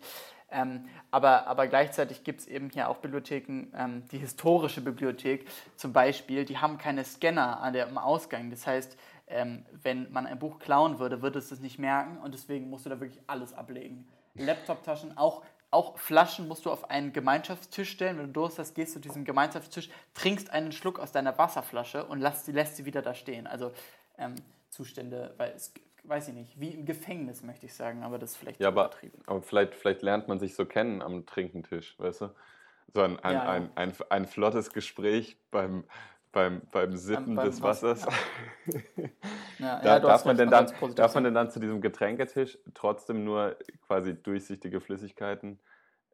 Ähm, 0.48 0.84
aber, 1.10 1.48
aber 1.48 1.66
gleichzeitig 1.66 2.22
gibt 2.22 2.42
es 2.42 2.46
eben 2.46 2.70
hier 2.70 2.88
auch 2.88 2.98
Bibliotheken, 2.98 3.72
ähm, 3.76 4.04
die 4.12 4.18
historische 4.18 4.80
Bibliothek 4.80 5.46
zum 5.74 5.92
Beispiel, 5.92 6.44
die 6.44 6.58
haben 6.58 6.78
keine 6.78 7.02
Scanner 7.04 7.60
an 7.60 7.72
der, 7.72 7.88
am 7.88 7.98
Ausgang. 7.98 8.50
Das 8.50 8.64
heißt, 8.64 8.96
ähm, 9.26 9.64
wenn 9.70 10.10
man 10.12 10.26
ein 10.26 10.38
Buch 10.38 10.58
klauen 10.58 10.98
würde, 10.98 11.22
würde 11.22 11.38
es 11.38 11.48
das 11.48 11.60
nicht 11.60 11.78
merken 11.78 12.18
und 12.18 12.34
deswegen 12.34 12.70
musst 12.70 12.86
du 12.86 12.90
da 12.90 13.00
wirklich 13.00 13.22
alles 13.26 13.52
ablegen. 13.52 14.06
Laptoptaschen, 14.34 15.16
auch, 15.16 15.44
auch 15.70 15.96
Flaschen 15.98 16.48
musst 16.48 16.66
du 16.66 16.70
auf 16.70 16.90
einen 16.90 17.12
Gemeinschaftstisch 17.12 17.90
stellen. 17.90 18.18
Wenn 18.18 18.26
du 18.26 18.32
Durst 18.32 18.58
hast, 18.58 18.74
gehst 18.74 18.94
du 18.94 19.00
zu 19.00 19.08
diesem 19.08 19.24
Gemeinschaftstisch, 19.24 19.88
trinkst 20.14 20.50
einen 20.50 20.72
Schluck 20.72 20.98
aus 20.98 21.12
deiner 21.12 21.38
Wasserflasche 21.38 22.04
und 22.04 22.20
lässt, 22.20 22.46
lässt 22.48 22.76
sie 22.76 22.84
wieder 22.84 23.02
da 23.02 23.14
stehen. 23.14 23.46
Also 23.46 23.72
ähm, 24.18 24.34
Zustände, 24.70 25.34
weil 25.36 25.52
es 25.52 25.72
weiß 26.04 26.28
ich 26.28 26.34
nicht, 26.34 26.60
wie 26.60 26.68
im 26.70 26.84
Gefängnis, 26.84 27.42
möchte 27.42 27.66
ich 27.66 27.74
sagen, 27.74 28.02
aber 28.02 28.18
das 28.18 28.32
ist 28.32 28.36
vielleicht 28.36 28.60
ja, 28.60 28.68
aber, 28.68 28.90
aber 29.26 29.42
vielleicht, 29.42 29.74
vielleicht 29.74 30.02
lernt 30.02 30.28
man 30.28 30.38
sich 30.38 30.54
so 30.54 30.66
kennen 30.66 31.02
am 31.02 31.26
Trinkentisch, 31.26 31.98
weißt 31.98 32.22
du? 32.22 32.34
So 32.92 33.00
ein, 33.02 33.18
ein, 33.20 33.34
ja, 33.34 33.44
ja. 33.44 33.50
ein, 33.50 33.70
ein, 33.74 33.92
ein, 34.10 34.26
flottes 34.26 34.70
Gespräch 34.70 35.36
beim, 35.50 35.84
beim, 36.34 36.62
beim 36.72 36.96
Sippen 36.96 37.36
beim, 37.36 37.46
des 37.46 37.62
Wassers. 37.62 38.04
Ja. 39.58 39.80
da, 39.82 40.00
darf, 40.00 40.24
man 40.24 40.36
denn 40.36 40.50
dann, 40.50 40.70
darf 40.94 41.14
man 41.14 41.24
denn 41.24 41.34
dann 41.34 41.50
zu 41.50 41.60
diesem 41.60 41.80
Getränketisch 41.80 42.58
trotzdem 42.74 43.24
nur 43.24 43.56
quasi 43.86 44.14
durchsichtige 44.14 44.80
Flüssigkeiten 44.80 45.60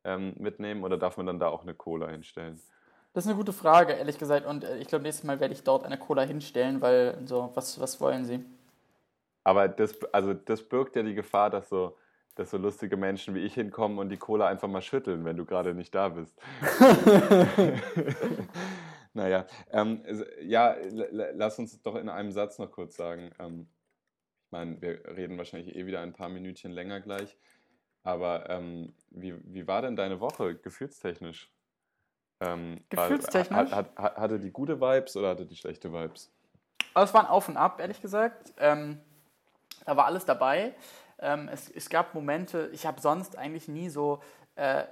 ähm, 0.05 0.35
mitnehmen 0.39 0.85
oder 0.85 0.99
darf 0.99 1.17
man 1.17 1.27
dann 1.27 1.41
da 1.41 1.49
auch 1.49 1.63
eine 1.63 1.75
Cola 1.75 2.09
hinstellen? 2.09 2.61
Das 3.13 3.25
ist 3.25 3.31
eine 3.31 3.39
gute 3.39 3.53
Frage, 3.53 3.95
ehrlich 3.95 4.19
gesagt. 4.19 4.47
Und 4.47 4.63
äh, 4.63 4.77
ich 4.79 4.87
glaube, 4.87 5.03
nächstes 5.03 5.25
Mal 5.25 5.41
werde 5.41 5.55
ich 5.55 5.65
dort 5.65 5.85
eine 5.85 5.99
Cola 5.99 6.23
hinstellen, 6.23 6.81
weil 6.81 7.19
so, 7.25 7.51
was, 7.55 7.81
was 7.81 8.01
wollen 8.01 8.25
Sie? 8.25 8.45
Aber 9.43 9.69
das, 9.69 9.99
also 10.13 10.35
das 10.35 10.63
birgt 10.63 10.95
ja 10.97 11.03
die 11.03 11.15
Gefahr, 11.15 11.51
dass 11.51 11.71
so, 11.71 11.97
dass 12.35 12.51
so 12.51 12.59
lustige 12.59 12.97
Menschen 12.97 13.35
wie 13.35 13.41
ich 13.41 13.55
hinkommen 13.55 13.99
und 13.99 14.11
die 14.11 14.19
Cola 14.19 14.47
einfach 14.47 14.69
mal 14.69 14.83
schütteln, 14.83 15.25
wenn 15.25 15.37
du 15.37 15.47
gerade 15.47 15.75
nicht 15.75 15.95
da 15.95 16.11
bist. 16.11 16.39
naja, 19.13 19.47
ähm, 19.71 20.03
ja, 20.43 20.77
lass 21.01 21.59
uns 21.59 21.81
doch 21.83 21.97
in 21.97 22.09
einem 22.09 22.33
Satz 22.33 22.59
noch 22.59 22.71
kurz 22.71 22.97
sagen. 22.97 23.31
Ähm, 23.39 23.69
ich 24.47 24.53
meine, 24.53 24.81
wir 24.81 25.05
reden 25.17 25.39
wahrscheinlich 25.39 25.75
eh 25.75 25.87
wieder 25.87 26.01
ein 26.01 26.13
paar 26.13 26.29
Minütchen 26.29 26.73
länger 26.73 27.01
gleich. 27.01 27.37
Aber 28.03 28.49
ähm, 28.49 28.95
wie, 29.11 29.35
wie 29.45 29.67
war 29.67 29.83
denn 29.83 29.97
deine 29.97 30.21
Woche 30.21 30.57
gefühlstechnisch? 30.57 31.53
Ähm, 32.41 32.83
gefühlstechnisch? 32.89 33.71
War, 33.71 33.71
hat, 33.71 33.97
hat, 33.97 34.17
hatte 34.17 34.41
die 34.41 34.51
gute 34.51 34.81
Vibes 34.81 35.17
oder 35.17 35.31
hatte 35.31 35.47
die 35.47 35.57
schlechte 35.57 35.93
Vibes? 35.93 36.33
Also 36.95 37.11
es 37.11 37.15
waren 37.15 37.27
auf 37.27 37.49
und 37.49 37.57
ab, 37.57 37.81
ehrlich 37.81 38.01
gesagt. 38.01 38.55
Ähm, 38.59 39.01
da 39.85 39.97
war 39.97 40.07
alles 40.07 40.25
dabei. 40.25 40.75
Ähm, 41.19 41.49
es, 41.53 41.69
es 41.71 41.91
gab 41.91 42.15
Momente, 42.15 42.71
ich 42.73 42.87
habe 42.87 43.01
sonst 43.01 43.37
eigentlich 43.37 43.69
nie 43.69 43.91
so 43.91 44.23
äh, 44.57 44.85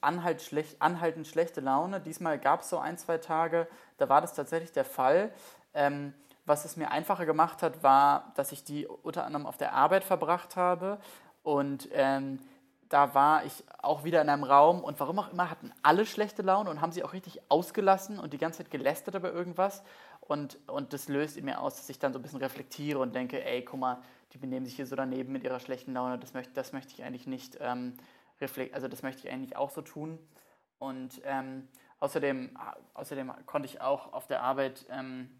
anhalt 0.00 0.42
schlecht, 0.42 0.80
anhaltend 0.80 1.26
schlechte 1.26 1.60
Laune. 1.60 2.00
Diesmal 2.00 2.38
gab 2.38 2.60
es 2.60 2.70
so 2.70 2.78
ein, 2.78 2.98
zwei 2.98 3.18
Tage, 3.18 3.68
da 3.98 4.08
war 4.08 4.20
das 4.20 4.34
tatsächlich 4.34 4.72
der 4.72 4.84
Fall. 4.84 5.32
Ähm, 5.74 6.14
was 6.44 6.64
es 6.64 6.76
mir 6.76 6.90
einfacher 6.90 7.24
gemacht 7.24 7.62
hat, 7.62 7.82
war, 7.82 8.32
dass 8.34 8.52
ich 8.52 8.64
die 8.64 8.86
unter 8.86 9.24
anderem 9.24 9.46
auf 9.46 9.56
der 9.56 9.74
Arbeit 9.74 10.02
verbracht 10.02 10.56
habe. 10.56 10.98
Und 11.42 11.88
ähm, 11.92 12.40
da 12.88 13.14
war 13.14 13.44
ich 13.46 13.64
auch 13.78 14.04
wieder 14.04 14.20
in 14.20 14.28
einem 14.28 14.44
Raum 14.44 14.84
und 14.84 15.00
warum 15.00 15.18
auch 15.18 15.32
immer 15.32 15.48
hatten 15.48 15.72
alle 15.82 16.04
schlechte 16.04 16.42
Laune 16.42 16.68
und 16.68 16.80
haben 16.80 16.92
sie 16.92 17.02
auch 17.02 17.14
richtig 17.14 17.40
ausgelassen 17.48 18.18
und 18.18 18.34
die 18.34 18.38
ganze 18.38 18.58
Zeit 18.58 18.70
gelästert 18.70 19.14
über 19.14 19.32
irgendwas. 19.32 19.82
Und, 20.20 20.58
und 20.68 20.92
das 20.92 21.08
löst 21.08 21.36
in 21.36 21.46
mir 21.46 21.60
aus, 21.60 21.76
dass 21.76 21.88
ich 21.88 21.98
dann 21.98 22.12
so 22.12 22.18
ein 22.18 22.22
bisschen 22.22 22.40
reflektiere 22.40 22.98
und 22.98 23.14
denke, 23.14 23.42
ey, 23.44 23.64
guck 23.64 23.80
mal, 23.80 23.98
die 24.32 24.38
benehmen 24.38 24.66
sich 24.66 24.76
hier 24.76 24.86
so 24.86 24.94
daneben 24.94 25.32
mit 25.32 25.42
ihrer 25.42 25.58
schlechten 25.58 25.94
Laune, 25.94 26.18
das 26.18 26.34
möchte, 26.34 26.52
das 26.52 26.72
möchte 26.72 26.92
ich 26.92 27.02
eigentlich 27.02 27.26
nicht 27.26 27.56
ähm, 27.60 27.94
also 28.72 28.88
das 28.88 29.02
möchte 29.02 29.26
ich 29.26 29.32
eigentlich 29.32 29.56
auch 29.56 29.70
so 29.70 29.82
tun. 29.82 30.18
Und 30.78 31.20
ähm, 31.24 31.68
außerdem, 32.00 32.56
außerdem 32.94 33.32
konnte 33.46 33.66
ich 33.66 33.80
auch 33.80 34.12
auf 34.12 34.26
der 34.26 34.42
Arbeit, 34.42 34.86
ähm, 34.90 35.30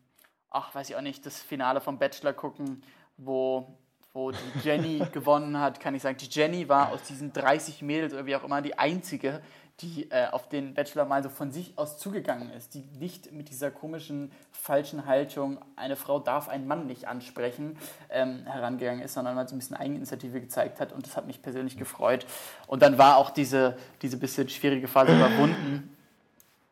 ach, 0.50 0.74
weiß 0.74 0.90
ich 0.90 0.96
auch 0.96 1.00
nicht, 1.00 1.26
das 1.26 1.40
Finale 1.40 1.80
vom 1.80 1.98
Bachelor 1.98 2.32
gucken, 2.32 2.82
wo 3.16 3.78
wo 4.14 4.30
die 4.30 4.58
Jenny 4.62 5.02
gewonnen 5.12 5.58
hat, 5.58 5.80
kann 5.80 5.94
ich 5.94 6.02
sagen, 6.02 6.18
die 6.18 6.28
Jenny 6.28 6.68
war 6.68 6.90
aus 6.90 7.02
diesen 7.04 7.32
30 7.32 7.82
Mädels 7.82 8.12
oder 8.12 8.26
wie 8.26 8.36
auch 8.36 8.44
immer 8.44 8.60
die 8.62 8.78
einzige, 8.78 9.42
die 9.82 10.10
äh, 10.10 10.28
auf 10.30 10.48
den 10.48 10.74
Bachelor 10.74 11.04
mal 11.04 11.22
so 11.22 11.28
von 11.28 11.50
sich 11.50 11.72
aus 11.76 11.98
zugegangen 11.98 12.50
ist, 12.52 12.74
die 12.74 12.84
nicht 12.98 13.32
mit 13.32 13.50
dieser 13.50 13.70
komischen, 13.70 14.30
falschen 14.52 15.06
Haltung, 15.06 15.58
eine 15.76 15.96
Frau 15.96 16.18
darf 16.20 16.48
einen 16.48 16.66
Mann 16.66 16.86
nicht 16.86 17.08
ansprechen, 17.08 17.76
ähm, 18.10 18.46
herangegangen 18.46 19.02
ist, 19.02 19.14
sondern 19.14 19.34
mal 19.34 19.48
so 19.48 19.54
ein 19.54 19.58
bisschen 19.58 19.76
Eigeninitiative 19.76 20.40
gezeigt 20.40 20.80
hat 20.80 20.92
und 20.92 21.06
das 21.06 21.16
hat 21.16 21.26
mich 21.26 21.42
persönlich 21.42 21.76
gefreut. 21.76 22.24
Und 22.66 22.82
dann 22.82 22.96
war 22.98 23.16
auch 23.16 23.30
diese, 23.30 23.76
diese 24.00 24.16
bisschen 24.16 24.48
schwierige 24.48 24.88
Phase 24.88 25.14
überwunden. 25.14 25.96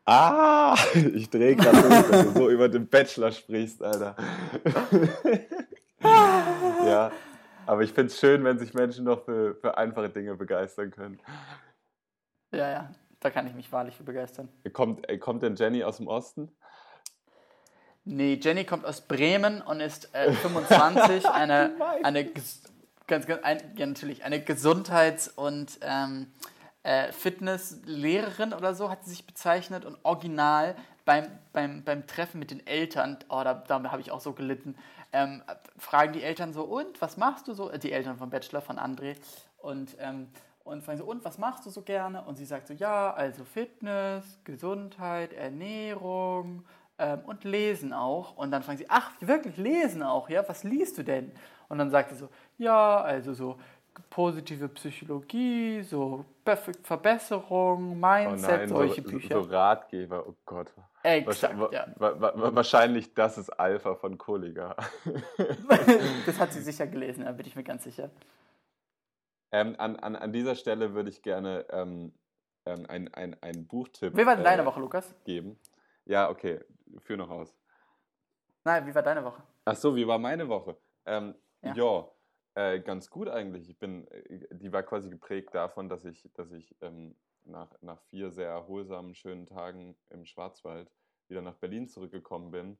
Ah, 0.04 0.76
ich 1.14 1.28
drehe 1.28 1.56
gerade 1.56 1.82
durch, 1.82 2.10
wenn 2.10 2.24
du 2.24 2.40
so 2.40 2.50
über 2.50 2.68
den 2.68 2.86
Bachelor 2.88 3.32
sprichst, 3.32 3.82
Alter. 3.82 4.16
ja, 6.86 7.12
aber 7.66 7.82
ich 7.82 7.92
finde 7.92 8.06
es 8.12 8.18
schön, 8.18 8.42
wenn 8.44 8.58
sich 8.58 8.74
Menschen 8.74 9.04
noch 9.04 9.24
für, 9.24 9.54
für 9.56 9.76
einfache 9.76 10.08
Dinge 10.08 10.34
begeistern 10.34 10.90
können. 10.90 11.20
Ja, 12.52 12.70
ja, 12.70 12.90
da 13.20 13.30
kann 13.30 13.46
ich 13.46 13.54
mich 13.54 13.70
wahrlich 13.70 13.94
für 13.94 14.02
begeistern. 14.02 14.48
Kommt, 14.72 15.08
äh, 15.08 15.18
kommt 15.18 15.42
denn 15.42 15.54
Jenny 15.54 15.84
aus 15.84 15.98
dem 15.98 16.08
Osten? 16.08 16.50
Nee, 18.04 18.40
Jenny 18.42 18.64
kommt 18.64 18.86
aus 18.86 19.02
Bremen 19.02 19.60
und 19.60 19.80
ist 19.80 20.14
äh, 20.14 20.32
25, 20.32 21.26
eine, 21.28 21.74
eine, 22.02 22.24
ganz, 22.24 23.26
ganz, 23.26 23.26
ein, 23.42 23.58
ja, 23.76 23.86
natürlich, 23.86 24.24
eine 24.24 24.42
Gesundheits- 24.42 25.28
und 25.28 25.78
ähm, 25.82 26.32
äh, 26.82 27.12
Fitnesslehrerin 27.12 28.54
oder 28.54 28.74
so 28.74 28.90
hat 28.90 29.04
sie 29.04 29.10
sich 29.10 29.26
bezeichnet 29.26 29.84
und 29.84 29.98
original 30.02 30.74
beim, 31.04 31.26
beim, 31.52 31.84
beim 31.84 32.06
Treffen 32.06 32.38
mit 32.38 32.50
den 32.50 32.66
Eltern, 32.66 33.18
oh, 33.28 33.42
da, 33.44 33.54
da 33.54 33.82
habe 33.90 34.00
ich 34.00 34.10
auch 34.10 34.20
so 34.20 34.32
gelitten, 34.32 34.76
ähm, 35.12 35.42
fragen 35.76 36.14
die 36.14 36.22
Eltern 36.22 36.54
so, 36.54 36.62
und 36.62 37.00
was 37.02 37.16
machst 37.18 37.48
du 37.48 37.52
so? 37.52 37.68
Die 37.68 37.92
Eltern 37.92 38.16
vom 38.16 38.30
Bachelor, 38.30 38.62
von 38.62 38.78
André. 38.78 39.16
Und, 39.58 39.96
ähm, 39.98 40.28
und 40.64 40.82
fragen 40.82 40.98
so, 40.98 41.04
und 41.04 41.24
was 41.24 41.38
machst 41.38 41.66
du 41.66 41.70
so 41.70 41.82
gerne? 41.82 42.22
Und 42.22 42.36
sie 42.36 42.44
sagt 42.44 42.68
so, 42.68 42.74
ja, 42.74 43.12
also 43.12 43.44
Fitness, 43.44 44.38
Gesundheit, 44.44 45.32
Ernährung 45.32 46.64
ähm, 46.98 47.20
und 47.26 47.44
Lesen 47.44 47.92
auch. 47.92 48.36
Und 48.36 48.50
dann 48.50 48.62
fragen 48.62 48.78
sie, 48.78 48.86
ach, 48.88 49.12
wirklich 49.20 49.56
Lesen 49.56 50.02
auch, 50.02 50.28
ja? 50.28 50.46
Was 50.48 50.64
liest 50.64 50.98
du 50.98 51.02
denn? 51.02 51.32
Und 51.68 51.78
dann 51.78 51.90
sagt 51.90 52.10
sie 52.10 52.16
so, 52.16 52.28
ja, 52.58 53.00
also 53.00 53.32
so 53.32 53.56
positive 54.08 54.68
Psychologie, 54.68 55.82
so 55.82 56.24
Verbesserung, 56.82 57.98
Mindset, 57.98 58.50
oh 58.50 58.56
nein, 58.56 58.68
solche 58.68 59.02
so, 59.02 59.10
Bücher. 59.10 59.42
So 59.42 59.50
Ratgeber, 59.50 60.24
oh 60.26 60.34
Gott. 60.44 60.72
Exakt, 61.02 61.54
ja. 61.72 61.86
Wahrscheinlich 61.96 63.14
das 63.14 63.38
ist 63.38 63.50
Alpha 63.50 63.94
von 63.94 64.18
Kollega. 64.18 64.76
das 66.26 66.38
hat 66.38 66.52
sie 66.52 66.60
sicher 66.60 66.86
gelesen, 66.86 67.24
da 67.24 67.32
bin 67.32 67.46
ich 67.46 67.56
mir 67.56 67.62
ganz 67.62 67.84
sicher. 67.84 68.10
Ähm, 69.52 69.74
an, 69.78 69.96
an, 69.96 70.16
an 70.16 70.32
dieser 70.32 70.54
Stelle 70.54 70.94
würde 70.94 71.10
ich 71.10 71.22
gerne 71.22 71.66
ähm, 71.70 72.12
ähm 72.66 72.86
einen 72.88 73.36
ein 73.42 73.66
Buchtipp 73.66 74.16
Wie 74.16 74.26
war 74.26 74.36
denn 74.36 74.44
deine 74.44 74.62
äh, 74.62 74.66
Woche, 74.66 74.80
Lukas? 74.80 75.14
geben. 75.24 75.58
Ja, 76.04 76.30
okay, 76.30 76.60
führ 76.98 77.16
noch 77.16 77.30
aus. 77.30 77.56
Nein, 78.64 78.86
wie 78.86 78.94
war 78.94 79.02
deine 79.02 79.24
Woche? 79.24 79.42
Ach 79.64 79.76
so, 79.76 79.96
wie 79.96 80.06
war 80.06 80.18
meine 80.18 80.48
Woche? 80.48 80.76
Ähm, 81.06 81.34
ja, 81.62 81.74
ja 81.74 82.10
äh, 82.54 82.80
ganz 82.80 83.10
gut 83.10 83.28
eigentlich. 83.28 83.68
Ich 83.68 83.78
bin, 83.78 84.06
äh, 84.08 84.46
die 84.50 84.72
war 84.72 84.82
quasi 84.82 85.10
geprägt 85.10 85.54
davon, 85.54 85.88
dass 85.88 86.04
ich, 86.04 86.30
dass 86.34 86.52
ich 86.52 86.76
ähm, 86.80 87.16
nach, 87.44 87.70
nach 87.80 88.00
vier 88.02 88.30
sehr 88.30 88.48
erholsamen, 88.48 89.14
schönen 89.14 89.46
Tagen 89.46 89.96
im 90.10 90.24
Schwarzwald 90.24 90.90
wieder 91.28 91.42
nach 91.42 91.56
Berlin 91.56 91.88
zurückgekommen 91.88 92.50
bin 92.50 92.78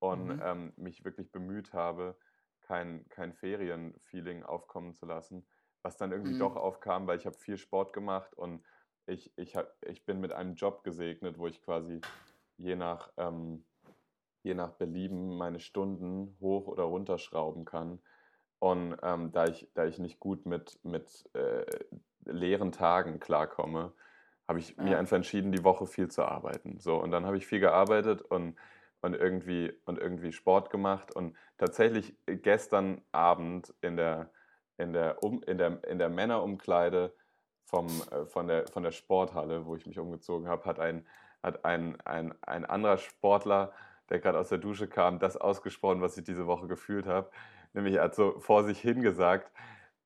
und 0.00 0.26
mhm. 0.26 0.42
ähm, 0.44 0.72
mich 0.76 1.04
wirklich 1.04 1.30
bemüht 1.30 1.72
habe, 1.72 2.16
kein, 2.62 3.08
kein 3.08 3.32
Ferienfeeling 3.34 4.42
aufkommen 4.42 4.94
zu 4.94 5.06
lassen, 5.06 5.46
was 5.84 5.96
dann 5.98 6.10
irgendwie 6.10 6.34
mhm. 6.34 6.38
doch 6.38 6.56
aufkam, 6.56 7.06
weil 7.06 7.18
ich 7.18 7.26
habe 7.26 7.36
viel 7.36 7.58
Sport 7.58 7.92
gemacht 7.92 8.34
und 8.34 8.64
ich, 9.06 9.30
ich, 9.36 9.54
hab, 9.54 9.70
ich 9.86 10.04
bin 10.06 10.18
mit 10.18 10.32
einem 10.32 10.54
Job 10.54 10.82
gesegnet, 10.82 11.38
wo 11.38 11.46
ich 11.46 11.60
quasi 11.62 12.00
je 12.56 12.74
nach, 12.74 13.12
ähm, 13.18 13.64
je 14.42 14.54
nach 14.54 14.70
Belieben 14.72 15.36
meine 15.36 15.60
Stunden 15.60 16.36
hoch 16.40 16.68
oder 16.68 16.84
runterschrauben 16.84 17.66
kann. 17.66 18.00
Und 18.60 18.96
ähm, 19.02 19.30
da, 19.32 19.44
ich, 19.44 19.68
da 19.74 19.84
ich 19.84 19.98
nicht 19.98 20.20
gut 20.20 20.46
mit, 20.46 20.82
mit 20.84 21.28
äh, 21.34 21.66
leeren 22.24 22.72
Tagen 22.72 23.20
klarkomme, 23.20 23.92
habe 24.48 24.58
ich 24.58 24.74
ja. 24.76 24.84
mir 24.84 24.98
einfach 24.98 25.16
entschieden, 25.16 25.52
die 25.52 25.64
Woche 25.64 25.86
viel 25.86 26.08
zu 26.08 26.24
arbeiten. 26.24 26.78
So, 26.80 26.96
und 26.96 27.10
dann 27.10 27.26
habe 27.26 27.36
ich 27.36 27.46
viel 27.46 27.60
gearbeitet 27.60 28.22
und, 28.22 28.56
und, 29.02 29.14
irgendwie, 29.14 29.74
und 29.84 29.98
irgendwie 29.98 30.32
Sport 30.32 30.70
gemacht. 30.70 31.14
Und 31.14 31.36
tatsächlich 31.58 32.16
gestern 32.24 33.02
Abend 33.12 33.74
in 33.82 33.98
der, 33.98 34.30
in 34.78 34.92
der, 34.92 35.22
um, 35.22 35.42
in 35.42 35.58
der, 35.58 35.82
in 35.84 35.98
der 35.98 36.08
Männerumkleide 36.08 37.14
vom, 37.64 37.86
äh, 38.10 38.26
von, 38.26 38.46
der, 38.46 38.66
von 38.68 38.82
der 38.82 38.92
Sporthalle, 38.92 39.66
wo 39.66 39.76
ich 39.76 39.86
mich 39.86 39.98
umgezogen 39.98 40.48
habe, 40.48 40.64
hat 40.64 40.78
ein, 40.78 41.06
hat 41.42 41.64
ein, 41.64 42.00
ein, 42.04 42.34
ein 42.42 42.64
anderer 42.64 42.98
Sportler, 42.98 43.72
der 44.10 44.20
gerade 44.20 44.38
aus 44.38 44.48
der 44.48 44.58
Dusche 44.58 44.86
kam, 44.86 45.18
das 45.18 45.36
ausgesprochen, 45.36 46.00
was 46.00 46.16
ich 46.16 46.24
diese 46.24 46.46
Woche 46.46 46.66
gefühlt 46.66 47.06
habe. 47.06 47.30
Nämlich 47.72 47.94
er 47.96 48.04
hat 48.04 48.14
so 48.14 48.38
vor 48.40 48.64
sich 48.64 48.80
hingesagt, 48.80 49.50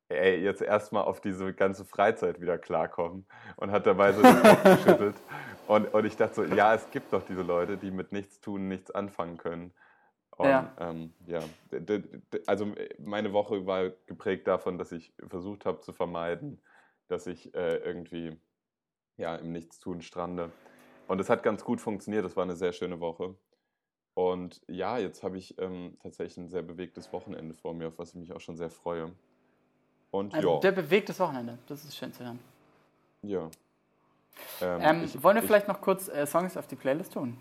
ey, 0.09 0.37
jetzt 0.43 0.63
erstmal 0.63 1.05
auf 1.05 1.21
diese 1.21 1.53
ganze 1.53 1.85
Freizeit 1.85 2.41
wieder 2.41 2.59
klarkommen 2.59 3.27
und 3.57 3.71
hat 3.71 3.87
dabei 3.87 4.13
so 4.13 4.23
den 4.23 4.43
Kopf 4.43 4.63
geschüttelt. 4.63 5.17
Und, 5.67 5.93
und 5.93 6.05
ich 6.07 6.17
dachte 6.17 6.35
so, 6.35 6.45
ja, 6.45 6.75
es 6.75 6.91
gibt 6.91 7.13
doch 7.13 7.23
diese 7.23 7.43
Leute, 7.43 7.77
die 7.77 7.91
mit 7.91 8.13
nichts 8.13 8.41
tun, 8.41 8.69
nichts 8.69 8.91
anfangen 8.91 9.37
können. 9.37 9.73
Und, 10.39 10.49
ja. 10.49 10.73
Ähm, 10.79 11.13
ja, 11.27 11.41
also 12.47 12.73
meine 12.99 13.33
Woche 13.33 13.67
war 13.67 13.91
geprägt 14.07 14.47
davon, 14.47 14.79
dass 14.79 14.93
ich 14.93 15.13
versucht 15.29 15.67
habe 15.67 15.81
zu 15.81 15.93
vermeiden, 15.93 16.61
dass 17.09 17.27
ich 17.27 17.55
äh, 17.55 17.79
irgendwie 17.79 18.39
ja, 19.17 19.35
im 19.35 19.51
Nichtstun 19.51 20.01
strande. 20.01 20.53
Und 21.09 21.21
es 21.21 21.29
hat 21.29 21.43
ganz 21.43 21.65
gut 21.65 21.81
funktioniert. 21.81 22.25
Das 22.25 22.37
war 22.37 22.45
eine 22.45 22.55
sehr 22.55 22.73
schöne 22.73 23.01
Woche. 23.01 23.35
Und 24.15 24.61
ja, 24.69 24.99
jetzt 24.99 25.25
habe 25.25 25.39
ich 25.39 25.59
ähm, 25.59 25.97
tatsächlich 26.03 26.37
ein 26.39 26.49
sehr 26.49 26.63
bewegtes 26.63 27.13
Wochenende 27.13 27.55
vor 27.55 27.75
mir, 27.75 27.89
auf 27.89 27.99
was 27.99 28.11
ich 28.11 28.17
mich 28.17 28.33
auch 28.33 28.41
schon 28.41 28.57
sehr 28.57 28.71
freue. 28.71 29.13
Und 30.13 30.35
also 30.35 30.55
ja. 30.55 30.61
Der 30.61 30.73
bewegtes 30.73 31.19
Wochenende, 31.19 31.59
das 31.67 31.85
ist 31.85 31.97
schön 31.97 32.13
zu 32.13 32.25
hören. 32.25 32.39
Ja. 33.23 33.51
Ähm, 34.61 34.81
ähm, 34.83 35.05
ich, 35.05 35.21
wollen 35.21 35.35
wir 35.35 35.43
ich, 35.43 35.49
vielleicht 35.49 35.67
noch 35.67 35.81
kurz 35.81 36.09
äh, 36.09 36.27
Songs 36.27 36.57
auf 36.57 36.69
die 36.69 36.77
Playlist 36.77 37.15
tun? 37.15 37.37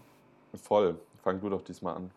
Voll. 0.56 1.00
Fang 1.22 1.40
du 1.40 1.50
doch 1.50 1.62
diesmal 1.62 1.96
an. 1.96 2.12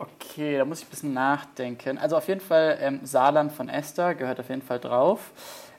Okay, 0.00 0.56
da 0.56 0.64
muss 0.64 0.78
ich 0.78 0.86
ein 0.86 0.90
bisschen 0.90 1.12
nachdenken. 1.12 1.98
Also 1.98 2.16
auf 2.16 2.28
jeden 2.28 2.40
Fall 2.40 2.78
ähm, 2.80 3.00
Saarland 3.02 3.50
von 3.50 3.68
Esther 3.68 4.14
gehört 4.14 4.38
auf 4.38 4.48
jeden 4.48 4.62
Fall 4.62 4.78
drauf. 4.78 5.32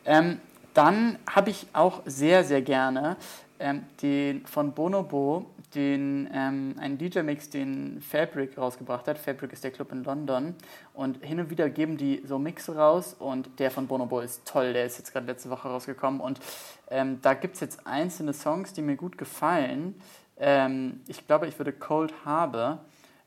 Ähm, 0.05 0.41
dann 0.73 1.17
habe 1.25 1.51
ich 1.51 1.67
auch 1.71 2.01
sehr, 2.05 2.43
sehr 2.43 2.61
gerne 2.61 3.15
ähm, 3.59 3.85
den 4.01 4.45
von 4.45 4.73
Bonobo 4.73 5.45
den, 5.73 6.29
ähm, 6.33 6.75
einen 6.79 6.97
DJ-Mix, 6.97 7.49
den 7.49 8.01
Fabric 8.01 8.57
rausgebracht 8.57 9.07
hat. 9.07 9.17
Fabric 9.17 9.53
ist 9.53 9.63
der 9.63 9.71
Club 9.71 9.91
in 9.93 10.03
London. 10.03 10.53
Und 10.93 11.23
hin 11.23 11.39
und 11.39 11.49
wieder 11.49 11.69
geben 11.69 11.95
die 11.95 12.21
so 12.25 12.39
Mixe 12.39 12.75
raus. 12.75 13.15
Und 13.17 13.59
der 13.59 13.71
von 13.71 13.87
Bonobo 13.87 14.19
ist 14.19 14.45
toll. 14.45 14.73
Der 14.73 14.85
ist 14.85 14.97
jetzt 14.97 15.13
gerade 15.13 15.27
letzte 15.27 15.49
Woche 15.49 15.69
rausgekommen. 15.69 16.19
Und 16.19 16.41
ähm, 16.89 17.19
da 17.21 17.35
gibt 17.35 17.53
es 17.55 17.61
jetzt 17.61 17.87
einzelne 17.87 18.33
Songs, 18.33 18.73
die 18.73 18.81
mir 18.81 18.95
gut 18.97 19.17
gefallen. 19.17 20.01
Ähm, 20.37 21.01
ich 21.07 21.25
glaube, 21.25 21.47
ich 21.47 21.57
würde 21.57 21.71
Cold 21.71 22.13
Harbor 22.25 22.79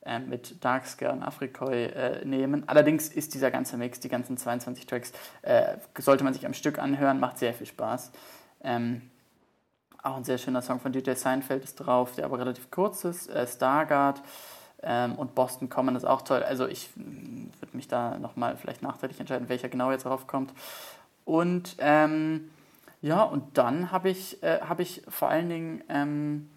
äh, 0.04 0.18
mit 0.18 0.64
Darkscare 0.64 1.12
und 1.12 1.22
Afrikoi 1.22 1.84
äh, 1.84 2.24
nehmen. 2.24 2.68
Allerdings 2.68 3.08
ist 3.08 3.34
dieser 3.34 3.50
ganze 3.50 3.76
Mix, 3.76 4.00
die 4.00 4.08
ganzen 4.08 4.36
22 4.36 4.86
Tracks, 4.86 5.12
äh, 5.42 5.76
sollte 5.98 6.24
man 6.24 6.34
sich 6.34 6.46
am 6.46 6.54
Stück 6.54 6.78
anhören, 6.78 7.20
macht 7.20 7.38
sehr 7.38 7.54
viel 7.54 7.66
Spaß. 7.66 8.12
Ähm, 8.64 9.02
auch 10.02 10.16
ein 10.16 10.24
sehr 10.24 10.38
schöner 10.38 10.62
Song 10.62 10.80
von 10.80 10.92
DJ 10.92 11.12
Seinfeld 11.12 11.62
ist 11.62 11.76
drauf, 11.76 12.16
der 12.16 12.24
aber 12.24 12.38
relativ 12.38 12.70
kurz 12.70 13.04
ist. 13.04 13.28
Äh, 13.28 13.46
Stargard 13.46 14.20
ähm, 14.82 15.14
und 15.14 15.34
Boston 15.34 15.68
Common 15.68 15.94
ist 15.94 16.04
auch 16.04 16.22
toll. 16.22 16.42
Also 16.42 16.66
ich 16.66 16.90
mm, 16.96 17.50
würde 17.60 17.76
mich 17.76 17.86
da 17.86 18.18
nochmal 18.18 18.56
vielleicht 18.56 18.82
nachträglich 18.82 19.20
entscheiden, 19.20 19.48
welcher 19.48 19.68
genau 19.68 19.92
jetzt 19.92 20.04
draufkommt. 20.04 20.52
Und 21.24 21.76
ähm, 21.78 22.50
ja, 23.00 23.22
und 23.22 23.56
dann 23.58 23.92
habe 23.92 24.10
ich, 24.10 24.42
äh, 24.42 24.60
hab 24.60 24.80
ich 24.80 25.02
vor 25.08 25.28
allen 25.28 25.48
Dingen 25.48 25.84
ähm, 25.88 26.48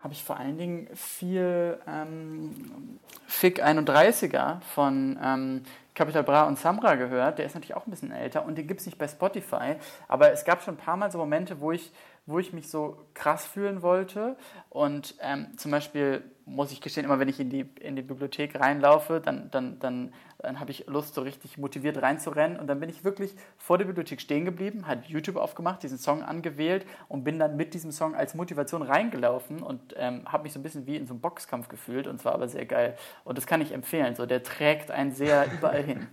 habe 0.00 0.12
ich 0.12 0.22
vor 0.22 0.36
allen 0.36 0.56
Dingen 0.56 0.88
viel 0.94 1.78
ähm, 1.88 2.98
Fick 3.26 3.64
31er 3.64 4.60
von 4.60 5.18
ähm, 5.22 5.62
Capital 5.94 6.22
Bra 6.22 6.44
und 6.44 6.58
Samra 6.58 6.94
gehört. 6.94 7.38
Der 7.38 7.46
ist 7.46 7.54
natürlich 7.54 7.74
auch 7.74 7.86
ein 7.86 7.90
bisschen 7.90 8.12
älter 8.12 8.44
und 8.44 8.56
den 8.56 8.68
gibt 8.68 8.80
es 8.80 8.86
nicht 8.86 8.98
bei 8.98 9.08
Spotify. 9.08 9.74
Aber 10.06 10.32
es 10.32 10.44
gab 10.44 10.62
schon 10.62 10.74
ein 10.74 10.78
paar 10.78 10.96
Mal 10.96 11.10
so 11.10 11.18
Momente, 11.18 11.60
wo 11.60 11.72
ich 11.72 11.90
wo 12.28 12.38
ich 12.38 12.52
mich 12.52 12.68
so 12.68 12.98
krass 13.14 13.46
fühlen 13.46 13.80
wollte. 13.80 14.36
Und 14.68 15.14
ähm, 15.22 15.48
zum 15.56 15.70
Beispiel 15.70 16.22
muss 16.44 16.72
ich 16.72 16.82
gestehen, 16.82 17.04
immer 17.06 17.18
wenn 17.18 17.28
ich 17.28 17.40
in 17.40 17.48
die, 17.48 17.66
in 17.80 17.96
die 17.96 18.02
Bibliothek 18.02 18.60
reinlaufe, 18.60 19.20
dann, 19.24 19.50
dann, 19.50 19.78
dann, 19.78 20.12
dann 20.38 20.60
habe 20.60 20.70
ich 20.70 20.86
Lust, 20.86 21.14
so 21.14 21.22
richtig 21.22 21.56
motiviert 21.56 22.02
reinzurennen. 22.02 22.60
Und 22.60 22.66
dann 22.66 22.80
bin 22.80 22.90
ich 22.90 23.02
wirklich 23.02 23.34
vor 23.56 23.78
der 23.78 23.86
Bibliothek 23.86 24.20
stehen 24.20 24.44
geblieben, 24.44 24.86
habe 24.86 25.02
YouTube 25.06 25.36
aufgemacht, 25.36 25.82
diesen 25.82 25.96
Song 25.96 26.22
angewählt 26.22 26.84
und 27.08 27.24
bin 27.24 27.38
dann 27.38 27.56
mit 27.56 27.72
diesem 27.72 27.92
Song 27.92 28.14
als 28.14 28.34
Motivation 28.34 28.82
reingelaufen 28.82 29.62
und 29.62 29.94
ähm, 29.96 30.30
habe 30.30 30.42
mich 30.42 30.52
so 30.52 30.60
ein 30.60 30.62
bisschen 30.62 30.86
wie 30.86 30.96
in 30.96 31.06
so 31.06 31.14
einem 31.14 31.22
Boxkampf 31.22 31.68
gefühlt. 31.68 32.06
Und 32.06 32.20
zwar 32.20 32.34
aber 32.34 32.48
sehr 32.48 32.66
geil. 32.66 32.94
Und 33.24 33.38
das 33.38 33.46
kann 33.46 33.62
ich 33.62 33.72
empfehlen. 33.72 34.14
So, 34.14 34.26
der 34.26 34.42
trägt 34.42 34.90
einen 34.90 35.12
sehr 35.12 35.50
überall 35.50 35.82
hin. 35.82 36.06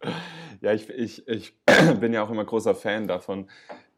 Ja, 0.60 0.72
ich, 0.72 0.88
ich, 0.90 1.28
ich 1.28 1.54
bin 2.00 2.12
ja 2.12 2.22
auch 2.22 2.30
immer 2.30 2.44
großer 2.44 2.74
Fan 2.74 3.06
davon, 3.06 3.48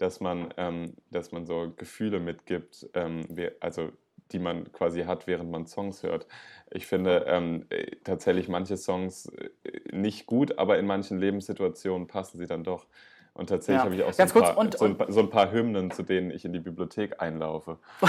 dass 0.00 0.20
man, 0.20 0.52
ähm, 0.56 0.94
dass 1.10 1.30
man 1.30 1.44
so 1.44 1.72
Gefühle 1.76 2.20
mitgibt, 2.20 2.88
ähm, 2.94 3.26
also 3.60 3.92
die 4.32 4.38
man 4.38 4.72
quasi 4.72 5.02
hat, 5.02 5.26
während 5.26 5.50
man 5.50 5.66
Songs 5.66 6.02
hört. 6.02 6.26
Ich 6.70 6.86
finde 6.86 7.24
ähm, 7.26 7.66
äh, 7.68 7.96
tatsächlich 8.02 8.48
manche 8.48 8.76
Songs 8.76 9.26
äh, 9.26 9.50
nicht 9.92 10.24
gut, 10.24 10.58
aber 10.58 10.78
in 10.78 10.86
manchen 10.86 11.18
Lebenssituationen 11.18 12.06
passen 12.06 12.38
sie 12.38 12.46
dann 12.46 12.64
doch. 12.64 12.86
Und 13.34 13.48
tatsächlich 13.48 13.78
ja. 13.78 13.84
habe 13.84 13.94
ich 13.94 14.02
auch 14.02 14.12
so 14.12 14.22
ein, 14.22 14.28
paar, 14.30 14.58
und, 14.58 14.78
so, 14.78 14.84
ein, 14.86 14.96
so 15.08 15.20
ein, 15.20 15.30
paar, 15.30 15.52
Hymnen, 15.52 15.90
zu 15.90 16.02
denen 16.02 16.30
ich 16.30 16.44
in 16.44 16.52
die 16.52 16.60
Bibliothek 16.60 17.20
einlaufe. 17.20 17.78
ja, 18.00 18.08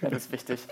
das 0.10 0.24
ist 0.24 0.32
wichtig. 0.32 0.66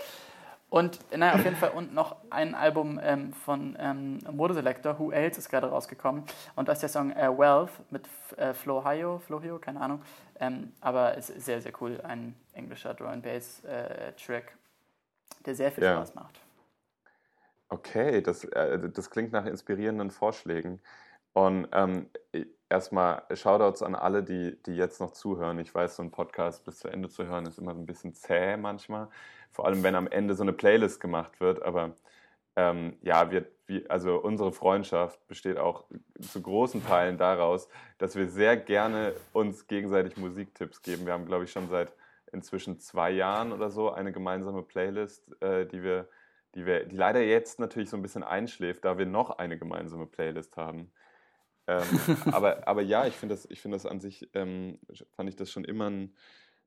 Und 0.73 0.99
naja, 1.15 1.35
auf 1.35 1.43
jeden 1.43 1.55
Fall 1.55 1.69
und 1.69 1.93
noch 1.93 2.15
ein 2.31 2.55
Album 2.55 2.99
ähm, 3.03 3.31
von 3.31 3.77
ähm, 3.79 4.17
Modeselektor, 4.31 4.97
Who 4.97 5.11
Else 5.11 5.37
ist 5.37 5.49
gerade 5.49 5.67
rausgekommen. 5.67 6.23
Und 6.55 6.67
da 6.67 6.71
ist 6.71 6.81
der 6.81 6.89
Song 6.89 7.11
äh, 7.11 7.29
Wealth 7.29 7.69
mit 7.91 8.09
äh, 8.37 8.55
Flo 8.55 8.83
Hio, 8.89 9.21
keine 9.59 9.79
Ahnung. 9.79 10.01
Ähm, 10.39 10.73
aber 10.81 11.15
es 11.15 11.29
ist 11.29 11.45
sehr, 11.45 11.61
sehr 11.61 11.73
cool. 11.79 12.01
Ein 12.01 12.33
englischer 12.53 12.95
Drum 12.95 13.21
Bass 13.21 13.63
äh, 13.65 14.13
Track, 14.13 14.57
der 15.45 15.53
sehr 15.53 15.71
viel 15.71 15.83
Spaß 15.83 16.15
macht. 16.15 16.39
Okay, 17.69 18.21
das, 18.23 18.43
äh, 18.43 18.89
das 18.89 19.11
klingt 19.11 19.31
nach 19.31 19.45
inspirierenden 19.45 20.09
Vorschlägen. 20.09 20.81
Und 21.33 21.67
ähm, 21.71 22.09
erstmal 22.67 23.21
Shoutouts 23.31 23.83
an 23.83 23.93
alle, 23.93 24.23
die, 24.23 24.57
die 24.63 24.75
jetzt 24.75 24.99
noch 24.99 25.11
zuhören. 25.11 25.59
Ich 25.59 25.73
weiß, 25.73 25.97
so 25.97 26.01
ein 26.01 26.09
Podcast 26.09 26.65
bis 26.65 26.79
zu 26.79 26.87
Ende 26.87 27.09
zu 27.09 27.27
hören 27.27 27.45
ist 27.45 27.59
immer 27.59 27.75
so 27.75 27.79
ein 27.79 27.85
bisschen 27.85 28.15
zäh 28.15 28.57
manchmal 28.57 29.09
vor 29.53 29.65
allem 29.65 29.83
wenn 29.83 29.95
am 29.95 30.07
Ende 30.07 30.35
so 30.35 30.43
eine 30.43 30.53
Playlist 30.53 30.99
gemacht 30.99 31.39
wird. 31.39 31.61
Aber 31.61 31.95
ähm, 32.55 32.97
ja, 33.01 33.31
wir, 33.31 33.45
wir, 33.67 33.89
also 33.89 34.17
unsere 34.17 34.51
Freundschaft 34.51 35.25
besteht 35.27 35.57
auch 35.57 35.85
zu 36.21 36.41
großen 36.41 36.85
Teilen 36.85 37.17
daraus, 37.17 37.69
dass 37.97 38.15
wir 38.15 38.27
sehr 38.27 38.57
gerne 38.57 39.13
uns 39.31 39.67
gegenseitig 39.67 40.17
Musiktipps 40.17 40.81
geben. 40.81 41.05
Wir 41.05 41.13
haben, 41.13 41.25
glaube 41.25 41.45
ich, 41.45 41.51
schon 41.51 41.69
seit 41.69 41.93
inzwischen 42.31 42.79
zwei 42.79 43.11
Jahren 43.11 43.51
oder 43.51 43.69
so 43.69 43.91
eine 43.91 44.11
gemeinsame 44.11 44.63
Playlist, 44.63 45.39
äh, 45.41 45.65
die 45.65 45.83
wir, 45.83 46.09
die 46.55 46.65
wir, 46.65 46.85
die 46.85 46.95
leider 46.95 47.21
jetzt 47.21 47.59
natürlich 47.59 47.89
so 47.89 47.97
ein 47.97 48.01
bisschen 48.01 48.23
einschläft, 48.23 48.83
da 48.85 48.97
wir 48.97 49.05
noch 49.05 49.37
eine 49.37 49.57
gemeinsame 49.57 50.07
Playlist 50.07 50.57
haben. 50.57 50.91
ähm, 51.67 51.83
aber, 52.31 52.67
aber 52.67 52.81
ja, 52.81 53.05
ich 53.05 53.15
finde 53.15 53.35
das, 53.35 53.45
ich 53.49 53.61
das 53.61 53.85
an 53.85 53.99
sich, 53.99 54.29
ähm, 54.33 54.79
fand 55.15 55.29
ich 55.29 55.35
das 55.35 55.51
schon 55.51 55.63
immer 55.63 55.89
ein, 55.89 56.15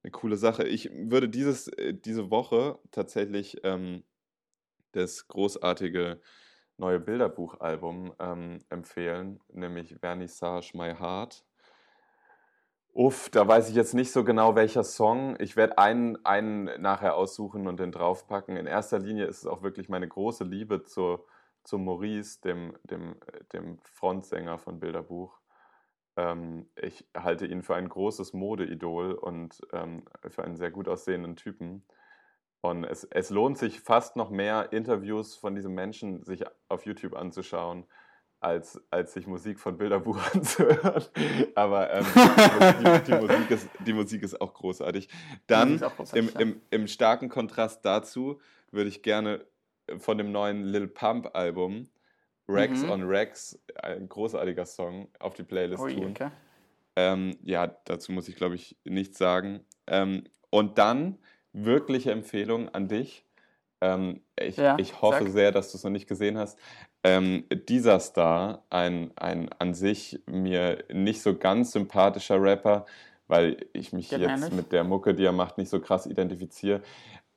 eine 0.02 0.10
coole 0.10 0.36
Sache. 0.36 0.64
Ich 0.64 0.90
würde 0.92 1.28
dieses, 1.28 1.68
äh, 1.68 1.94
diese 1.94 2.30
Woche 2.30 2.78
tatsächlich 2.90 3.58
ähm, 3.64 4.04
das 4.92 5.28
großartige 5.28 6.20
neue 6.78 7.00
Bilderbuchalbum 7.00 8.14
ähm, 8.18 8.64
empfehlen, 8.68 9.40
nämlich 9.52 9.96
Vernissage 10.00 10.72
My 10.74 10.94
Heart. 10.94 11.44
Uff, 12.92 13.28
da 13.28 13.46
weiß 13.46 13.68
ich 13.68 13.74
jetzt 13.74 13.92
nicht 13.92 14.10
so 14.10 14.24
genau, 14.24 14.54
welcher 14.54 14.82
Song. 14.82 15.36
Ich 15.38 15.54
werde 15.54 15.76
einen, 15.76 16.24
einen 16.24 16.80
nachher 16.80 17.14
aussuchen 17.14 17.66
und 17.66 17.78
den 17.78 17.92
draufpacken. 17.92 18.56
In 18.56 18.66
erster 18.66 18.98
Linie 18.98 19.26
ist 19.26 19.38
es 19.38 19.46
auch 19.46 19.62
wirklich 19.62 19.90
meine 19.90 20.08
große 20.08 20.44
Liebe 20.44 20.82
zu, 20.82 21.18
zu 21.62 21.76
Maurice, 21.76 22.40
dem, 22.40 22.74
dem, 22.84 23.16
dem 23.52 23.78
Frontsänger 23.80 24.58
von 24.58 24.80
Bilderbuch. 24.80 25.38
Ähm, 26.16 26.66
ich 26.80 27.06
halte 27.16 27.46
ihn 27.46 27.62
für 27.62 27.74
ein 27.74 27.88
großes 27.88 28.32
Modeidol 28.32 29.12
und 29.12 29.60
ähm, 29.72 30.04
für 30.28 30.44
einen 30.44 30.56
sehr 30.56 30.70
gut 30.70 30.88
aussehenden 30.88 31.36
Typen. 31.36 31.84
Und 32.60 32.84
es, 32.84 33.04
es 33.04 33.30
lohnt 33.30 33.58
sich 33.58 33.80
fast 33.80 34.16
noch 34.16 34.30
mehr, 34.30 34.72
Interviews 34.72 35.36
von 35.36 35.54
diesem 35.54 35.74
Menschen 35.74 36.24
sich 36.24 36.44
auf 36.68 36.84
YouTube 36.86 37.14
anzuschauen, 37.14 37.84
als, 38.40 38.80
als 38.90 39.12
sich 39.12 39.26
Musik 39.26 39.60
von 39.60 39.76
Bilderbuch 39.76 40.18
anzuhören. 40.34 41.04
Aber 41.54 41.92
ähm, 41.92 42.06
die, 42.14 43.12
die, 43.12 43.18
Musik 43.20 43.50
ist, 43.50 43.68
die 43.86 43.92
Musik 43.92 44.22
ist 44.22 44.40
auch 44.40 44.54
großartig. 44.54 45.08
Dann 45.46 45.78
großartig, 45.78 46.34
im, 46.34 46.40
im, 46.40 46.60
im 46.70 46.86
starken 46.88 47.28
Kontrast 47.28 47.84
dazu 47.84 48.40
würde 48.70 48.88
ich 48.88 49.02
gerne 49.02 49.44
von 49.98 50.18
dem 50.18 50.32
neuen 50.32 50.64
Lil 50.64 50.88
Pump 50.88 51.30
Album 51.34 51.88
Rex 52.48 52.82
mhm. 52.82 52.90
on 52.90 53.02
Rex, 53.02 53.58
ein 53.82 54.08
großartiger 54.08 54.66
Song, 54.66 55.08
auf 55.18 55.34
die 55.34 55.42
Playlist 55.42 55.82
Ui, 55.82 55.94
tun. 55.94 56.10
Okay. 56.10 56.30
Ähm, 56.96 57.36
ja, 57.42 57.66
dazu 57.84 58.12
muss 58.12 58.28
ich, 58.28 58.36
glaube 58.36 58.54
ich, 58.54 58.76
nichts 58.84 59.18
sagen. 59.18 59.60
Ähm, 59.86 60.24
und 60.50 60.78
dann 60.78 61.18
wirkliche 61.52 62.12
Empfehlung 62.12 62.68
an 62.70 62.88
dich. 62.88 63.24
Ähm, 63.80 64.22
ich, 64.38 64.56
ja, 64.56 64.76
ich 64.78 65.02
hoffe 65.02 65.24
sag. 65.24 65.32
sehr, 65.32 65.52
dass 65.52 65.72
du 65.72 65.78
es 65.78 65.84
noch 65.84 65.90
nicht 65.90 66.08
gesehen 66.08 66.38
hast. 66.38 66.58
Ähm, 67.04 67.44
dieser 67.68 68.00
Star, 68.00 68.64
ein, 68.70 69.12
ein 69.16 69.50
an 69.58 69.74
sich 69.74 70.20
mir 70.26 70.84
nicht 70.92 71.20
so 71.22 71.36
ganz 71.36 71.72
sympathischer 71.72 72.40
Rapper, 72.40 72.86
weil 73.28 73.66
ich 73.72 73.92
mich 73.92 74.08
Geht 74.08 74.20
jetzt 74.20 74.52
mit 74.52 74.72
der 74.72 74.84
Mucke, 74.84 75.14
die 75.14 75.24
er 75.24 75.32
macht, 75.32 75.58
nicht 75.58 75.68
so 75.68 75.80
krass 75.80 76.06
identifiziere. 76.06 76.80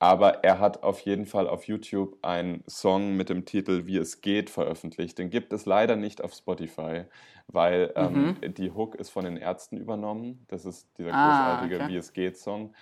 Aber 0.02 0.46
er 0.46 0.60
hat 0.60 0.82
auf 0.82 1.02
jeden 1.02 1.26
Fall 1.26 1.48
auf 1.48 1.66
YouTube 1.66 2.18
einen 2.22 2.64
Song 2.68 3.18
mit 3.18 3.28
dem 3.28 3.44
Titel 3.44 3.86
Wie 3.86 3.98
es 3.98 4.22
geht 4.22 4.50
veröffentlicht. 4.50 5.18
Den 5.18 5.30
gibt 5.30 5.52
es 5.52 5.66
leider 5.66 5.98
nicht 5.98 6.24
auf 6.24 6.34
Spotify, 6.34 7.04
weil 7.48 7.92
ähm, 7.98 8.38
mhm. 8.42 8.54
die 8.54 8.72
Hook 8.72 8.96
ist 8.96 9.10
von 9.10 9.26
den 9.26 9.36
Ärzten 9.36 9.76
übernommen. 9.76 10.46
Das 10.48 10.64
ist 10.64 10.88
dieser 10.98 11.14
ah, 11.14 11.26
großartige 11.26 11.76
okay. 11.84 11.88
Wie 11.90 11.98
es 11.98 12.14
geht 12.14 12.38
Song 12.38 12.74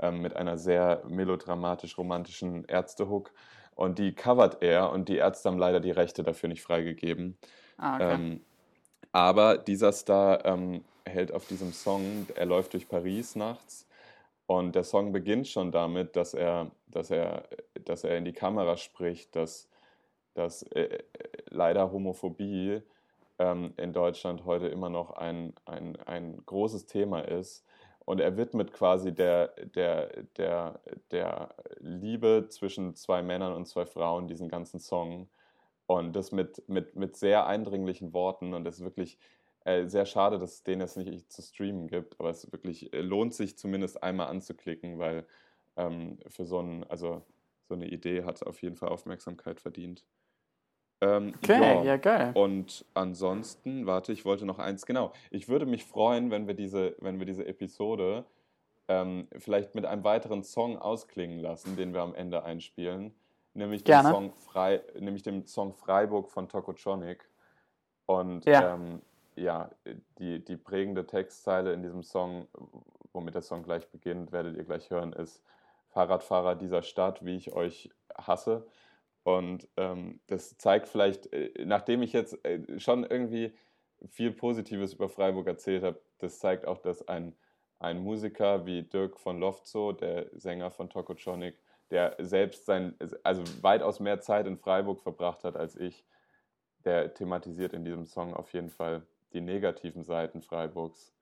ähm, 0.00 0.20
mit 0.20 0.34
einer 0.34 0.58
sehr 0.58 1.04
melodramatisch-romantischen 1.08 2.64
Ärzte-Hook. 2.64 3.32
Und 3.76 4.00
die 4.00 4.12
covert 4.14 4.60
er 4.60 4.90
und 4.90 5.08
die 5.08 5.18
Ärzte 5.18 5.48
haben 5.48 5.58
leider 5.58 5.78
die 5.78 5.92
Rechte 5.92 6.24
dafür 6.24 6.48
nicht 6.48 6.62
freigegeben. 6.62 7.38
Ah, 7.76 7.94
okay. 7.94 8.14
ähm, 8.14 8.40
aber 9.12 9.56
dieser 9.56 9.92
Star 9.92 10.44
ähm, 10.44 10.82
hält 11.04 11.30
auf 11.30 11.46
diesem 11.46 11.72
Song, 11.72 12.26
er 12.34 12.46
läuft 12.46 12.72
durch 12.72 12.88
Paris 12.88 13.36
nachts 13.36 13.86
und 14.46 14.74
der 14.74 14.84
Song 14.84 15.12
beginnt 15.12 15.48
schon 15.48 15.72
damit, 15.72 16.14
dass 16.14 16.32
er, 16.32 16.70
dass 16.86 17.10
er, 17.10 17.48
dass 17.84 18.04
er 18.04 18.16
in 18.16 18.24
die 18.24 18.32
Kamera 18.32 18.76
spricht, 18.76 19.34
dass, 19.34 19.68
dass 20.34 20.62
äh, 20.62 21.02
leider 21.50 21.90
Homophobie 21.90 22.82
ähm, 23.38 23.74
in 23.76 23.92
Deutschland 23.92 24.44
heute 24.44 24.68
immer 24.68 24.88
noch 24.88 25.10
ein, 25.10 25.52
ein, 25.64 25.96
ein 26.06 26.42
großes 26.46 26.86
Thema 26.86 27.20
ist. 27.20 27.64
Und 28.04 28.20
er 28.20 28.36
widmet 28.36 28.72
quasi 28.72 29.12
der, 29.12 29.48
der, 29.74 30.22
der, 30.36 30.78
der 31.10 31.54
Liebe 31.80 32.46
zwischen 32.48 32.94
zwei 32.94 33.22
Männern 33.22 33.52
und 33.52 33.66
zwei 33.66 33.84
Frauen 33.84 34.28
diesen 34.28 34.48
ganzen 34.48 34.78
Song. 34.78 35.28
Und 35.86 36.14
das 36.14 36.30
mit, 36.30 36.68
mit, 36.68 36.94
mit 36.94 37.16
sehr 37.16 37.46
eindringlichen 37.46 38.12
Worten. 38.12 38.54
Und 38.54 38.62
das 38.62 38.76
ist 38.76 38.84
wirklich 38.84 39.18
äh, 39.66 39.88
sehr 39.88 40.06
schade, 40.06 40.38
dass 40.38 40.54
es 40.54 40.62
den 40.62 40.78
jetzt 40.80 40.96
nicht 40.96 41.32
zu 41.32 41.42
streamen 41.42 41.88
gibt, 41.88 42.20
aber 42.20 42.30
es 42.30 42.50
wirklich 42.52 42.92
äh, 42.92 43.00
lohnt 43.00 43.34
sich 43.34 43.58
zumindest 43.58 44.00
einmal 44.00 44.28
anzuklicken, 44.28 45.00
weil 45.00 45.26
ähm, 45.76 46.18
für 46.28 46.46
so, 46.46 46.60
ein, 46.60 46.84
also, 46.84 47.22
so 47.68 47.74
eine 47.74 47.88
Idee 47.88 48.22
hat 48.22 48.46
auf 48.46 48.62
jeden 48.62 48.76
Fall 48.76 48.90
Aufmerksamkeit 48.90 49.60
verdient. 49.60 50.04
Ähm, 51.00 51.34
okay, 51.36 51.60
ja. 51.60 51.82
ja, 51.82 51.96
geil. 51.96 52.30
Und 52.34 52.84
ansonsten, 52.94 53.86
warte, 53.86 54.12
ich 54.12 54.24
wollte 54.24 54.46
noch 54.46 54.60
eins, 54.60 54.86
genau. 54.86 55.12
Ich 55.30 55.48
würde 55.48 55.66
mich 55.66 55.84
freuen, 55.84 56.30
wenn 56.30 56.46
wir 56.46 56.54
diese, 56.54 56.94
wenn 57.00 57.18
wir 57.18 57.26
diese 57.26 57.44
Episode 57.44 58.24
ähm, 58.86 59.26
vielleicht 59.36 59.74
mit 59.74 59.84
einem 59.84 60.04
weiteren 60.04 60.44
Song 60.44 60.78
ausklingen 60.78 61.40
lassen, 61.40 61.76
den 61.76 61.92
wir 61.92 62.02
am 62.02 62.14
Ende 62.14 62.44
einspielen. 62.44 63.14
Nämlich, 63.52 63.82
Dem, 63.82 64.02
Song 64.02 64.32
Frei, 64.32 64.82
nämlich 65.00 65.24
dem 65.24 65.44
Song 65.46 65.72
Freiburg 65.74 66.30
von 66.30 66.48
Tokotronic. 66.48 67.28
Und 68.04 68.44
ja. 68.44 68.74
ähm, 68.74 69.02
ja, 69.36 69.70
die, 70.18 70.44
die 70.44 70.56
prägende 70.56 71.06
Textzeile 71.06 71.72
in 71.72 71.82
diesem 71.82 72.02
Song, 72.02 72.48
womit 73.12 73.34
der 73.34 73.42
Song 73.42 73.62
gleich 73.62 73.88
beginnt, 73.88 74.32
werdet 74.32 74.56
ihr 74.56 74.64
gleich 74.64 74.90
hören, 74.90 75.12
ist 75.12 75.42
Fahrradfahrer 75.88 76.56
dieser 76.56 76.82
Stadt, 76.82 77.24
wie 77.24 77.36
ich 77.36 77.52
euch 77.52 77.90
hasse. 78.16 78.66
Und 79.22 79.68
ähm, 79.76 80.20
das 80.26 80.56
zeigt 80.56 80.88
vielleicht, 80.88 81.32
äh, 81.32 81.52
nachdem 81.64 82.02
ich 82.02 82.12
jetzt 82.12 82.44
äh, 82.44 82.78
schon 82.78 83.04
irgendwie 83.04 83.54
viel 84.10 84.30
Positives 84.30 84.94
über 84.94 85.08
Freiburg 85.08 85.46
erzählt 85.46 85.82
habe, 85.82 86.00
das 86.18 86.38
zeigt 86.38 86.66
auch, 86.66 86.78
dass 86.78 87.06
ein, 87.08 87.34
ein 87.78 87.98
Musiker 87.98 88.66
wie 88.66 88.82
Dirk 88.82 89.18
von 89.18 89.40
Lofzo, 89.40 89.92
der 89.92 90.30
Sänger 90.38 90.70
von 90.70 90.88
Tokotronic, 90.90 91.58
der 91.90 92.16
selbst 92.18 92.66
sein, 92.66 92.96
also 93.22 93.42
weitaus 93.62 94.00
mehr 94.00 94.20
Zeit 94.20 94.46
in 94.46 94.58
Freiburg 94.58 95.00
verbracht 95.00 95.44
hat 95.44 95.56
als 95.56 95.76
ich, 95.76 96.04
der 96.84 97.14
thematisiert 97.14 97.72
in 97.72 97.84
diesem 97.84 98.06
Song 98.06 98.34
auf 98.34 98.52
jeden 98.52 98.70
Fall 98.70 99.02
die 99.36 99.42
negativen 99.42 100.02
Seiten 100.02 100.40
Freiburgs 100.40 101.12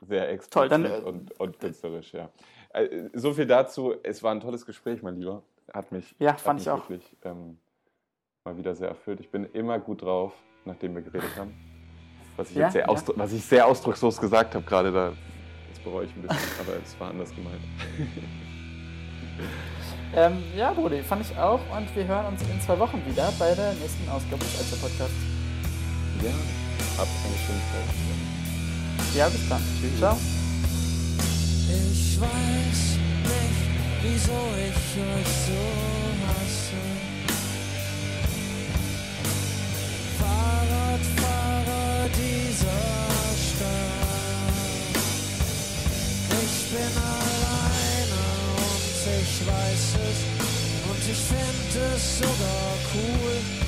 sehr 0.00 0.30
explizit 0.30 0.52
Toll, 0.52 0.68
dann, 0.68 0.84
äh, 0.84 1.00
und, 1.04 1.38
und 1.40 1.58
künstlerisch, 1.58 2.14
ja. 2.14 2.30
Äh, 2.72 3.08
so 3.12 3.32
viel 3.32 3.46
dazu. 3.46 3.94
Es 4.02 4.22
war 4.22 4.32
ein 4.32 4.40
tolles 4.40 4.64
Gespräch, 4.64 5.02
mein 5.02 5.16
Lieber. 5.16 5.42
Hat 5.72 5.92
mich, 5.92 6.14
ja, 6.18 6.34
fand 6.34 6.60
ich 6.60 6.70
auch. 6.70 6.88
wirklich 6.88 7.16
ähm, 7.24 7.58
mal 8.44 8.56
wieder 8.56 8.74
sehr 8.74 8.88
erfüllt. 8.88 9.20
Ich 9.20 9.30
bin 9.30 9.44
immer 9.52 9.78
gut 9.78 10.02
drauf, 10.02 10.32
nachdem 10.64 10.94
wir 10.94 11.02
geredet 11.02 11.36
haben. 11.36 11.54
Was 12.36 12.50
ich, 12.50 12.56
ja, 12.56 12.70
sehr, 12.70 12.86
ja. 12.86 13.02
was 13.16 13.32
ich 13.32 13.44
sehr 13.44 13.66
ausdruckslos 13.66 14.20
gesagt 14.20 14.54
habe 14.54 14.64
gerade, 14.64 14.92
da 14.92 15.12
das 15.70 15.78
bereue 15.78 16.06
ich 16.06 16.14
ein 16.14 16.22
bisschen, 16.22 16.50
aber 16.60 16.76
es 16.82 16.98
war 17.00 17.10
anders 17.10 17.34
gemeint. 17.34 17.62
ähm, 20.14 20.42
ja, 20.56 20.72
Brudi, 20.72 21.02
fand 21.02 21.22
ich 21.22 21.36
auch. 21.38 21.60
Und 21.76 21.94
wir 21.96 22.06
hören 22.06 22.26
uns 22.26 22.42
in 22.42 22.60
zwei 22.60 22.78
Wochen 22.78 23.02
wieder 23.06 23.32
bei 23.38 23.54
der 23.54 23.72
nächsten 23.74 24.08
Ausgabe 24.10 24.44
des 24.44 24.58
Alter 24.58 24.86
Podcasts. 24.86 25.16
Ja, 26.22 26.63
habt 26.98 27.10
eine 27.24 27.38
schöne 27.44 27.62
Zeit. 27.70 27.88
Ja, 29.14 29.28
bis 29.28 29.48
dann. 29.48 29.62
Tschüss. 29.80 29.98
Ciao. 29.98 30.16
Ich 31.68 32.20
weiß 32.20 32.80
nicht, 33.30 33.62
wieso 34.02 34.40
ich 34.58 34.80
euch 35.00 35.32
so 35.46 35.62
hasse. 36.26 36.82
Fahrradfahrer 40.18 42.08
dieser 42.10 42.82
Stadt. 43.46 43.94
Ich 46.42 46.56
bin 46.70 46.94
alleine 46.96 48.22
und 48.56 48.84
ich 49.22 49.34
weiß 49.46 49.84
es. 50.08 50.18
Und 50.90 51.02
ich 51.10 51.18
finde 51.18 51.78
es 51.96 52.04
sogar 52.18 52.72
cool. 52.94 53.63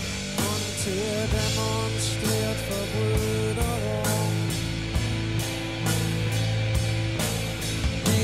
Ihr 0.87 1.27
demonstriert 1.27 2.63
Verbrüderung. 2.71 4.31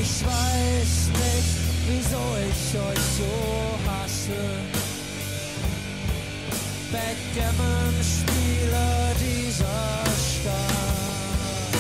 Ich 0.01 0.15
weiß 0.25 1.11
nicht, 1.11 1.53
wieso 1.89 2.23
ich 2.39 2.79
euch 2.79 3.05
so 3.19 3.35
hasse. 3.85 4.43
Backgammon-Spieler 6.93 8.95
dieser 9.19 10.07
Stadt. 10.31 11.75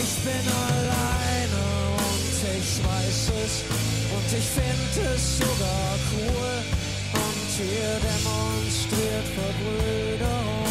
Ich 0.00 0.12
bin 0.22 0.46
alleine 0.70 1.62
und 1.98 2.38
ich 2.56 2.70
weiß 2.84 3.20
es. 3.44 3.54
Und 4.14 4.28
ich 4.38 4.46
finde 4.46 5.00
es 5.12 5.24
sogar 5.38 5.90
cool. 6.12 6.69
Ihr 7.60 8.00
demonstriert 8.00 9.26
Verbrüderung. 9.34 10.69